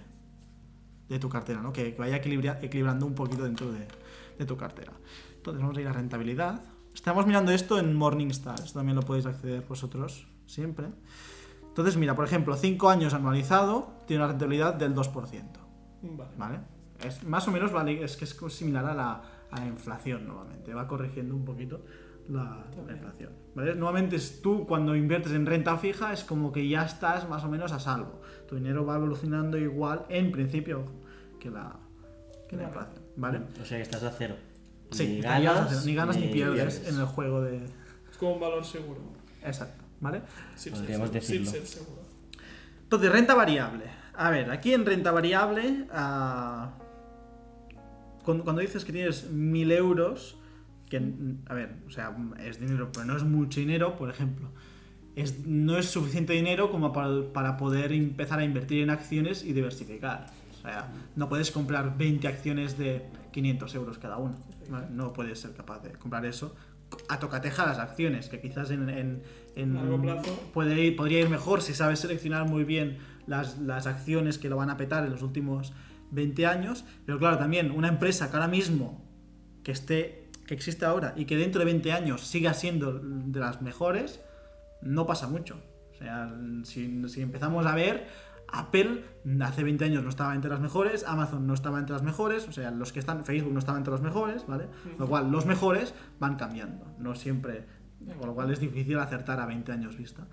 de 1.09 1.19
tu 1.19 1.29
cartera, 1.29 1.61
¿no? 1.61 1.73
Que, 1.73 1.93
que 1.93 1.99
vaya 1.99 2.17
equilibra- 2.21 2.59
equilibrando 2.61 3.05
un 3.05 3.15
poquito 3.15 3.43
dentro 3.43 3.71
de, 3.71 3.87
de 4.37 4.45
tu 4.45 4.55
cartera. 4.55 4.91
Entonces 5.37 5.61
vamos 5.61 5.77
a 5.77 5.81
ir 5.81 5.87
a 5.87 5.93
rentabilidad. 5.93 6.61
Estamos 6.93 7.25
mirando 7.25 7.51
esto 7.51 7.79
en 7.79 7.95
Morningstar, 7.95 8.59
esto 8.59 8.79
también 8.79 8.95
lo 8.95 9.01
podéis 9.01 9.25
acceder 9.25 9.63
vosotros 9.67 10.27
siempre. 10.45 10.87
Entonces, 11.63 11.95
mira, 11.97 12.15
por 12.15 12.25
ejemplo, 12.25 12.55
5 12.55 12.89
años 12.89 13.13
anualizado 13.13 13.93
tiene 14.05 14.23
una 14.23 14.31
rentabilidad 14.31 14.73
del 14.73 14.93
2%, 14.93 15.43
Vale. 16.01 16.31
¿vale? 16.37 16.59
Es 17.03 17.23
más 17.23 17.47
o 17.47 17.51
menos 17.51 17.71
vale, 17.71 18.03
es 18.03 18.17
que 18.17 18.25
es 18.25 18.37
similar 18.53 18.85
a 18.85 18.93
la, 18.93 19.21
a 19.49 19.59
la 19.59 19.65
inflación 19.65 20.27
nuevamente, 20.27 20.73
va 20.73 20.87
corrigiendo 20.87 21.33
un 21.33 21.45
poquito 21.45 21.81
la, 22.27 22.65
la 22.85 22.93
inflación. 22.93 23.31
¿vale? 23.55 23.73
Nuevamente, 23.75 24.17
es 24.17 24.41
tú 24.41 24.67
cuando 24.67 24.95
inviertes 24.95 25.31
en 25.31 25.45
renta 25.45 25.77
fija 25.77 26.13
es 26.13 26.23
como 26.23 26.51
que 26.51 26.67
ya 26.67 26.83
estás 26.83 27.27
más 27.29 27.43
o 27.43 27.49
menos 27.49 27.71
a 27.71 27.79
salvo. 27.79 28.21
Tu 28.47 28.55
dinero 28.55 28.85
va 28.85 28.97
evolucionando 28.97 29.57
igual, 29.57 30.05
en 30.09 30.31
principio, 30.31 30.83
que 31.39 31.49
la, 31.49 31.79
que 32.49 32.57
la 32.57 32.63
inflación, 32.63 33.03
¿vale? 33.15 33.41
O 33.61 33.65
sea 33.65 33.77
que 33.77 33.83
estás 33.83 34.03
a 34.03 34.11
cero. 34.11 34.35
Sí, 34.91 35.07
ni 35.07 35.21
ganas, 35.21 35.85
ni 35.85 35.95
ganas 35.95 36.17
ni, 36.17 36.27
pierdes, 36.27 36.75
pierdes. 36.75 36.93
en 36.93 36.99
el 36.99 37.05
juego 37.05 37.41
de... 37.41 37.57
Es 37.57 38.17
como 38.19 38.33
un 38.33 38.39
valor 38.41 38.65
seguro. 38.65 38.99
Exacto, 39.43 39.83
¿vale? 40.01 40.21
Sí, 40.55 40.69
Podríamos 40.69 41.09
sí, 41.09 41.13
decirlo. 41.13 41.51
Sí, 41.51 41.57
sí, 41.61 41.67
seguro. 41.77 42.01
Entonces, 42.83 43.11
renta 43.11 43.33
variable. 43.33 43.85
A 44.13 44.29
ver, 44.29 44.51
aquí 44.51 44.73
en 44.73 44.85
renta 44.85 45.11
variable, 45.11 45.87
cuando, 48.23 48.43
cuando 48.43 48.61
dices 48.61 48.83
que 48.83 48.91
tienes 48.91 49.29
1000 49.31 49.71
euros, 49.71 50.37
que, 50.89 50.99
mm, 50.99 51.43
a 51.47 51.53
ver, 51.53 51.75
o 51.87 51.89
sea, 51.89 52.15
es 52.43 52.59
dinero, 52.59 52.89
pero 52.91 53.05
no 53.05 53.15
es 53.15 53.23
mucho 53.23 53.61
dinero, 53.61 53.95
por 53.95 54.09
ejemplo, 54.09 54.49
es, 55.15 55.45
no 55.45 55.77
es 55.77 55.87
suficiente 55.87 56.33
dinero 56.33 56.69
como 56.69 56.91
para, 56.91 57.31
para 57.31 57.57
poder 57.57 57.93
empezar 57.93 58.39
a 58.39 58.43
invertir 58.43 58.83
en 58.83 58.89
acciones 58.89 59.43
y 59.43 59.53
diversificar. 59.53 60.27
O 60.61 60.63
sea, 60.63 60.89
no 61.15 61.27
puedes 61.27 61.49
comprar 61.51 61.97
20 61.97 62.27
acciones 62.27 62.77
de 62.77 63.03
500 63.31 63.73
euros 63.75 63.97
cada 63.97 64.17
una. 64.17 64.35
¿vale? 64.69 64.87
No 64.91 65.11
puedes 65.11 65.39
ser 65.39 65.53
capaz 65.53 65.79
de 65.81 65.91
comprar 65.93 66.23
eso. 66.25 66.55
A 67.09 67.19
tocateja 67.19 67.65
las 67.65 67.79
acciones, 67.79 68.29
que 68.29 68.39
quizás 68.39 68.69
en, 68.69 68.87
en, 69.55 69.73
largo 69.73 69.99
plazo. 70.01 70.39
puede 70.53 70.75
ir- 70.83 70.95
podría 70.95 71.21
ir 71.21 71.29
mejor 71.29 71.61
si 71.61 71.73
sabes 71.73 71.99
seleccionar 71.99 72.47
muy 72.47 72.63
bien 72.63 72.97
las, 73.27 73.57
las 73.59 73.87
acciones 73.87 74.37
que 74.37 74.49
lo 74.49 74.57
van 74.57 74.69
a 74.69 74.77
petar 74.77 75.03
en 75.05 75.11
los 75.11 75.21
últimos 75.23 75.73
20 76.11 76.45
años. 76.45 76.83
Pero 77.05 77.17
claro, 77.17 77.37
también 77.37 77.71
una 77.71 77.87
empresa 77.87 78.29
que 78.29 78.35
ahora 78.35 78.47
mismo 78.49 79.03
que 79.63 79.71
esté 79.71 80.29
que 80.47 80.53
existe 80.55 80.83
ahora 80.85 81.13
y 81.15 81.23
que 81.25 81.37
dentro 81.37 81.59
de 81.59 81.65
20 81.65 81.93
años 81.93 82.21
siga 82.27 82.53
siendo 82.53 82.99
de 82.99 83.39
las 83.39 83.61
mejores, 83.61 84.19
no 84.81 85.05
pasa 85.07 85.27
mucho. 85.27 85.61
O 85.93 85.95
sea, 85.97 86.35
si, 86.63 87.07
si 87.07 87.21
empezamos 87.21 87.65
a 87.65 87.73
ver, 87.73 88.07
Apple 88.51 89.03
hace 89.41 89.63
20 89.63 89.85
años 89.85 90.03
no 90.03 90.09
estaba 90.09 90.35
entre 90.35 90.49
las 90.49 90.59
mejores, 90.59 91.05
Amazon 91.07 91.47
no 91.47 91.53
estaba 91.53 91.79
entre 91.79 91.93
las 91.93 92.03
mejores, 92.03 92.47
o 92.47 92.51
sea, 92.51 92.71
los 92.71 92.91
que 92.91 92.99
están, 92.99 93.23
Facebook 93.25 93.53
no 93.53 93.59
estaba 93.59 93.77
entre 93.77 93.91
los 93.91 94.01
mejores, 94.01 94.45
¿vale? 94.47 94.67
Lo 94.97 95.07
cual, 95.07 95.31
los 95.31 95.45
mejores 95.45 95.93
van 96.19 96.35
cambiando, 96.35 96.85
no 96.99 97.15
siempre, 97.15 97.65
con 98.17 98.27
lo 98.27 98.35
cual 98.35 98.51
es 98.51 98.59
difícil 98.59 98.99
acertar 98.99 99.39
a 99.39 99.45
20 99.45 99.71
años 99.71 99.97
vista. 99.97 100.27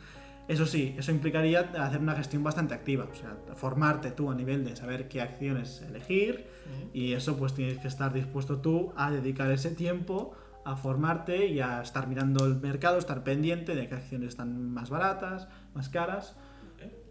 Eso 0.49 0.65
sí, 0.65 0.95
eso 0.97 1.13
implicaría 1.13 1.61
hacer 1.61 2.01
una 2.01 2.15
gestión 2.15 2.43
bastante 2.43 2.73
activa, 2.73 3.07
o 3.11 3.15
sea, 3.15 3.37
formarte 3.55 4.11
tú 4.11 4.31
a 4.31 4.35
nivel 4.35 4.65
de 4.65 4.75
saber 4.77 5.07
qué 5.09 5.21
acciones 5.21 5.83
elegir 5.83 6.47
y 6.95 7.13
eso 7.13 7.37
pues 7.37 7.55
tienes 7.55 7.79
que 7.79 7.89
estar 7.89 8.15
dispuesto 8.15 8.59
tú 8.59 8.93
a 8.97 9.11
dedicar 9.11 9.51
ese 9.51 9.71
tiempo 9.73 10.35
a 10.69 10.77
formarte 10.77 11.47
y 11.47 11.61
a 11.61 11.81
estar 11.81 12.07
mirando 12.09 12.45
el 12.45 12.57
mercado, 12.57 12.99
estar 12.99 13.25
pendiente 13.25 13.75
de 13.75 13.89
qué 13.89 13.95
acciones 13.95 14.29
están 14.29 14.71
más 14.71 14.91
baratas, 14.91 15.49
más 15.75 15.89
caras. 15.89 16.37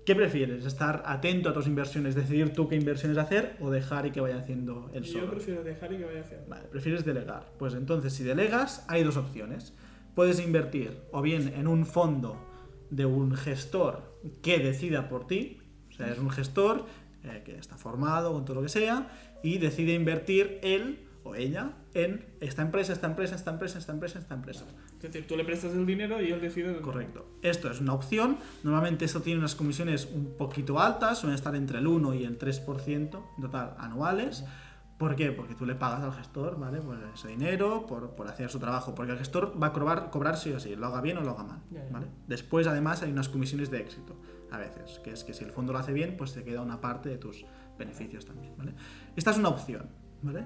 ¿Qué 0.07 0.15
prefieres? 0.15 0.65
¿Estar 0.65 1.03
atento 1.05 1.49
a 1.49 1.53
tus 1.53 1.67
inversiones, 1.67 2.15
decidir 2.15 2.53
tú 2.53 2.69
qué 2.69 2.77
inversiones 2.77 3.17
hacer 3.17 3.57
o 3.59 3.69
dejar 3.69 4.05
y 4.05 4.11
que 4.11 4.21
vaya 4.21 4.37
haciendo 4.37 4.89
el 4.93 5.03
solo? 5.03 5.25
Yo 5.25 5.31
prefiero 5.31 5.63
dejar 5.65 5.91
y 5.91 5.97
que 5.97 6.05
vaya 6.05 6.21
haciendo. 6.21 6.47
Vale, 6.47 6.63
prefieres 6.69 7.03
delegar. 7.03 7.51
Pues 7.59 7.73
entonces, 7.73 8.13
si 8.13 8.23
delegas, 8.23 8.85
hay 8.87 9.03
dos 9.03 9.17
opciones. 9.17 9.73
Puedes 10.15 10.39
invertir 10.39 10.97
o 11.11 11.21
bien 11.21 11.51
en 11.57 11.67
un 11.67 11.85
fondo 11.85 12.37
de 12.89 13.05
un 13.05 13.35
gestor 13.35 14.17
que 14.41 14.59
decida 14.59 15.09
por 15.09 15.27
ti, 15.27 15.59
o 15.89 15.91
sea, 15.91 16.09
es 16.09 16.19
un 16.19 16.29
gestor 16.29 16.85
eh, 17.25 17.41
que 17.43 17.57
está 17.57 17.75
formado 17.75 18.31
con 18.31 18.45
todo 18.45 18.55
lo 18.55 18.61
que 18.61 18.69
sea 18.69 19.09
y 19.43 19.57
decide 19.57 19.93
invertir 19.93 20.59
él 20.63 20.99
o 21.29 21.35
ella 21.35 21.73
en 21.93 22.25
esta 22.41 22.61
empresa, 22.61 22.93
esta 22.93 23.07
empresa, 23.07 23.35
esta 23.35 23.51
empresa, 23.51 23.77
esta 23.79 23.91
empresa, 23.91 24.19
esta 24.19 24.33
empresa. 24.35 24.65
Es 24.95 25.01
decir, 25.01 25.27
tú 25.27 25.35
le 25.37 25.43
prestas 25.45 25.73
el 25.73 25.85
dinero 25.85 26.21
y 26.21 26.31
él 26.31 26.41
decide. 26.41 26.67
dónde- 26.67 26.81
Correcto. 26.81 27.25
Esto 27.41 27.69
es 27.71 27.79
una 27.81 27.93
opción. 27.93 28.37
Normalmente 28.63 29.05
esto 29.05 29.21
tiene 29.21 29.39
unas 29.39 29.55
comisiones 29.55 30.07
un 30.13 30.35
poquito 30.37 30.79
altas, 30.79 31.19
suelen 31.19 31.35
estar 31.35 31.55
entre 31.55 31.79
el 31.79 31.87
1 31.87 32.13
y 32.13 32.23
el 32.23 32.37
3% 32.37 33.23
en 33.37 33.41
total 33.41 33.75
anuales. 33.77 34.43
¿Por 34.97 35.15
qué? 35.15 35.31
Porque 35.31 35.53
tú 35.53 35.67
le 35.67 35.75
pagas 35.75 36.01
al 36.01 36.11
gestor, 36.13 36.57
¿vale? 36.59 36.81
Por 36.81 36.97
ese 37.13 37.27
dinero, 37.27 37.85
por, 37.85 38.15
por 38.15 38.27
hacer 38.27 38.49
su 38.49 38.57
trabajo. 38.57 38.95
Porque 38.95 39.11
el 39.11 39.19
gestor 39.19 39.53
va 39.61 39.67
a 39.67 39.73
cobrar, 39.73 40.09
cobrar 40.09 40.37
sí 40.37 40.51
o 40.51 40.59
sí, 40.59 40.75
lo 40.75 40.87
haga 40.87 41.01
bien 41.01 41.17
o 41.19 41.21
lo 41.21 41.31
haga 41.31 41.43
mal. 41.43 41.59
Después, 42.27 42.65
además, 42.65 43.03
hay 43.03 43.11
unas 43.11 43.29
comisiones 43.29 43.69
de 43.69 43.79
éxito, 43.79 44.15
a 44.49 44.57
veces, 44.57 44.99
que 45.03 45.11
es 45.11 45.23
que 45.23 45.35
si 45.35 45.43
el 45.43 45.51
fondo 45.51 45.71
lo 45.71 45.77
hace 45.77 45.93
bien, 45.93 46.15
pues 46.17 46.33
te 46.33 46.43
queda 46.43 46.61
una 46.61 46.81
parte 46.81 47.09
de 47.09 47.17
tus 47.19 47.45
beneficios 47.77 48.25
también, 48.25 48.53
¿vale? 48.57 48.73
Esta 49.15 49.29
es 49.29 49.37
una 49.37 49.49
opción, 49.49 49.87
¿vale? 50.23 50.45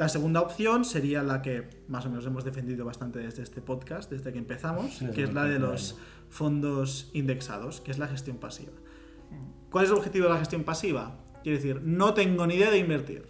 La 0.00 0.08
segunda 0.08 0.40
opción 0.40 0.86
sería 0.86 1.22
la 1.22 1.42
que 1.42 1.68
más 1.86 2.06
o 2.06 2.08
menos 2.08 2.24
hemos 2.24 2.42
defendido 2.42 2.86
bastante 2.86 3.18
desde 3.18 3.42
este 3.42 3.60
podcast, 3.60 4.10
desde 4.10 4.32
que 4.32 4.38
empezamos, 4.38 4.94
Sí, 4.96 5.10
que 5.10 5.24
es 5.24 5.34
la 5.34 5.44
de 5.44 5.58
los 5.58 5.98
fondos 6.30 7.10
indexados, 7.12 7.82
que 7.82 7.90
es 7.90 7.98
la 7.98 8.08
gestión 8.08 8.38
pasiva. 8.38 8.72
¿Cuál 9.70 9.84
es 9.84 9.90
el 9.90 9.98
objetivo 9.98 10.24
de 10.24 10.32
la 10.32 10.38
gestión 10.38 10.64
pasiva? 10.64 11.18
Quiere 11.42 11.58
decir, 11.58 11.82
no 11.82 12.14
tengo 12.14 12.46
ni 12.46 12.54
idea 12.54 12.70
de 12.70 12.78
invertir, 12.78 13.26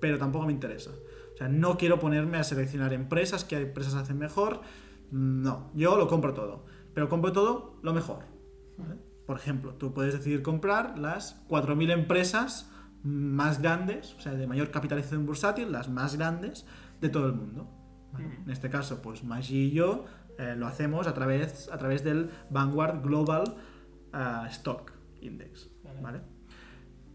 pero 0.00 0.16
tampoco 0.16 0.46
me 0.46 0.52
interesa. 0.54 0.92
O 1.34 1.36
sea, 1.36 1.50
no 1.50 1.76
quiero 1.76 1.98
ponerme 1.98 2.38
a 2.38 2.44
seleccionar 2.44 2.94
empresas, 2.94 3.44
qué 3.44 3.58
empresas 3.58 3.96
hacen 3.96 4.16
mejor. 4.16 4.62
No, 5.10 5.70
yo 5.74 5.98
lo 5.98 6.08
compro 6.08 6.32
todo, 6.32 6.64
pero 6.94 7.10
compro 7.10 7.32
todo 7.32 7.78
lo 7.82 7.92
mejor. 7.92 8.20
¿vale? 8.78 8.94
Por 9.26 9.36
ejemplo, 9.36 9.74
tú 9.74 9.92
puedes 9.92 10.14
decidir 10.14 10.40
comprar 10.40 10.98
las 10.98 11.46
4.000 11.48 11.92
empresas 11.92 12.70
más 13.06 13.62
grandes, 13.62 14.14
o 14.14 14.20
sea, 14.20 14.32
de 14.32 14.46
mayor 14.46 14.70
capitalización 14.70 15.24
bursátil, 15.26 15.70
las 15.70 15.88
más 15.88 16.16
grandes 16.16 16.66
de 17.00 17.08
todo 17.08 17.26
el 17.26 17.34
mundo. 17.34 17.70
¿vale? 18.12 18.26
En 18.44 18.50
este 18.50 18.68
caso, 18.68 19.00
pues 19.00 19.22
Maggi 19.22 19.66
y 19.66 19.70
yo 19.70 20.04
eh, 20.38 20.54
lo 20.56 20.66
hacemos 20.66 21.06
a 21.06 21.14
través, 21.14 21.70
a 21.70 21.78
través 21.78 22.02
del 22.02 22.30
Vanguard 22.50 23.02
Global 23.02 23.56
eh, 24.12 24.46
Stock 24.48 24.92
Index. 25.20 25.70
Vale. 25.84 26.00
¿vale? 26.00 26.20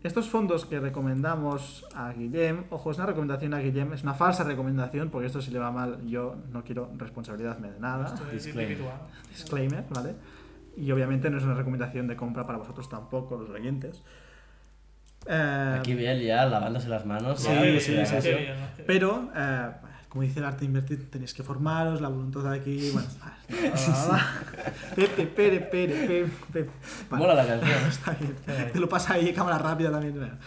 Estos 0.01 0.30
fondos 0.30 0.65
que 0.65 0.80
recomendamos 0.80 1.86
a 1.93 2.12
Guillem, 2.13 2.63
ojo, 2.71 2.89
es 2.89 2.97
una 2.97 3.06
recomendación 3.06 3.54
a 3.54 3.60
Guillem, 3.60 3.93
es 3.93 4.01
una 4.01 4.15
falsa 4.15 4.43
recomendación, 4.43 5.10
porque 5.10 5.27
esto 5.27 5.41
si 5.41 5.51
le 5.51 5.60
va 5.60 5.71
mal 5.71 6.04
yo 6.08 6.38
no 6.51 6.63
quiero 6.63 6.91
responsabilizarme 6.97 7.69
de 7.69 7.80
nada. 7.80 8.06
Esto 8.08 8.25
es 8.32 8.45
Disclaimer. 8.45 8.80
Disclaimer, 9.30 9.86
¿vale? 9.93 10.15
Y 10.77 10.91
obviamente 10.91 11.30
no 11.30 11.38
es 11.38 11.43
una 11.43 11.54
recomendación 11.54 12.08
de 12.08 12.15
compra 12.15 12.47
para 12.47 12.58
vosotros 12.58 12.89
tampoco, 12.89 13.38
los 13.38 13.49
oyentes. 13.49 14.04
Eh, 15.27 15.75
Aquí 15.79 15.93
bien 15.93 16.19
ya 16.19 16.45
lavándose 16.45 16.89
las 16.89 17.05
manos. 17.05 17.41
Sí, 17.41 17.79
sí, 17.79 17.95
sí, 18.05 18.29
pero, 18.88 19.29
eh, 19.36 19.69
como 20.10 20.23
dice 20.23 20.39
el 20.39 20.45
arte 20.45 20.62
de 20.62 20.65
invertir, 20.65 21.10
tenéis 21.10 21.34
que 21.34 21.43
formaros, 21.43 22.01
la 22.01 22.07
voluntad 22.10 22.41
de 22.41 22.57
aquí, 22.57 22.89
bueno, 22.91 23.07
Pepe, 24.95 25.25
pere, 25.27 25.60
pere, 25.62 26.25
pepe. 26.51 26.69
Vale. 27.10 27.23
Mola 27.23 27.36
la 27.36 27.45
canción. 27.47 27.79
Está 27.89 28.12
bien. 28.19 28.36
Te 28.73 28.79
lo 28.79 28.89
pasa 28.89 29.13
ahí, 29.13 29.31
cámara 29.34 29.57
rápida 29.57 29.91
también. 29.91 30.15
bueno. 30.15 30.38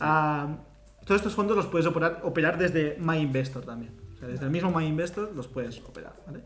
Ah, 0.00 0.48
todos 1.04 1.20
estos 1.20 1.34
fondos 1.34 1.56
los 1.56 1.66
puedes 1.66 1.86
operar, 1.86 2.20
operar 2.24 2.58
desde 2.58 2.96
MyInvestor 2.98 3.64
también. 3.64 3.92
O 4.14 4.18
sea, 4.18 4.28
desde 4.28 4.44
el 4.44 4.50
mismo 4.50 4.70
MyInvestor 4.70 5.32
los 5.34 5.46
puedes 5.46 5.78
operar, 5.80 6.14
¿vale? 6.26 6.40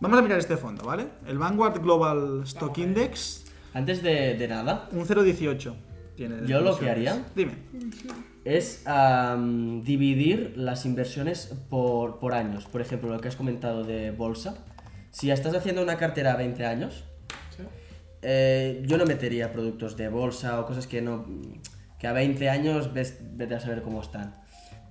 Vamos 0.00 0.18
a 0.18 0.22
mirar 0.22 0.38
este 0.38 0.56
fondo, 0.56 0.84
¿vale? 0.84 1.08
El 1.26 1.38
Vanguard 1.38 1.80
Global 1.80 2.42
Stock. 2.44 2.76
Index, 2.78 3.44
Antes 3.74 4.02
de, 4.02 4.34
de 4.34 4.48
nada, 4.48 4.88
un 4.92 5.06
0,18 5.06 5.74
tiene. 6.16 6.46
Yo 6.46 6.60
lo 6.60 6.78
que 6.78 6.90
haría- 6.90 7.24
Dime. 7.34 7.52
es 8.44 8.84
dividir 9.84 10.54
las 10.56 10.86
inversiones 10.86 11.54
por, 11.68 12.18
por 12.18 12.34
años. 12.34 12.66
Por 12.66 12.80
ejemplo, 12.80 13.10
lo 13.10 13.20
que 13.20 13.28
has 13.28 13.36
comentado 13.36 13.84
de 13.84 14.10
bolsa. 14.10 14.64
Si 15.10 15.30
estás 15.30 15.54
haciendo 15.54 15.82
una 15.82 15.96
cartera 15.96 16.32
a 16.34 16.36
20 16.36 16.64
años, 16.66 17.04
Sí. 17.56 17.62
eh, 18.22 18.82
yo 18.86 18.98
no 18.98 19.04
metería 19.06 19.52
productos 19.52 19.96
de 19.96 20.08
bolsa 20.08 20.60
o 20.60 20.66
cosas 20.66 20.86
que 20.86 21.00
no 21.02 21.24
que 21.98 22.06
a 22.06 22.12
20 22.12 22.50
años 22.50 22.92
ves, 22.92 23.18
vete 23.36 23.54
a 23.54 23.60
saber 23.60 23.80
cómo 23.80 24.02
están. 24.02 24.34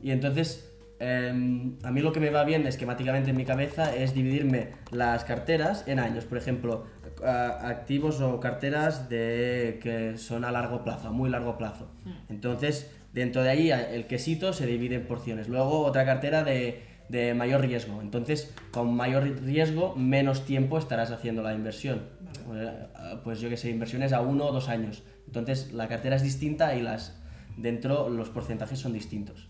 Y 0.01 0.09
entonces, 0.09 0.71
em, 0.99 1.77
a 1.83 1.91
mí 1.91 2.01
lo 2.01 2.11
que 2.11 2.19
me 2.19 2.31
va 2.31 2.43
bien 2.43 2.65
esquemáticamente 2.65 3.29
en 3.29 3.38
mi 3.38 3.45
cabeza 3.45 3.95
es 3.95 4.15
dividirme 4.15 4.69
las 4.91 5.23
carteras 5.23 5.83
en 5.88 5.99
años. 5.99 6.25
Por 6.25 6.39
ejemplo, 6.39 6.88
a- 7.23 7.67
activos 7.69 8.19
o 8.21 8.39
carteras 8.39 9.10
de, 9.10 9.80
que 9.82 10.17
son 10.17 10.43
a 10.45 10.51
largo 10.51 10.84
plazo, 10.84 11.08
a 11.10 11.12
muy 11.12 11.30
largo 11.30 11.58
plazo. 11.58 11.88
Entonces, 12.30 12.91
dentro 13.13 13.43
de 13.43 13.49
ahí, 13.49 13.71
el 13.71 14.08
quesito 14.08 14.54
se 14.54 14.65
divide 14.65 14.95
en 14.95 15.08
porciones. 15.08 15.47
Luego, 15.47 15.82
otra 15.86 16.06
cartera 16.06 16.43
de, 16.43 16.82
de 17.10 17.34
mayor 17.34 17.62
riesgo. 17.62 18.01
Entonces, 18.01 18.54
con 18.71 18.93
mayor 18.95 19.23
riesgo, 19.43 19.95
menos 19.95 20.45
tiempo 20.45 20.78
estarás 20.78 21.12
haciendo 21.12 21.41
la 21.43 21.54
inversión. 21.54 22.04
Eh, 22.54 22.88
Pues 23.23 23.39
yo 23.39 23.49
que 23.49 23.58
sé, 23.58 23.69
inversiones 23.69 24.12
a 24.13 24.21
uno 24.21 24.45
o 24.47 24.51
dos 24.51 24.67
años. 24.69 25.04
Entonces, 25.28 25.71
la 25.73 25.88
cartera 25.88 26.15
es 26.15 26.23
distinta 26.23 26.75
y 26.75 26.82
las 26.82 27.19
dentro 27.58 28.10
los 28.10 28.30
porcentajes 28.30 28.80
son 28.80 28.93
distintos. 28.93 29.47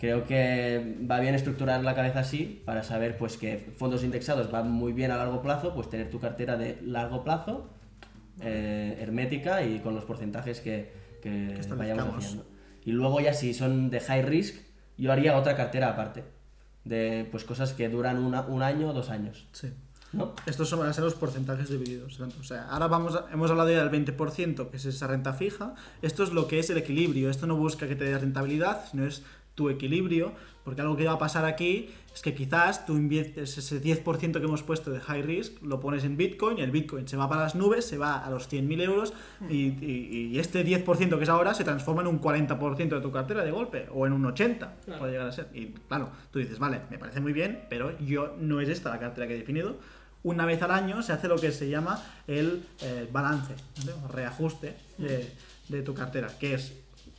Creo 0.00 0.24
que 0.24 0.96
va 1.08 1.20
bien 1.20 1.34
estructurar 1.34 1.84
la 1.84 1.94
cabeza 1.94 2.20
así 2.20 2.62
para 2.64 2.82
saber 2.82 3.18
pues 3.18 3.36
que 3.36 3.58
fondos 3.76 4.02
indexados 4.02 4.50
van 4.50 4.70
muy 4.70 4.92
bien 4.94 5.10
a 5.10 5.16
largo 5.18 5.42
plazo, 5.42 5.74
pues 5.74 5.90
tener 5.90 6.10
tu 6.10 6.18
cartera 6.18 6.56
de 6.56 6.78
largo 6.82 7.22
plazo, 7.22 7.68
eh, 8.40 8.96
hermética 9.00 9.62
y 9.62 9.80
con 9.80 9.94
los 9.94 10.04
porcentajes 10.04 10.60
que, 10.60 10.92
que 11.22 11.54
Que 11.60 11.74
vayamos 11.74 12.16
haciendo. 12.16 12.46
Y 12.84 12.92
luego 12.92 13.20
ya 13.20 13.34
si 13.34 13.52
son 13.52 13.90
de 13.90 14.00
high 14.00 14.22
risk, 14.22 14.56
yo 14.96 15.12
haría 15.12 15.36
otra 15.36 15.54
cartera 15.54 15.90
aparte, 15.90 16.24
de 16.84 17.28
pues 17.30 17.44
cosas 17.44 17.74
que 17.74 17.88
duran 17.90 18.18
una- 18.18 18.40
un 18.42 18.62
año 18.62 18.88
o 18.88 18.92
dos 18.94 19.10
años. 19.10 19.46
Sí. 19.52 19.68
¿no? 20.12 20.34
Estos 20.46 20.68
son, 20.68 20.80
van 20.80 20.88
a 20.88 20.92
ser 20.92 21.04
los 21.04 21.14
porcentajes 21.14 21.68
divididos. 21.68 22.18
O 22.18 22.42
sea, 22.42 22.64
ahora 22.68 22.88
vamos 22.88 23.14
a- 23.14 23.26
hemos 23.32 23.48
hablado 23.50 23.70
ya 23.70 23.78
del 23.84 23.90
20%, 23.90 24.68
que 24.70 24.78
es 24.78 24.84
esa 24.86 25.06
renta 25.06 25.34
fija. 25.34 25.74
Esto 26.02 26.24
es 26.24 26.32
lo 26.32 26.48
que 26.48 26.58
es 26.58 26.68
el 26.70 26.78
equilibrio. 26.78 27.30
Esto 27.30 27.46
no 27.46 27.54
busca 27.54 27.86
que 27.86 27.94
te 27.94 28.04
dé 28.06 28.18
rentabilidad, 28.18 28.86
sino 28.90 29.06
es 29.06 29.22
tu 29.60 29.68
equilibrio. 29.68 30.32
Porque 30.64 30.82
algo 30.82 30.94
que 30.96 31.04
va 31.06 31.12
a 31.12 31.18
pasar 31.18 31.44
aquí 31.46 31.88
es 32.14 32.20
que 32.22 32.34
quizás 32.34 32.84
tú 32.86 32.94
inviertes 32.96 33.56
ese 33.58 33.82
10% 33.82 34.32
que 34.38 34.44
hemos 34.44 34.62
puesto 34.62 34.90
de 34.90 35.00
high 35.00 35.22
risk, 35.22 35.62
lo 35.62 35.80
pones 35.80 36.04
en 36.04 36.16
Bitcoin 36.18 36.58
y 36.58 36.60
el 36.60 36.70
Bitcoin 36.70 37.08
se 37.08 37.16
va 37.16 37.28
para 37.28 37.42
las 37.42 37.54
nubes, 37.54 37.86
se 37.86 37.96
va 37.96 38.18
a 38.24 38.30
los 38.30 38.46
100.000 38.48 38.80
euros 38.82 39.14
y, 39.48 39.68
y- 39.84 40.30
y 40.32 40.38
este 40.38 40.64
10% 40.64 41.16
que 41.16 41.22
es 41.24 41.28
ahora 41.30 41.54
se 41.54 41.64
transforma 41.64 42.02
en 42.02 42.08
un 42.08 42.20
40% 42.20 42.88
de 42.88 43.00
tu 43.00 43.10
cartera 43.10 43.42
de 43.42 43.50
golpe 43.50 43.86
o 43.92 44.06
en 44.06 44.12
un 44.12 44.22
80% 44.24 44.58
Claro. 44.84 44.98
puede 45.00 45.12
llegar 45.12 45.28
a 45.28 45.32
ser. 45.32 45.48
Y 45.54 45.66
claro, 45.88 46.10
tú 46.30 46.38
dices, 46.38 46.58
vale, 46.58 46.80
me 46.90 46.98
parece 46.98 47.20
muy 47.20 47.32
bien, 47.32 47.64
pero 47.70 47.98
yo 47.98 48.36
no 48.38 48.60
es 48.60 48.68
esta 48.68 48.90
la 48.90 48.98
cartera 49.00 49.26
que 49.26 49.34
he 49.34 49.38
definido. 49.38 49.76
Una 50.22 50.44
vez 50.44 50.60
al 50.62 50.70
año 50.72 51.02
se 51.02 51.14
hace 51.14 51.26
lo 51.26 51.36
que 51.36 51.50
se 51.52 51.70
llama 51.70 52.02
el 52.26 52.62
eh, 52.82 53.08
balance, 53.10 53.54
¿vale? 53.78 53.92
o 54.04 54.08
reajuste 54.08 54.76
de, 54.98 55.32
de 55.70 55.82
tu 55.82 55.94
cartera, 55.94 56.28
que 56.38 56.52
es 56.54 56.74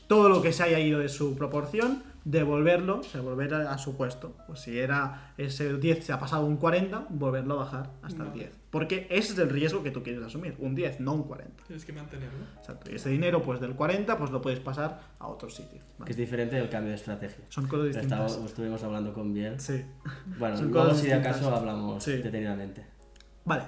todo 0.08 0.30
lo 0.30 0.42
que 0.44 0.54
se 0.54 0.62
haya 0.64 0.80
ido 0.80 1.00
de 1.00 1.10
su 1.10 1.36
proporción 1.36 2.04
devolverlo, 2.24 3.00
o 3.00 3.04
sea, 3.04 3.22
volver 3.22 3.54
a, 3.54 3.72
a 3.74 3.78
su 3.78 3.98
puesto. 3.98 4.36
Pues 4.48 4.60
si 4.60 4.78
era 4.78 5.34
ese 5.38 5.78
10 5.78 6.06
se 6.06 6.14
ha 6.14 6.20
pasado 6.20 6.46
un 6.46 6.58
40, 6.58 7.08
volverlo 7.10 7.56
a 7.56 7.64
bajar 7.64 7.90
hasta 8.04 8.24
el 8.24 8.30
Vale. 8.30 8.40
10. 8.44 8.60
Porque 8.70 9.08
ese 9.10 9.34
es 9.34 9.40
el 9.40 9.50
riesgo 9.50 9.84
que 9.84 9.92
tú 9.92 10.02
quieres 10.04 10.24
asumir, 10.24 10.56
un 10.60 10.76
10, 10.76 11.00
no 11.02 11.14
un 11.14 11.24
40. 11.24 11.64
Tienes 11.66 11.84
que 11.86 11.94
mantenerlo. 11.94 12.46
Exacto. 12.58 12.92
Y 12.92 12.96
ese 12.96 13.10
dinero, 13.10 13.42
pues 13.42 13.60
del 13.60 13.74
40, 13.76 14.18
pues 14.18 14.32
lo 14.32 14.42
puedes 14.42 14.60
pasar 14.60 15.02
a 15.20 15.28
otro 15.28 15.50
sitio. 15.50 15.82
¿vale? 15.98 16.06
Que 16.06 16.12
es 16.12 16.18
diferente 16.18 16.56
del 16.56 16.70
cambio 16.70 16.90
de 16.92 16.96
estrategia. 16.96 17.44
Son 17.50 17.68
cosas 17.68 17.88
distintas. 17.88 18.32
Estaba- 18.32 18.46
estuvimos 18.48 18.84
hablando 18.84 19.14
con 19.14 19.34
Biel. 19.34 19.60
Sí. 19.60 19.84
Bueno, 20.38 20.56
Son 20.58 20.72
luego 20.72 20.94
si 20.94 21.08
de 21.08 21.16
acaso 21.16 21.54
hablamos 21.54 22.04
Sí. 22.04 22.14
detenidamente. 22.14 22.86
Vale. 23.46 23.64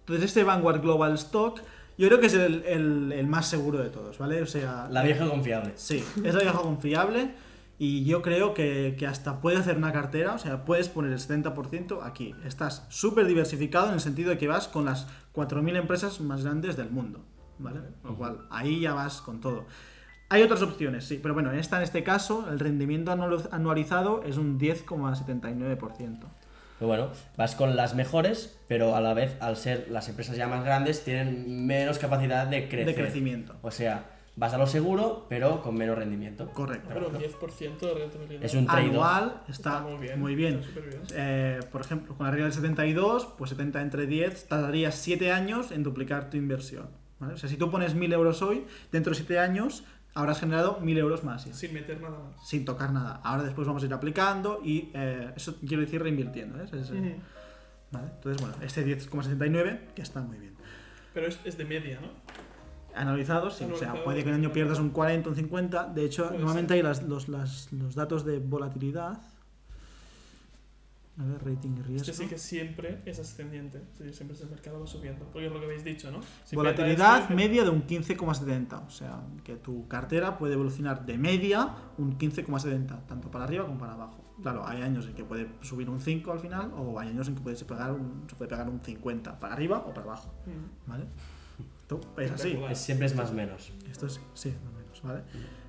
Entonces 0.00 0.26
este 0.26 0.44
Vanguard 0.44 0.80
Global 0.80 1.14
Stock, 1.14 1.60
yo 1.98 2.08
creo 2.08 2.20
que 2.20 2.26
es 2.28 2.34
el, 2.34 2.64
el- 2.64 3.12
el 3.12 3.26
más 3.26 3.46
seguro 3.46 3.78
de 3.78 3.90
todos, 3.90 4.16
¿vale? 4.18 4.40
O 4.40 4.46
sea, 4.46 4.88
La 4.90 5.02
vieja 5.02 5.28
confiable. 5.28 5.72
Sí, 5.76 6.02
es 6.24 6.34
la 6.34 6.40
vieja 6.40 6.58
confiable 6.62 7.30
y 7.82 8.04
yo 8.04 8.20
creo 8.20 8.52
que, 8.52 8.94
que 8.98 9.06
hasta 9.06 9.40
puede 9.40 9.56
hacer 9.56 9.78
una 9.78 9.90
cartera, 9.90 10.34
o 10.34 10.38
sea, 10.38 10.66
puedes 10.66 10.90
poner 10.90 11.12
el 11.12 11.18
70% 11.18 12.00
aquí. 12.04 12.34
Estás 12.44 12.84
súper 12.90 13.24
diversificado 13.26 13.88
en 13.88 13.94
el 13.94 14.00
sentido 14.00 14.28
de 14.28 14.36
que 14.36 14.46
vas 14.48 14.68
con 14.68 14.84
las 14.84 15.06
4.000 15.34 15.76
empresas 15.78 16.20
más 16.20 16.44
grandes 16.44 16.76
del 16.76 16.90
mundo, 16.90 17.24
¿vale? 17.58 17.80
Lo 18.04 18.14
cual, 18.16 18.46
ahí 18.50 18.80
ya 18.80 18.92
vas 18.92 19.22
con 19.22 19.40
todo. 19.40 19.64
Hay 20.28 20.42
otras 20.42 20.60
opciones, 20.60 21.06
sí, 21.06 21.18
pero 21.22 21.32
bueno, 21.32 21.50
en 21.52 21.58
esta 21.58 21.78
en 21.78 21.82
este 21.84 22.04
caso, 22.04 22.46
el 22.52 22.58
rendimiento 22.60 23.12
anual- 23.12 23.48
anualizado 23.50 24.22
es 24.24 24.36
un 24.36 24.58
10,79%. 24.60 26.18
Pero 26.78 26.86
bueno, 26.88 27.08
vas 27.36 27.54
con 27.54 27.76
las 27.76 27.94
mejores, 27.94 28.58
pero 28.68 28.94
a 28.94 29.00
la 29.00 29.12
vez, 29.14 29.36
al 29.40 29.56
ser 29.56 29.88
las 29.90 30.08
empresas 30.08 30.36
ya 30.36 30.48
más 30.48 30.64
grandes, 30.64 31.02
tienen 31.04 31.66
menos 31.66 31.98
capacidad 31.98 32.46
de 32.46 32.68
crecer. 32.68 32.86
De 32.86 32.94
crecimiento. 32.94 33.56
O 33.62 33.70
sea, 33.70 34.04
vas 34.36 34.54
a 34.54 34.58
lo 34.58 34.66
seguro, 34.66 35.26
pero 35.28 35.60
con 35.62 35.74
menos 35.76 35.98
rendimiento. 35.98 36.48
Correcto. 36.52 36.88
Pero 36.92 37.08
un 37.08 37.14
10% 37.14 37.78
de 37.78 37.94
rentabilidad. 37.94 38.44
Es 38.44 38.54
un. 38.54 38.68
Anual 38.70 39.42
está, 39.48 39.78
Está 39.78 39.80
muy 39.82 39.98
bien, 39.98 40.20
Muy 40.20 40.34
bien. 40.34 40.54
está 40.54 40.66
superbién. 40.68 41.02
Eh, 41.14 41.60
por 41.70 41.80
ejemplo, 41.82 42.14
con 42.16 42.26
la 42.26 42.30
regla 42.30 42.46
del 42.46 42.54
72, 42.54 43.34
pues 43.36 43.50
70 43.50 43.82
entre 43.82 44.06
10, 44.06 44.48
tardarías 44.48 44.94
7 44.94 45.30
años 45.32 45.72
en 45.72 45.82
duplicar 45.82 46.30
tu 46.30 46.36
inversión. 46.36 46.88
¿vale? 47.18 47.34
O 47.34 47.36
sea, 47.36 47.48
si 47.48 47.56
tú 47.56 47.70
pones 47.70 47.94
1000 47.94 48.12
euros 48.12 48.40
hoy, 48.42 48.64
dentro 48.92 49.10
de 49.10 49.16
7 49.16 49.38
años 49.38 49.84
habrás 50.14 50.40
generado 50.40 50.80
1000 50.80 50.98
euros 50.98 51.22
más. 51.22 51.44
ya, 51.44 51.52
Sin 51.52 51.74
meter 51.74 52.00
nada 52.00 52.18
más. 52.18 52.48
Sin 52.48 52.64
tocar 52.64 52.92
nada. 52.92 53.20
Ahora 53.22 53.42
después 53.42 53.66
vamos 53.66 53.82
a 53.82 53.86
ir 53.86 53.92
aplicando 53.94 54.60
y 54.64 54.90
eh, 54.94 55.32
eso 55.36 55.56
quiero 55.66 55.82
decir 55.82 56.02
reinvirtiendo. 56.02 56.58
¿eh? 56.60 56.64
Es- 56.64 56.72
es- 56.72 56.90
Ujú. 56.90 57.14
¿vale? 57.92 58.06
Entonces, 58.16 58.40
bueno, 58.40 58.56
este 58.64 58.84
10,79 58.86 59.80
que 59.94 60.02
está 60.02 60.20
muy 60.20 60.38
bien. 60.38 60.54
Pero 61.12 61.26
es, 61.26 61.38
es 61.44 61.58
de 61.58 61.64
media, 61.64 61.98
¿no? 62.00 62.08
Analizado, 63.00 63.50
sí. 63.50 63.64
O 63.64 63.76
sea, 63.76 64.02
puede 64.04 64.22
que 64.22 64.28
un 64.28 64.34
año 64.36 64.52
pierdas 64.52 64.78
un 64.78 64.90
40, 64.90 65.28
un 65.30 65.36
50. 65.36 65.84
De 65.88 66.04
hecho, 66.04 66.24
Puede 66.26 66.38
normalmente 66.38 66.74
ser. 66.74 66.76
hay 66.76 66.82
las- 66.82 67.02
los, 67.02 67.28
las- 67.28 67.72
los 67.72 67.94
datos 67.94 68.24
de 68.24 68.38
volatilidad. 68.38 69.20
A 71.18 71.22
ver, 71.24 71.44
rating 71.44 71.72
y 71.76 71.82
riesgo. 71.82 72.10
Este 72.10 72.12
sí 72.14 72.26
que 72.28 72.38
siempre 72.38 73.02
es 73.04 73.18
ascendiente. 73.18 73.82
Es 74.00 74.16
siempre 74.16 74.38
el 74.40 74.48
mercado 74.48 74.80
va 74.80 74.86
subiendo. 74.86 75.26
Porque 75.26 75.46
es 75.48 75.52
lo 75.52 75.58
que 75.58 75.66
habéis 75.66 75.84
dicho, 75.84 76.10
¿no? 76.10 76.20
Si 76.44 76.56
Volatilidad 76.56 77.22
peta 77.24 77.34
media 77.34 77.64
de 77.64 77.70
un 77.70 77.86
15,70. 77.86 78.86
O 78.86 78.90
sea, 78.90 79.20
que 79.44 79.56
tu 79.56 79.86
cartera 79.86 80.38
puede 80.38 80.54
evolucionar 80.54 81.04
de 81.04 81.18
media 81.18 81.74
un 81.98 82.16
15,70, 82.16 83.06
tanto 83.06 83.30
para 83.30 83.44
arriba 83.44 83.66
como 83.66 83.78
para 83.78 83.92
abajo. 83.94 84.24
Claro, 84.42 84.66
hay 84.66 84.80
años 84.80 85.06
en 85.06 85.14
que 85.14 85.22
puede 85.24 85.48
subir 85.60 85.90
un 85.90 86.00
5 86.00 86.32
al 86.32 86.40
final, 86.40 86.72
o 86.74 86.98
hay 86.98 87.08
años 87.08 87.28
en 87.28 87.34
que 87.34 87.42
puede 87.42 87.62
pegar 87.66 87.92
un, 87.92 88.24
se 88.26 88.34
puede 88.36 88.48
pegar 88.48 88.70
un 88.70 88.80
50 88.80 89.38
para 89.38 89.52
arriba 89.52 89.78
o 89.86 89.90
para 89.92 90.02
abajo. 90.06 90.32
este- 90.46 90.50
Mm. 90.52 91.00
Es 92.18 92.30
así. 92.32 92.58
Es- 92.70 92.78
siempre 92.78 93.06
es 93.06 93.14
más 93.16 93.32
menos. 93.32 93.72
Esto 93.90 94.08
sí, 94.08 94.20
sí, 94.34 94.48
más 94.64 94.72
o 94.72 94.76
menos, 94.78 95.02
¿vale? 95.02 95.20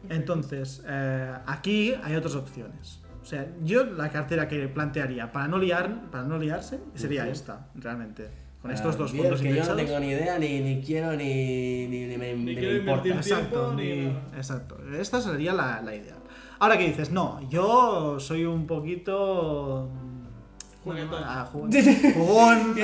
Entonces, 0.09 0.83
eh, 0.87 1.33
aquí 1.45 1.93
hay 2.03 2.15
otras 2.15 2.35
opciones. 2.35 2.99
O 3.21 3.25
sea, 3.25 3.47
yo 3.63 3.83
la 3.85 4.09
cartera 4.09 4.47
que 4.47 4.67
plantearía 4.67 5.31
para 5.31 5.47
no 5.47 5.57
liar, 5.57 6.09
para 6.11 6.23
no 6.23 6.37
liarse 6.37 6.79
sería 6.95 7.27
esta, 7.27 7.67
realmente. 7.75 8.29
Con 8.61 8.69
estos 8.71 8.93
Ah, 8.95 8.97
dos 8.99 9.11
bien, 9.11 9.23
fondos 9.25 9.41
que 9.41 9.55
yo 9.55 9.63
no 9.65 9.75
tengo 9.75 9.99
ni 9.99 10.07
idea, 10.09 10.37
ni, 10.37 10.59
ni 10.59 10.81
quiero, 10.83 11.13
ni, 11.15 11.87
ni, 11.87 12.05
ni 12.05 12.17
me, 12.17 12.33
Ni 12.35 12.53
me 12.53 12.59
quiero 12.59 12.77
importa. 12.77 13.09
Exacto, 13.09 13.75
tiempo 13.75 14.19
exacto. 14.37 14.77
Esta 14.99 15.19
sería 15.21 15.53
la, 15.53 15.81
la 15.81 15.95
ideal. 15.95 16.19
Ahora 16.59 16.77
que 16.77 16.85
dices, 16.87 17.09
no, 17.11 17.39
yo 17.49 18.19
soy 18.19 18.45
un 18.45 18.67
poquito. 18.67 19.89
Juguetón. 20.83 21.23
Ah, 21.23 21.47
jugón, 21.51 22.75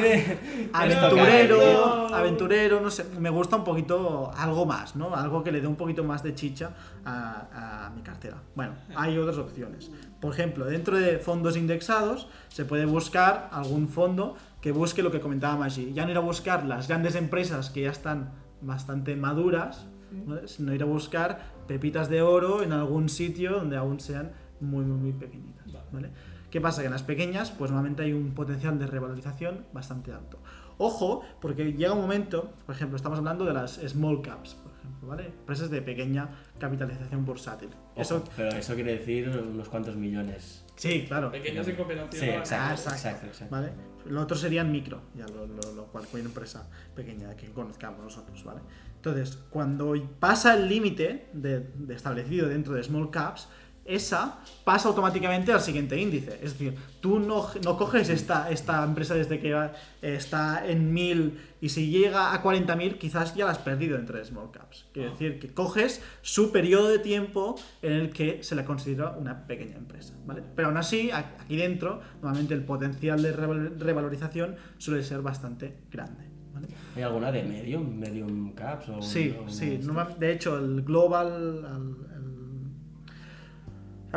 aventurero, 0.73 2.13
aventurero, 2.13 2.79
no 2.79 2.91
sé, 2.91 3.05
me 3.19 3.29
gusta 3.29 3.55
un 3.55 3.63
poquito 3.63 4.31
algo 4.35 4.65
más, 4.65 4.95
¿no? 4.95 5.15
Algo 5.15 5.43
que 5.43 5.51
le 5.51 5.61
dé 5.61 5.67
un 5.67 5.75
poquito 5.75 6.03
más 6.03 6.21
de 6.21 6.35
chicha 6.35 6.71
a, 7.05 7.85
a 7.85 7.89
mi 7.89 8.01
cartera. 8.01 8.37
Bueno, 8.55 8.73
hay 8.95 9.17
otras 9.17 9.37
opciones. 9.37 9.91
Por 10.21 10.33
ejemplo, 10.33 10.65
dentro 10.65 10.97
de 10.97 11.17
fondos 11.17 11.57
indexados 11.57 12.27
se 12.49 12.65
puede 12.65 12.85
buscar 12.85 13.49
algún 13.51 13.87
fondo 13.87 14.35
que 14.61 14.71
busque 14.71 15.01
lo 15.01 15.11
que 15.11 15.19
comentaba 15.19 15.55
Maggi. 15.55 15.93
Ya 15.93 16.05
no 16.05 16.11
ir 16.11 16.17
a 16.17 16.21
buscar 16.21 16.65
las 16.65 16.87
grandes 16.87 17.15
empresas 17.15 17.69
que 17.69 17.81
ya 17.81 17.91
están 17.91 18.31
bastante 18.61 19.15
maduras, 19.15 19.87
¿vale? 20.25 20.47
sino 20.47 20.73
ir 20.73 20.83
a 20.83 20.85
buscar 20.85 21.39
pepitas 21.67 22.09
de 22.09 22.21
oro 22.21 22.63
en 22.63 22.73
algún 22.73 23.09
sitio 23.09 23.51
donde 23.53 23.77
aún 23.77 23.99
sean 23.99 24.31
muy, 24.59 24.83
muy, 24.83 24.97
muy 24.97 25.13
pequeñitas. 25.13 25.65
¿vale? 25.91 26.09
¿Qué 26.51 26.61
pasa? 26.61 26.81
Que 26.81 26.87
en 26.87 26.93
las 26.93 27.03
pequeñas, 27.03 27.51
pues 27.51 27.71
normalmente 27.71 28.03
hay 28.03 28.13
un 28.13 28.31
potencial 28.33 28.79
de 28.79 28.87
revalorización 28.87 29.65
bastante 29.73 30.11
alto. 30.13 30.39
Ojo, 30.77 31.23
porque 31.41 31.73
llega 31.73 31.93
un 31.93 32.01
momento, 32.01 32.53
por 32.65 32.75
ejemplo, 32.75 32.95
estamos 32.95 33.17
hablando 33.17 33.45
de 33.45 33.53
las 33.53 33.73
small 33.87 34.21
caps, 34.21 34.53
por 34.55 34.71
ejemplo, 34.77 35.07
¿vale? 35.09 35.25
Empresas 35.25 35.69
de 35.71 35.81
pequeña 35.81 36.29
capitalización 36.59 37.25
bursátil. 37.25 37.69
Ojo, 37.95 38.01
Eso, 38.01 38.23
Pero 38.35 38.49
eso 38.55 38.75
quiere 38.75 38.97
decir 38.97 39.27
unos 39.29 39.67
cuantos 39.69 39.95
millones. 39.95 40.63
sí, 40.75 41.05
claro. 41.07 41.31
Pequeños 41.31 41.67
en 41.67 41.75
cooperación. 41.75 42.11
Sí, 42.23 42.29
Ah, 42.29 42.37
exacto. 42.37 42.91
exacto, 42.91 43.25
exacto. 43.25 43.55
¿Vale? 43.55 43.71
Lo 44.05 44.21
otro 44.21 44.37
serían 44.37 44.71
micro, 44.71 45.01
ya 45.15 45.25
lo, 45.27 45.47
lo- 45.47 45.73
lo 45.73 45.85
cual 45.87 46.05
cualquier 46.05 46.25
empresa 46.27 46.69
pequeña 46.95 47.35
que 47.35 47.47
conozcamos 47.51 48.01
nosotros, 48.03 48.41
¿vale? 48.45 48.61
Entonces, 48.95 49.37
cuando 49.49 49.93
pasa 50.19 50.53
el 50.55 50.69
límite 50.69 51.29
de, 51.33 51.59
de 51.59 51.93
establecido 51.95 52.47
dentro 52.47 52.73
de 52.73 52.83
small 52.83 53.09
caps, 53.09 53.49
esa 53.88 54.39
pasa 54.63 54.89
automáticamente 54.89 55.51
al 55.51 55.61
siguiente 55.61 55.99
índice. 55.99 56.33
Es 56.43 56.53
decir, 56.53 56.75
tú 56.99 57.19
no, 57.19 57.47
no 57.63 57.77
coges 57.77 58.09
esta, 58.09 58.49
esta 58.51 58.83
empresa 58.83 59.13
desde 59.15 59.39
que 59.39 59.69
está 60.01 60.67
en 60.67 60.93
1000 60.93 61.39
y 61.61 61.69
si 61.69 61.89
llega 61.89 62.33
a 62.33 62.43
40.000 62.43 62.97
quizás 62.97 63.33
ya 63.33 63.45
la 63.45 63.51
has 63.51 63.57
perdido 63.59 63.95
dentro 63.97 64.17
de 64.17 64.25
small 64.25 64.51
caps. 64.51 64.85
Quiere 64.93 65.09
Ah. 65.09 65.11
decir 65.13 65.39
que 65.39 65.53
coges 65.53 66.01
su 66.21 66.51
periodo 66.51 66.89
de 66.89 66.99
tiempo 66.99 67.55
en 67.81 67.93
el 67.93 68.09
que 68.11 68.43
se 68.43 68.55
la 68.55 68.65
considera 68.65 69.11
una 69.11 69.47
pequeña 69.47 69.77
empresa. 69.77 70.13
¿vale? 70.25 70.43
Pero 70.55 70.67
aún 70.67 70.77
así, 70.77 71.09
aquí 71.11 71.55
dentro, 71.55 72.01
normalmente 72.21 72.53
el 72.53 72.63
potencial 72.63 73.21
de 73.21 73.31
reval- 73.31 73.79
revalorización 73.79 74.55
suele 74.77 75.03
ser 75.03 75.21
bastante 75.21 75.77
grande. 75.91 76.25
¿vale? 76.53 76.67
¿Hay 76.95 77.03
alguna 77.03 77.31
de 77.31 77.43
medium, 77.43 77.95
medium 77.97 78.53
caps? 78.53 78.89
O 78.89 79.01
Sí, 79.01 79.35
o- 79.39 79.47
sí. 79.49 79.79
normal- 79.83 80.15
de 80.19 80.31
hecho, 80.33 80.57
el 80.57 80.81
global. 80.83 81.65
el- 81.65 82.16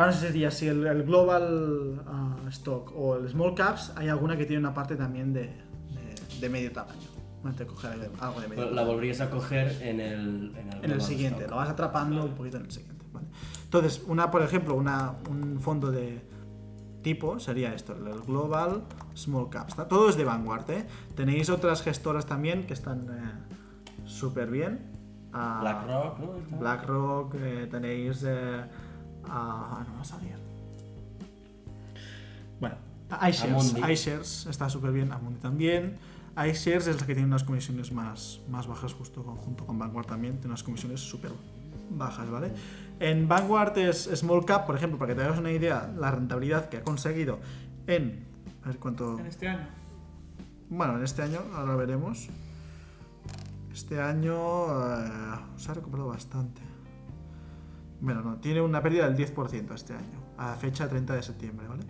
ahora 0.01 0.13
no 0.13 0.19
sé 0.19 0.51
si 0.51 0.67
el, 0.67 0.87
el 0.87 1.03
global 1.03 2.03
ah, 2.07 2.37
stock 2.49 2.91
o 2.97 3.17
el 3.17 3.29
small 3.29 3.55
caps, 3.55 3.93
hay 3.97 4.09
alguna 4.09 4.37
que 4.37 4.47
tiene 4.47 4.61
una 4.61 4.73
parte 4.73 4.97
también 4.97 5.33
de, 5.35 5.43
de, 5.43 6.41
de 6.41 6.49
medio 6.49 6.73
tamaño. 6.73 7.09
Vale, 7.43 7.57
te 7.57 7.67
coge 7.67 7.89
algo 8.19 8.41
de 8.41 8.49
medio 8.49 8.71
La 8.71 8.83
volverías 8.83 9.21
a 9.21 9.31
coger 9.31 9.77
en 9.83 10.01
el, 10.01 10.55
en 10.57 10.69
el, 10.69 10.75
en 10.75 10.75
el 10.75 10.81
global 10.81 11.01
siguiente, 11.03 11.41
stock. 11.41 11.51
lo 11.51 11.57
vas 11.57 11.69
atrapando 11.69 12.25
un 12.25 12.35
poquito 12.35 12.57
en 12.57 12.65
el 12.65 12.71
siguiente. 12.71 13.05
¿vale? 13.13 13.27
Entonces, 13.65 14.03
una, 14.07 14.31
por 14.31 14.43
ejemplo, 14.43 14.75
una, 14.75 15.17
un 15.29 15.61
fondo 15.61 15.91
de 15.91 16.23
tipo 17.03 17.39
sería 17.39 17.75
esto, 17.75 17.95
el 17.95 18.21
Global 18.23 18.85
Small 19.15 19.51
Caps. 19.51 19.77
Todo 19.89 20.09
es 20.09 20.17
de 20.17 20.25
Vanguard, 20.25 20.71
¿eh? 20.71 20.87
Tenéis 21.15 21.51
otras 21.51 21.83
gestoras 21.83 22.27
también 22.27 22.67
que 22.67 22.73
están 22.75 23.47
súper 24.05 24.51
bien. 24.51 24.91
Ah, 25.33 25.59
BlackRock, 25.61 26.19
¿no? 26.51 26.59
BlackRock, 26.59 27.35
eh, 27.37 27.69
tenéis... 27.71 28.25
ah, 29.29 29.85
no 29.89 29.95
va 29.97 30.01
a 30.01 30.05
salir. 30.05 30.35
Bueno, 32.61 32.77
iShares. 33.29 33.43
Amundi. 33.75 33.93
iShares 33.93 34.47
está 34.47 34.68
súper 34.68 34.93
bien, 34.93 35.12
Amundi 35.12 35.41
también. 35.41 35.97
iShares 36.37 36.87
es 36.87 37.01
la 37.01 37.07
que 37.07 37.14
tiene 37.14 37.27
unas 37.29 37.45
comisiones 37.45 37.93
más, 37.93 38.41
más 38.49 38.66
bajas, 38.66 38.93
justo 38.95 39.23
con- 39.25 39.37
junto 39.37 39.66
con 39.66 39.79
Vanguard 39.79 40.07
también, 40.07 40.35
tiene 40.35 40.49
unas 40.49 40.62
comisiones 40.62 41.01
súper 41.01 41.33
bajas, 41.91 42.29
¿vale? 42.31 42.53
En 43.01 43.27
Vanguard 43.29 43.77
es 43.79 44.05
Small 44.14 44.45
Cap, 44.45 44.66
por 44.66 44.77
ejemplo, 44.77 44.99
para 44.99 45.12
que 45.14 45.21
te 45.21 45.25
hagas 45.27 45.39
una 45.39 45.51
idea, 45.51 45.91
la 45.99 46.11
rentabilidad 46.11 46.68
que 46.68 46.77
ha 46.79 46.83
conseguido 46.85 47.39
en... 47.87 48.27
A 48.62 48.68
ver 48.68 48.79
cuánto... 48.79 49.18
En 49.18 49.27
este 49.27 49.49
año. 49.49 49.66
Bueno, 50.68 50.97
en 50.99 51.05
este 51.05 51.23
año, 51.23 51.41
ahora 51.55 51.75
veremos. 51.77 52.29
Este 53.73 54.01
año 54.01 54.35
eh, 55.03 55.09
se 55.57 55.71
ha 55.71 55.75
recuperado 55.75 56.11
bastante. 56.11 56.61
Bueno, 58.01 58.23
no, 58.23 58.37
tiene 58.37 58.61
una 58.61 58.83
pérdida 58.83 59.09
del 59.09 59.17
10% 59.17 59.75
este 59.75 59.93
año, 59.93 60.19
a 60.39 60.55
fecha 60.55 60.89
30 60.89 61.15
de 61.15 61.23
septiembre, 61.23 61.67
¿vale? 61.69 61.85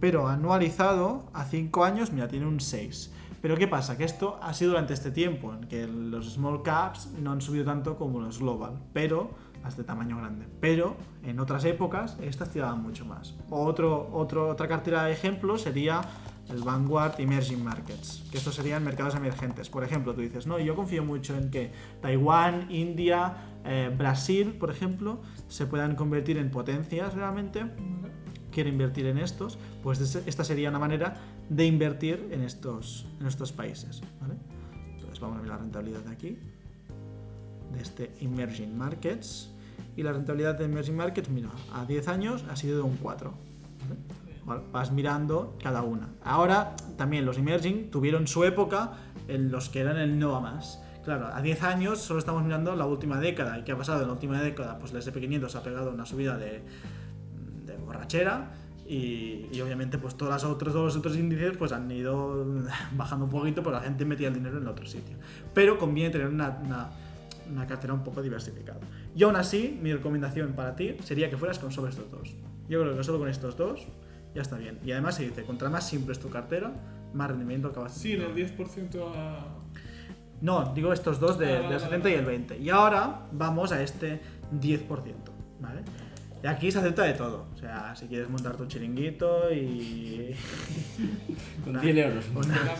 Pero 0.00 0.28
anualizado 0.28 1.30
a 1.32 1.44
5 1.44 1.84
años, 1.84 2.12
mira, 2.12 2.28
tiene 2.28 2.46
un 2.46 2.60
6. 2.60 3.12
Pero 3.40 3.56
¿qué 3.56 3.68
pasa? 3.68 3.96
Que 3.96 4.04
esto 4.04 4.38
ha 4.42 4.52
sido 4.54 4.72
durante 4.72 4.92
este 4.92 5.10
tiempo, 5.10 5.54
en 5.54 5.68
que 5.68 5.86
los 5.86 6.34
small 6.34 6.62
caps 6.62 7.12
no 7.18 7.32
han 7.32 7.40
subido 7.40 7.64
tanto 7.64 7.96
como 7.96 8.20
los 8.20 8.38
global, 8.38 8.80
pero 8.92 9.30
las 9.62 9.76
de 9.76 9.84
tamaño 9.84 10.18
grande. 10.18 10.46
Pero 10.60 10.96
en 11.22 11.40
otras 11.40 11.64
épocas 11.64 12.16
estas 12.20 12.50
tiraban 12.50 12.82
mucho 12.82 13.04
más. 13.04 13.34
Otro, 13.50 14.10
otro, 14.12 14.48
otra 14.48 14.68
cartera 14.68 15.04
de 15.04 15.12
ejemplo 15.12 15.58
sería 15.58 16.02
el 16.48 16.62
Vanguard 16.62 17.20
Emerging 17.20 17.62
Markets, 17.62 18.24
que 18.30 18.38
estos 18.38 18.54
serían 18.54 18.84
mercados 18.84 19.14
emergentes. 19.14 19.68
Por 19.68 19.84
ejemplo, 19.84 20.14
tú 20.14 20.20
dices, 20.20 20.46
no, 20.46 20.58
yo 20.58 20.76
confío 20.76 21.04
mucho 21.04 21.36
en 21.36 21.50
que 21.50 21.72
Taiwán, 22.00 22.70
India, 22.70 23.36
eh, 23.64 23.92
Brasil, 23.96 24.54
por 24.58 24.70
ejemplo, 24.70 25.20
se 25.48 25.66
puedan 25.66 25.96
convertir 25.96 26.38
en 26.38 26.50
potencias 26.50 27.14
realmente. 27.14 27.64
Quiero 28.50 28.70
invertir 28.70 29.06
en 29.06 29.18
estos, 29.18 29.58
pues 29.82 30.00
esta 30.00 30.44
sería 30.44 30.70
una 30.70 30.78
manera 30.78 31.16
de 31.48 31.66
invertir 31.66 32.28
en 32.30 32.42
estos, 32.42 33.06
en 33.20 33.26
estos 33.26 33.52
países. 33.52 34.02
¿vale? 34.20 34.34
Entonces 34.94 35.20
vamos 35.20 35.38
a 35.38 35.40
ver 35.40 35.48
la 35.48 35.58
rentabilidad 35.58 36.00
de 36.00 36.10
aquí, 36.10 36.38
de 37.72 37.82
este 37.82 38.12
Emerging 38.20 38.76
Markets. 38.76 39.50
Y 39.94 40.02
la 40.02 40.12
rentabilidad 40.12 40.54
de 40.54 40.64
Emerging 40.64 40.96
Markets, 40.96 41.28
mira, 41.28 41.50
a 41.72 41.84
10 41.84 42.08
años 42.08 42.44
ha 42.50 42.56
sido 42.56 42.76
de 42.76 42.82
un 42.82 42.96
4. 42.96 43.30
¿vale? 43.30 44.16
Vale, 44.46 44.62
Vas 44.72 44.92
mirando 44.92 45.56
cada 45.62 45.82
una. 45.82 46.08
Ahora 46.22 46.76
también 46.96 47.26
los 47.26 47.36
emerging 47.36 47.90
tuvieron 47.90 48.28
su 48.28 48.44
época 48.44 48.92
en 49.26 49.50
los 49.50 49.68
que 49.68 49.80
eran 49.80 49.98
el 49.98 50.18
no 50.18 50.36
a 50.36 50.40
más. 50.40 50.80
Claro, 51.06 51.28
a 51.32 51.40
10 51.40 51.62
años 51.62 52.00
solo 52.00 52.18
estamos 52.18 52.42
mirando 52.42 52.74
la 52.74 52.84
última 52.84 53.20
década. 53.20 53.56
¿Y 53.60 53.62
qué 53.62 53.70
ha 53.70 53.76
pasado 53.76 54.02
en 54.02 54.08
la 54.08 54.14
última 54.14 54.42
década? 54.42 54.76
Pues 54.76 54.92
el 54.92 55.00
SP500 55.00 55.54
ha 55.54 55.62
pegado 55.62 55.92
una 55.92 56.04
subida 56.04 56.36
de, 56.36 56.62
de 57.64 57.76
borrachera 57.76 58.50
y, 58.88 59.46
y 59.52 59.60
obviamente 59.60 59.98
pues 59.98 60.16
todas 60.16 60.42
las 60.42 60.50
otras, 60.50 60.72
todos 60.72 60.86
los 60.86 60.96
otros 60.96 61.16
índices 61.16 61.56
pues 61.56 61.70
han 61.70 61.88
ido 61.92 62.44
bajando 62.96 63.26
un 63.26 63.30
poquito 63.30 63.62
porque 63.62 63.78
la 63.78 63.84
gente 63.84 64.04
metía 64.04 64.26
el 64.26 64.34
dinero 64.34 64.58
en 64.58 64.66
otro 64.66 64.84
sitio. 64.84 65.16
Pero 65.54 65.78
conviene 65.78 66.10
tener 66.10 66.26
una, 66.26 66.58
una, 66.64 66.88
una 67.52 67.66
cartera 67.68 67.94
un 67.94 68.02
poco 68.02 68.20
diversificada. 68.20 68.80
Y 69.14 69.22
aún 69.22 69.36
así, 69.36 69.78
mi 69.80 69.92
recomendación 69.92 70.54
para 70.54 70.74
ti 70.74 70.96
sería 71.04 71.30
que 71.30 71.36
fueras 71.36 71.60
con 71.60 71.70
solo 71.70 71.86
estos 71.86 72.10
dos. 72.10 72.34
Yo 72.68 72.82
creo 72.82 72.96
que 72.96 73.04
solo 73.04 73.20
con 73.20 73.28
estos 73.28 73.56
dos 73.56 73.86
ya 74.34 74.42
está 74.42 74.56
bien. 74.56 74.80
Y 74.84 74.90
además 74.90 75.14
se 75.14 75.22
dice, 75.22 75.44
contra 75.44 75.70
más 75.70 75.88
simple 75.88 76.14
es 76.14 76.18
tu 76.18 76.30
cartera, 76.30 76.72
más 77.14 77.30
rendimiento 77.30 77.68
acabas 77.68 77.94
Sí, 77.94 78.14
en 78.14 78.22
el 78.22 78.34
10% 78.34 79.14
a... 79.14 79.65
No, 80.40 80.72
digo 80.74 80.92
estos 80.92 81.18
dos 81.20 81.38
de, 81.38 81.46
Ah, 81.48 81.52
del 81.60 81.62
vale, 81.64 81.80
70 81.80 82.10
y 82.10 82.12
el 82.14 82.24
20. 82.24 82.58
Y 82.58 82.70
ahora 82.70 83.22
vamos 83.32 83.72
a 83.72 83.82
este 83.82 84.20
10%, 84.52 84.88
¿vale? 85.60 85.80
Y 86.42 86.46
aquí 86.46 86.70
se 86.70 86.78
acepta 86.78 87.02
de 87.04 87.14
todo. 87.14 87.46
O 87.54 87.58
sea, 87.58 87.96
si 87.96 88.06
quieres 88.06 88.28
montar 88.28 88.56
tu 88.56 88.66
chiringuito 88.66 89.50
y 89.52 90.34
Con 91.64 91.70
Una- 91.72 91.80
100 91.80 91.98
euros. 91.98 92.24
Una 92.34 92.76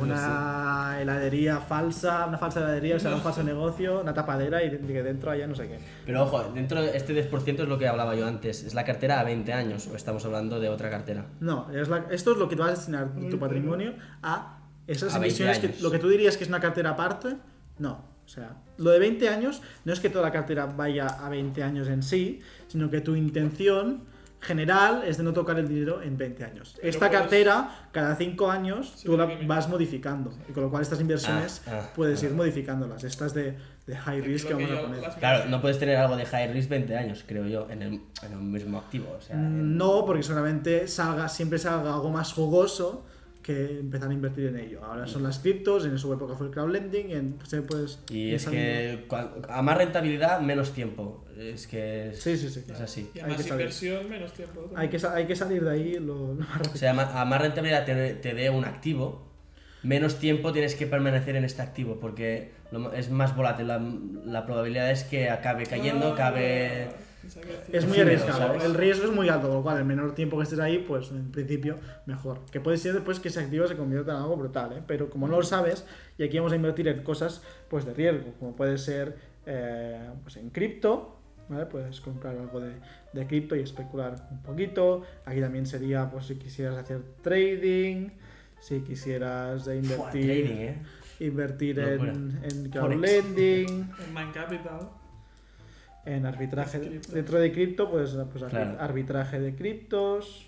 una 0.00 1.00
heladería 1.00 1.58
falsa, 1.60 2.26
una 2.26 2.38
falsa 2.38 2.60
heladería, 2.60 2.96
o 2.96 2.98
sea, 2.98 3.14
un 3.14 3.20
falso 3.20 3.42
negocio, 3.42 4.00
una 4.00 4.14
tapadera 4.14 4.62
y 4.64 4.70
que 4.70 5.02
dentro 5.02 5.30
haya 5.30 5.46
no 5.46 5.54
sé 5.54 5.68
qué. 5.68 5.78
Pero 6.06 6.22
ojo, 6.22 6.44
dentro 6.54 6.80
de 6.80 6.96
este 6.96 7.12
10% 7.30 7.62
es 7.62 7.68
lo 7.68 7.76
que 7.78 7.88
hablaba 7.88 8.14
yo 8.14 8.26
antes. 8.26 8.62
Es 8.62 8.72
la 8.74 8.84
cartera 8.84 9.20
a 9.20 9.24
20 9.24 9.52
años 9.52 9.86
o 9.88 9.96
estamos 9.96 10.24
hablando 10.24 10.60
de 10.60 10.68
otra 10.68 10.88
cartera. 10.88 11.26
No, 11.40 11.70
es 11.72 11.88
la- 11.88 12.06
esto 12.10 12.32
es 12.32 12.38
lo 12.38 12.48
que 12.48 12.56
tú 12.56 12.62
vas 12.62 12.70
a 12.70 12.74
destinar 12.76 13.08
tu 13.30 13.38
patrimonio 13.38 13.94
a 14.22 14.55
esas 14.86 15.14
A 15.14 15.18
20 15.18 15.42
emisiones 15.42 15.58
que 15.76 15.82
lo 15.82 15.90
que 15.90 15.98
tú 15.98 16.08
dirías 16.08 16.36
que 16.36 16.44
es 16.44 16.48
una 16.48 16.60
cartera 16.60 16.90
aparte, 16.90 17.36
no. 17.78 18.04
O 18.24 18.28
sea, 18.28 18.56
lo 18.78 18.90
de 18.90 18.98
20 18.98 19.28
años 19.28 19.62
no 19.84 19.92
es 19.92 20.00
que 20.00 20.10
toda 20.10 20.24
la 20.24 20.32
cartera 20.32 20.66
vaya 20.66 21.06
a 21.06 21.28
20 21.28 21.62
años 21.62 21.86
en 21.88 22.02
sí, 22.02 22.40
sino 22.66 22.90
que 22.90 23.00
tu 23.00 23.14
intención 23.14 24.02
general 24.40 25.02
es 25.06 25.16
de 25.16 25.22
no 25.24 25.32
tocar 25.32 25.58
el 25.58 25.66
dinero 25.68 26.02
en 26.02 26.16
20 26.16 26.44
años. 26.44 26.74
Pero 26.76 26.88
Esta 26.88 27.08
puedes- 27.08 27.20
cartera, 27.22 27.88
cada 27.92 28.14
5 28.16 28.50
años, 28.50 28.92
Sí, 28.96 29.06
tú 29.06 29.16
la 29.16 29.26
vas 29.46 29.68
modificando. 29.68 30.32
Y 30.48 30.52
con 30.52 30.64
lo 30.64 30.70
cual 30.70 30.82
estas 30.82 31.00
inversiones 31.00 31.62
Ah, 31.66 31.80
ah, 31.84 31.90
puedes 31.94 32.22
ah. 32.22 32.26
ir 32.26 32.32
modificándolas. 32.32 33.02
Estas 33.04 33.32
de, 33.32 33.56
de 33.86 33.96
high 33.96 34.20
risk 34.20 34.48
que 34.48 34.54
vamos 34.54 34.70
a 34.70 34.82
poner. 34.82 35.10
Claro, 35.18 35.48
no 35.48 35.60
puedes 35.60 35.78
tener 35.78 35.96
algo 35.96 36.16
de 36.16 36.26
high 36.26 36.52
risk 36.52 36.68
20 36.68 36.96
años, 36.96 37.24
creo 37.26 37.46
yo, 37.46 37.68
en 37.70 37.82
el, 37.82 37.94
en 38.22 38.32
el 38.32 38.38
mismo 38.38 38.78
activo. 38.78 39.16
O 39.18 39.20
sea, 39.20 39.36
en- 39.36 39.76
No, 39.76 40.04
porque 40.04 40.22
seguramente 40.22 40.86
salga, 40.86 41.28
siempre 41.28 41.58
salga 41.58 41.94
algo 41.94 42.10
más 42.10 42.32
jugoso 42.32 43.04
que 43.46 43.78
empezar 43.78 44.10
a 44.10 44.12
invertir 44.12 44.46
en 44.48 44.58
ello. 44.58 44.84
Ahora 44.84 45.06
son 45.06 45.22
las 45.22 45.38
criptos, 45.38 45.86
en 45.86 45.96
su 45.98 46.12
época 46.12 46.34
fue 46.34 46.48
el 46.48 46.52
crowdlending, 46.52 47.10
y 47.10 47.12
en, 47.14 47.38
se 47.46 47.62
puedes 47.62 48.00
Y 48.10 48.32
es 48.34 48.46
que 48.46 49.06
a 49.48 49.62
más 49.62 49.78
rentabilidad, 49.78 50.40
menos 50.40 50.72
tiempo. 50.72 51.24
Es 51.38 51.66
que 51.66 52.08
es, 52.10 52.20
Sí, 52.22 52.36
sí, 52.36 52.48
sí. 52.50 52.64
es 52.68 52.80
así. 52.80 53.10
Y 53.14 53.20
a 53.20 53.26
Hay 53.26 53.32
más 53.32 53.46
inversión, 53.46 54.08
menos 54.10 54.32
tiempo. 54.32 54.60
también. 54.62 54.80
Hay 54.80 54.88
que, 54.88 55.06
hay 55.06 55.26
que 55.26 55.36
salir 55.36 55.62
de 55.64 55.70
ahí 55.70 55.94
lo, 55.94 56.34
lo 56.34 56.34
más 56.34 56.48
O 56.48 56.58
rápido. 56.58 56.76
sea, 56.76 56.90
a 57.20 57.24
más 57.24 57.40
rentabilidad 57.40 57.84
te, 57.84 58.14
te 58.14 58.34
dé 58.34 58.50
un 58.50 58.64
activo, 58.64 59.26
menos 59.82 60.18
tiempo 60.18 60.52
tienes 60.52 60.74
que 60.74 60.86
permanecer 60.88 61.36
en 61.36 61.44
este 61.44 61.62
activo, 61.62 62.00
porque 62.00 62.50
es 62.96 63.10
más 63.10 63.36
volátil. 63.36 63.68
La, 63.68 63.78
la 64.24 64.44
probabilidad 64.44 64.90
es 64.90 65.04
que 65.04 65.30
acabe 65.30 65.66
cayendo, 65.66 66.08
Ah, 66.08 66.12
acabe... 66.14 66.88
Es 67.72 67.86
muy 67.86 67.98
arriesgado. 67.98 68.38
¿sabes? 68.38 68.64
El 68.64 68.74
riesgo 68.74 69.06
es 69.06 69.12
muy 69.12 69.28
alto, 69.28 69.48
con 69.48 69.56
lo 69.56 69.62
cual 69.62 69.78
el 69.78 69.84
menor 69.84 70.14
tiempo 70.14 70.36
que 70.36 70.44
estés 70.44 70.58
ahí, 70.58 70.84
pues 70.86 71.10
en 71.10 71.30
principio 71.30 71.78
mejor. 72.06 72.40
Que 72.50 72.60
puede 72.60 72.76
ser 72.76 72.94
después 72.94 73.20
que 73.20 73.28
ese 73.28 73.40
activo 73.40 73.66
se 73.66 73.76
convierta 73.76 74.12
en 74.12 74.18
algo 74.18 74.36
brutal, 74.36 74.72
¿eh? 74.72 74.82
pero 74.86 75.10
como 75.10 75.28
no 75.28 75.36
lo 75.36 75.42
sabes, 75.42 75.86
y 76.18 76.24
aquí 76.24 76.38
vamos 76.38 76.52
a 76.52 76.56
invertir 76.56 76.88
en 76.88 77.02
cosas 77.02 77.42
pues 77.68 77.84
de 77.84 77.94
riesgo, 77.94 78.32
como 78.38 78.54
puede 78.54 78.78
ser 78.78 79.16
eh, 79.46 80.08
pues 80.22 80.36
en 80.36 80.50
cripto, 80.50 81.18
¿vale? 81.48 81.66
Puedes 81.66 82.00
comprar 82.00 82.36
algo 82.36 82.60
de, 82.60 82.72
de 83.12 83.26
cripto 83.26 83.54
y 83.56 83.60
especular 83.60 84.28
un 84.30 84.42
poquito. 84.42 85.02
Aquí 85.24 85.40
también 85.40 85.66
sería 85.66 86.10
pues 86.10 86.26
si 86.26 86.36
quisieras 86.36 86.76
hacer 86.76 87.02
trading, 87.22 88.10
si 88.60 88.80
quisieras 88.80 89.64
Buah, 89.64 89.74
invertir, 89.76 90.10
trading, 90.10 90.56
¿eh? 90.56 90.82
invertir 91.20 91.78
en, 91.78 92.40
en 92.42 92.70
crowdlending. 92.70 93.68
En 93.68 94.14
Mind 94.14 94.32
Capital. 94.32 94.88
En 96.06 96.24
arbitraje 96.24 96.78
dentro 97.12 97.38
de 97.38 97.52
cripto, 97.52 97.90
pues, 97.90 98.16
pues 98.32 98.44
Claro. 98.44 98.80
arbitraje 98.80 99.40
de 99.40 99.54
criptos. 99.54 100.46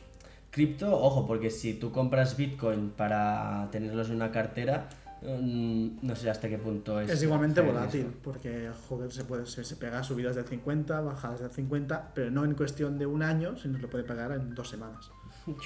Cripto, 0.51 0.99
ojo, 0.99 1.27
porque 1.27 1.51
si 1.51 1.75
tú 1.75 1.93
compras 1.93 2.37
Bitcoin 2.37 2.91
para 2.91 3.69
tenerlos 3.71 4.09
en 4.09 4.17
una 4.17 4.31
cartera, 4.31 4.89
mm, 5.21 5.99
no 6.01 6.17
sé 6.17 6.31
hasta 6.31 6.49
qué 6.49 6.59
punto 6.59 7.01
es... 7.01 7.11
Es, 7.11 7.23
igualmente 7.23 7.61
volátil, 7.61 8.07
porque 8.23 8.71
joder, 8.89 9.13
se 9.13 9.25
puede 9.25 9.47
se, 9.47 9.65
se 9.65 9.77
pega 9.77 10.03
subidas 10.03 10.37
del 10.37 10.47
50, 10.47 11.01
bajadas 11.01 11.41
del 11.41 11.51
50, 11.51 12.13
pero 12.15 12.31
no 12.31 12.45
en 12.45 12.55
cuestión 12.55 12.99
de 12.99 13.07
un 13.07 13.23
año, 13.23 13.59
sino 13.59 13.79
lo 13.79 13.91
puede 13.91 14.05
pegar 14.05 14.33
en 14.33 14.55
dos 14.55 14.69
semanas. 14.69 15.11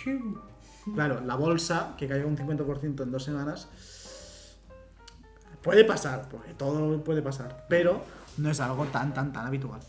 Claro, 0.94 1.20
la 1.20 1.36
bolsa, 1.36 1.94
que 1.96 2.08
caiga 2.08 2.26
un 2.26 2.36
50% 2.36 3.04
en 3.04 3.12
dos 3.12 3.22
semanas, 3.22 3.68
puede 5.62 5.84
pasar, 5.84 6.28
porque 6.28 6.54
todo 6.54 7.02
puede 7.04 7.22
pasar, 7.22 7.66
pero 7.68 8.02
no 8.38 8.50
es 8.50 8.60
algo 8.60 8.84
tan, 8.86 9.12
tan, 9.14 9.32
tan 9.32 9.46
habitual. 9.46 9.80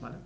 ¿vale? 0.00 0.16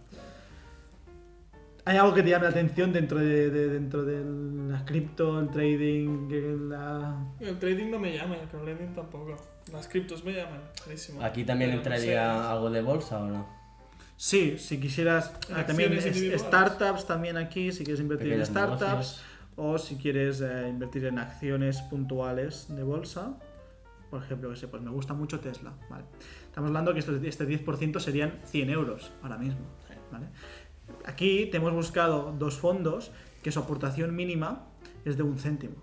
¿Hay 1.87 1.99
algo 1.99 2.15
que 2.15 2.23
te 2.23 2.31
llame 2.31 2.45
la 2.45 2.51
atención 2.51 2.93
dentro 2.95 3.19
de, 3.19 3.51
de- 3.51 3.69
dentro 3.69 4.05
de 4.05 4.25
la 4.73 4.85
cripto, 4.87 5.39
el 5.39 5.51
trading, 5.51 6.31
el- 6.33 6.69
la... 6.71 7.15
El 7.41 7.59
trading 7.59 7.91
no 7.91 7.99
me 7.99 8.17
llama, 8.17 8.37
el 8.37 8.49
crowdlending 8.49 8.95
tampoco. 8.95 9.37
Las 9.71 9.87
criptos 9.89 10.25
me 10.25 10.33
llaman, 10.33 10.61
clarísimo. 10.83 11.23
¿Aquí 11.23 11.45
también 11.45 11.71
Pero 11.73 11.83
no 11.83 11.95
entraría 11.95 12.33
sé. 12.43 12.49
algo 12.49 12.71
de 12.71 12.81
bolsa 12.81 13.21
o 13.23 13.27
no? 13.29 13.47
Sí, 14.17 14.57
si 14.59 14.81
quisieras... 14.81 15.33
ah, 15.55 15.67
también 15.67 15.93
es- 15.93 16.41
startups 16.41 17.07
también 17.07 17.37
aquí, 17.37 17.71
si 17.73 17.85
quieres 17.85 18.01
invertir 18.01 18.29
Pequeños 18.29 18.49
en 18.49 18.55
startups. 18.55 18.81
negocios. 18.91 19.25
O 19.57 19.79
si 19.79 19.97
quieres 19.97 20.41
eh, 20.41 20.67
invertir 20.69 21.05
en 21.05 21.19
acciones 21.19 21.81
puntuales 21.83 22.67
de 22.75 22.83
bolsa, 22.83 23.35
por 24.11 24.23
ejemplo, 24.23 24.51
que 24.51 24.57
sé, 24.57 24.67
pues 24.69 24.83
me 24.83 24.91
gusta 24.91 25.13
mucho 25.15 25.39
Tesla, 25.39 25.73
¿vale? 25.91 26.05
Estamos 26.55 26.69
hablando 26.69 26.93
que 26.93 27.01
estos- 27.01 27.21
este 27.21 27.47
10% 27.49 27.99
serían 27.99 28.39
100 28.45 28.71
euros 28.71 29.11
ahora 29.23 29.37
mismo, 29.39 29.59
¿vale? 30.13 30.27
Aquí 31.05 31.47
te 31.51 31.57
hemos 31.57 31.73
buscado 31.73 32.33
dos 32.39 32.59
fondos 32.59 33.11
que 33.43 33.51
su 33.51 33.59
aportación 33.59 34.15
mínima 34.15 34.69
es 35.05 35.17
de 35.17 35.25
un 35.25 35.37
céntimo. 35.41 35.75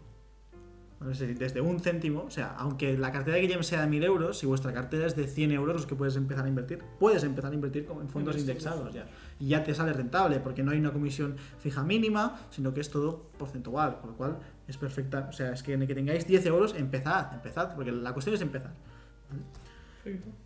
Es 1.02 1.20
decir, 1.20 1.38
desde 1.38 1.60
un 1.60 1.82
céntimo, 1.82 2.22
o 2.22 2.32
sea, 2.32 2.56
aunque 2.58 2.98
la 2.98 3.12
cartera 3.12 3.36
de 3.36 3.42
Guillem 3.42 3.64
sea 3.64 3.82
de 3.82 3.88
1000 3.88 4.02
euros, 4.06 4.40
si 4.40 4.46
vuestra 4.46 4.72
cartera 4.72 5.08
es 5.08 5.18
de 5.18 5.28
100 5.28 5.52
euros 5.52 5.76
los 5.76 5.86
que 5.86 5.96
puedes 5.96 6.16
empezar 6.16 6.46
a 6.46 6.48
invertir, 6.48 6.80
puedes 7.02 7.26
empezar 7.26 7.52
a 7.52 7.56
invertir 7.56 7.86
en 7.90 8.08
fondos 8.08 8.36
indexados 8.38 8.94
ya. 8.94 9.08
Y 9.42 9.48
ya 9.50 9.66
te 9.66 9.74
sale 9.76 9.92
rentable, 9.92 10.40
porque 10.40 10.64
no 10.64 10.72
hay 10.72 10.78
una 10.80 10.94
comisión 10.94 11.36
fija 11.60 11.84
mínima, 11.84 12.40
sino 12.50 12.74
que 12.74 12.80
es 12.80 12.90
todo 12.90 13.30
porcentual, 13.38 14.00
con 14.00 14.12
lo 14.12 14.16
cual 14.16 14.38
es 14.70 14.78
perfecta. 14.78 15.28
O 15.30 15.34
sea, 15.34 15.52
es 15.52 15.64
que 15.64 15.74
en 15.74 15.82
el 15.82 15.88
que 15.90 15.96
tengáis 15.96 16.26
10 16.26 16.46
euros, 16.46 16.76
empezad, 16.78 17.34
empezad, 17.34 17.76
porque 17.76 17.92
la 17.92 18.14
cuestión 18.14 18.36
es 18.36 18.42
empezar. 18.42 18.72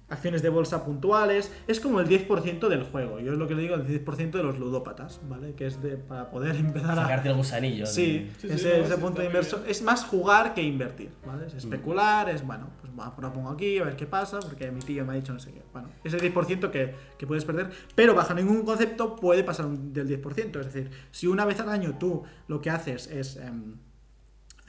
Acciones 0.08 0.42
de 0.44 0.50
bolsa 0.50 0.86
puntuales, 0.86 1.52
es 1.68 1.80
como 1.80 2.00
el 2.00 2.08
10% 2.08 2.68
del 2.68 2.84
juego. 2.84 3.20
Yo 3.20 3.34
es 3.34 3.40
lo 3.40 3.48
que 3.48 3.56
le 3.56 3.64
digo, 3.64 3.76
el 3.76 3.88
10% 3.88 4.32
de 4.32 4.44
los 4.44 4.60
ludópatas, 4.60 5.20
¿vale? 5.28 5.54
Que 5.56 5.66
es 5.66 5.82
de, 5.82 5.98
para 5.98 6.30
poder 6.30 6.56
empezar 6.58 6.92
a, 6.92 7.04
Sacarte 7.04 7.30
el 7.30 7.36
gusanillo. 7.36 7.86
Sí, 7.88 8.30
Sí, 8.38 8.48
sí, 8.48 8.54
ese, 8.54 8.78
no, 8.80 8.86
ese 8.86 8.96
sí, 8.96 9.02
punto 9.02 9.22
bien. 9.22 9.34
Es 9.68 9.82
más 9.82 10.06
jugar 10.06 10.54
que 10.54 10.62
invertir, 10.62 11.10
¿vale? 11.26 11.48
Es 11.48 11.56
especular, 11.56 12.30
es 12.30 12.46
bueno, 12.46 12.70
pues 12.82 12.94
lo 13.24 13.34
pongo 13.34 13.50
aquí 13.50 13.80
a 13.80 13.84
ver 13.86 13.96
qué 13.96 14.06
pasa, 14.06 14.40
porque 14.40 14.72
mi 14.72 14.80
tío 14.82 15.04
me 15.06 15.14
ha 15.14 15.16
dicho 15.16 15.34
no 15.34 15.40
sé 15.40 15.52
qué. 15.52 15.64
Bueno, 15.74 15.90
ese 16.04 16.18
10% 16.18 16.70
que, 16.70 16.94
que 17.18 17.26
puedes 17.28 17.44
perder, 17.44 17.72
pero 17.96 18.14
bajo 18.14 18.34
ningún 18.34 18.64
concepto 18.64 19.16
puede 19.16 19.44
pasar 19.44 19.66
un- 19.66 19.92
del 19.92 20.08
10%. 20.08 20.60
Es 20.60 20.66
decir, 20.72 20.92
si 21.12 21.28
una 21.28 21.46
vez 21.46 21.60
al 21.60 21.70
año 21.70 21.98
tú 21.98 22.24
lo 22.48 22.62
que 22.62 22.70
haces 22.70 23.08
es 23.08 23.38
em, 23.38 23.76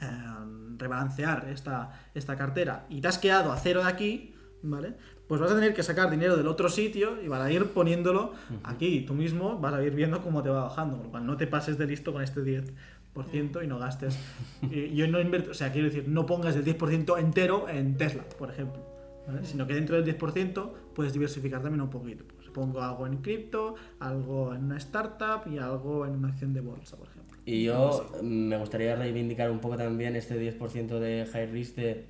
em, 0.01 0.77
rebalancear 0.77 1.47
esta, 1.49 1.91
esta 2.13 2.35
cartera 2.35 2.85
y 2.89 3.01
te 3.01 3.07
has 3.07 3.17
quedado 3.17 3.51
a 3.51 3.57
cero 3.57 3.83
de 3.83 3.89
aquí, 3.89 4.33
¿vale? 4.61 4.93
Pues 5.27 5.41
vas 5.41 5.51
a 5.51 5.55
tener 5.55 5.73
que 5.73 5.83
sacar 5.83 6.09
dinero 6.09 6.37
del 6.37 6.47
otro 6.47 6.69
sitio 6.69 7.21
y 7.21 7.27
van 7.27 7.41
a 7.41 7.51
ir 7.51 7.65
poniéndolo 7.67 8.33
aquí. 8.63 9.01
Tú 9.01 9.13
mismo 9.13 9.57
vas 9.59 9.73
a 9.73 9.83
ir 9.83 9.93
viendo 9.93 10.21
cómo 10.21 10.41
te 10.43 10.49
va 10.49 10.63
bajando. 10.63 10.97
Con 10.97 11.05
lo 11.05 11.11
cual, 11.11 11.25
no 11.25 11.37
te 11.37 11.47
pases 11.47 11.77
de 11.77 11.85
listo 11.85 12.13
con 12.13 12.21
este 12.21 12.41
10% 12.41 13.63
y 13.63 13.67
no 13.67 13.79
gastes. 13.79 14.17
Y 14.71 14.95
yo 14.95 15.07
no 15.07 15.19
invierto, 15.19 15.51
o 15.51 15.53
sea, 15.53 15.71
quiero 15.71 15.87
decir, 15.87 16.07
no 16.07 16.25
pongas 16.25 16.55
el 16.55 16.65
10% 16.65 17.19
entero 17.19 17.67
en 17.69 17.97
Tesla, 17.97 18.23
por 18.37 18.49
ejemplo. 18.49 18.81
¿vale? 19.27 19.45
Sino 19.45 19.67
que 19.67 19.73
dentro 19.73 20.01
del 20.01 20.17
10% 20.17 20.71
puedes 20.93 21.13
diversificar 21.13 21.61
también 21.61 21.81
un 21.81 21.89
poquito. 21.89 22.23
Pues 22.35 22.49
pongo 22.49 22.81
algo 22.81 23.05
en 23.05 23.17
cripto, 23.17 23.75
algo 23.99 24.53
en 24.53 24.65
una 24.65 24.77
startup 24.77 25.51
y 25.51 25.57
algo 25.57 26.05
en 26.05 26.13
una 26.13 26.29
acción 26.29 26.53
de 26.53 26.61
bolsa, 26.61 26.95
por 26.95 27.07
ejemplo. 27.07 27.37
Y 27.45 27.63
yo 27.63 28.09
me 28.21 28.57
gustaría 28.57 28.95
reivindicar 28.95 29.49
un 29.51 29.59
poco 29.59 29.77
también 29.77 30.15
este 30.15 30.35
10% 30.35 30.99
de 30.99 31.25
high 31.31 31.45
risk 31.47 31.75
de 31.75 32.07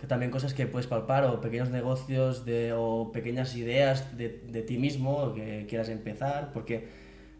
que 0.00 0.06
también 0.06 0.30
cosas 0.30 0.54
que 0.54 0.66
puedes 0.66 0.86
palpar 0.86 1.24
o 1.24 1.40
pequeños 1.42 1.68
negocios 1.70 2.44
de, 2.46 2.72
o 2.74 3.12
pequeñas 3.12 3.54
ideas 3.56 4.16
de, 4.16 4.28
de 4.48 4.62
ti 4.62 4.78
mismo 4.78 5.34
que 5.34 5.66
quieras 5.68 5.88
empezar, 5.90 6.52
porque 6.54 6.88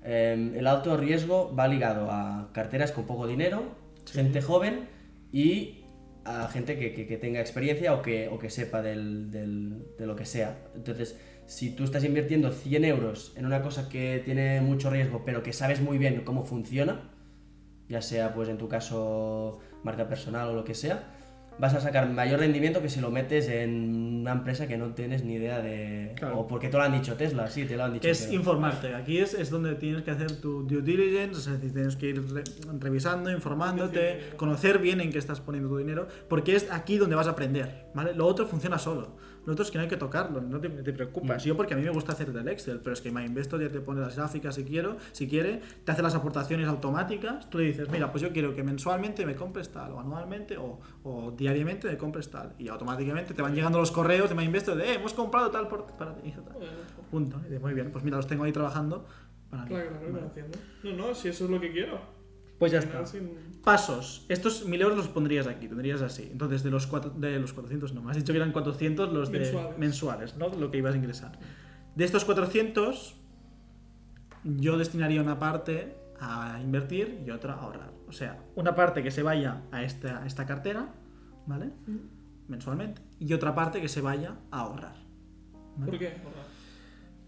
eh, 0.05 0.53
el 0.57 0.67
alto 0.67 0.97
riesgo 0.97 1.55
va 1.59 1.67
ligado 1.69 2.11
a 2.11 2.51
carteras 2.53 2.93
con 2.93 3.05
poco 3.07 3.27
dinero, 3.27 3.63
gente 4.13 4.43
joven 4.43 4.89
y 5.33 5.85
a 6.25 6.49
gente 6.49 6.79
que, 6.79 6.93
que- 6.93 7.07
que 7.07 7.17
tenga 7.17 7.41
experiencia 7.41 7.95
o 7.95 8.03
que, 8.03 8.29
o 8.29 8.39
que 8.39 8.51
sepa 8.51 8.83
del, 8.83 9.31
del- 9.31 9.87
de 9.99 10.07
lo 10.07 10.15
que 10.17 10.27
sea. 10.27 10.59
Entonces, 10.75 11.19
si 11.47 11.71
tú 11.75 11.85
estás 11.85 12.05
invirtiendo 12.05 12.53
100 12.53 12.85
euros 12.85 13.33
en 13.37 13.47
una 13.47 13.63
cosa 13.63 13.89
que 13.89 14.21
tiene 14.25 14.61
mucho 14.61 14.91
riesgo, 14.91 15.23
pero 15.25 15.43
que 15.43 15.53
sabes 15.55 15.81
muy 15.81 15.97
bien 15.97 16.23
cómo 16.25 16.45
funciona, 16.45 17.11
ya 17.89 18.03
sea 18.03 18.35
pues 18.35 18.49
en 18.51 18.59
tu 18.59 18.69
caso 18.69 19.61
marca 19.83 20.09
personal 20.09 20.49
o 20.51 20.55
lo 20.55 20.65
que 20.65 20.75
sea, 20.75 21.17
vas 21.61 21.75
a 21.75 21.81
sacar 21.81 22.09
mayor 22.11 22.41
rendimiento 22.41 22.81
que 22.81 22.89
si 22.89 23.01
lo 23.01 23.11
metes 23.11 23.47
en 23.49 24.21
una 24.23 24.33
empresa 24.33 24.67
que 24.67 24.77
no 24.79 24.89
tienes 24.95 25.25
ni 25.25 25.35
idea 25.35 25.61
de... 25.61 26.13
Claro. 26.17 26.41
O 26.41 26.47
porque 26.47 26.69
te 26.69 26.77
lo 26.77 26.83
han 26.83 26.93
dicho 26.93 27.15
Tesla, 27.15 27.49
sí, 27.49 27.65
te 27.67 27.77
lo 27.77 27.85
han 27.85 27.93
dicho. 27.93 28.09
Es 28.09 28.23
pero- 28.23 28.33
informarte. 28.35 28.95
Aquí 28.95 29.19
es, 29.19 29.35
es 29.35 29.51
donde 29.51 29.75
tienes 29.75 30.03
que 30.03 30.11
hacer 30.11 30.41
tu 30.41 30.63
due 30.67 30.83
diligence, 30.83 31.39
es 31.39 31.47
decir, 31.47 31.73
tienes 31.73 31.97
que 31.97 32.07
ir 32.09 32.23
re- 32.33 32.45
revisando, 32.81 33.31
informándote, 33.31 34.31
conocer 34.37 34.79
bien 34.79 35.01
en 35.01 35.11
qué 35.13 35.19
estás 35.19 35.41
poniendo 35.41 35.69
tu 35.69 35.77
dinero, 35.79 36.09
porque 36.29 36.57
es 36.57 36.71
aquí 36.71 36.97
donde 36.97 37.17
vas 37.17 37.27
a 37.27 37.31
aprender, 37.31 37.87
¿vale? 37.95 38.15
Lo 38.15 38.27
otro 38.27 38.47
funciona 38.47 38.79
solo. 38.79 39.17
Lo 39.51 39.55
otro 39.55 39.65
es 39.65 39.73
que 39.73 39.79
no 39.79 39.83
hay 39.83 39.91
que 39.91 39.97
tocarlo, 39.97 40.41
no 40.41 40.61
te, 40.61 40.69
te 40.69 40.93
preocupes. 40.93 41.43
Yo 41.43 41.57
porque 41.57 41.75
a 41.75 41.77
mí 41.77 41.83
me 41.83 41.91
gusta 41.91 42.13
hacer 42.13 42.33
del 42.33 42.47
Excel, 42.47 42.79
pero 42.79 42.95
es 42.95 43.01
que 43.01 43.11
MyInvestor 43.11 43.61
ya 43.61 43.69
te 43.69 43.81
pone 43.81 44.01
las 44.01 44.15
gráficas 44.15 44.55
si 44.55 44.63
quiero, 44.63 44.97
si 45.11 45.27
quiere, 45.27 45.61
te 45.83 45.91
hace 45.91 46.03
las 46.03 46.15
aportaciones 46.15 46.69
automáticas, 46.69 47.51
tú 47.51 47.59
le 47.59 47.65
dices, 47.65 47.91
mira, 47.91 48.13
pues 48.13 48.23
yo 48.23 48.31
quiero 48.31 48.55
que 48.55 48.63
mensualmente 48.63 49.27
me 49.27 49.35
compres 49.35 49.71
tal, 49.71 49.91
o 49.91 49.99
anualmente, 49.99 50.57
o, 50.57 50.79
o 51.03 51.33
diariamente 51.33 51.89
me 51.89 51.97
compres 51.97 52.31
tal, 52.31 52.55
y 52.61 52.69
automáticamente 52.69 53.35
te 53.35 53.43
van 53.43 53.57
llegando 53.57 53.81
los 53.81 53.91
correos 53.91 54.29
de 54.29 54.37
MyInvestor 54.37 54.77
de, 54.77 54.85
eh, 54.85 54.95
hemos 54.95 55.15
comprado 55.15 55.51
tal 55.51 55.67
por, 55.67 55.85
para 55.85 56.15
ti. 56.15 56.31
tal. 56.31 56.45
Punto. 57.11 57.39
Y 57.41 57.45
dices, 57.47 57.61
muy 57.61 57.75
bien, 57.75 57.91
pues 57.91 58.05
mira, 58.05 58.19
los 58.19 58.29
tengo 58.29 58.45
ahí 58.45 58.53
trabajando. 58.53 59.05
Para. 59.51 59.65
Claro, 59.65 59.91
claro, 59.99 60.31
Vale. 60.33 60.45
No, 60.85 61.09
no, 61.09 61.15
si 61.17 61.27
eso 61.27 61.47
es 61.47 61.51
lo 61.51 61.61
que 61.61 61.73
quiero. 61.73 62.20
Pues 62.61 62.73
ya 62.73 62.79
está. 62.81 63.03
Pasos. 63.65 64.27
Estos 64.29 64.67
1000 64.67 64.83
euros 64.83 64.99
los 64.99 65.09
pondrías 65.09 65.47
aquí, 65.47 65.67
tendrías 65.67 66.03
así. 66.03 66.29
Entonces, 66.31 66.63
de 66.63 66.71
los, 66.71 66.87
cuatro, 66.87 67.11
de 67.11 67.41
los 67.41 67.55
400, 67.55 67.95
no, 67.95 68.03
me 68.03 68.11
has 68.11 68.19
dicho 68.19 68.35
que 68.35 68.37
eran 68.37 68.53
400 68.53 69.11
los 69.15 69.33
de 69.33 69.39
Mensuales. 69.41 69.79
mensuales, 69.79 70.37
¿no? 70.37 70.51
Lo 70.51 70.71
que 70.71 70.77
ibas 70.77 70.93
a 70.93 70.99
ingresar. 70.99 71.39
De 71.97 72.05
estos 72.05 72.27
400, 72.27 73.17
yo 74.45 74.77
destinaría 74.77 75.23
una 75.23 75.39
parte 75.39 75.97
a 76.21 76.61
invertir 76.63 77.23
y 77.27 77.31
otra 77.31 77.55
a 77.55 77.61
ahorrar. 77.63 77.93
O 78.07 78.13
sea, 78.13 78.45
una 78.57 78.75
parte 78.75 79.03
que 79.03 79.11
se 79.11 79.23
vaya 79.23 79.63
a 79.73 79.83
esta, 79.83 80.23
a 80.23 80.27
esta 80.27 80.45
cartera, 80.45 80.93
¿vale? 81.47 81.71
Mensualmente. 82.47 83.01
Y 83.19 83.33
otra 83.33 83.55
parte 83.55 83.81
que 83.81 83.89
se 83.89 84.03
vaya 84.03 84.35
a 84.51 84.61
ahorrar. 84.61 84.97
¿vale? 85.79 85.93
¿Por 85.93 85.99
qué? 85.99 86.13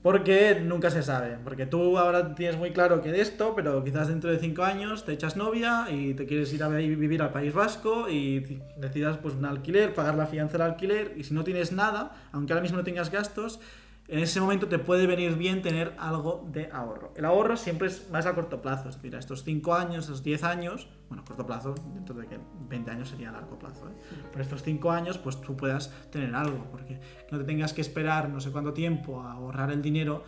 Porque 0.03 0.61
nunca 0.61 0.91
se 0.91 1.03
sabe. 1.03 1.39
Porque 1.45 1.65
tú 1.65 1.97
ahora 1.97 2.35
tienes 2.35 2.57
muy 2.57 2.73
claro 2.73 3.01
que 3.03 3.13
de 3.13 3.21
esto, 3.21 3.55
pero 3.55 3.85
quizás 3.85 4.09
dentro 4.09 4.31
de 4.31 4.39
cinco 4.39 4.65
años 4.65 5.05
te 5.05 5.13
echas 5.13 5.37
novia 5.37 5.87
y 5.91 6.15
te 6.15 6.27
quieres 6.27 6.53
ir 6.53 6.63
a 6.65 6.69
vi- 6.69 6.95
vivir 6.97 7.23
al 7.23 7.31
País 7.31 7.55
Vasco 7.55 8.09
y 8.09 8.61
decidas 8.77 9.19
pues 9.19 9.35
un 9.35 9.45
alquiler, 9.45 9.95
pagar 9.95 10.17
la 10.17 10.27
fianza 10.27 10.59
del 10.59 10.63
alquiler 10.63 11.15
y 11.17 11.23
si 11.23 11.35
no 11.35 11.45
tienes 11.45 11.71
nada, 11.71 12.13
aunque 12.33 12.53
ahora 12.53 12.63
mismo 12.63 12.79
no 12.79 12.85
tengas 12.85 13.11
gastos, 13.13 13.61
en 14.09 14.19
ese 14.19 14.41
momento 14.41 14.69
te 14.69 14.79
puede 14.79 15.07
venir 15.07 15.37
bien 15.37 15.63
tener 15.63 15.95
algo 15.99 16.47
de 16.53 16.69
ahorro. 16.73 17.13
El 17.17 17.25
ahorro 17.25 17.57
siempre 17.57 17.89
es 17.89 18.11
más 18.11 18.27
a 18.27 18.35
corto 18.35 18.61
plazo, 18.61 18.89
es 18.89 18.97
decir, 18.97 19.15
a 19.17 19.19
estos 19.19 19.45
5 19.45 19.75
años, 19.75 20.05
estos 20.05 20.23
10 20.23 20.45
años, 20.45 20.89
bueno, 21.09 21.25
corto 21.25 21.47
plazo, 21.47 21.75
dentro 21.95 22.15
de 22.17 22.27
que 22.27 22.39
20 22.69 22.91
años 22.91 23.09
sería 23.09 23.31
largo 23.33 23.59
plazo, 23.59 23.89
¿eh? 23.89 23.93
pero 24.31 24.43
estos 24.43 24.63
5 24.63 24.91
años 24.91 25.19
pues 25.19 25.41
tú 25.41 25.57
puedas 25.57 25.91
tener 26.11 26.35
algo, 26.35 26.67
porque 26.71 27.01
no 27.31 27.39
te 27.39 27.45
tengas 27.45 27.73
que 27.73 27.81
esperar 27.81 28.29
no 28.29 28.41
sé 28.41 28.51
cuánto 28.51 28.73
tiempo 28.73 29.21
a 29.23 29.33
ahorrar 29.33 29.71
el 29.71 29.81
dinero 29.81 30.25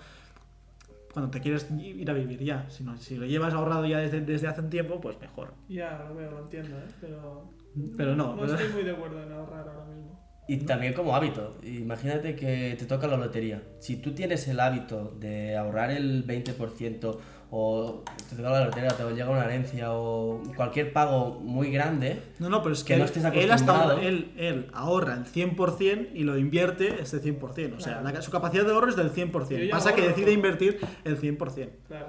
cuando 1.12 1.30
te 1.30 1.40
quieres 1.40 1.70
ir 1.70 2.10
a 2.10 2.14
vivir 2.14 2.42
ya, 2.42 2.68
sino 2.70 2.96
si 2.96 3.16
lo 3.16 3.24
llevas 3.26 3.54
ahorrado 3.54 3.86
ya 3.86 3.98
desde, 3.98 4.20
desde 4.20 4.48
hace 4.48 4.60
un 4.62 4.70
tiempo, 4.70 5.00
pues 5.00 5.20
mejor. 5.20 5.52
Ya, 5.68 6.04
lo 6.08 6.14
veo, 6.16 6.30
lo 6.32 6.38
entiendo, 6.40 6.76
¿eh? 6.76 6.86
Pero. 7.00 7.50
Pero 7.96 8.16
no, 8.16 8.34
No 8.34 8.40
pero- 8.42 8.54
estoy 8.54 8.72
muy 8.72 8.82
de 8.82 8.90
acuerdo 8.90 9.22
en 9.22 9.32
ahorrar 9.32 9.68
ahora 9.68 9.84
mismo. 9.84 10.23
Y 10.46 10.58
también 10.58 10.92
como 10.92 11.16
hábito. 11.16 11.56
Imagínate 11.62 12.36
que 12.36 12.76
te 12.78 12.84
toca 12.84 13.06
la 13.06 13.16
lotería. 13.16 13.62
Si 13.80 13.96
tú 13.96 14.12
tienes 14.14 14.46
el 14.48 14.60
hábito 14.60 15.14
de 15.18 15.56
ahorrar 15.56 15.90
el 15.90 16.26
20% 16.26 17.16
o 17.50 18.04
te 18.28 18.36
toca 18.36 18.50
la 18.50 18.64
lotería, 18.66 18.90
te 18.90 19.04
llega 19.14 19.30
una 19.30 19.44
herencia 19.44 19.92
o 19.94 20.42
cualquier 20.56 20.92
pago 20.92 21.40
muy 21.40 21.70
grande, 21.70 22.20
No, 22.40 22.50
no, 22.50 22.62
pero 22.62 22.74
es 22.74 22.82
Que 22.84 22.88
que, 22.94 22.96
no 22.98 23.04
él, 23.04 23.06
estés 23.06 23.24
él 23.24 23.30
hasta 23.50 23.72
acostumbrado. 23.72 23.92
ahora- 23.92 24.02
él, 24.06 24.32
él 24.36 24.70
ahorra 24.74 25.14
el 25.14 25.24
100% 25.24 26.08
y 26.14 26.24
lo 26.24 26.36
invierte 26.36 27.00
ese 27.00 27.20
100%. 27.22 27.76
O 27.76 27.80
sea, 27.80 28.02
la- 28.02 28.20
su 28.20 28.30
capacidad 28.30 28.64
de 28.66 28.72
ahorro 28.72 28.90
es 28.90 28.96
del 28.96 29.10
100%. 29.10 29.60
Yo 29.60 29.64
ya 29.64 29.70
Pasa 29.72 29.94
que 29.94 30.02
decide 30.02 30.26
todo. 30.26 30.34
invertir 30.34 30.78
el 31.04 31.16
100%. 31.16 31.70
Claro. 31.88 32.08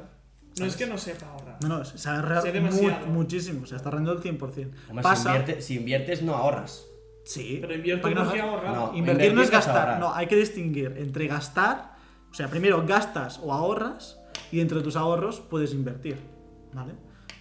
No 0.59 0.65
es 0.65 0.75
que 0.75 0.87
no 0.87 0.97
sepa 0.97 1.27
ahorrar. 1.27 1.57
No, 1.61 1.67
no, 1.69 1.85
se 1.85 2.09
ahorra 2.09 2.41
muchísimo. 3.07 3.63
O 3.63 3.65
sea, 3.65 3.77
está 3.77 3.89
ahorrando 3.89 4.11
el 4.13 4.19
100%. 4.19 4.71
Hombre, 4.89 5.03
Pasa... 5.03 5.21
si, 5.21 5.27
invierte- 5.37 5.61
si 5.61 5.75
inviertes 5.75 6.21
no 6.21 6.35
ahorras. 6.35 6.85
Sí. 7.25 7.57
Pero 7.59 7.73
invierto 7.75 8.09
no- 8.09 8.33
he 8.33 8.39
ahorrado. 8.39 8.91
No. 8.91 8.97
Invertir 8.97 9.33
no 9.33 9.41
es 9.41 9.49
gastar. 9.51 9.77
ahorrar. 9.77 9.99
No, 9.99 10.13
hay 10.13 10.27
que 10.27 10.35
distinguir 10.37 10.93
entre 10.97 11.27
gastar, 11.27 11.95
o 12.31 12.33
sea, 12.33 12.47
primero 12.47 12.85
gastas 12.85 13.39
o 13.43 13.51
ahorras 13.51 14.19
y 14.51 14.59
entre 14.61 14.81
tus 14.81 14.95
ahorros 14.95 15.41
puedes 15.41 15.73
invertir. 15.73 16.17
¿Vale? 16.73 16.93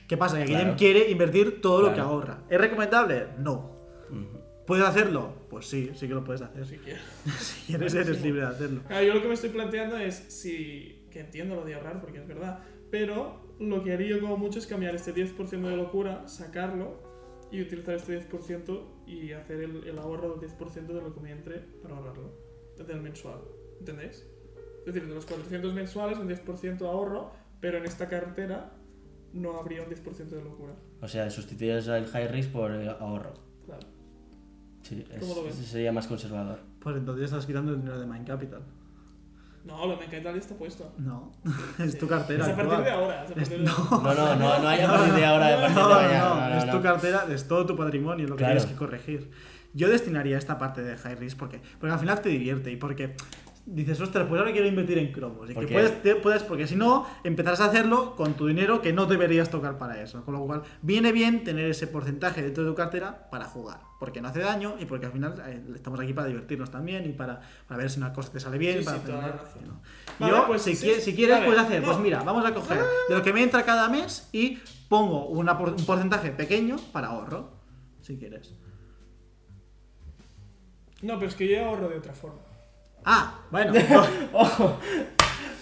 ¿Qué 0.09 0.17
pasa? 0.17 0.39
Que 0.39 0.45
Guillem 0.45 0.61
Claro. 0.63 0.77
quiere 0.77 1.11
invertir 1.11 1.61
todo 1.61 1.83
lo 1.83 1.95
que 1.95 2.01
ahorra. 2.01 2.39
¿Es 2.49 2.59
recomendable? 2.61 3.27
No. 3.39 3.73
¿Puedes 4.67 4.85
hacerlo? 4.87 5.35
Pues 5.51 5.67
sí, 5.67 5.91
sí 5.95 6.09
que 6.09 6.15
lo 6.15 6.25
puedes 6.25 6.41
hacer. 6.41 6.67
Si 6.67 6.77
quieres. 6.79 7.03
Si 7.39 7.67
quieres, 7.67 7.95
eres 7.95 8.23
libre 8.23 8.41
de 8.43 8.47
hacerlo. 8.47 8.81
Claro, 8.89 9.05
yo 9.07 9.15
lo 9.15 9.21
que 9.23 9.29
me 9.29 9.35
estoy 9.35 9.51
planteando 9.51 9.97
es 9.99 10.15
si. 10.15 11.07
que 11.11 11.21
entiendo 11.21 11.55
lo 11.57 11.65
de 11.65 11.75
ahorrar 11.75 12.01
porque 12.01 12.19
es 12.19 12.27
verdad. 12.27 12.61
Pero 12.91 13.55
lo 13.61 13.83
que 13.83 13.93
haría 13.93 14.19
como 14.21 14.37
mucho 14.39 14.59
es 14.59 14.67
cambiar 14.67 14.95
este 14.95 15.13
10% 15.15 15.69
de 15.69 15.77
locura, 15.77 16.27
sacarlo 16.29 17.03
y 17.55 17.63
utilizar 17.63 17.95
este 17.95 18.19
10% 18.29 18.81
y 19.07 19.33
hacer 19.33 19.61
el, 19.61 19.85
el 19.87 19.99
ahorro 19.99 20.35
del 20.37 20.51
10% 20.51 20.87
de 20.87 21.01
lo 21.01 21.15
que 21.15 21.21
me 21.21 21.31
entre 21.31 21.59
para 21.83 21.97
ahorrarlo. 21.97 22.33
Del 22.87 23.01
mensual. 23.01 23.39
¿Entendéis? 23.79 24.27
Es 24.87 24.93
decir, 24.93 25.09
de 25.09 25.15
los 25.15 25.25
400 25.25 25.73
mensuales, 25.73 26.19
un 26.19 26.29
10% 26.29 26.83
ahorro, 26.83 27.31
pero 27.61 27.79
en 27.79 27.85
esta 27.85 28.09
cartera 28.09 28.73
no 29.33 29.57
habría 29.59 29.83
un 29.83 29.89
10% 29.89 30.29
de 30.29 30.43
locura. 30.43 30.75
O 31.01 31.09
sea, 31.09 31.31
sustituyes 31.31 31.87
el 31.89 32.07
high 32.07 32.29
risk 32.29 32.51
por 32.51 32.71
el 32.73 32.89
ahorro. 32.89 33.35
Claro. 33.65 33.87
Sí, 34.83 35.05
es- 35.11 35.21
¿Cómo 35.21 35.35
lo 35.37 35.45
ves? 35.45 35.55
ese 35.59 35.65
sería 35.65 35.93
más 35.93 36.07
conservador. 36.07 36.59
Pues 36.81 36.97
entonces 36.97 37.27
estás 37.27 37.47
quitando 37.47 37.73
el 37.73 37.79
dinero 37.81 37.99
de 38.01 38.07
Mind 38.07 38.27
Capital. 38.27 38.63
No, 39.65 39.87
lo 39.87 39.97
me 39.97 40.07
cae 40.07 40.21
tal 40.21 40.37
está 40.37 40.55
puesto. 40.55 40.93
No, 40.99 41.33
es 41.79 41.93
Sí. 41.93 41.99
tu 41.99 42.07
cartera. 42.07 42.45
Es 42.45 42.53
a 42.53 42.57
partir 42.57 42.75
actual. 42.75 42.85
de 42.85 42.91
ahora. 42.91 43.25
Es 43.25 43.31
a 43.31 43.35
partir 43.35 43.59
de 43.59 43.65
No. 43.65 43.75
No, 43.91 44.15
no, 44.15 44.37
no, 44.37 44.59
no 44.61 44.69
hay 44.69 44.81
a 44.81 44.89
partir 44.89 45.15
de 45.15 45.25
ahora, 45.27 45.57
partir 45.61 45.77
No, 45.77 45.89
de 45.99 46.19
no, 46.19 46.49
no, 46.51 46.59
es 46.59 46.71
tu 46.71 46.83
cartera, 46.83 47.27
es 47.31 47.49
todo 47.49 47.65
tu 47.67 47.77
patrimonio 47.77 48.27
lo 48.29 48.37
que 48.37 48.45
Claro. 48.45 48.55
tienes 48.57 48.71
que 48.71 48.77
corregir. 48.79 49.31
Yo 49.73 49.89
destinaría 49.89 50.39
esta 50.39 50.57
parte 50.59 50.83
de 50.83 50.97
high 50.97 51.17
risk 51.17 51.37
porque, 51.39 51.61
porque 51.81 51.93
al 51.93 51.99
final 51.99 52.21
te 52.21 52.29
divierte 52.29 52.71
y 52.71 52.77
porque 52.77 53.17
dices, 53.67 54.01
ostras, 54.01 54.27
pues 54.29 54.39
ahora 54.39 54.53
quiero 54.53 54.67
invertir 54.67 54.99
en 54.99 55.11
cromos. 55.13 55.49
Y 55.51 55.55
¿Por 55.55 55.67
que 55.67 55.73
puedes, 55.73 56.03
te- 56.03 56.17
puedes, 56.17 56.43
porque 56.43 56.67
si 56.67 56.77
no, 56.77 57.07
empezarás 57.25 57.61
a 57.61 57.67
hacerlo 57.67 58.15
con 58.17 58.35
tu 58.35 58.47
dinero 58.47 58.83
que 58.83 58.93
no 58.93 59.07
deberías 59.07 59.49
tocar 59.51 59.79
para 59.79 60.03
eso. 60.03 60.25
Con 60.25 60.35
lo 60.35 60.45
cual, 60.45 60.63
viene 60.83 61.13
bien 61.13 61.45
tener 61.45 61.71
ese 61.71 61.87
porcentaje 61.87 62.43
dentro 62.43 62.63
de 62.65 62.71
tu 62.71 62.77
cartera 62.77 63.29
para 63.31 63.47
jugar. 63.47 63.81
Porque 63.99 64.21
no 64.21 64.29
hace 64.29 64.41
daño 64.41 64.75
y 64.79 64.85
porque 64.85 65.07
al 65.07 65.13
final 65.13 65.35
eh, 65.47 65.63
estamos 65.75 65.99
aquí 66.01 66.13
para 66.13 66.27
divertirnos 66.29 66.71
también 66.71 67.07
y 67.09 67.13
para, 67.13 67.41
para 67.67 67.79
ver 67.79 67.91
si 67.91 67.99
una 67.99 68.13
cosa 68.13 68.31
te 68.33 68.41
sale 68.41 68.59
bien. 68.59 68.81
Sí, 68.81 68.85
para 68.85 68.99
sí, 68.99 69.05
toda 69.07 69.19
la 69.19 69.25
aprender, 69.29 69.47
razón. 69.47 69.63
y 69.65 69.69
no. 69.69 69.81
Vale, 70.19 70.33
Yo, 70.33 70.47
pues 70.47 70.63
si, 70.63 70.75
sí, 70.77 70.87
quie- 70.87 70.95
sí. 70.97 71.01
si 71.01 71.15
quieres, 71.17 71.37
Vale, 71.37 71.47
puedes 71.47 71.63
hacer, 71.63 71.81
no. 71.81 71.87
pues 71.87 71.99
mira, 72.01 72.23
vamos 72.23 72.45
a 72.45 72.53
coger 72.53 72.79
de 73.09 73.15
lo 73.15 73.23
que 73.23 73.33
me 73.33 73.43
entra 73.43 73.63
cada 73.65 73.89
mes 73.89 74.29
y 74.33 74.59
pongo 74.91 75.27
una 75.29 75.53
un 75.59 75.87
porcentaje 75.87 76.31
pequeño 76.33 76.77
para 76.93 77.09
ahorro, 77.09 77.53
si 78.03 78.19
quieres. 78.19 78.55
No, 81.03 81.15
pero 81.17 81.29
es 81.29 81.35
que 81.35 81.49
yo 81.49 81.65
ahorro 81.65 81.89
de 81.89 81.97
otra 81.97 82.13
forma. 82.15 82.41
Ah, 83.05 83.41
bueno, 83.51 83.73
¡Ojo! 84.33 84.79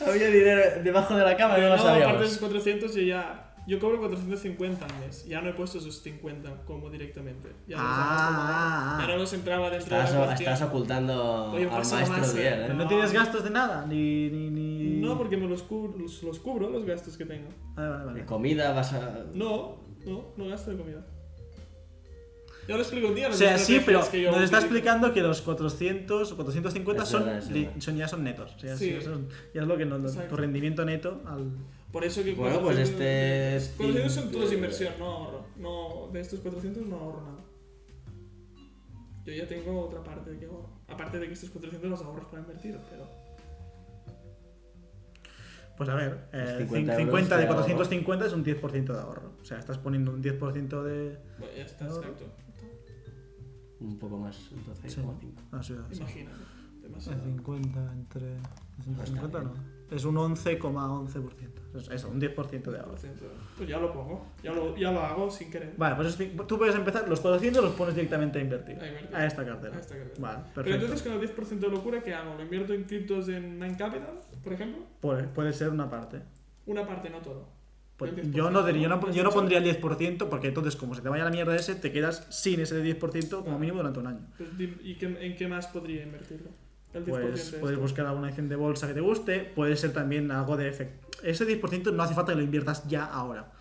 Había 0.07 0.29
dinero 0.29 0.61
debajo 0.83 1.15
de 1.17 1.25
la 1.25 1.37
cama, 1.37 1.55
no 1.55 1.61
Pero 1.61 1.77
lo 1.77 1.77
no, 1.77 1.89
aparte 1.89 2.19
de 2.21 2.27
esos 2.27 2.39
400 2.39 2.95
yo 2.95 3.03
ya 3.03 3.55
Yo 3.69 3.79
cobro 3.79 3.99
450 4.01 4.85
al 4.85 4.99
mes. 4.99 5.25
Ya 5.27 5.41
no 5.41 5.51
he 5.51 5.53
puesto 5.53 5.79
esos 5.79 6.03
50 6.03 6.65
como 6.67 6.91
directamente. 6.91 7.53
Ya 7.69 7.77
los 7.77 7.87
Ah, 7.89 8.95
como- 8.97 9.07
ya 9.09 9.15
no 9.15 9.21
los 9.21 9.33
entraba 9.33 9.71
dentro 9.71 9.95
Estás, 9.97 10.13
de 10.13 10.19
la 10.19 10.25
cuestión. 10.27 10.53
estás 10.53 10.69
ocultando 10.69 11.53
Oye, 11.53 11.65
al 11.67 11.71
maestro 11.71 11.99
más, 12.09 12.35
Biel, 12.35 12.47
eh. 12.47 12.65
¿eh? 12.67 12.69
No 12.71 12.75
No. 12.75 12.89
tienes 12.89 13.13
gastos 13.13 13.45
de 13.45 13.51
nada, 13.51 13.87
ni... 13.87 14.29
ni, 14.31 14.51
ni... 14.51 15.01
No, 15.01 15.17
porque 15.17 15.37
me 15.37 15.47
los 15.47 15.63
cubro, 15.63 15.97
los, 15.97 16.23
los 16.25 16.41
cubro 16.41 16.69
los 16.71 16.85
gastos 16.85 17.17
que 17.17 17.25
tengo. 17.25 17.51
Vale, 17.77 17.89
vale, 17.89 18.05
vale. 18.07 18.21
De 18.21 18.27
comida 18.27 18.73
vas 18.73 18.93
a... 18.95 19.27
No, 19.35 19.77
no, 20.05 20.33
no 20.37 20.47
gasto 20.49 20.73
de 20.73 20.77
comida. 20.79 21.07
Ya 22.69 22.77
lo 22.77 22.83
explico 22.83 23.09
un 23.09 23.15
día. 23.15 23.27
O 23.27 23.31
las 23.31 23.39
sea, 23.39 23.59
sí, 23.59 23.81
pero 23.85 24.01
estrategias 24.01 24.09
que 24.11 24.23
yo 24.23 24.31
nos 24.31 24.43
está 24.43 24.59
utilizo. 24.59 24.75
explicando 24.77 25.13
que 25.13 25.21
los 25.21 25.43
400 25.43 26.33
o 26.33 26.37
450 26.37 27.03
Es 27.03 27.09
son, 27.09 27.25
verdad, 27.25 27.43
son- 27.81 27.97
ya 27.97 28.07
son 28.09 28.23
netos. 28.25 28.55
O 28.55 28.59
sea, 28.59 28.77
Sí. 28.77 28.91
eso 28.91 29.15
es, 29.15 29.21
ya 29.55 29.63
es 29.63 29.67
lo 29.67 29.77
que 29.77 29.85
no, 29.85 29.99
lo- 29.99 30.11
tu 30.11 30.37
rendimiento 30.37 30.85
neto 30.85 31.21
al... 31.27 31.51
Por 31.91 32.05
eso 32.05 32.23
que 32.23 32.33
Bueno, 32.35 32.61
pues 32.63 32.77
400 32.77 32.91
este 32.91 33.57
es 33.57 33.69
400 33.77 34.13
son 34.13 34.31
fin 34.31 34.41
de- 34.49 34.55
inversión, 34.55 34.95
no 34.99 35.05
ahorro. 35.07 35.47
No, 35.57 36.09
de 36.13 36.21
estos 36.21 36.41
400 36.41 36.87
no 36.87 36.97
ahorro 36.97 37.21
nada. 37.23 37.39
Yo 39.25 39.33
ya 39.35 39.47
tengo 39.47 39.81
otra 39.81 40.03
parte 40.03 40.37
que 40.39 40.47
ahorro. 40.47 40.71
Aparte 40.89 41.19
de 41.19 41.27
que 41.27 41.33
estos 41.35 41.51
400 41.51 41.91
los 41.91 42.01
ahorros 42.03 42.27
para 42.27 42.43
invertir, 42.43 42.79
pero. 42.91 43.07
Pues 45.77 45.89
a 45.89 45.95
ver, 45.95 46.29
eh, 46.33 46.57
50 46.59 46.69
cin- 46.69 46.79
euros 46.79 46.97
50 46.99 47.37
de 47.37 47.43
de 47.43 47.49
ahorro. 47.49 47.63
450 47.65 48.27
es 48.27 48.33
un 48.33 48.45
10% 48.45 48.93
de 48.93 49.01
ahorro. 49.01 49.33
O 49.41 49.45
sea, 49.45 49.59
estás 49.59 49.79
poniendo 49.79 50.13
un 50.13 50.23
10% 50.23 50.83
de... 50.83 51.19
Bueno, 51.39 51.55
ya 51.57 51.65
está, 51.65 51.87
Ahorro. 51.87 52.01
exacto. 52.03 52.25
Un 53.83 53.99
poco 53.99 54.17
más, 54.19 54.51
entonces, 54.53 54.93
Sí. 54.93 55.01
como 55.01 55.15
cinco. 55.21 55.43
Ah, 55.53 55.63
sí, 55.63 55.75
sí. 55.91 55.99
Imagínate. 55.99 56.37
Es 56.77 56.83
Demasiado. 56.83 57.23
50 57.25 57.93
entre... 57.93 58.37
Está 58.37 58.83
150 59.07 59.39
bien. 59.41 59.53
no. 59.53 59.95
Es 59.97 60.05
un 60.05 60.17
11,11%. 60.17 61.77
Es 61.77 61.89
Eso, 61.91 62.09
un 62.09 62.21
10% 62.21 62.71
de 62.71 62.79
ahorro. 62.79 62.95
Pues 63.57 63.69
ya 63.69 63.79
lo 63.79 63.93
pongo. 63.93 64.27
Ya 64.43 64.53
lo, 64.53 64.77
ya 64.77 64.91
lo 64.91 65.01
hago 65.01 65.31
sin 65.31 65.51
querer. 65.51 65.75
Vale, 65.77 65.97
pues 65.97 66.19
es 66.21 66.37
tú 66.47 66.59
puedes 66.59 66.75
empezar, 66.75 67.09
los 67.09 67.21
400 67.21 67.63
los 67.63 67.75
pones 67.75 67.95
directamente 67.95 68.39
a 68.39 68.43
invertir. 68.43 68.79
A 68.81 68.87
invertir. 68.89 69.15
A 69.17 69.27
esta 69.27 69.45
cartera. 69.45 69.77
A 69.77 69.81
esta 69.81 69.97
cartera. 69.97 70.21
Vale, 70.21 70.39
Pero 70.39 70.55
perfecto. 70.55 70.85
entonces 70.87 71.03
con 71.03 71.13
el 71.13 71.21
10% 71.21 71.59
de 71.61 71.69
locura, 71.71 72.03
¿qué 72.03 72.15
hago? 72.15 72.35
¿Lo 72.35 72.43
invierto 72.43 72.73
en 72.73 72.85
criptos 72.85 73.29
en 73.29 73.59
Nine 73.59 73.77
Capital, 73.77 74.21
por 74.43 74.53
ejemplo? 74.53 74.83
Puede, 75.01 75.25
puede 75.29 75.53
ser 75.53 75.69
una 75.71 75.89
parte. 75.89 76.23
Una 76.67 76.87
parte, 76.87 77.09
no 77.11 77.19
todo. 77.19 77.49
Pues 78.11 78.19
El 78.19 78.33
10%, 78.33 78.37
yo 78.37 78.51
no, 78.51 78.63
diría- 78.65 78.83
yo, 78.83 78.89
no, 78.89 79.11
yo 79.13 79.23
no 79.25 79.31
pondría 79.31 79.59
el 79.59 79.65
10% 79.65 80.29
porque 80.29 80.49
entonces 80.49 80.77
como 80.77 80.95
se 80.95 81.03
te 81.03 81.09
vaya 81.09 81.25
la 81.25 81.31
mierda 81.31 81.55
ese, 81.57 81.75
te 81.75 81.93
quedas 81.93 82.27
sin 82.31 82.61
ese 82.61 82.83
10% 82.83 83.45
como 83.45 83.59
mínimo 83.59 83.79
durante 83.79 83.99
un 84.01 84.07
año. 84.09 84.21
Pues 84.37 84.51
¿Y 84.83 84.95
qué- 84.97 85.17
en 85.21 85.37
qué 85.37 85.49
más 85.49 85.67
podría 85.69 86.03
invertirlo? 86.03 86.51
El 86.95 87.05
10% 87.05 87.11
Pues 87.33 87.53
de 87.53 87.59
puedes 87.59 87.75
esto. 87.75 87.81
buscar 87.83 88.07
alguna 88.07 88.29
acción 88.29 88.49
de 88.49 88.57
bolsa 88.57 88.87
que 88.89 88.95
te 88.95 89.01
guste, 89.01 89.41
puede 89.55 89.77
ser 89.77 89.93
también 89.93 90.31
algo 90.31 90.57
de 90.57 90.69
efecto. 90.69 91.09
Ese 91.23 91.45
10% 91.47 91.93
no 91.93 92.03
hace 92.03 92.15
falta 92.15 92.33
que 92.33 92.37
lo 92.39 92.43
inviertas 92.45 92.87
ya 92.89 93.05
ahora. 93.05 93.53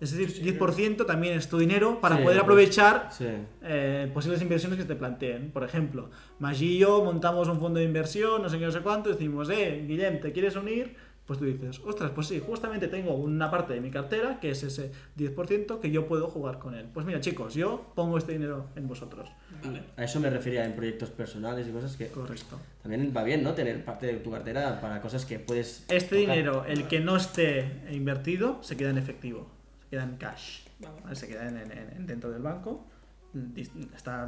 Ese 0.00 0.14
Sí, 0.16 0.28
sí, 0.32 0.42
10% 0.42 1.04
también 1.06 1.34
es 1.36 1.48
tu 1.48 1.58
dinero 1.58 2.00
para 2.00 2.16
Sí, 2.18 2.22
poder 2.22 2.38
aprovechar 2.38 3.08
Sí. 3.10 3.26
eh, 3.62 4.08
posibles 4.14 4.40
inversiones 4.40 4.78
que 4.78 4.84
te 4.84 4.94
planteen. 4.94 5.50
Por 5.50 5.64
ejemplo, 5.64 6.08
Maggi 6.38 6.76
y 6.76 6.78
yo 6.78 7.02
montamos 7.04 7.48
un 7.48 7.58
fondo 7.58 7.80
de 7.80 7.84
inversión, 7.84 8.40
no 8.42 8.48
sé 8.48 8.60
qué, 8.60 8.64
no 8.66 8.70
sé 8.70 8.80
cuánto, 8.80 9.10
decimos, 9.10 9.50
eh, 9.50 9.84
Guillem, 9.88 10.20
¿te 10.20 10.30
quieres 10.30 10.54
unir? 10.54 10.94
Pues 11.28 11.38
tú 11.38 11.44
dices, 11.44 11.78
ostras, 11.84 12.10
pues 12.14 12.26
sí, 12.26 12.40
justamente 12.44 12.88
tengo 12.88 13.14
una 13.14 13.50
parte 13.50 13.74
de 13.74 13.82
mi 13.82 13.90
cartera, 13.90 14.40
que 14.40 14.50
es 14.50 14.62
ese 14.62 14.90
10%, 15.18 15.78
que 15.78 15.90
yo 15.90 16.08
puedo 16.08 16.28
jugar 16.28 16.58
con 16.58 16.74
él. 16.74 16.86
Pues 16.94 17.04
mira, 17.04 17.20
chicos, 17.20 17.52
yo 17.52 17.92
pongo 17.94 18.16
este 18.16 18.32
dinero 18.32 18.68
en 18.76 18.88
vosotros. 18.88 19.28
Vale. 19.62 19.82
A 19.98 20.04
eso 20.04 20.20
me 20.20 20.30
refería 20.30 20.64
en 20.64 20.74
proyectos 20.74 21.10
personales 21.10 21.68
y 21.68 21.70
cosas 21.70 21.96
que 21.98 22.08
Correcto. 22.08 22.58
también 22.80 23.12
va 23.14 23.24
bien, 23.24 23.42
¿no? 23.44 23.52
Tener 23.52 23.84
parte 23.84 24.06
de 24.06 24.14
tu 24.14 24.30
cartera 24.30 24.80
para 24.80 25.02
cosas 25.02 25.26
que 25.26 25.38
puedes. 25.38 25.84
Este 25.90 25.98
tocar. 26.20 26.34
dinero, 26.34 26.64
el 26.66 26.88
que 26.88 27.00
no 27.00 27.14
esté 27.16 27.82
invertido, 27.90 28.62
se 28.62 28.78
queda 28.78 28.88
en 28.88 28.96
efectivo, 28.96 29.50
se 29.82 29.90
queda 29.90 30.04
en 30.04 30.16
cash, 30.16 30.60
Vale. 30.80 31.14
se 31.14 31.28
queda 31.28 31.46
en, 31.46 31.58
en- 31.58 31.72
en- 31.72 32.06
dentro 32.06 32.30
del 32.30 32.40
banco, 32.40 32.86
dis- 33.34 33.70
está 33.94 34.26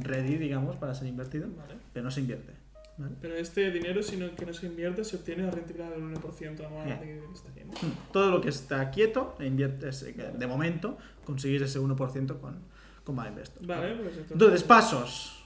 ready, 0.00 0.38
digamos, 0.38 0.76
para 0.76 0.94
ser 0.94 1.06
invertido, 1.06 1.48
Vale. 1.54 1.74
pero 1.92 2.02
no 2.04 2.10
se 2.10 2.20
invierte. 2.22 2.54
¿Vale? 3.00 3.14
Pero 3.20 3.34
este 3.34 3.70
dinero, 3.70 4.02
si 4.02 4.16
no, 4.16 4.34
que 4.34 4.46
no 4.46 4.52
se 4.52 4.66
invierte, 4.66 5.04
se 5.04 5.16
obtiene 5.16 5.44
la 5.44 5.50
rentabilidad 5.50 5.90
del 5.90 6.02
1% 6.02 6.66
anual 6.66 6.88
de 6.88 6.98
que 6.98 7.24
está 7.34 7.50
bien. 7.50 7.68
Todo 8.12 8.30
lo 8.30 8.40
que 8.40 8.48
está 8.50 8.90
quieto, 8.90 9.36
inviertes, 9.40 10.02
eh, 10.02 10.32
de 10.36 10.46
momento, 10.46 10.98
consigues 11.24 11.62
ese 11.62 11.80
1% 11.80 12.40
con, 12.40 12.58
con 13.04 13.16
MyInvestor. 13.16 13.66
Vale, 13.66 13.94
pues 13.96 14.08
entonces. 14.08 14.30
Entonces, 14.32 14.62
pasos. 14.62 15.44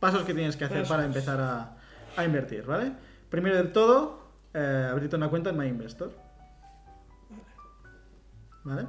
Pasos 0.00 0.22
que 0.22 0.34
tienes 0.34 0.56
que 0.56 0.64
hacer 0.64 0.78
Pasos. 0.78 0.88
para 0.88 1.04
empezar 1.04 1.40
a, 1.40 1.76
a 2.16 2.24
invertir, 2.24 2.64
¿vale? 2.64 2.92
Primero 3.28 3.56
del 3.56 3.72
todo, 3.72 4.22
eh, 4.54 4.88
abrirte 4.90 5.16
una 5.16 5.28
cuenta 5.28 5.50
en 5.50 5.58
MyInvestor. 5.58 6.12
¿Vale? 8.64 8.86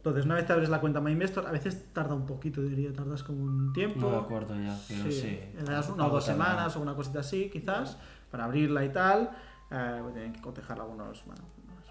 Entonces, 0.00 0.24
una 0.24 0.36
vez 0.36 0.46
te 0.46 0.54
abres 0.54 0.70
la 0.70 0.80
cuenta 0.80 0.98
MyInvestor, 1.02 1.46
a 1.46 1.50
veces 1.50 1.92
tarda 1.92 2.14
un 2.14 2.24
poquito, 2.24 2.62
diría, 2.62 2.90
tardas 2.90 3.22
como 3.22 3.42
un 3.44 3.70
tiempo. 3.74 4.00
No 4.00 4.10
me 4.10 4.16
acuerdo 4.16 4.54
ya, 4.54 4.74
pero 4.88 5.02
sí. 5.04 5.12
Sí, 5.12 5.40
le 5.58 5.62
das 5.62 5.90
una 5.90 6.06
o 6.06 6.10
dos 6.10 6.24
semanas 6.24 6.74
o 6.76 6.80
una 6.80 6.94
cosita 6.94 7.20
así, 7.20 7.50
quizás, 7.50 7.98
para 8.30 8.44
abrirla 8.44 8.82
y 8.82 8.88
tal. 8.88 9.30
Eh, 9.70 10.02
tienen 10.14 10.32
que 10.32 10.40
cotejar 10.40 10.80
algunos, 10.80 11.22
bueno, 11.26 11.42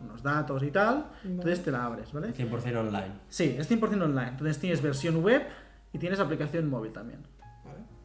unos- 0.02 0.24
datos 0.24 0.64
y 0.64 0.72
tal. 0.72 1.06
Entonces 1.24 1.64
te 1.64 1.70
la 1.72 1.86
abres, 1.86 2.12
¿vale? 2.12 2.34
100% 2.34 2.80
online. 2.80 3.12
Sí, 3.30 3.56
es 3.60 3.68
100% 3.70 4.02
online. 4.06 4.30
Entonces 4.30 4.58
tienes 4.58 4.82
versión 4.82 5.22
web 5.24 5.44
y 5.94 6.00
tienes 6.00 6.20
aplicación 6.20 6.68
móvil 6.68 6.92
también, 6.92 7.20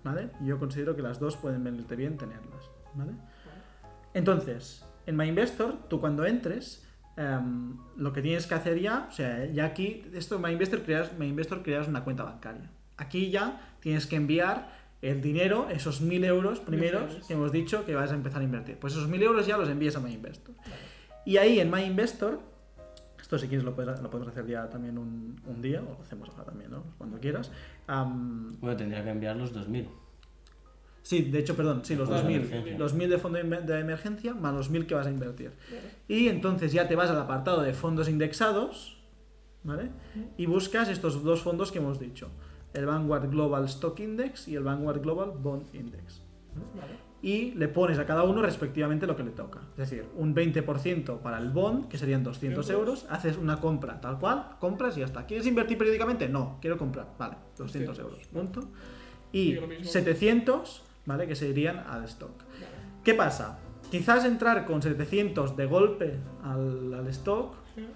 Vale. 0.05 0.29
¿vale? 0.29 0.31
Yo 0.47 0.59
considero 0.59 0.95
que 0.95 1.01
las 1.03 1.19
dos 1.19 1.37
pueden 1.39 1.65
venirte 1.65 1.97
bien 1.97 2.19
tenerlas, 2.19 2.69
¿vale? 2.95 3.13
Entonces, 4.13 4.85
en 5.07 5.17
MyInvestor, 5.17 5.89
tú 5.89 6.01
cuando 6.01 6.25
entres, 6.27 6.84
em, 7.17 7.77
lo 7.97 8.13
que 8.13 8.23
tienes 8.23 8.47
que 8.47 8.55
hacer 8.55 8.81
ya, 8.81 9.07
o 9.09 9.13
sea, 9.13 9.47
ya 9.47 9.67
aquí, 9.67 10.05
esto 10.15 10.37
en 10.37 10.43
MyInvestor 10.43 10.83
creas, 10.83 11.19
MyInvestor 11.19 11.63
creas 11.63 11.89
una 11.89 12.05
cuenta 12.05 12.25
bancaria. 12.25 12.71
Aquí 12.97 13.31
ya 13.31 13.61
tienes 13.81 14.07
que 14.07 14.17
enviar 14.17 14.85
el 15.03 15.21
dinero, 15.21 15.69
esos 15.71 16.01
1000 16.01 16.25
euros 16.25 16.61
primeros 16.61 17.13
euros. 17.13 17.27
que 17.27 17.35
hemos 17.35 17.53
dicho 17.53 17.85
que 17.85 17.95
vas 17.95 18.11
a 18.11 18.15
empezar 18.15 18.41
a 18.41 18.45
invertir. 18.45 18.79
Pues 18.79 18.95
esos 18.95 19.09
1000 19.09 19.23
euros 19.23 19.47
ya 19.47 19.57
los 19.59 19.69
envías 19.69 19.97
a 19.97 20.01
MyInvestor. 20.01 20.55
Y 21.27 21.37
ahí 21.37 21.61
en 21.61 21.71
MyInvestor, 21.71 22.41
esto 23.21 23.39
si 23.39 23.49
quieres 23.49 23.65
lo, 23.65 23.75
puedes, 23.75 24.01
lo 24.01 24.11
podemos 24.11 24.33
hacer 24.33 24.47
ya 24.47 24.69
también 24.69 24.97
un, 24.99 25.41
un 25.47 25.63
día, 25.63 25.81
o 25.81 25.97
lo 25.99 26.03
hacemos 26.03 26.29
ahora 26.31 26.45
también, 26.45 26.71
¿no? 26.71 26.85
Cuando 26.99 27.19
quieras. 27.19 27.51
Bueno, 27.87 28.77
tendría 28.77 29.03
que 29.05 29.11
enviar 29.11 29.37
los 29.37 29.53
2000. 29.53 29.89
Sí, 31.05 31.23
de 31.23 31.39
hecho, 31.39 31.55
perdón, 31.55 31.85
sí, 31.85 31.95
los 31.95 32.09
Fondo 32.09 32.23
de 32.23 32.35
2000. 32.35 32.37
emergencia. 32.49 32.79
Los 32.79 32.95
1000 32.95 33.11
de 33.11 33.19
fondo 33.19 33.39
de 33.39 33.79
emergencia 33.79 34.35
más 34.35 34.53
los 34.55 34.71
1000 34.71 34.87
que 34.87 34.95
vas 34.95 35.07
a 35.07 35.11
invertir. 35.11 35.53
Y 36.09 36.27
entonces 36.29 36.73
ya 36.73 36.89
te 36.89 36.97
vas 36.97 37.11
al 37.11 37.19
apartado 37.21 37.63
de 37.63 37.73
fondos 37.75 38.09
indexados, 38.09 38.97
¿vale? 39.63 39.91
Y 40.37 40.47
buscas 40.47 40.89
estos 40.89 41.23
dos 41.23 41.43
fondos 41.43 41.71
que 41.71 41.79
hemos 41.79 42.01
dicho, 42.01 42.29
el 42.73 42.87
Vanguard 42.87 43.31
Global 43.31 43.67
Stock 43.67 44.01
Index 44.01 44.49
y 44.49 44.57
el 44.57 44.65
Vanguard 44.65 45.01
Global 45.01 45.33
Bond 45.39 45.73
Index. 45.75 46.23
Vale. 46.75 47.05
Y 47.23 47.53
le 47.53 47.69
pones 47.69 47.99
a 47.99 48.05
cada 48.05 48.23
uno 48.25 48.43
respectivamente 48.43 49.07
lo 49.07 49.17
que 49.17 49.23
le 49.23 49.31
toca. 49.31 49.61
Es 49.79 49.89
decir, 49.89 50.05
un 50.17 50.35
20% 50.35 51.21
para 51.21 51.39
el 51.39 51.49
bond, 51.51 51.89
que 51.89 51.97
serían 51.97 52.23
200 52.23 52.69
euros, 52.69 53.07
haces 53.09 53.39
una 53.39 53.61
compra 53.61 53.99
tal 53.99 54.19
cual, 54.19 54.57
compras 54.59 54.97
y 54.99 55.01
ya 55.01 55.07
está. 55.07 55.25
¿Quieres 55.25 55.47
invertir 55.47 55.79
periódicamente? 55.79 56.29
No, 56.29 56.59
quiero 56.61 56.77
comprar. 56.77 57.15
Vale, 57.19 57.37
200 57.57 57.99
euros, 58.01 58.27
punto. 58.27 58.61
Y 59.33 59.53
Sí, 59.53 59.55
lo 59.55 59.67
mismo. 59.67 59.85
700, 59.87 60.83
¿vale? 61.07 61.27
Que 61.27 61.35
se 61.35 61.49
irían 61.49 61.79
al 61.79 62.05
stock. 62.05 62.33
¿Qué 63.03 63.15
pasa? 63.15 63.59
Quizás 63.91 64.25
entrar 64.25 64.65
con 64.67 64.81
700 64.83 65.57
de 65.57 65.67
golpe 65.67 66.19
al, 66.43 66.93
al 66.95 67.07
stock 67.09 67.55
Sí. 67.75 67.87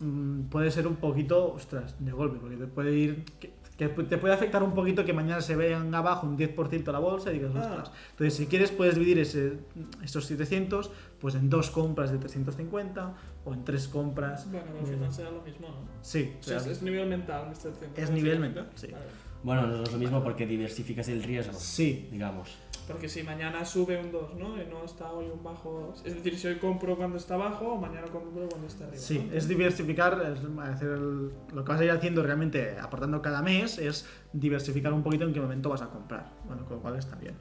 mm, 0.00 0.42
puede 0.44 0.70
ser 0.70 0.86
un 0.86 0.96
poquito, 0.96 1.52
ostras, 1.54 1.94
de 1.98 2.12
golpe, 2.12 2.38
porque 2.40 2.56
te 2.56 2.66
puede 2.66 2.92
ir, 2.96 3.24
que, 3.38 3.52
que 3.76 3.88
te 3.88 4.18
puede 4.18 4.32
afectar 4.34 4.62
un 4.62 4.72
poquito 4.74 5.04
que 5.04 5.12
mañana 5.12 5.40
se 5.40 5.54
vean 5.56 5.94
abajo 5.94 6.26
un 6.26 6.38
10% 6.38 6.90
la 6.92 6.98
bolsa 6.98 7.30
y 7.30 7.34
digas, 7.34 7.52
Ah. 7.56 7.60
ostras. 7.60 7.90
Entonces, 8.12 8.34
si 8.34 8.46
quieres, 8.46 8.70
puedes 8.72 8.94
dividir 8.94 9.18
ese, 9.18 9.58
esos 10.02 10.24
700 10.26 10.90
pues 11.20 11.34
en 11.34 11.50
dos 11.50 11.70
compras 11.70 12.10
de 12.12 12.18
350 12.18 13.12
o 13.44 13.52
en 13.54 13.64
tres 13.64 13.88
compras. 13.88 14.50
Bueno, 14.50 14.66
al 14.80 14.86
final 14.86 15.12
será 15.12 15.30
lo 15.30 15.42
mismo, 15.42 15.68
¿no? 15.68 15.76
Sí, 16.02 16.34
O 16.40 16.42
sea, 16.42 16.58
es, 16.58 16.66
es 16.66 16.82
nivel 16.82 17.08
mental, 17.08 17.50
diciendo. 17.50 17.78
Es 17.96 18.10
nivel 18.10 18.38
mental, 18.40 18.68
sí. 18.74 18.88
Vale. 18.92 19.04
Bueno, 19.44 19.66
no 19.66 19.82
es 19.82 19.92
lo 19.92 19.98
mismo 19.98 20.24
porque 20.24 20.46
diversificas 20.46 21.06
el 21.08 21.22
riesgo, 21.22 21.52
sí, 21.52 22.08
digamos. 22.10 22.56
Porque 22.88 23.08
si 23.08 23.22
mañana 23.22 23.64
sube 23.64 23.98
un 23.98 24.10
2, 24.12 24.34
¿no? 24.36 24.60
Y 24.60 24.66
no 24.66 24.84
está 24.84 25.10
hoy 25.12 25.26
un 25.32 25.42
bajo. 25.42 25.94
Es 26.04 26.14
decir, 26.14 26.38
si 26.38 26.48
hoy 26.48 26.56
compro 26.56 26.96
cuando 26.96 27.16
está 27.16 27.34
abajo, 27.34 27.74
o 27.74 27.80
mañana 27.80 28.06
compro 28.08 28.46
cuando 28.48 28.66
está 28.66 28.84
arriba. 28.84 28.98
Sí, 29.02 29.26
¿no? 29.30 29.34
es 29.36 29.48
diversificar, 29.48 30.20
es 30.34 30.40
hacer 30.68 30.88
el- 30.90 31.30
lo 31.54 31.64
que 31.64 31.72
vas 31.72 31.80
a 31.80 31.84
ir 31.84 31.90
haciendo 31.90 32.22
realmente, 32.22 32.76
aportando 32.78 33.22
cada 33.22 33.40
mes, 33.42 33.78
es 33.78 34.06
diversificar 34.34 34.92
un 34.92 35.02
poquito 35.02 35.24
en 35.24 35.32
qué 35.32 35.40
momento 35.40 35.68
vas 35.70 35.80
a 35.82 35.88
comprar. 35.88 36.30
Bueno, 36.46 36.64
con 36.66 36.76
lo 36.76 36.82
cual 36.82 36.96
está 36.96 37.16
bien. 37.16 37.34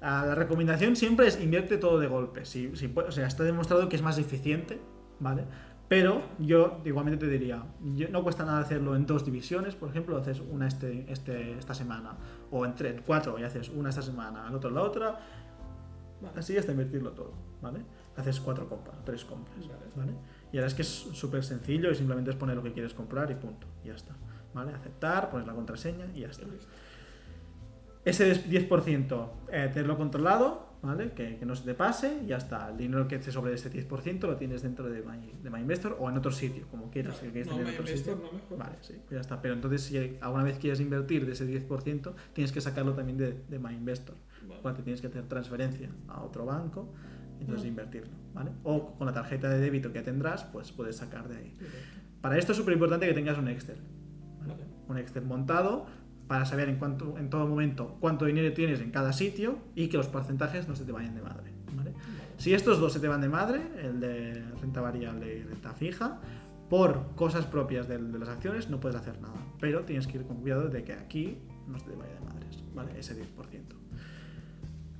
Ah, 0.00 0.24
la 0.26 0.34
recomendación 0.34 0.96
siempre 0.96 1.26
es 1.28 1.40
invierte 1.40 1.76
todo 1.78 1.98
de 2.00 2.06
golpe. 2.08 2.44
Si, 2.44 2.74
si 2.76 2.92
o 2.94 3.12
sea, 3.12 3.26
está 3.28 3.44
demostrado 3.44 3.88
que 3.88 3.94
es 3.96 4.02
más 4.02 4.18
eficiente, 4.18 4.80
¿vale? 5.20 5.44
Pero 5.90 6.22
yo 6.38 6.80
igualmente 6.84 7.26
te 7.26 7.28
diría, 7.32 7.64
yo- 7.96 8.08
no 8.10 8.22
cuesta 8.22 8.44
nada 8.44 8.60
hacerlo 8.60 8.94
en 8.94 9.06
dos 9.06 9.24
divisiones, 9.24 9.74
por 9.74 9.88
ejemplo, 9.90 10.16
haces 10.16 10.40
una 10.40 10.68
este, 10.68 11.04
este, 11.12 11.58
esta 11.58 11.74
semana, 11.74 12.16
o 12.52 12.64
en 12.64 12.76
tres, 12.76 13.02
cuatro, 13.04 13.36
y 13.40 13.42
haces 13.42 13.68
una 13.70 13.88
esta 13.90 14.00
semana, 14.00 14.46
el 14.48 14.54
otro 14.54 14.70
la 14.70 14.82
otra, 14.82 15.18
así 16.36 16.56
hasta 16.56 16.70
invertirlo 16.70 17.10
todo, 17.10 17.32
¿vale? 17.60 17.80
Haces 18.16 18.38
cuatro 18.38 18.68
compras, 18.68 18.96
tres 19.04 19.24
compras, 19.24 19.56
Vale. 19.96 20.12
Y 20.52 20.58
ahora 20.58 20.68
es 20.68 20.74
que 20.74 20.82
es 20.82 20.88
súper 20.88 21.42
sencillo 21.42 21.90
y 21.90 21.94
simplemente 21.96 22.30
es 22.30 22.36
poner 22.36 22.54
lo 22.56 22.62
que 22.62 22.72
quieres 22.72 22.94
comprar 22.94 23.28
y 23.32 23.34
punto. 23.34 23.66
Y 23.82 23.88
ya 23.88 23.94
está. 23.94 24.14
¿Vale? 24.54 24.72
Aceptar, 24.72 25.28
pones 25.30 25.46
la 25.46 25.54
contraseña 25.54 26.06
y 26.14 26.20
ya 26.20 26.28
está. 26.28 26.44
Ese 28.04 28.32
10% 28.48 29.30
eh, 29.50 29.70
tenerlo 29.72 29.96
controlado, 29.96 30.69
¿vale? 30.82 31.12
Que, 31.12 31.36
que 31.36 31.46
no 31.46 31.54
se 31.54 31.64
te 31.64 31.74
pase 31.74 32.20
y 32.24 32.26
ya 32.28 32.36
está. 32.38 32.70
El 32.70 32.76
dinero 32.76 33.06
que 33.08 33.18
te 33.18 33.30
sobre 33.30 33.54
ese 33.54 33.70
10% 33.70 34.20
lo 34.22 34.36
tienes 34.36 34.62
dentro 34.62 34.88
de 34.88 35.02
My, 35.02 35.32
de 35.42 35.50
My 35.50 35.60
Investor 35.60 35.96
o 36.00 36.08
en 36.08 36.16
otro 36.16 36.30
sitio, 36.32 36.66
como 36.70 36.90
quieras. 36.90 37.16
si 37.18 37.26
quieres 37.26 37.48
No, 37.48 37.58
en 37.58 37.64
My 37.64 37.70
otro 37.70 37.82
Investor 37.82 38.14
sitio. 38.16 38.26
no 38.30 38.32
mejor. 38.38 38.58
Vale, 38.58 38.76
sí, 38.80 38.94
pues 39.06 39.10
ya 39.10 39.20
está. 39.20 39.40
Pero 39.42 39.54
entonces, 39.54 39.82
si 39.82 40.18
alguna 40.20 40.44
vez 40.44 40.58
quieres 40.58 40.80
invertir 40.80 41.26
de 41.26 41.32
ese 41.32 41.46
10%, 41.46 42.12
tienes 42.32 42.52
que 42.52 42.60
sacarlo 42.60 42.94
también 42.94 43.18
de, 43.18 43.32
de 43.48 43.58
My 43.58 43.74
Investor. 43.74 44.16
Vale. 44.62 44.82
Tienes 44.82 45.00
que 45.00 45.06
hacer 45.08 45.24
transferencia 45.28 45.88
a 46.08 46.22
otro 46.22 46.44
banco 46.46 46.92
y 47.38 47.42
entonces 47.42 47.64
Mm. 47.66 47.68
invertirlo, 47.68 48.10
¿vale? 48.34 48.50
O 48.64 48.94
con 48.96 49.06
la 49.06 49.12
tarjeta 49.12 49.48
de 49.48 49.58
débito 49.60 49.92
que 49.92 50.02
tendrás, 50.02 50.44
pues 50.44 50.72
puedes 50.72 50.96
sacar 50.96 51.28
de 51.28 51.36
ahí. 51.36 51.56
Para 52.20 52.36
esto 52.36 52.52
es 52.52 52.58
súper 52.58 52.74
importante 52.74 53.06
que 53.06 53.14
tengas 53.14 53.38
un 53.38 53.48
Excel. 53.48 53.78
Vale. 54.40 54.54
Un 54.88 54.98
Excel 54.98 55.24
montado 55.24 55.86
para 56.30 56.46
saber 56.46 56.68
en, 56.68 56.76
cuánto, 56.76 57.18
en 57.18 57.28
todo 57.28 57.44
momento 57.44 57.96
cuánto 57.98 58.24
dinero 58.24 58.54
tienes 58.54 58.78
en 58.78 58.92
cada 58.92 59.12
sitio 59.12 59.58
y 59.74 59.88
que 59.88 59.96
los 59.96 60.06
porcentajes 60.06 60.68
no 60.68 60.76
se 60.76 60.84
te 60.84 60.92
vayan 60.92 61.16
de 61.16 61.22
madre. 61.22 61.50
¿vale? 61.74 61.92
Si 62.38 62.54
estos 62.54 62.78
dos 62.78 62.92
se 62.92 63.00
te 63.00 63.08
van 63.08 63.20
de 63.20 63.28
madre, 63.28 63.60
el 63.82 63.98
de 63.98 64.44
renta 64.60 64.80
variable 64.80 65.38
y 65.38 65.42
renta 65.42 65.72
fija, 65.74 66.20
por 66.68 67.16
cosas 67.16 67.46
propias 67.46 67.88
de, 67.88 67.98
las 67.98 68.28
acciones 68.28 68.70
no 68.70 68.78
puedes 68.78 68.96
hacer 68.96 69.20
nada. 69.20 69.34
Pero 69.58 69.80
tienes 69.80 70.06
que 70.06 70.18
ir 70.18 70.24
con 70.24 70.36
cuidado 70.36 70.68
de 70.68 70.84
que 70.84 70.92
aquí 70.92 71.38
no 71.66 71.80
se 71.80 71.86
te 71.86 71.96
vaya 71.96 72.14
de 72.14 72.20
madres, 72.20 72.62
¿vale? 72.76 72.92
Ese 72.96 73.20
10%. 73.20 73.79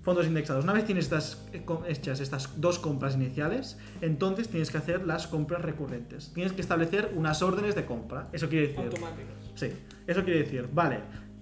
Fondos 0.03 0.27
indexados. 0.27 0.65
Una 0.65 0.73
vez 0.73 0.87
tienes 0.87 1.05
estas, 1.05 1.47
eh, 1.53 1.63
hechas 1.87 2.21
estas 2.21 2.61
dos 2.61 2.79
compras 2.79 3.15
iniciales, 3.17 3.79
entonces 4.01 4.49
tienes 4.49 4.71
que 4.71 4.79
hacer 4.79 5.07
las 5.07 5.27
compras 5.27 5.63
recurrentes. 5.63 6.33
Tienes 6.33 6.53
que 6.53 6.63
establecer 6.63 7.13
unas 7.15 7.43
órdenes 7.43 7.75
de 7.75 7.85
compra. 7.85 8.29
Eso 8.33 8.49
quiere 8.49 8.69
decir... 8.69 8.85
Automáticos. 8.85 9.53
Sí, 9.55 9.73
eso 10.07 10.25
quiere 10.25 10.41
decir, 10.41 10.69
vale, 10.73 11.01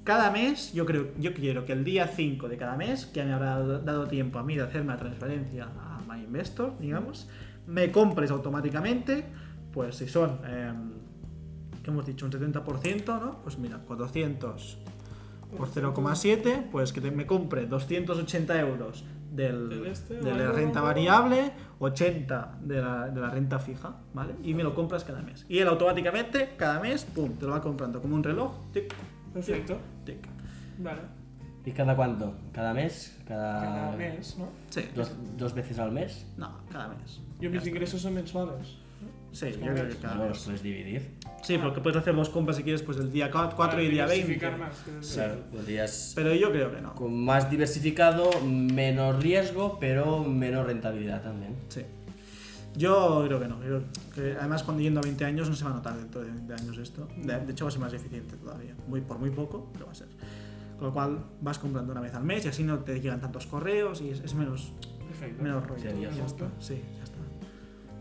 cada 0.08 0.30
mes 0.30 0.72
yo 0.72 0.86
creo, 0.86 1.08
yo 1.18 1.34
quiero 1.34 1.66
que 1.66 1.72
el 1.72 1.84
día 1.84 2.08
5 2.08 2.48
de 2.48 2.56
cada 2.56 2.76
mes, 2.76 3.06
que 3.06 3.22
me 3.22 3.32
habrá 3.32 3.58
dado 3.60 4.06
tiempo 4.06 4.38
a 4.38 4.42
mí 4.42 4.56
de 4.56 4.62
hacerme 4.62 4.92
la 4.92 4.98
transferencia 4.98 5.68
a 5.78 6.00
My 6.08 6.24
Investor, 6.24 6.78
digamos, 6.80 7.28
me 7.66 7.92
compres 7.92 8.30
automáticamente, 8.30 9.26
pues 9.70 9.96
si 9.96 10.08
son, 10.08 10.40
eh, 10.46 10.72
¿qué 11.82 11.90
hemos 11.90 12.06
dicho? 12.06 12.24
Un 12.24 12.32
70%, 12.32 13.20
¿no? 13.20 13.42
Pues 13.42 13.58
mira, 13.58 13.78
400 13.86 14.78
por 15.56 15.68
0,7, 15.68 16.68
pues 16.70 16.92
que 16.92 17.00
te- 17.00 17.10
me 17.10 17.26
compre 17.26 17.66
280 17.66 18.60
euros 18.60 19.04
del, 19.32 19.86
este, 19.86 20.14
de 20.14 20.30
vale, 20.30 20.44
la 20.44 20.52
renta 20.52 20.80
variable, 20.80 21.52
80 21.78 22.58
de 22.62 22.80
la, 22.82 23.08
de 23.08 23.20
la 23.20 23.30
renta 23.30 23.58
fija, 23.58 23.96
¿vale? 24.14 24.34
Y 24.42 24.54
me 24.54 24.62
lo 24.62 24.74
compras 24.74 25.04
cada 25.04 25.22
mes. 25.22 25.46
Y 25.48 25.58
él 25.58 25.68
automáticamente, 25.68 26.50
cada 26.56 26.80
mes, 26.80 27.04
pum, 27.04 27.32
te 27.34 27.46
lo 27.46 27.52
va 27.52 27.60
comprando 27.60 28.00
como 28.00 28.14
un 28.16 28.22
reloj, 28.24 28.52
tic, 28.72 28.92
Perfecto. 29.32 29.78
tic. 30.04 30.26
Vale. 30.78 31.00
¿Y 31.64 31.72
cada 31.72 31.94
cuánto? 31.94 32.34
¿Cada 32.52 32.72
mes? 32.72 33.16
¿Cada, 33.26 33.60
Cada 33.60 33.96
mes, 33.96 34.36
¿no? 34.38 34.48
Sí, 34.70 34.88
Dos, 34.96 35.12
dos 35.36 35.54
veces 35.54 35.78
al 35.78 35.92
mes? 35.92 36.26
no, 36.38 36.50
cada 36.72 36.88
mes. 36.88 37.20
Yo 37.40 37.50
mis 37.50 37.66
ingresos 37.66 38.00
son 38.00 38.14
mensuales. 38.14 38.76
Sí, 39.38 39.52
yo 39.52 39.72
creo 39.72 39.88
que 39.88 39.96
cada 39.96 40.16
No 40.16 40.28
los 40.28 40.38
puedes 40.44 40.62
dividir. 40.62 41.10
Sí, 41.44 41.58
porque 41.58 41.80
puedes 41.80 41.96
hacer 41.96 42.14
dos 42.16 42.28
compras 42.28 42.56
si 42.56 42.64
quieres, 42.64 42.82
pues 42.82 42.98
el 42.98 43.12
día 43.12 43.30
4 43.30 43.56
Para 43.56 43.80
y 43.80 43.86
el 43.86 43.92
día 43.92 44.06
20. 44.06 44.26
diversificar 44.26 44.58
más, 44.58 44.84
decir. 44.84 45.14
Claro, 45.14 45.40
podrías... 45.52 46.12
Pero 46.16 46.34
yo 46.34 46.50
creo 46.50 46.74
que 46.74 46.80
no. 46.80 46.94
Con 46.94 47.24
más 47.24 47.48
diversificado, 47.48 48.30
menos 48.42 49.22
riesgo, 49.22 49.78
pero 49.78 50.24
menos 50.24 50.66
rentabilidad 50.66 51.22
también. 51.22 51.54
Sí. 51.68 51.82
Yo 52.76 53.22
creo 53.26 53.38
que 53.38 53.46
no. 53.46 53.60
Creo 53.60 53.82
que 54.14 54.36
además, 54.38 54.64
cuando 54.64 54.82
yendo 54.82 54.98
a 54.98 55.04
20 55.04 55.24
años 55.24 55.48
no 55.48 55.54
se 55.54 55.64
va 55.64 55.70
a 55.70 55.74
notar 55.74 55.96
dentro 55.96 56.20
de 56.22 56.30
20 56.32 56.54
años 56.54 56.78
esto. 56.78 57.06
De, 57.16 57.38
de 57.38 57.52
hecho, 57.52 57.64
va 57.64 57.68
a 57.68 57.72
ser 57.72 57.80
más 57.80 57.92
eficiente 57.92 58.36
todavía. 58.36 58.74
Muy, 58.88 59.00
por 59.02 59.18
muy 59.20 59.30
poco, 59.30 59.70
pero 59.72 59.86
va 59.86 59.92
a 59.92 59.94
ser. 59.94 60.08
Con 60.78 60.88
lo 60.88 60.92
cual, 60.92 61.24
vas 61.40 61.60
comprando 61.60 61.92
una 61.92 62.00
vez 62.00 62.12
al 62.14 62.24
mes 62.24 62.44
y 62.44 62.48
así 62.48 62.64
no 62.64 62.80
te 62.80 63.00
llegan 63.00 63.20
tantos 63.20 63.46
correos 63.46 64.00
y 64.00 64.10
es, 64.10 64.20
es 64.20 64.34
menos, 64.34 64.72
Perfecto. 65.08 65.42
menos 65.42 65.64
rollo. 65.66 65.90
Sí, 65.90 66.00
ya 66.00 66.24
está. 66.26 66.48
Sí, 66.58 66.82
ya 66.98 67.04
está. 67.04 67.07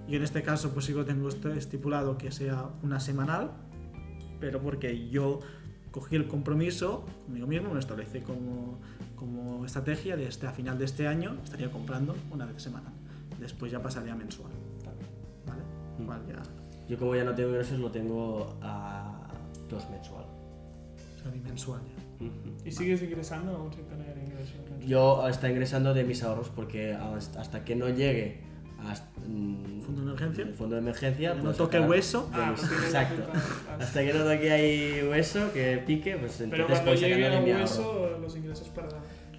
Y 0.07 0.15
en 0.15 0.23
este 0.23 0.41
caso, 0.41 0.71
pues 0.71 0.85
sí 0.85 0.93
que 0.93 0.99
lo 0.99 1.05
tengo 1.05 1.27
esto 1.27 1.51
estipulado 1.51 2.17
que 2.17 2.31
sea 2.31 2.69
una 2.81 2.99
semanal, 2.99 3.51
pero 4.39 4.61
porque 4.61 5.09
yo 5.09 5.39
cogí 5.91 6.15
el 6.15 6.27
compromiso 6.27 7.05
conmigo 7.25 7.47
mismo, 7.47 7.73
me 7.73 7.79
establecí 7.79 8.21
como, 8.21 8.79
como 9.15 9.65
estrategia 9.65 10.15
de 10.15 10.27
este, 10.27 10.47
a 10.47 10.51
final 10.51 10.77
de 10.77 10.85
este 10.85 11.07
año 11.07 11.37
estaría 11.43 11.71
comprando 11.71 12.15
una 12.31 12.45
vez 12.45 12.61
semanal. 12.61 12.93
Después 13.39 13.71
ya 13.71 13.81
pasaría 13.81 14.13
a 14.13 14.15
mensual. 14.15 14.51
¿Vale? 15.45 15.61
Mm. 15.99 16.07
Vale, 16.07 16.23
ya. 16.29 16.43
Yo 16.87 16.97
como 16.97 17.15
ya 17.15 17.23
no 17.23 17.35
tengo 17.35 17.49
ingresos, 17.49 17.79
lo 17.79 17.91
tengo 17.91 18.57
a 18.61 19.27
dos 19.69 19.89
mensual. 19.89 20.23
O 20.23 21.21
sea, 21.21 21.31
bimensual 21.31 21.81
ya. 21.81 22.07
¿Y 22.65 22.71
sigues 22.71 23.01
ingresando 23.01 23.55
aún 23.55 23.73
sin 23.73 23.85
tener 23.85 24.17
ingresos? 24.17 24.55
Yo 24.85 25.27
está 25.27 25.49
ingresando 25.49 25.93
de 25.93 26.03
mis 26.03 26.23
ahorros 26.23 26.49
porque 26.49 26.93
hasta 26.93 27.63
que 27.63 27.75
no 27.75 27.89
llegue 27.89 28.46
hasta, 28.85 29.07
mm, 29.27 29.81
¿Fondo 29.81 30.01
de 30.01 30.07
emergencia? 30.07 30.47
fondo 30.57 30.75
de 30.75 30.81
emergencia, 30.81 31.29
Que 31.31 31.37
no 31.37 31.43
puedo 31.43 31.55
toque 31.55 31.79
hueso. 31.79 32.29
Ah, 32.33 32.53
pues 32.55 32.71
exacto. 32.83 33.23
Hasta 33.79 34.03
que 34.03 34.13
no 34.13 34.23
toque 34.23 34.51
ahí 34.51 35.07
hueso, 35.09 35.51
que 35.53 35.77
pique, 35.85 36.17
pues 36.17 36.33
Pero 36.37 36.45
entonces 36.63 36.79
cuando 36.79 36.91
puedo 36.91 36.95
llegue 37.07 37.27
a 37.27 37.39
mi 37.41 37.51
ahorro. 37.51 37.61
hueso, 37.63 38.17
los 38.21 38.35
ingresos 38.35 38.67
para 38.69 38.87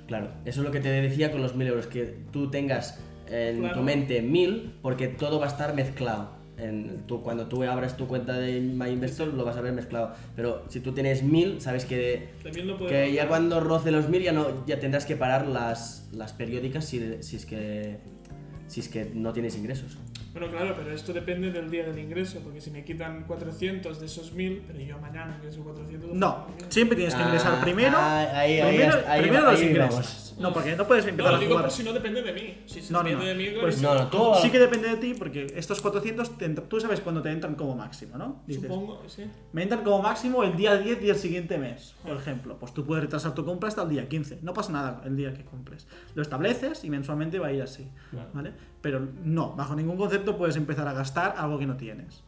Claro, 0.07 0.29
eso 0.47 0.61
es 0.61 0.67
lo 0.67 0.73
que 0.73 0.81
te 0.81 0.89
decía 0.89 1.31
con 1.31 1.43
los 1.43 1.55
1000 1.55 1.69
euros, 1.69 1.87
que 1.87 2.17
tú 2.33 2.51
tengas 2.51 2.99
en 3.31 3.59
Claro. 3.61 3.75
tu 3.75 3.83
mente 3.83 4.23
1000 4.23 4.73
porque 4.81 5.09
todo 5.09 5.39
va 5.39 5.45
a 5.47 5.49
estar 5.51 5.75
mezclado. 5.75 6.37
En 6.57 7.07
tu, 7.07 7.23
cuando 7.23 7.47
tú 7.47 7.63
abras 7.63 7.97
tu 7.97 8.09
cuenta 8.09 8.33
de 8.33 8.59
My 8.61 8.89
Investor 8.89 9.29
lo 9.29 9.45
vas 9.45 9.57
a 9.57 9.61
ver 9.61 9.73
mezclado. 9.75 10.15
Pero 10.35 10.65
si 10.69 10.81
tú 10.81 10.93
tienes 10.93 11.23
1000, 11.23 11.61
sabes 11.61 11.85
que, 11.85 12.31
puedes 12.43 12.57
que 12.89 13.13
ya 13.13 13.29
cuando 13.29 13.61
roce 13.61 13.93
los 13.93 14.09
1000 14.09 14.23
ya, 14.23 14.33
no, 14.33 14.67
ya 14.67 14.81
tendrás 14.81 15.05
que 15.07 15.15
parar 15.15 15.47
las, 15.47 16.09
las 16.13 16.33
periódicas 16.33 16.85
si, 16.87 17.23
si, 17.23 17.37
es 17.37 17.47
que, 17.47 17.99
si 18.69 18.81
es 18.81 18.89
que 18.89 19.11
no 19.13 19.33
tienes 19.33 19.57
ingresos. 19.57 19.99
Bueno, 20.39 20.53
claro, 20.57 20.75
pero 20.79 20.95
esto 20.95 21.13
depende 21.13 21.51
del 21.51 21.69
día 21.69 21.85
del 21.85 21.99
ingreso, 21.99 22.39
porque 22.45 22.61
si 22.61 22.71
me 22.71 22.85
quitan 22.85 23.25
400 23.25 23.99
de 23.99 24.07
esos 24.07 24.33
1000, 24.33 24.63
pero 24.69 24.79
yo 24.79 24.97
mañana 25.01 25.35
ingreso 25.37 25.63
400. 25.65 26.11
No, 26.15 26.47
siempre 26.69 26.95
tienes 26.97 27.15
que 27.17 27.23
ingresar 27.23 27.55
Ah, 27.59 27.61
primero. 27.61 27.97
ah, 27.99 28.21
ahí- 28.39 28.61
ahí- 28.61 28.77
primero 28.77 28.99
ahí- 29.09 29.21
primero 29.23 29.47
ahí 29.49 29.53
los 29.53 29.63
ingresos. 29.63 29.91
vamos. 29.95 30.25
No, 30.39 30.53
porque 30.53 30.77
no 30.77 30.87
puedes 30.87 31.05
empezar 31.05 31.33
No, 31.33 31.37
a 31.39 31.41
digo 31.41 31.55
jugar. 31.57 31.69
si 31.73 31.83
no 31.83 31.93
depende 31.93 32.23
de 32.23 32.33
mí. 32.33 32.59
Si 32.67 32.81
se 32.81 32.93
No, 32.93 33.03
no, 33.03 33.09
depende 33.09 33.35
no. 33.35 33.39
de 33.41 33.51
mí, 33.51 33.59
Pues 33.61 33.83
No, 33.83 33.93
no, 33.97 34.07
todo- 34.07 34.37
Sí 34.41 34.51
que 34.51 34.61
depende 34.61 34.87
de 34.89 34.97
ti, 34.99 35.15
porque 35.19 35.49
estos 35.57 35.81
400, 35.81 36.39
te 36.39 36.45
entran- 36.47 36.69
tú 36.69 36.81
sabes 36.81 37.01
cuándo 37.01 37.21
te 37.23 37.31
entran 37.33 37.57
como 37.57 37.75
máximo, 37.75 38.17
¿no? 38.17 38.45
Dices, 38.47 38.63
supongo, 38.63 39.03
sí. 39.09 39.25
me 39.53 39.65
entran 39.65 39.83
como 39.83 40.01
máximo 40.01 40.45
el 40.45 40.57
día 40.57 40.77
10 40.77 41.01
del 41.03 41.17
siguiente 41.17 41.59
mes, 41.59 41.97
por 42.05 42.17
ejemplo. 42.17 42.57
Pues 42.61 42.73
tú 42.73 42.85
puedes 42.87 43.03
retrasar 43.03 43.35
tu 43.35 43.45
compra 43.45 43.69
hasta 43.69 43.83
el 43.83 43.89
día 43.89 44.09
15. 44.09 44.39
No 44.43 44.55
pasa 44.55 44.71
nada 44.71 45.03
el 45.05 45.17
día 45.17 45.35
que 45.35 45.45
compres. 45.45 45.89
Lo 46.15 46.23
estableces 46.23 46.85
y 46.85 46.91
mensualmente 46.91 47.41
va 47.41 47.49
a 47.49 47.53
ir 47.53 47.63
así, 47.63 47.89
Claro. 48.13 48.29
¿vale? 48.33 48.53
Pero 48.81 49.01
no, 49.25 49.55
bajo 49.57 49.75
ningún 49.75 49.97
concepto 49.97 50.37
puedes 50.39 50.57
empezar 50.57 50.87
a 50.89 50.93
gastar 50.93 51.35
algo 51.37 51.59
que 51.59 51.67
no 51.67 51.77
tienes. 51.77 52.23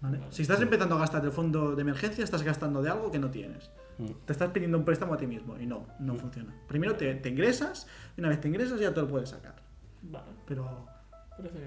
¿vale? 0.00 0.18
Vale. 0.18 0.32
Si 0.32 0.42
estás 0.42 0.60
empezando 0.60 0.94
a 0.94 0.98
gastar 0.98 1.22
del 1.22 1.32
fondo 1.32 1.74
de 1.74 1.82
emergencia, 1.82 2.22
estás 2.22 2.42
gastando 2.42 2.80
de 2.82 2.90
algo 2.90 3.10
que 3.10 3.18
no 3.18 3.30
tienes. 3.30 3.70
Mm. 3.98 4.10
Te 4.24 4.32
estás 4.32 4.50
pidiendo 4.50 4.78
un 4.78 4.84
préstamo 4.84 5.14
a 5.14 5.16
ti 5.16 5.26
mismo 5.26 5.56
y 5.58 5.66
no, 5.66 5.86
no 5.98 6.14
funciona. 6.14 6.54
Primero 6.68 6.94
te, 6.96 7.14
te 7.16 7.28
ingresas 7.28 7.86
y 8.16 8.20
una 8.20 8.28
vez 8.28 8.40
te 8.40 8.48
ingresas 8.48 8.78
ya 8.78 8.92
te 8.94 9.00
lo 9.00 9.08
puedes 9.08 9.30
sacar. 9.30 9.54
Vale, 10.02 10.26
Pero 10.46 10.86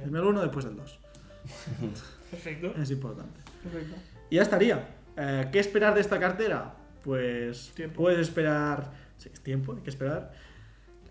primero 0.03 0.23
el 0.23 0.29
uno, 0.29 0.41
después 0.41 0.65
el 0.65 0.75
dos. 0.77 0.99
Perfecto, 2.31 2.73
Es 2.79 2.91
importante. 2.91 3.39
perfecto. 3.63 3.95
Y 4.29 4.35
ya 4.35 4.43
estaría. 4.43 4.87
Eh, 5.17 5.49
¿Qué 5.51 5.59
esperar 5.59 5.95
de 5.95 6.01
esta 6.01 6.19
cartera? 6.19 6.73
Pues 7.03 7.71
Tiempo. 7.75 8.03
puedes 8.03 8.19
esperar. 8.19 8.91
Sí, 9.17 9.29
es 9.33 9.41
tiempo, 9.41 9.73
hay 9.73 9.81
que 9.81 9.89
esperar. 9.89 10.31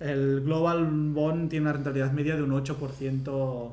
El 0.00 0.42
Global 0.42 0.86
Bond 0.86 1.48
tiene 1.50 1.64
una 1.64 1.72
rentabilidad 1.72 2.12
media 2.12 2.36
de 2.36 2.42
un 2.42 2.50
8%. 2.50 3.72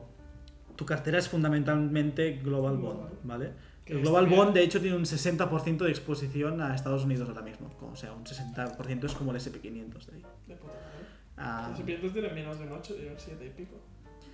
Tu 0.76 0.86
cartera 0.86 1.20
es 1.20 1.30
fundamentalmente 1.30 2.40
Global 2.44 2.78
Bond. 2.78 3.10
¿vale? 3.24 3.52
El 3.86 4.02
Global. 4.02 4.26
Bond, 4.28 4.54
de 4.54 4.64
hecho, 4.64 4.82
tiene 4.82 4.96
un 4.98 5.04
60% 5.06 5.78
de 5.78 5.90
exposición 5.90 6.60
a 6.62 6.74
Estados 6.74 7.04
Unidos 7.06 7.30
ahora 7.30 7.44
mismo. 7.44 7.70
O 7.82 7.96
sea, 7.96 8.14
un 8.14 8.24
60% 8.26 9.04
es 9.06 9.14
como 9.14 9.32
el 9.32 9.38
SP500 9.38 10.06
de 10.06 10.16
ahí. 10.16 10.24
De 10.48 10.56
puta 10.56 10.74
madre. 10.74 11.06
Ah, 11.38 11.74
Si 11.76 11.84
pierdes 11.84 12.14
tiene 12.14 12.30
menos 12.34 12.58
de 12.58 12.66
un 12.66 12.72
8, 12.74 12.96
tiene 12.96 13.14
7 13.18 13.46
y 13.46 13.50
pico. 13.50 13.76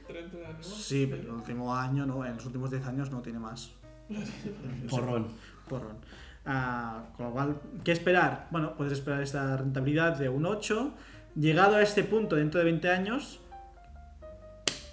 30 0.08 0.38
años. 0.48 0.66
sí, 0.68 1.08
pero 1.10 1.22
el 1.24 1.30
último 1.30 1.76
año, 1.76 2.06
¿no? 2.06 2.26
En 2.26 2.36
los 2.36 2.46
últimos 2.46 2.72
10 2.72 2.86
años 2.86 3.12
no 3.12 3.22
tiene 3.22 3.40
más. 3.40 3.72
Porrón. 4.90 5.28
porrón. 5.68 5.98
Ah, 6.46 7.04
con 7.16 7.28
lo 7.28 7.32
cual, 7.34 7.62
¿qué 7.84 7.92
esperar? 7.92 8.48
Bueno, 8.52 8.76
puedes 8.76 8.94
esperar 8.94 9.22
esta 9.22 9.56
rentabilidad 9.58 10.18
de 10.18 10.28
un 10.30 10.46
8. 10.46 10.94
Llegado 11.36 11.76
a 11.78 11.82
este 11.82 12.04
punto 12.04 12.36
dentro 12.36 12.60
de 12.60 12.66
20 12.66 12.90
años, 12.90 13.40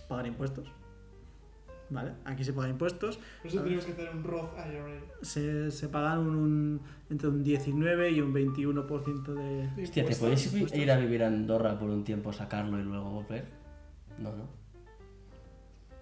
pagar 0.09 0.26
impuestos. 0.26 0.68
¿Vale? 1.91 2.12
Aquí 2.26 2.45
se 2.45 2.53
pagan 2.53 2.72
impuestos. 2.72 3.18
Por 3.43 3.51
eso 3.51 3.62
tenemos 3.62 3.84
que 3.86 3.93
hacer 3.93 4.11
un 4.14 4.22
Roth 4.22 4.51
IRA. 4.59 5.01
Se, 5.22 5.70
se 5.70 5.89
pagan 5.89 6.18
un, 6.18 6.36
un- 6.36 6.80
entre 7.09 7.28
un 7.28 7.43
19 7.43 8.11
y 8.11 8.20
un 8.20 8.34
21% 8.34 9.22
de... 9.32 9.68
de 9.74 9.82
Hostia, 9.84 10.05
¿te 10.05 10.14
puedes 10.14 10.53
impuestos. 10.53 10.78
ir 10.78 10.91
a 10.93 10.99
vivir 10.99 11.22
a 11.22 11.28
Andorra 11.28 11.78
por 11.78 11.89
un 11.89 12.05
tiempo, 12.05 12.30
sacarlo 12.32 12.78
y 12.78 12.82
luego 12.82 13.11
volver? 13.11 13.47
No, 14.18 14.32
no. 14.36 14.49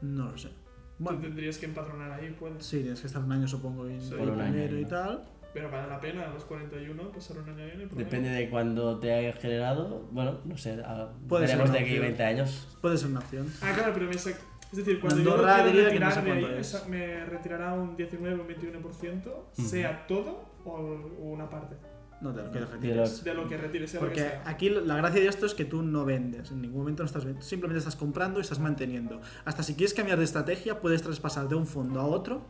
No 0.03 0.31
lo 0.33 0.37
sé. 0.37 0.51
Bueno, 0.99 1.19
Tú 1.21 1.27
tendrías 1.27 1.57
que 1.59 1.67
empadronar 1.67 2.11
ahí, 2.11 2.35
puedes. 2.39 2.65
sí, 2.67 2.81
tienes 2.81 3.01
que 3.01 3.07
estar 3.07 3.23
un 3.23 3.31
año, 3.31 3.47
supongo, 3.47 3.87
en 3.87 4.01
Sí. 4.01 4.13
en 4.13 4.19
Por 4.19 4.31
un 4.31 4.41
año, 4.41 4.53
primero 4.55 4.79
y 4.81 4.83
¿no? 4.83 4.89
tal. 4.89 5.25
Pero 5.57 5.71
vale 5.71 5.89
la 5.89 5.99
pena 5.99 6.27
a 6.27 6.29
los 6.35 6.45
41 6.45 7.11
pasar 7.13 7.39
un 7.39 7.49
año 7.49 7.65
ahí 7.65 7.71
en 7.71 7.81
el. 7.81 7.89
Depende 7.89 8.29
de 8.29 8.51
cuándo 8.51 8.99
te 8.99 9.11
hayas 9.11 9.39
generado. 9.41 10.07
Bueno, 10.13 10.41
no 10.45 10.59
sé. 10.59 10.73
a- 10.85 11.09
veremos 11.31 11.73
de 11.73 11.79
aquí 11.79 11.85
opción. 11.93 12.03
20 12.03 12.23
años. 12.25 12.77
Puede 12.83 12.99
ser 12.99 13.09
una 13.09 13.21
opción. 13.21 13.51
Ah, 13.63 13.73
claro, 13.75 13.93
pero 13.95 14.05
me 14.07 14.13
sac- 14.17 14.37
Es 14.71 14.77
decir, 14.77 15.01
cuando 15.01 15.19
Andorra 15.33 15.61
yo 15.61 15.67
diría 15.73 15.91
que 15.91 15.99
no 15.99 16.11
sé 16.11 16.21
de 16.21 16.31
ahí, 16.33 16.47
es. 16.59 16.87
me 16.89 17.25
retirará 17.25 17.73
un 17.73 17.97
19 17.97 18.37
o 18.39 18.43
un 18.43 18.49
21%, 18.49 19.47
sea 19.55 20.07
todo 20.07 20.45
o, 20.67 20.77
una 21.23 21.49
parte. 21.49 21.77
No 22.21 22.35
te 22.35 22.43
lo 22.43 22.51
quiero 22.51 22.67
De 22.67 22.73
retirar. 22.75 22.97
los- 22.99 23.25
De 23.25 23.33
lo 23.33 23.49
que 23.49 23.57
retire, 23.57 23.87
sea 23.89 24.01
lo 24.03 24.09
que 24.09 24.15
Porque 24.15 24.29
sea. 24.29 24.43
aquí 24.45 24.69
la 24.69 24.97
gracia 24.97 25.23
de 25.23 25.29
esto 25.29 25.47
es 25.47 25.55
que 25.55 25.65
tú 25.65 25.83
no 25.83 26.05
vendes, 26.05 26.51
en 26.51 26.61
ningún 26.61 26.81
momento 26.81 27.03
no 27.03 27.07
estás 27.07 27.25
vendiendo, 27.25 27.47
simplemente 27.47 27.79
estás 27.79 27.97
comprando 27.97 28.41
y 28.41 28.43
estás 28.43 28.59
manteniendo. 28.59 29.23
Hasta 29.47 29.63
si 29.63 29.75
quieres 29.75 29.95
cambiar 29.95 30.19
de 30.19 30.25
estrategia, 30.25 30.81
puedes 30.81 31.01
traspasar 31.03 31.49
de 31.49 31.55
un 31.55 31.67
fondo 31.67 31.99
a 32.01 32.05
otro 32.07 32.47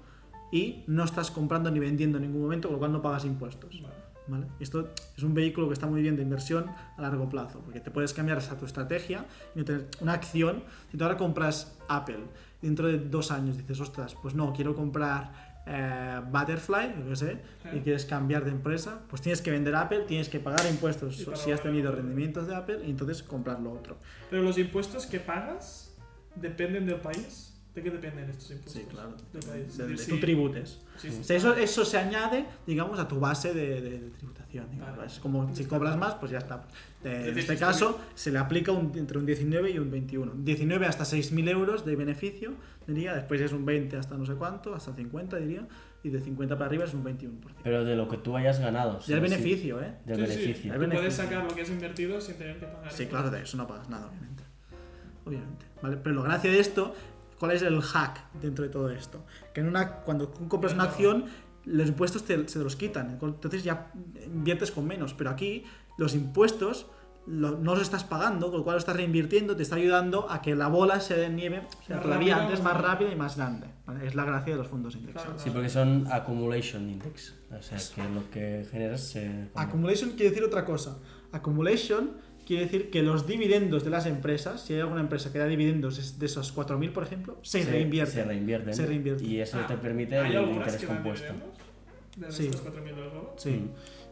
y 0.56 0.84
no 0.86 1.04
estás 1.04 1.30
comprando 1.30 1.70
ni 1.70 1.78
vendiendo 1.78 2.16
en 2.16 2.24
ningún 2.24 2.42
momento, 2.42 2.68
con 2.68 2.74
lo 2.74 2.78
cual 2.78 2.92
no 2.92 3.02
pagas 3.02 3.24
impuestos. 3.24 3.82
Vale. 3.82 3.94
¿vale? 4.26 4.46
Esto 4.58 4.88
es 5.16 5.22
un 5.22 5.34
vehículo 5.34 5.68
que 5.68 5.74
está 5.74 5.86
muy 5.86 6.00
bien 6.00 6.16
de 6.16 6.22
inversión 6.22 6.66
a 6.96 7.02
largo 7.02 7.28
plazo, 7.28 7.60
porque 7.60 7.80
te 7.80 7.90
puedes 7.90 8.14
cambiar 8.14 8.38
hasta 8.38 8.56
tu 8.56 8.64
estrategia 8.64 9.26
y 9.54 9.62
tener 9.64 9.88
una 10.00 10.14
acción. 10.14 10.62
Si 10.90 10.96
tú 10.96 11.04
ahora 11.04 11.16
compras 11.16 11.76
Apple, 11.88 12.20
dentro 12.62 12.88
de 12.88 12.98
dos 12.98 13.30
años 13.30 13.56
dices, 13.56 13.80
ostras, 13.80 14.14
pues 14.14 14.34
no, 14.34 14.52
quiero 14.54 14.74
comprar 14.74 15.62
eh, 15.66 16.20
Butterfly, 16.30 16.94
yo 16.98 17.08
qué 17.10 17.16
sé, 17.16 17.38
y 17.74 17.80
quieres 17.80 18.06
cambiar 18.06 18.44
de 18.44 18.52
empresa, 18.52 19.00
pues 19.08 19.20
tienes 19.20 19.42
que 19.42 19.50
vender 19.50 19.74
Apple, 19.74 20.04
tienes 20.06 20.28
que 20.28 20.40
pagar 20.40 20.64
impuestos 20.70 21.26
si 21.34 21.52
has 21.52 21.60
tenido 21.60 21.92
rendimientos 21.92 22.46
de 22.46 22.54
Apple 22.54 22.80
y 22.86 22.90
entonces 22.90 23.22
comprar 23.22 23.60
lo 23.60 23.72
otro. 23.72 23.98
Pero 24.30 24.42
los 24.42 24.56
impuestos 24.58 25.06
que 25.06 25.20
pagas 25.20 25.94
dependen 26.34 26.86
del 26.86 27.00
país. 27.00 27.55
¿De 27.76 27.82
qué 27.82 27.90
dependen 27.90 28.30
estos 28.30 28.50
impuestos? 28.50 28.72
Sí, 28.82 28.88
claro. 28.90 29.10
Del 29.34 29.42
De, 29.42 29.64
decir, 29.64 29.86
de 29.86 29.96
si- 29.98 30.10
tu 30.10 30.18
tributes. 30.18 30.78
si- 30.96 31.10
si- 31.12 31.20
O 31.20 31.24
sea, 31.24 31.36
eso, 31.36 31.54
eso 31.54 31.84
se 31.84 31.98
añade, 31.98 32.46
digamos, 32.66 32.98
a 32.98 33.06
tu 33.06 33.20
base 33.20 33.52
de, 33.52 33.82
de- 33.82 34.00
de 34.00 34.10
tributación. 34.10 34.66
Vale. 34.80 35.04
Es 35.06 35.18
como 35.20 35.54
si 35.54 35.66
cobras 35.66 35.94
más, 35.98 36.14
pues 36.14 36.32
ya 36.32 36.38
está. 36.38 36.66
Eh, 37.04 37.26
en 37.28 37.38
este 37.38 37.54
caso, 37.58 38.00
se 38.14 38.32
le 38.32 38.38
aplica 38.38 38.72
un- 38.72 38.92
entre 38.96 39.18
un 39.18 39.26
19 39.26 39.70
y 39.70 39.78
un 39.78 39.90
21. 39.90 40.32
19 40.36 40.86
hasta 40.86 41.04
6.000 41.04 41.46
euros 41.50 41.84
de 41.84 41.96
beneficio, 41.96 42.54
diría. 42.86 43.14
Después 43.14 43.42
es 43.42 43.52
un 43.52 43.66
20 43.66 43.98
hasta 43.98 44.16
no 44.16 44.24
sé 44.24 44.32
cuánto, 44.36 44.74
hasta 44.74 44.94
50, 44.94 45.36
diría. 45.36 45.68
Y 46.02 46.08
de 46.08 46.20
50 46.22 46.54
para 46.56 46.68
arriba 46.68 46.84
es 46.84 46.94
un 46.94 47.04
21%. 47.04 47.60
Pero 47.62 47.84
de 47.84 47.94
lo 47.94 48.08
que 48.08 48.16
tú 48.16 48.38
hayas 48.38 48.58
ganado. 48.58 49.00
y 49.06 49.12
el 49.12 49.18
sí, 49.18 49.22
beneficio, 49.22 49.82
¿eh? 49.82 49.96
Del 50.06 50.16
Sí, 50.16 50.22
sí, 50.22 50.38
beneficio. 50.38 50.72
tú 50.72 50.80
El 50.82 50.88
puedes 50.88 50.90
beneficio. 51.02 51.24
sacar 51.24 51.44
lo 51.44 51.54
que 51.54 51.60
has 51.60 51.68
invertido 51.68 52.20
sin 52.22 52.36
tener 52.36 52.58
que 52.58 52.66
pagar. 52.66 52.90
Sí, 52.90 53.04
claro, 53.04 53.30
de 53.30 53.42
eso 53.42 53.56
no 53.58 53.66
pagas 53.66 53.90
nada, 53.90 54.06
obviamente. 54.06 54.44
Obviamente. 55.26 55.66
¿vale? 55.82 55.96
Pero 55.98 56.14
lo 56.14 56.22
gracia 56.22 56.50
de 56.50 56.58
esto, 56.60 56.94
¿cuál 57.38 57.52
es 57.52 57.62
el 57.62 57.80
hack 57.80 58.20
dentro 58.40 58.64
de 58.64 58.70
todo 58.70 58.90
esto? 58.90 59.24
Que 59.54 59.60
en 59.60 59.68
una, 59.68 59.96
cuando 60.02 60.30
compras 60.48 60.72
una 60.74 60.84
acción, 60.84 61.26
los 61.64 61.88
impuestos 61.88 62.24
te, 62.24 62.48
se 62.48 62.58
los 62.60 62.76
quitan. 62.76 63.18
Entonces 63.20 63.64
ya 63.64 63.90
inviertes 64.26 64.70
con 64.70 64.86
menos. 64.86 65.14
Pero 65.14 65.30
aquí 65.30 65.64
los 65.98 66.14
impuestos 66.14 66.86
lo- 67.26 67.58
no 67.58 67.74
los 67.74 67.82
estás 67.82 68.04
pagando, 68.04 68.50
con 68.50 68.58
lo 68.58 68.64
cual 68.64 68.74
lo 68.74 68.78
estás 68.78 68.94
reinvirtiendo, 68.94 69.56
te 69.56 69.64
está 69.64 69.74
ayudando 69.74 70.30
a 70.30 70.40
que 70.42 70.54
la 70.54 70.68
bola 70.68 71.00
se 71.00 71.16
de 71.16 71.28
nieve 71.28 71.66
sea 71.84 72.00
todavía 72.00 72.36
antes, 72.40 72.62
más 72.62 72.80
rápida 72.80 73.10
y 73.10 73.16
más 73.16 73.36
grande. 73.36 73.66
¿vale? 73.84 74.06
Es 74.06 74.14
la 74.14 74.24
gracia 74.24 74.52
de 74.52 74.58
los 74.58 74.68
fondos 74.68 74.94
indexados. 74.94 75.26
Claro, 75.30 75.40
Sí, 75.42 75.50
porque 75.50 75.68
son 75.68 76.06
accumulation 76.12 76.88
index. 76.88 77.34
O 77.50 77.60
sea, 77.62 77.78
que 77.96 78.12
lo 78.14 78.30
que 78.30 78.64
generas 78.70 79.00
se. 79.00 79.48
Accumulation 79.56 80.10
quiere 80.10 80.28
decir 80.30 80.44
otra 80.44 80.64
cosa. 80.64 80.98
Accumulation 81.32 82.12
quiere 82.46 82.64
decir 82.64 82.90
que 82.90 83.02
los 83.02 83.26
dividendos 83.26 83.84
de 83.84 83.90
las 83.90 84.06
empresas, 84.06 84.62
si 84.64 84.74
hay 84.74 84.80
alguna 84.80 85.00
empresa 85.00 85.32
que 85.32 85.38
da 85.38 85.46
dividendos 85.46 85.98
es- 85.98 86.18
de 86.18 86.26
esos 86.26 86.52
4.000, 86.52 86.92
por 86.92 87.02
ejemplo, 87.02 87.36
se, 87.42 87.64
reinvierten. 87.64 88.14
Se 88.14 88.24
reinvierten. 88.24 88.74
Se 88.74 88.86
reinvierten. 88.86 89.30
Y 89.30 89.40
eso 89.40 89.58
Ah, 89.60 89.66
te 89.66 89.76
permite 89.76 90.16
¿Hay 90.18 90.34
el 90.34 90.48
interés 90.50 90.76
que 90.76 90.86
compuesto. 90.86 91.32
¿De 92.16 92.32
Sí. 92.32 92.44
estos 92.46 92.62
4.000 92.62 92.94
de 92.94 93.00
los 93.02 93.12
globos? 93.12 93.30
Sí. 93.36 93.50
Mm. 93.50 93.68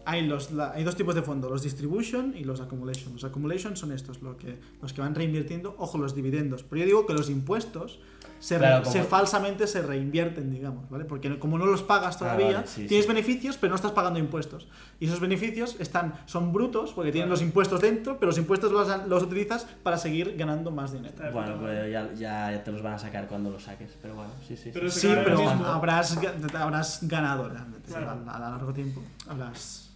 Hay, 0.07 0.27
los, 0.27 0.51
la- 0.53 0.73
hay 0.73 0.85
dos 0.85 0.97
tipos 0.97 1.15
de 1.15 1.23
fondos, 1.23 1.51
los 1.51 1.63
distribution 1.63 2.35
y 2.37 2.45
los 2.45 2.61
accumulation. 2.61 3.15
Los 3.15 3.25
accumulation 3.25 3.75
son 3.77 3.93
estos, 3.93 4.21
lo 4.21 4.37
que, 4.37 4.59
los 4.83 4.93
que 4.93 5.01
van 5.01 5.15
reinvirtiendo, 5.15 5.75
ojo, 5.79 5.97
los 5.97 6.15
dividendos. 6.15 6.63
Pero 6.63 6.81
yo 6.81 6.87
digo 6.87 7.07
que 7.07 7.15
los 7.15 7.31
impuestos 7.31 8.01
se, 8.45 8.59
Claro, 8.59 8.83
como- 8.83 8.93
se 8.93 9.03
falsamente 9.05 9.67
se 9.67 9.81
reinvierten, 9.81 10.51
digamos, 10.51 10.91
¿vale? 10.91 11.07
Porque 11.07 11.39
como 11.39 11.57
no 11.57 11.65
los 11.65 11.83
pagas 11.83 12.19
todavía, 12.19 12.49
Ah, 12.49 12.53
vale, 12.57 12.67
sí, 12.67 12.87
tienes 12.87 13.07
sí. 13.07 13.13
beneficios, 13.13 13.57
pero 13.57 13.71
no 13.71 13.77
estás 13.77 13.93
pagando 13.93 14.19
impuestos. 14.19 14.69
Y 15.01 15.07
esos 15.07 15.19
beneficios 15.19 15.77
están, 15.81 16.13
son 16.27 16.53
brutos 16.53 16.93
porque 16.93 17.11
tienen 17.11 17.31
los 17.31 17.41
impuestos 17.41 17.81
dentro, 17.81 18.19
pero 18.19 18.29
los 18.31 18.39
impuestos 18.39 18.71
los, 18.71 19.07
los 19.09 19.23
utilizas 19.23 19.67
para 19.83 19.97
seguir 19.97 20.37
ganando 20.37 20.71
más 20.71 20.93
dinero. 20.93 21.15
Bueno, 21.33 21.57
madre. 21.57 21.57
pues 21.59 21.93
ya, 21.93 22.13
ya, 22.13 22.53
ya 22.53 22.63
te 22.65 22.71
los 22.71 22.83
van 22.83 22.93
a 22.93 22.99
sacar 22.99 23.29
cuando 23.29 23.51
los 23.51 23.63
saques. 23.63 23.97
Pero 24.03 24.15
bueno, 24.15 24.31
sí, 24.47 24.59
sí. 24.59 24.71
Pero 24.75 24.91
sí. 24.91 25.09
Pero 25.25 25.39
mismo- 25.39 25.65
habrás, 25.65 26.19
habrás 26.55 26.99
ganado 27.09 27.49
realmente. 27.49 27.89
Claro. 27.89 28.11
a, 28.27 28.37
a 28.37 28.39
largo 28.51 28.73
tiempo 28.75 29.03
habrás, 29.27 29.91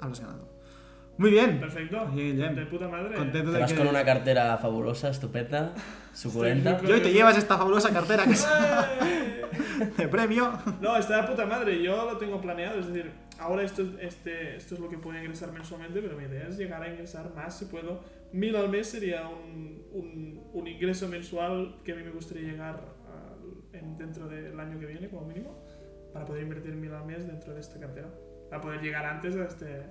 habrás 0.00 0.20
ganado. 0.20 0.48
Muy 1.20 1.30
bien. 1.32 1.60
Perfecto. 1.60 2.06
Bien, 2.14 2.34
bien. 2.34 2.54
De 2.54 2.64
puta 2.64 2.88
madre. 2.88 3.14
Contento 3.14 3.50
Te 3.50 3.56
de 3.56 3.60
vas 3.62 3.72
que... 3.72 3.78
con 3.78 3.86
una 3.88 4.04
cartera 4.06 4.56
fabulosa, 4.56 5.10
estupenda, 5.10 5.74
suculenta. 6.14 6.70
Estoy 6.72 6.88
Y 6.88 6.92
hoy 6.94 7.00
te 7.02 7.12
llevas 7.12 7.36
esta 7.36 7.58
fabulosa 7.58 7.92
cartera 7.92 8.24
que 8.24 8.30
es 8.32 8.46
¡Eh! 8.46 9.90
de 9.98 10.08
premio. 10.08 10.50
No, 10.80 10.96
está 10.96 11.20
de 11.20 11.28
puta 11.28 11.44
madre. 11.44 11.82
Yo 11.82 12.10
lo 12.10 12.16
tengo 12.16 12.40
planeado. 12.40 12.80
Es 12.80 12.86
decir, 12.86 13.10
ahora 13.38 13.62
esto, 13.64 13.82
es- 13.82 13.90
este, 14.00 14.56
esto 14.56 14.74
es 14.76 14.80
lo 14.80 14.88
que 14.88 14.96
puedo 14.96 15.18
ingresar 15.18 15.52
mensualmente, 15.52 16.00
pero 16.00 16.16
mi 16.16 16.24
idea 16.24 16.48
es 16.48 16.56
llegar 16.56 16.82
a 16.82 16.88
ingresar 16.88 17.34
más 17.34 17.58
si 17.58 17.66
puedo. 17.66 18.00
Mil 18.32 18.56
al 18.56 18.70
mes 18.70 18.86
sería 18.88 19.28
un, 19.28 19.82
un, 19.92 20.50
un 20.54 20.66
ingreso 20.66 21.06
mensual 21.06 21.76
que 21.84 21.92
a 21.92 21.96
mí 21.96 22.02
me 22.02 22.12
gustaría 22.12 22.50
llegar 22.50 22.76
al- 23.12 23.78
en- 23.78 23.98
dentro 23.98 24.26
del 24.26 24.58
año 24.58 24.78
que 24.80 24.86
viene, 24.86 25.10
como 25.10 25.26
mínimo, 25.26 25.66
para 26.14 26.24
poder 26.24 26.44
invertir 26.44 26.72
mil 26.76 26.94
al 26.94 27.04
mes 27.04 27.26
dentro 27.26 27.52
de 27.52 27.60
esta 27.60 27.78
cartera. 27.78 28.08
Para 28.48 28.62
poder 28.62 28.80
llegar 28.80 29.04
antes 29.04 29.36
a 29.36 29.44
este, 29.44 29.82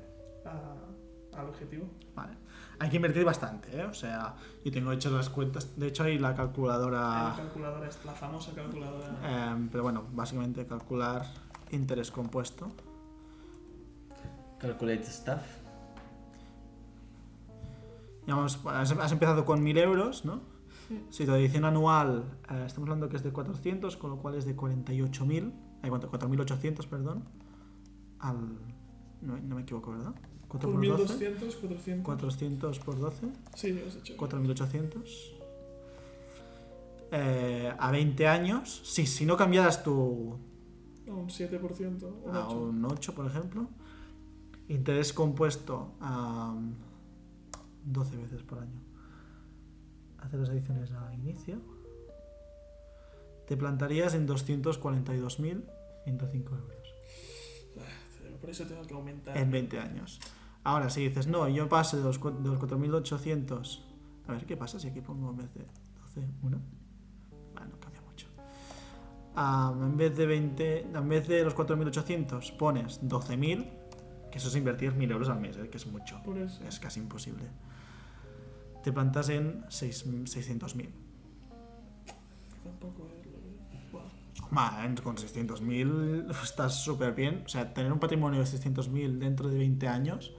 a- 0.44 0.76
al 1.36 1.48
objetivo. 1.48 1.86
Vale. 2.16 2.34
Hay 2.80 2.90
que 2.90 2.96
invertir 2.96 3.26
bastante, 3.26 3.78
¿eh? 3.78 3.86
O 3.86 3.94
sea, 3.94 4.36
yo 4.64 4.72
tengo 4.72 4.92
hecho 4.92 5.10
las 5.12 5.30
cuentas. 5.30 5.78
De 5.78 5.88
hecho, 5.88 6.04
hay 6.04 6.18
la 6.18 6.30
La 6.30 6.36
calculadora. 6.36 7.34
calculadora, 7.36 7.88
es 7.88 8.04
la 8.06 8.14
famosa 8.14 8.54
calculadora. 8.54 9.08
eh, 9.24 9.68
pero 9.72 9.84
bueno, 9.84 10.06
básicamente 10.14 10.66
calcular 10.66 11.26
interés 11.72 12.10
compuesto. 12.12 12.70
Calculate 14.60 15.04
stuff. 15.06 15.42
Digamos, 18.26 18.60
has, 18.66 18.92
has 18.92 19.12
empezado 19.12 19.46
con 19.46 19.64
1000 19.64 19.78
euros, 19.80 20.26
¿no? 20.26 20.42
Si 21.12 21.26
tu 21.26 21.32
adición 21.34 21.66
anual, 21.66 22.24
eh, 22.50 22.64
estamos 22.66 22.88
hablando 22.88 23.10
que 23.10 23.18
es 23.18 23.24
de 23.24 23.32
400, 23.32 23.96
con 23.98 24.10
lo 24.10 24.18
cual 24.18 24.36
es 24.36 24.46
de 24.46 24.56
48.000, 24.56 25.54
hay 25.84 25.90
cuánto, 25.90 26.12
4.800, 26.12 26.88
perdón, 26.88 27.24
al... 28.20 28.58
No, 29.22 29.38
no 29.38 29.56
me 29.56 29.62
equivoco, 29.62 29.92
¿verdad? 29.92 30.16
4 30.50 30.70
Por 30.72 30.80
por 30.80 30.88
12, 30.98 31.14
1200, 31.30 31.56
400. 31.56 32.06
400 32.06 32.80
por 32.80 33.00
12, 33.00 33.28
Sí, 33.56 33.72
lo 33.74 33.88
has 33.88 33.96
hecho. 33.96 34.18
4.800. 34.18 35.36
Eh, 37.12 37.74
a 37.78 37.92
20 37.92 38.28
años, 38.28 38.82
sí, 38.84 39.06
si 39.08 39.26
no 39.26 39.36
cambiaras 39.38 39.84
tu, 39.84 40.38
A 41.08 41.12
un 41.14 41.28
7%, 41.30 42.04
un 42.24 42.36
a 42.36 42.48
8%. 42.48 42.54
un 42.56 42.86
8, 42.86 43.16
por 43.16 43.26
ejemplo, 43.26 43.68
interés 44.68 45.12
compuesto 45.14 45.94
a 46.02 46.56
12 47.86 48.18
veces 48.18 48.44
por 48.44 48.60
año. 48.60 48.80
Hacer 50.20 50.40
las 50.40 50.50
adiciones 50.50 50.92
a 50.92 51.14
inicio. 51.14 51.58
Te 53.48 53.58
plantarías 53.58 54.14
en 54.14 54.28
242.105 54.28 55.64
euros 56.06 56.94
Por 58.40 58.50
eso 58.52 58.66
tengo 58.66 58.84
que 58.84 58.94
aumentar. 58.94 59.36
en 59.36 59.50
20 59.50 59.80
años. 59.80 60.20
Ahora, 60.64 60.90
si 60.90 61.08
dices, 61.08 61.28
no, 61.28 61.48
yo 61.48 61.68
paso 61.70 61.98
de 61.98 62.04
los, 62.04 62.22
de 62.22 62.50
los 62.50 62.60
4.800, 62.60 63.80
a 64.28 64.32
ver 64.34 64.46
qué 64.46 64.58
pasa 64.58 64.80
si 64.80 64.88
aquí 64.90 65.02
pongo 65.02 65.30
en 65.32 65.38
vez 65.38 65.54
de 65.54 65.66
12, 66.02 66.20
1. 66.44 66.60
Bueno, 67.54 67.70
no 67.72 67.80
cambia 67.80 68.02
mucho. 68.02 68.28
Ah, 69.36 69.74
en 69.82 69.96
vez 69.98 70.16
de 70.16 70.26
20, 70.26 70.80
en 70.94 71.10
vez 71.10 71.28
de 71.28 71.44
los 71.44 71.56
4.800 71.56 72.58
pones 72.58 73.02
12.000, 73.02 73.66
que 74.32 74.38
eso 74.38 74.50
es 74.50 74.56
invertir 74.56 74.94
1.000 74.94 75.12
euros 75.12 75.30
al 75.30 75.40
mes, 75.40 75.58
¿eh? 75.58 75.70
que 75.70 75.78
es 75.78 75.88
mucho. 75.88 76.22
Por 76.24 76.38
eso. 76.38 76.62
Es 76.68 76.80
casi 76.80 77.00
imposible. 77.00 77.46
Te 78.84 78.92
plantas 78.92 79.30
en 79.30 79.66
6 79.70 80.06
600.000. 80.06 80.90
Tampoco 82.64 83.08
es 83.08 83.16
lo 83.16 83.22
que- 83.22 83.92
Buah. 83.92 84.04
Ma, 84.52 84.86
en- 84.86 84.96
con 84.98 85.16
600.000 85.18 86.30
estás 86.44 86.76
súper 86.84 87.14
bien. 87.16 87.44
O 87.46 87.50
sea, 87.50 87.74
tener 87.74 87.92
un 87.92 88.00
patrimonio 88.00 88.40
de 88.40 88.46
600.000 88.46 89.18
dentro 89.20 89.50
de 89.50 89.58
20 89.58 89.88
años 89.88 90.34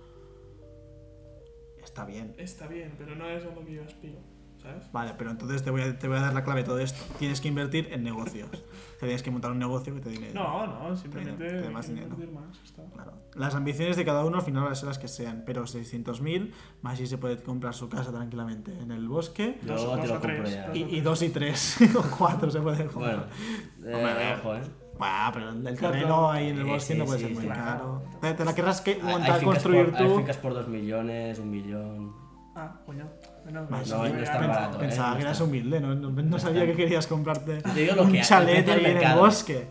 está 2.01 2.05
bien. 2.12 2.34
Está 2.38 2.66
bien, 2.66 2.94
pero 2.98 3.14
no 3.16 3.26
es 3.28 3.44
a 3.44 3.48
lo 3.55 3.64
que 3.64 3.74
yo 3.74 3.84
aspiro. 3.84 4.18
¿sabes? 4.61 4.92
Vale, 4.92 5.14
pero 5.16 5.30
entonces 5.30 5.62
te 5.64 5.70
voy, 5.70 5.80
a, 5.80 5.98
te 5.98 6.07
voy 6.07 6.18
a 6.18 6.20
dar 6.20 6.34
la 6.34 6.44
clave 6.44 6.61
de 6.61 6.66
todo 6.66 6.78
esto. 6.80 7.03
Tienes 7.18 7.40
que 7.40 7.48
invertir 7.48 7.88
en 7.92 8.03
negocios. 8.03 8.51
Tienes 8.98 9.22
que 9.22 9.30
montar 9.30 9.53
un 9.53 9.59
negocio 9.59 9.94
que 9.94 10.01
te 10.03 10.11
dé 10.11 10.16
dinero. 10.16 10.34
No, 10.34 10.66
no, 10.66 10.94
simplemente 10.98 11.48
Te- 11.48 11.62
te 11.62 11.70
más 11.70 11.88
dinero. 11.88 12.09
invertir 12.09 12.30
más, 12.34 12.61
está. 12.62 12.84
Claro. 12.92 13.12
Las 13.36 13.55
ambiciones 13.55 13.96
de 13.96 14.05
cada 14.05 14.22
uno 14.22 14.36
al 14.36 14.42
final 14.42 14.64
van 14.64 14.72
a 14.72 14.74
ser 14.74 14.88
las 14.88 14.98
que 14.98 15.09
sean, 15.09 15.44
pero 15.46 15.62
600.000, 15.64 16.53
más 16.82 16.98
si 16.98 17.07
se 17.07 17.16
puede 17.16 17.42
comprar 17.42 17.72
su 17.72 17.88
casa 17.88 18.12
tranquilamente 18.12 18.70
en 18.78 18.90
el 18.90 19.09
bosque. 19.09 19.59
Yo 19.62 19.68
Dos- 19.76 19.80
te 19.80 19.86
dos 19.96 20.09
lo 20.09 20.14
o 20.16 20.20
compro 20.20 20.42
tres, 20.42 20.53
ya. 20.55 20.70
Y, 20.76 20.82
y 20.94 21.01
dos 21.01 21.22
y 21.22 21.30
tres, 21.30 21.78
o 21.96 22.03
cuatro 22.18 22.51
se 22.51 22.61
pueden 22.61 22.88
comprar. 22.88 23.30
Bueno, 23.78 23.96
Hombre, 23.96 24.12
eh, 24.12 24.14
ver. 24.14 24.38
ojo, 24.40 24.55
eh. 24.57 24.62
Buah, 25.01 25.30
pero 25.32 25.48
el 25.51 25.62
Claro. 25.62 25.94
terreno 25.94 26.30
ahí 26.30 26.48
en 26.51 26.59
el 26.59 26.64
bosque 26.64 26.92
sí, 26.92 26.98
no 26.98 27.05
puede 27.07 27.18
sí, 27.20 27.24
ser 27.24 27.34
muy 27.34 27.44
claro. 27.46 27.62
caro. 27.64 28.03
Te, 28.20 28.34
te 28.34 28.44
la 28.44 28.55
querrás 28.55 28.80
que 28.82 28.90
Hay- 28.92 29.01
hay 29.01 29.07
montar, 29.12 29.42
construir 29.42 29.90
por- 29.92 29.96
Hay 30.01 30.07
tú. 30.09 30.16
fincas 30.16 30.36
por 30.36 30.55
2 30.55 30.68
millones, 30.68 31.38
un 31.38 31.51
millón. 31.51 32.12
Ah, 32.55 32.80
coño. 32.84 33.07
No, 33.51 33.62
no 33.62 33.76
está 33.80 34.40
ya, 34.40 34.46
barato, 34.46 34.76
¿eh? 34.76 34.80
Pensaba 34.80 35.11
no 35.11 35.16
que 35.16 35.22
eras 35.22 35.32
está. 35.32 35.44
humilde, 35.44 35.80
no, 35.80 35.94
no, 35.94 36.11
no 36.11 36.38
sabía 36.38 36.66
que 36.66 36.74
querías 36.74 37.07
comprarte 37.07 37.62
Te 37.62 37.72
digo 37.80 37.94
lo 37.96 38.03
un 38.03 38.12
que 38.12 38.18
hay, 38.18 38.24
chalet 38.24 38.68
ahí 38.68 38.84
en 38.84 38.96
el 38.98 39.18
bosque. 39.18 39.66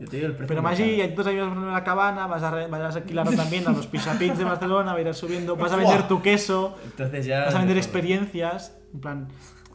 Yo 0.00 0.08
te 0.08 0.16
digo 0.16 0.28
el 0.28 0.32
precio 0.34 0.48
Pero 0.48 0.62
más 0.62 0.78
y 0.80 1.00
entonces 1.00 1.32
ahí 1.32 1.40
vas 1.40 1.46
a 1.50 1.54
poner 1.54 1.68
una 1.70 1.84
cabana, 1.84 2.26
vas 2.26 2.42
a, 2.42 2.50
re- 2.50 2.66
vas 2.66 2.94
a 2.94 2.98
alquilarlo 2.98 3.32
también 3.36 3.66
a 3.68 3.70
los 3.72 3.86
pisapins 3.86 4.36
de 4.36 4.44
Barcelona, 4.44 4.92
vas 4.92 5.04
a 5.04 5.08
ir 5.08 5.14
subiendo, 5.14 5.56
vas 5.56 5.72
a 5.72 5.76
vender 5.82 6.08
tu 6.08 6.20
queso, 6.20 6.76
Entonces 6.84 7.24
ya. 7.24 7.44
vas 7.46 7.54
a 7.54 7.58
vender 7.58 7.76
experiencias, 7.78 8.76
en 8.92 9.00
plan, 9.00 9.28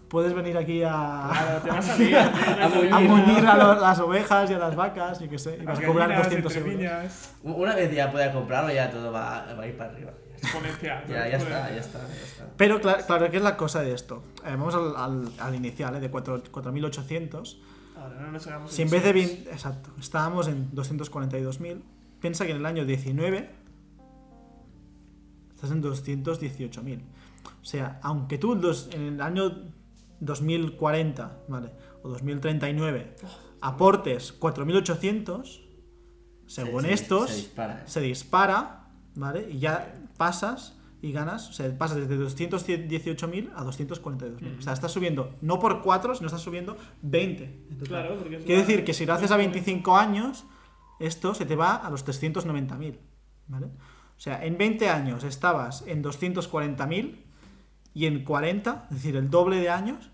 puedes 0.10 0.34
venir 0.34 0.58
aquí 0.58 0.84
a, 0.84 1.30
Claro, 1.32 1.62
te 1.62 1.70
vas 1.70 1.90
a. 1.90 1.94
A 2.66 2.70
muñir. 2.70 2.92
a 2.94 3.00
munir 3.00 3.46
a 3.46 3.56
lo- 3.58 3.80
las 3.80 4.00
ovejas 4.00 4.50
y 4.50 4.54
a 4.54 4.58
las 4.60 4.76
vacas, 4.76 5.22
y 5.22 5.28
qué 5.28 5.38
sé, 5.40 5.58
y 5.62 5.66
vas 5.66 5.80
a 5.80 5.86
cobrar 5.86 6.10
gallinas, 6.10 6.26
200 6.44 6.56
entre 6.56 6.86
euros. 6.86 7.30
Una 7.44 7.76
vez 7.76 7.94
ya 7.94 8.12
pueda 8.12 8.32
comprarlo, 8.32 8.74
ya 8.74 8.90
todo 8.90 9.12
va, 9.12 9.46
va 9.54 9.64
a 9.64 9.68
ir 9.68 9.78
para 9.78 9.92
arriba. 9.92 10.12
exponencial. 10.42 11.04
Ya, 11.08 11.24
¿no? 11.26 11.30
ya 11.32 11.38
está, 11.38 11.70
ya 11.72 11.78
está, 11.80 12.00
ya 12.08 12.24
está. 12.24 12.46
Pero 12.58 12.80
claro, 12.80 13.04
claro, 13.06 13.32
¿qué 13.32 13.38
es 13.38 13.44
la 13.44 13.58
cosa 13.58 13.82
de 13.82 13.94
esto? 13.94 14.24
Eh, 14.46 14.52
vamos 14.52 14.76
al, 14.76 14.96
al- 14.96 15.32
al 15.40 15.56
inicial, 15.56 15.96
¿eh? 15.96 16.00
de 16.00 16.10
4 16.12 16.44
4.800. 16.52 17.58
Ahora 17.98 18.20
no 18.22 18.32
nos 18.32 18.46
hagamos 18.48 18.72
Si 18.72 18.84
en 18.84 18.90
vez 18.92 19.04
de 19.04 19.10
ilusiones. 19.10 19.36
20, 19.46 19.52
exacto, 19.52 19.90
estábamos 20.00 20.48
en 20.48 20.72
242.000, 20.72 21.82
piensa 22.22 22.46
que 22.46 22.52
en 22.52 22.58
el 22.58 22.66
año 22.68 22.86
19 22.86 23.50
estás 25.56 25.72
en 25.72 25.82
218.000. 25.84 27.02
O 27.62 27.66
sea, 27.66 28.00
aunque 28.04 28.38
tú 28.38 28.56
dos- 28.56 28.90
en 28.94 29.02
el 29.02 29.22
año 29.22 29.72
2040, 30.20 31.44
¿vale? 31.48 31.72
O 32.04 32.10
2039 32.10 33.16
aportes 33.62 34.38
4.800, 34.40 35.62
según 36.46 36.84
Se- 36.84 36.94
estos, 36.94 37.30
se 37.30 37.36
dispara, 37.38 37.74
¿eh? 37.80 37.84
se 37.86 38.02
dispara, 38.02 38.88
¿vale? 39.16 39.48
Y 39.52 39.60
ya 39.60 39.96
pasas 40.18 40.74
y 41.02 41.12
ganas, 41.12 41.50
o 41.50 41.54
sea, 41.54 41.76
pasas 41.78 41.98
desde 41.98 42.18
218.000 42.18 43.52
a 43.56 43.64
242.000. 43.64 44.58
O 44.58 44.62
sea, 44.62 44.74
estás 44.74 44.92
subiendo 44.92 45.36
no 45.42 45.60
por 45.60 45.82
4, 45.82 46.16
sino 46.16 46.28
estás 46.28 46.42
subiendo 46.42 46.78
20. 47.02 47.44
en 47.44 47.78
total. 47.78 47.88
Claro, 47.88 48.18
porque 48.18 48.40
la- 48.40 48.46
decir 48.46 48.84
que 48.84 48.94
si 48.94 49.06
lo 49.06 49.14
haces 49.14 49.30
a 49.32 49.38
25 49.38 49.96
años, 49.98 50.46
esto 51.00 51.34
se 51.36 51.46
te 51.46 51.56
va 51.56 51.76
a 51.76 51.90
los 51.92 52.04
390.000, 52.06 53.00
¿vale? 53.48 53.68
O 53.68 54.20
sea, 54.20 54.44
en 54.44 54.58
20 54.58 54.90
años 54.90 55.24
estabas 55.24 55.84
en 55.86 56.02
240.000 56.02 57.24
y 57.98 58.06
en 58.06 58.24
40, 58.24 58.86
es 58.92 58.98
decir, 58.98 59.16
el 59.16 59.32
doble 59.32 59.56
de 59.56 59.72
años, 59.72 60.12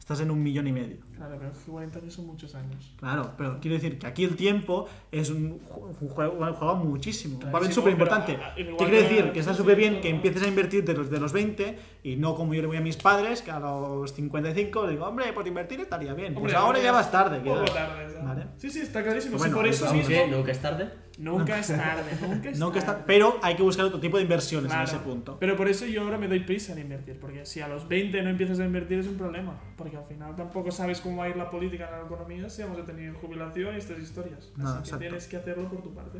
estás 0.00 0.18
en 0.18 0.32
un 0.32 0.42
millón 0.42 0.66
y 0.66 0.72
medio. 0.72 0.96
Claro, 1.14 1.36
pero 1.38 1.52
es 1.52 1.58
que 1.58 1.70
40 1.70 1.98
años 2.00 2.12
son 2.12 2.26
muchos 2.26 2.56
años. 2.56 2.92
Claro, 2.98 3.34
pero 3.38 3.60
quiero 3.60 3.76
decir 3.76 4.00
que 4.00 4.08
aquí 4.08 4.24
el 4.24 4.34
tiempo 4.34 4.88
es 5.12 5.30
un, 5.30 5.60
un 6.00 6.08
juego, 6.08 6.44
un 6.44 6.52
juego 6.54 6.74
muchísimo, 6.74 7.38
un 7.38 7.52
papel 7.52 7.72
súper 7.72 7.92
importante. 7.92 8.32
pero, 8.32 8.44
ah, 8.44 8.52
¿Qué 8.56 8.62
igual 8.62 8.76
quiere 8.78 8.96
que 8.96 9.02
decir? 9.14 9.32
Que 9.32 9.38
está 9.38 9.52
sí, 9.52 9.58
súper 9.58 9.76
sí, 9.76 9.80
bien 9.82 10.00
que 10.00 10.08
empieces 10.08 10.42
a 10.42 10.48
invertir 10.48 10.84
de 10.84 10.94
los, 10.94 11.08
de 11.08 11.20
los 11.20 11.32
20 11.32 11.78
y 12.02 12.16
no 12.16 12.34
como 12.34 12.52
yo 12.52 12.62
le 12.62 12.66
voy 12.66 12.78
a 12.78 12.80
mis 12.80 12.96
padres, 12.96 13.42
que 13.42 13.52
a 13.52 13.60
los 13.60 14.12
55 14.12 14.86
le 14.86 14.92
digo, 14.94 15.06
hombre, 15.06 15.32
por 15.32 15.46
invertir 15.46 15.78
estaría 15.78 16.14
bien. 16.14 16.34
Pues 16.34 16.46
Hombre, 16.46 16.56
ahora 16.56 16.82
ya 16.82 16.90
vas 16.90 17.12
tarde. 17.12 17.38
Poco 17.38 17.64
tarde. 17.66 18.12
Vale. 18.24 18.46
Sí, 18.56 18.70
sí, 18.70 18.80
está 18.80 19.04
clarísimo. 19.04 19.38
Bueno, 19.38 19.52
sí, 19.52 19.56
por 19.56 19.68
eso 19.68 19.94
mismo. 19.94 20.16
Aunque 20.16 20.36
nunca 20.36 20.50
es 20.50 20.60
tarde. 20.60 21.03
Nunca 21.18 21.58
es 21.60 21.68
tarde, 21.68 22.10
nunca 22.20 22.50
es 22.50 22.58
No 22.58 22.72
que 22.72 22.80
está, 22.80 22.92
tarde. 22.92 23.04
pero 23.06 23.38
hay 23.42 23.54
que 23.54 23.62
buscar 23.62 23.84
otro 23.86 24.00
tipo 24.00 24.16
de 24.16 24.24
inversiones 24.24 24.66
Claro. 24.72 24.88
en 24.88 24.96
ese 24.96 25.04
punto. 25.04 25.36
Pero 25.38 25.56
por 25.56 25.68
eso 25.68 25.86
yo 25.86 26.02
ahora 26.02 26.18
me 26.18 26.26
doy 26.26 26.40
prisa 26.40 26.72
en 26.72 26.80
invertir, 26.80 27.20
porque 27.20 27.46
si 27.46 27.60
a 27.60 27.68
los 27.68 27.86
20 27.86 28.20
no 28.22 28.30
empiezas 28.30 28.58
a 28.58 28.64
invertir 28.64 28.98
es 28.98 29.06
un 29.06 29.16
problema, 29.16 29.58
porque 29.76 29.96
al 29.96 30.04
final 30.06 30.34
tampoco 30.34 30.72
sabes 30.72 31.00
cómo 31.00 31.18
va 31.18 31.24
a 31.24 31.28
ir 31.28 31.36
la 31.36 31.50
política 31.50 31.84
en 31.86 32.00
la 32.00 32.04
economía 32.06 32.50
si 32.50 32.62
vamos 32.62 32.78
a 32.80 32.84
tener 32.84 33.12
jubilación 33.14 33.74
y 33.74 33.78
estas 33.78 33.98
historias. 34.00 34.50
No, 34.56 34.64
Así 34.68 34.72
que 34.74 34.78
exacto. 34.80 34.98
tienes 34.98 35.26
que 35.28 35.36
hacerlo 35.36 35.68
por 35.68 35.82
tu 35.82 35.94
parte. 35.94 36.18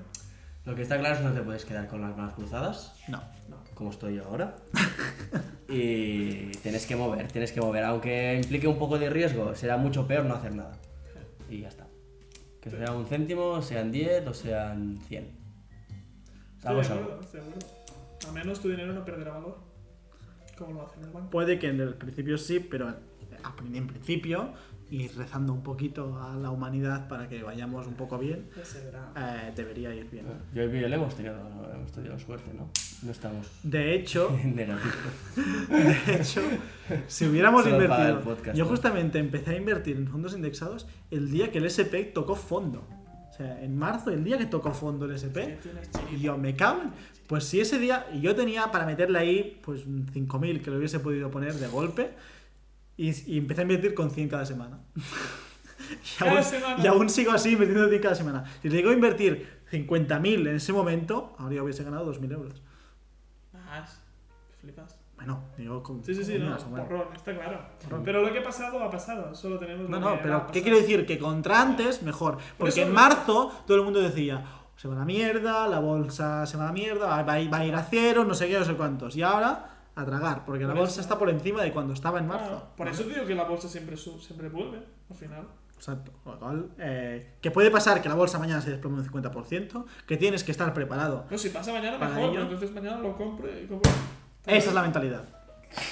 Lo 0.65 0.75
que 0.75 0.83
está 0.83 0.97
claro 0.99 1.15
es 1.17 1.21
que 1.21 1.27
no 1.27 1.33
te 1.35 1.43
puedes 1.43 1.65
quedar 1.65 1.87
con 1.89 2.01
las 2.01 2.17
manos 2.17 2.33
cruzadas, 2.35 2.95
No. 3.09 3.19
No. 3.51 3.57
como 3.75 3.91
estoy 3.91 4.15
yo 4.15 4.25
ahora. 4.25 4.55
y 5.69 6.51
tienes 6.63 6.87
que 6.87 6.97
mover, 6.97 7.29
tienes 7.33 7.53
que 7.53 7.61
mover. 7.61 7.85
Aunque 7.85 8.37
implique 8.37 8.67
un 8.69 8.79
poco 8.79 8.99
de 8.99 9.11
riesgo, 9.11 9.55
será 9.55 9.77
mucho 9.77 10.07
peor 10.07 10.25
no 10.25 10.35
hacer 10.35 10.55
nada. 10.55 10.79
Y 11.51 11.61
ya 11.61 11.69
está. 11.69 11.87
Que 12.65 12.71
sea 12.71 12.93
un 12.93 13.05
céntimo, 13.07 13.61
sean 13.61 13.93
10 13.93 14.27
o 14.27 14.33
sean 14.35 14.99
100. 15.07 15.25
Estoy 16.57 16.69
Algo 16.71 16.81
de 16.81 16.87
es 16.87 16.91
algo. 16.91 17.03
acuerdo, 17.05 17.21
estoy 17.23 17.41
de 17.41 17.47
acuerdo. 17.47 17.67
A 18.29 18.33
menos 18.33 18.61
tu 18.61 18.69
dinero 18.71 18.93
no 18.95 19.05
perderá 19.05 19.33
valor, 19.33 19.59
como 20.57 20.73
lo 20.73 20.87
hace 20.87 20.99
en 20.99 21.05
el 21.05 21.11
banco. 21.11 21.29
Puede 21.31 21.59
que 21.59 21.69
en 21.69 21.81
el 21.81 21.93
principio 21.95 22.39
sí, 22.39 22.59
pero 22.61 22.89
a- 22.89 22.97
en 23.75 23.87
principio 23.87 24.55
y 24.91 25.09
rezando 25.09 25.53
un 25.53 25.63
poquito 25.63 26.19
a 26.23 26.35
la 26.37 26.51
humanidad 26.51 27.07
para 27.09 27.29
que 27.29 27.43
vayamos 27.43 27.87
un 27.87 27.95
poco 27.95 28.17
bien, 28.19 28.49
eh, 29.17 29.53
debería 29.55 29.95
ir 29.95 30.09
bien. 30.09 30.27
Yo 30.55 30.63
y 30.63 30.69
Miguel 30.69 30.95
hemos 30.95 31.15
tenido, 31.15 31.35
hemos 31.75 31.93
tenido 31.93 32.19
suerte, 32.19 32.51
¿no? 32.55 32.71
No 33.05 33.11
estamos 33.13 33.47
De 33.63 33.95
hecho, 33.95 34.31
negativo. 34.45 34.93
De 35.69 36.15
hecho, 36.17 36.41
si 37.07 37.27
hubiéramos 37.27 37.65
Solo 37.65 37.75
invertido. 37.83 38.09
el 38.09 38.19
podcast, 38.25 38.57
yo 38.57 38.65
¿no? 38.65 38.71
justamente 38.71 39.19
empecé 39.19 39.51
a 39.51 39.57
invertir 39.57 39.97
en 39.97 40.09
fondos 40.09 40.35
indexados 40.35 40.87
el 41.11 41.31
día 41.31 41.51
que 41.53 41.59
el 41.59 41.67
SP 41.69 42.05
tocó 42.15 42.35
fondo. 42.35 42.87
O 43.31 43.37
sea, 43.37 43.63
en 43.63 43.77
marzo, 43.77 44.11
el 44.11 44.23
día 44.25 44.39
que 44.39 44.47
tocó 44.47 44.73
fondo 44.73 45.05
el 45.07 45.11
¿Qué 45.11 45.17
SP. 45.19 45.59
Y 46.13 46.21
yo 46.21 46.39
me 46.39 46.55
cago 46.55 46.83
en- 46.83 46.93
Pues 47.27 47.45
si 47.45 47.61
ese 47.61 47.79
día. 47.79 48.07
Y 48.15 48.21
yo 48.21 48.35
tenía 48.35 48.71
para 48.71 48.87
meterle 48.87 49.19
ahí, 49.19 49.61
pues 49.65 49.85
un 49.87 50.07
5.000 50.07 50.63
que 50.63 50.71
lo 50.71 50.77
hubiese 50.79 51.01
podido 51.01 51.31
poner 51.31 51.53
de 51.55 51.67
golpe. 51.67 52.11
Y, 52.97 53.11
y 53.33 53.39
empecé 53.39 53.63
a 53.63 53.65
invertir 53.65 53.93
con 53.93 54.11
100 54.13 54.29
cada 54.29 54.47
semana. 54.47 54.79
y, 54.95 56.19
Cada 56.19 56.31
aún, 56.31 56.43
semana. 56.45 56.83
y 56.83 56.87
aún 56.87 57.11
sigo 57.11 57.33
así 57.33 57.53
invirtiendo 57.53 57.89
100 57.89 58.01
cada 58.03 58.15
semana. 58.15 58.45
Si 58.63 58.69
le 58.71 58.77
digo 58.77 58.91
a 58.91 58.93
invertir 58.95 59.49
50.000 59.73 60.49
en 60.49 60.55
ese 60.57 60.73
momento, 60.73 61.35
ahora 61.39 61.57
ya 61.57 61.63
hubiese 61.65 61.83
ganado 61.83 62.07
2.000 62.15 62.33
euros. 62.33 62.63
Más. 63.81 64.01
Flipas. 64.61 64.99
Bueno, 65.17 65.41
digo 65.57 65.83
con. 65.83 66.03
Sí, 66.05 66.15
sí, 66.15 66.25
sí, 66.25 66.33
con 66.33 66.41
no, 66.43 66.47
unas, 66.49 66.69
bueno. 66.71 66.85
porrón, 66.89 67.09
está 67.15 67.35
claro. 67.35 67.61
Porrón. 67.83 68.03
Pero 68.05 68.23
lo 68.23 68.33
que 68.33 68.39
ha 68.41 68.43
pasado, 68.43 68.83
ha 68.83 68.91
pasado. 68.91 69.35
Solo 69.35 69.59
tenemos 69.59 69.89
No, 69.89 70.01
no, 70.01 70.19
pero 70.23 70.47
¿qué 70.49 70.63
quiero 70.63 70.77
decir? 70.79 71.07
Que 71.07 71.19
contra 71.19 71.61
antes, 71.63 72.03
mejor. 72.03 72.39
Porque 72.59 72.71
eso- 72.81 72.83
en 72.83 72.93
marzo 72.93 73.53
todo 73.67 73.77
el 73.77 73.85
mundo 73.85 74.01
decía, 74.01 74.45
se 74.77 74.89
va 74.89 74.95
a 74.95 74.99
la 74.99 75.05
mierda, 75.05 75.69
la 75.69 75.79
bolsa 75.79 76.47
se 76.47 76.57
va 76.57 76.65
a 76.65 76.67
la 76.67 76.73
mierda, 76.73 77.23
va 77.23 77.33
a 77.33 77.41
ir, 77.41 77.53
va 77.53 77.59
a 77.59 77.65
ir 77.67 77.75
a 77.75 77.83
cero, 77.85 78.25
no 78.25 78.35
sé 78.35 78.49
qué, 78.49 78.59
no 78.59 78.65
sé 78.65 78.75
cuántos. 78.75 79.15
Y 79.17 79.23
ahora, 79.23 79.71
a 79.95 80.05
tragar, 80.05 80.45
porque 80.45 80.65
la 80.65 80.75
bolsa 80.75 80.93
eso- 80.95 81.01
está 81.03 81.19
por 81.19 81.31
encima 81.31 81.63
de 81.63 81.73
cuando 81.73 81.93
estaba 81.93 82.19
en 82.19 82.27
marzo. 82.27 82.63
Ah, 82.65 82.77
por 82.77 82.89
eso 82.89 83.05
te 83.05 83.15
digo 83.15 83.25
que 83.27 83.35
la 83.37 83.45
bolsa 83.45 83.69
siempre, 83.69 83.97
siempre 83.97 84.49
vuelve, 84.49 84.83
al 85.11 85.17
final. 85.17 85.47
Exacto. 85.85 86.13
Con 86.25 86.33
lo 86.33 86.39
cual, 86.41 86.71
eh, 86.79 87.35
que 87.43 87.51
puede 87.51 87.71
pasar 87.71 88.01
que 88.01 88.09
la 88.09 88.15
bolsa 88.15 88.39
mañana 88.39 88.63
se 88.63 88.71
desplome 88.71 88.97
un 89.01 89.05
50%, 89.05 89.85
que 90.07 90.17
tienes 90.17 90.43
que 90.43 90.51
estar 90.51 90.73
preparado. 90.73 91.27
No, 91.31 91.37
si 91.37 91.51
pasa 91.51 91.73
mañana 91.75 91.99
Para 91.99 92.13
mejor, 92.15 92.25
ello- 92.31 92.33
pero 92.41 92.43
entonces 92.45 92.73
mañana 92.75 92.99
lo 93.03 93.15
compro 93.17 93.47
y 93.61 93.67
compro. 93.67 93.93
Esa 94.47 94.69
es 94.71 94.75
la 94.75 94.83
mentalidad. 94.83 95.25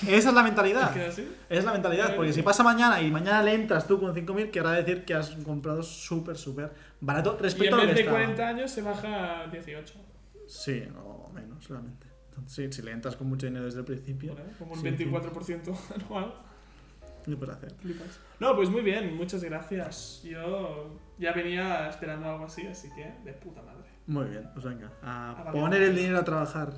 Esa 0.08 0.28
es 0.30 0.34
la 0.34 0.42
mentalidad. 0.44 0.94
¿Queda 0.94 1.08
así? 1.08 1.28
Es 1.50 1.64
la 1.64 1.72
mentalidad, 1.72 2.16
porque 2.16 2.32
si 2.32 2.40
pasa 2.42 2.62
mañana 2.62 3.02
y 3.02 3.10
mañana 3.10 3.42
le 3.42 3.52
entras 3.52 3.86
tú 3.86 4.00
con 4.00 4.14
5.000, 4.14 4.50
querrá 4.50 4.70
decir 4.72 5.04
que 5.04 5.12
has 5.12 5.30
comprado 5.44 5.82
súper, 5.82 6.38
súper 6.38 6.72
barato 7.00 7.36
Y 7.38 7.42
respecto 7.42 7.74
en 7.76 7.80
a 7.80 7.82
lo 7.82 7.88
vez 7.88 7.90
que 7.90 7.94
de 7.96 8.00
estaba. 8.08 8.18
40 8.18 8.48
años 8.48 8.70
se 8.70 8.80
baja 8.80 9.42
a 9.42 9.46
18. 9.48 9.94
Sí, 10.46 10.84
o 11.04 11.30
menos, 11.34 11.62
solamente. 11.64 12.06
Entonces, 12.30 12.54
sí, 12.54 12.80
si 12.80 12.82
le 12.82 12.92
entras 12.92 13.14
con 13.16 13.28
mucho 13.28 13.44
dinero 13.46 13.66
desde 13.66 13.80
el 13.80 13.84
principio. 13.84 14.34
Como 14.58 14.72
un 14.72 14.80
Sí, 14.80 14.86
24% 14.86 15.74
anual. 15.96 16.32
¿qué 17.26 17.36
puedes 17.36 17.54
hacer? 17.56 17.72
Flipas. 17.80 18.18
No, 18.42 18.56
pues 18.56 18.68
muy 18.70 18.80
bien, 18.80 19.16
muchas 19.16 19.44
gracias. 19.44 20.20
Yo 20.24 20.98
ya 21.16 21.32
venía 21.32 21.88
esperando 21.88 22.28
algo 22.28 22.46
así, 22.46 22.66
así 22.66 22.88
que 22.92 23.04
de 23.24 23.32
puta 23.34 23.62
madre. 23.62 23.84
Muy 24.08 24.24
bien, 24.24 24.50
pues 24.52 24.64
venga. 24.64 24.90
A 25.00 25.44
vale. 25.44 25.60
poner 25.60 25.82
el 25.82 25.94
dinero 25.94 26.18
a 26.18 26.24
trabajar 26.24 26.72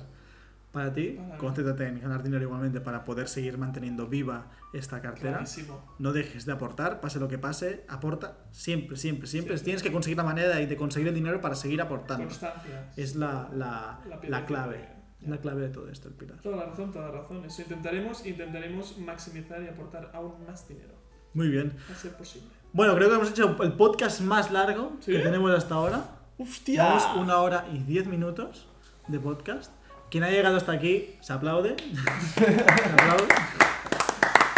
para 0.71 0.93
ti, 0.93 1.15
Vale. 1.17 1.37
concéntrate 1.39 1.87
en 1.87 2.01
ganar 2.01 2.21
dinero 2.21 2.43
igualmente 2.43 2.81
para 2.81 3.03
poder 3.03 3.27
seguir 3.27 3.57
manteniendo 3.57 4.05
viva 4.05 4.51
esta 4.73 5.01
cartera. 5.01 5.37
Clarísimo. 5.37 5.95
No 5.97 6.13
dejes 6.13 6.45
de 6.45 6.51
aportar, 6.51 7.01
pase 7.01 7.19
lo 7.19 7.27
que 7.27 7.39
pase, 7.39 7.83
aporta 7.87 8.37
siempre, 8.51 8.95
siempre, 8.95 9.25
siempre. 9.25 9.57
Sí. 9.57 9.63
Tienes 9.63 9.81
que 9.81 9.91
conseguir 9.91 10.17
la 10.17 10.23
manera 10.23 10.55
de, 10.55 10.67
de 10.67 10.77
conseguir 10.77 11.07
el 11.07 11.15
dinero 11.15 11.41
para 11.41 11.55
seguir 11.55 11.81
aportando. 11.81 12.25
Constancia. 12.25 12.91
Es 12.95 13.15
la, 13.15 13.49
la, 13.51 14.01
La 14.07 14.19
la, 14.29 14.45
clave. 14.45 14.87
La 15.21 15.37
clave 15.39 15.61
de 15.63 15.69
todo 15.69 15.89
esto, 15.89 16.09
el 16.09 16.13
pilar. 16.13 16.39
Toda 16.41 16.57
la 16.57 16.65
razón, 16.65 16.91
toda 16.91 17.05
la 17.09 17.21
razón. 17.21 17.43
Eso 17.43 17.63
intentaremos, 17.63 18.23
intentaremos 18.23 18.99
maximizar 18.99 19.63
y 19.63 19.67
aportar 19.67 20.11
aún 20.13 20.45
más 20.45 20.67
dinero. 20.67 20.93
Muy 21.35 21.49
bien. 21.49 21.73
A 21.93 21.95
ser 21.95 22.13
posible. 22.13 22.47
Bueno, 22.71 22.95
creo 22.95 23.09
que 23.09 23.15
hemos 23.15 23.29
hecho 23.29 23.57
el 23.61 23.73
podcast 23.73 24.21
más 24.21 24.51
largo 24.51 24.93
¿Sí? 25.01 25.11
que 25.11 25.19
tenemos 25.19 25.51
hasta 25.51 25.75
ahora. 25.75 26.05
¡Hostia! 26.37 26.83
Llevamos 26.83 27.17
una 27.17 27.37
hora 27.39 27.67
y 27.73 27.77
diez 27.79 28.07
minutos 28.07 28.67
de 29.09 29.19
podcast. 29.19 29.71
Quien 30.09 30.23
ha 30.23 30.29
llegado 30.29 30.55
hasta 30.55 30.71
aquí 30.71 31.15
se 31.19 31.33
aplaude. 31.33 31.75
se 32.35 32.45
aplaude. 32.45 33.27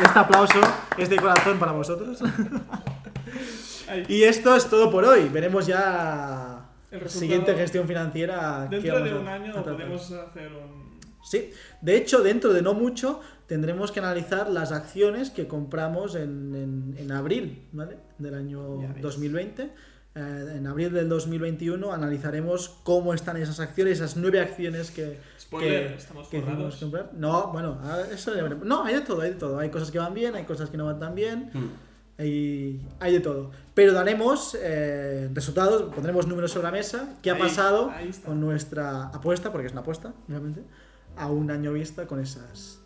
Este 0.06 0.20
aplauso 0.20 0.62
es 0.99 1.10
de 1.10 1.16
corazón 1.18 1.60
para 1.60 1.74
vosotros. 1.74 2.22
Y 4.10 4.24
esto 4.24 4.54
es 4.54 4.70
todo 4.70 4.91
por 4.91 5.06
hoy. 5.06 5.30
Veremos 5.30 5.66
ya 5.66 6.70
El 6.91 7.10
siguiente 7.10 7.56
gestión 7.56 7.88
financiera. 7.88 8.68
Dentro 8.70 8.99
de 9.02 9.14
un 9.14 9.28
año 9.28 9.64
podemos 9.64 10.12
hacer 10.12 10.52
un. 10.52 10.99
Sí, 11.24 11.52
de 11.82 11.98
hecho, 11.98 12.22
dentro 12.22 12.52
de 12.54 12.62
no 12.62 12.74
mucho 12.74 13.22
tendremos 13.48 13.91
que 13.91 13.99
analizar 13.99 14.49
las 14.49 14.72
acciones 14.72 15.30
que 15.30 15.48
compramos 15.48 16.15
en, 16.15 16.53
en- 16.56 16.95
en 16.98 17.11
abril 17.11 17.68
¿vale? 17.72 17.98
del 18.19 18.34
año 18.36 18.82
Ya 18.82 18.94
ves. 18.94 19.02
2020. 19.02 19.72
Eh, 20.15 20.53
en 20.57 20.65
abril 20.65 20.91
del 20.94 21.10
2021 21.10 21.94
analizaremos 21.94 22.69
cómo 22.84 23.14
están 23.14 23.38
esas 23.38 23.60
acciones, 23.60 23.99
esas 23.99 24.18
nueve 24.18 24.40
acciones 24.40 24.90
que, 24.91 25.19
Spoiler, 25.40 25.90
que- 25.90 25.94
estamos 25.95 26.28
que 26.28 26.41
comprar. 26.80 27.11
No, 27.14 27.52
bueno, 27.52 27.80
a- 27.84 28.02
eso 28.11 28.36
ya 28.36 28.41
veremos. 28.44 28.65
No, 28.65 28.84
hay 28.84 28.95
de 28.95 29.02
todo, 29.02 29.22
hay 29.22 29.30
de 29.30 29.36
todo. 29.36 29.60
Hay 29.60 29.69
cosas 29.69 29.91
que 29.91 29.99
van 29.99 30.14
bien, 30.14 30.36
hay 30.36 30.44
cosas 30.45 30.69
que 30.69 30.78
no 30.78 30.86
van 30.86 30.99
tan 30.99 31.14
bien. 31.15 31.52
Mm. 31.53 31.68
Hay, 32.19 32.82
hay 32.99 33.14
de 33.14 33.19
todo. 33.19 33.52
Pero 33.76 33.94
daremos 33.94 34.57
eh, 34.60 35.30
resultados, 35.34 35.94
pondremos 35.94 36.26
números 36.26 36.49
sobre 36.52 36.64
la 36.65 36.72
mesa. 36.72 37.10
¿Qué 37.22 37.30
ha 37.30 37.36
Ahí, 37.36 37.40
pasado 37.40 37.91
ahí 37.91 38.10
con 38.26 38.41
nuestra 38.41 39.03
apuesta? 39.10 39.52
Porque 39.52 39.68
es 39.68 39.72
una 39.74 39.82
apuesta, 39.82 40.14
realmente. 40.28 40.64
A 41.15 41.28
un 41.30 41.52
año 41.52 41.74
vista 41.74 42.07
con 42.07 42.19
esas, 42.19 42.80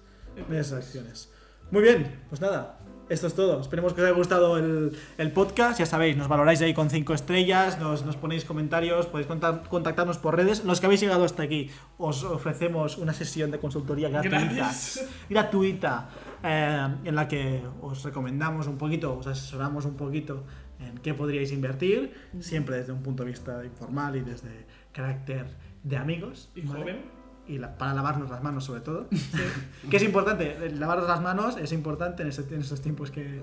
esas 0.51 0.85
acciones. 0.85 1.31
Muy 1.71 1.83
bien, 1.83 2.19
pues 2.29 2.41
nada. 2.41 2.77
Esto 3.11 3.27
es 3.27 3.33
todo. 3.33 3.59
Esperemos 3.59 3.93
que 3.93 4.01
os 4.01 4.07
haya 4.07 4.15
gustado 4.15 4.57
el, 4.57 4.97
el 5.17 5.31
podcast. 5.33 5.79
Ya 5.79 5.85
sabéis, 5.85 6.15
nos 6.15 6.29
valoráis 6.29 6.61
ahí 6.61 6.73
con 6.73 6.89
5 6.89 7.13
estrellas, 7.13 7.77
nos, 7.77 8.05
nos 8.05 8.15
ponéis 8.15 8.45
comentarios, 8.45 9.05
podéis 9.07 9.27
contactarnos 9.27 10.17
por 10.17 10.37
redes. 10.37 10.63
Los 10.63 10.79
que 10.79 10.85
habéis 10.85 11.01
llegado 11.01 11.25
hasta 11.25 11.43
aquí, 11.43 11.69
os 11.97 12.23
ofrecemos 12.23 12.97
una 12.97 13.11
sesión 13.13 13.51
de 13.51 13.59
consultoría 13.59 14.07
gratuita 14.07 14.53
Gratis. 14.53 15.09
gratuita 15.29 16.09
eh, 16.41 16.87
en 17.03 17.15
la 17.15 17.27
que 17.27 17.61
os 17.81 18.01
recomendamos 18.03 18.67
un 18.67 18.77
poquito, 18.77 19.17
os 19.17 19.27
asesoramos 19.27 19.83
un 19.83 19.95
poquito 19.95 20.45
en 20.79 20.97
qué 20.99 21.13
podríais 21.13 21.51
invertir, 21.51 22.13
siempre 22.39 22.77
desde 22.77 22.93
un 22.93 23.03
punto 23.03 23.25
de 23.25 23.31
vista 23.31 23.63
informal 23.65 24.15
y 24.15 24.21
desde 24.21 24.65
carácter 24.93 25.47
de 25.83 25.97
amigos. 25.97 26.49
Y 26.55 26.61
¿vale? 26.61 26.79
joven. 26.79 27.20
Y 27.51 27.57
la- 27.57 27.77
para 27.77 27.93
lavarnos 27.93 28.29
las 28.29 28.41
manos 28.41 28.63
sobre 28.63 28.79
todo. 28.81 29.07
que 29.89 29.97
es 29.97 30.03
importante, 30.03 30.55
el 30.65 30.79
lavarnos 30.79 31.07
las 31.07 31.21
manos 31.21 31.57
es 31.57 31.73
importante 31.73 32.23
en, 32.23 32.29
este- 32.29 32.55
en 32.55 32.61
estos 32.61 32.81
tiempos 32.81 33.11
que, 33.11 33.41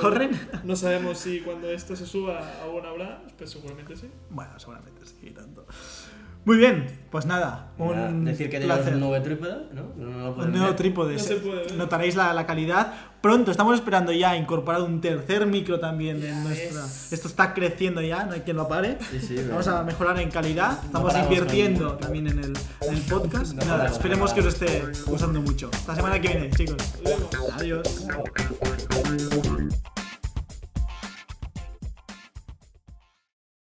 corren. 0.00 0.30
No 0.64 0.74
sabemos 0.74 1.18
si 1.18 1.40
cuando 1.46 1.68
esto 1.70 1.94
se 1.94 2.06
suba 2.06 2.40
aún 2.62 2.86
habrá, 2.86 3.22
pero 3.36 3.50
seguramente 3.50 3.94
sí. 3.96 4.08
Bueno, 4.30 4.58
seguramente 4.58 5.02
sí, 5.04 5.30
tanto. 5.30 5.66
Muy 6.44 6.56
bien, 6.56 6.86
pues 7.10 7.24
nada, 7.24 7.70
un 7.78 8.24
decir 8.24 8.50
que 8.50 8.58
tenemos 8.58 8.78
placer. 8.78 8.94
un 8.94 9.00
nuevo 9.00 9.22
trípode, 9.22 9.56
¿no? 9.72 9.82
No 9.96 10.18
lo 10.18 10.32
Un 10.34 10.50
nuevo 10.50 10.66
ver. 10.66 10.76
trípode. 10.76 11.12
No 11.14 11.18
se 11.20 11.36
puede 11.36 11.62
ver. 11.66 11.74
Notaréis 11.74 12.16
la, 12.16 12.32
la 12.32 12.46
calidad. 12.46 12.92
Pronto, 13.20 13.52
estamos 13.52 13.76
esperando 13.76 14.10
ya 14.10 14.36
incorporar 14.36 14.82
un 14.82 15.00
tercer 15.00 15.46
micro 15.46 15.78
también 15.78 16.20
Ya 16.20 16.30
en 16.30 16.42
nuestra. 16.42 16.82
ves. 16.82 17.12
Esto 17.12 17.28
está 17.28 17.54
creciendo 17.54 18.00
ya, 18.02 18.24
no 18.24 18.32
hay 18.32 18.40
quien 18.40 18.56
lo 18.56 18.66
pare. 18.66 18.98
Sí, 19.12 19.20
sí, 19.20 19.36
Vamos 19.48 19.66
verdad. 19.66 19.82
a 19.82 19.84
mejorar 19.84 20.18
en 20.18 20.30
calidad. 20.32 20.80
Estamos 20.84 21.12
paramos 21.12 21.32
invirtiendo 21.32 21.92
también 21.92 22.26
en 22.26 22.38
el, 22.40 22.52
en 22.80 22.94
el 22.94 23.02
podcast. 23.02 23.52
No 23.52 23.58
Nada, 23.60 23.70
paramos. 23.76 23.92
esperemos 23.92 24.32
que 24.32 24.40
os 24.40 24.46
esté 24.46 24.82
gustando 25.06 25.40
mucho. 25.40 25.70
Hasta 25.72 25.92
la 25.92 25.96
semana 25.96 26.20
que 26.20 26.26
viene, 26.28 26.50
chicos. 26.50 26.76
Adiós. 27.56 28.06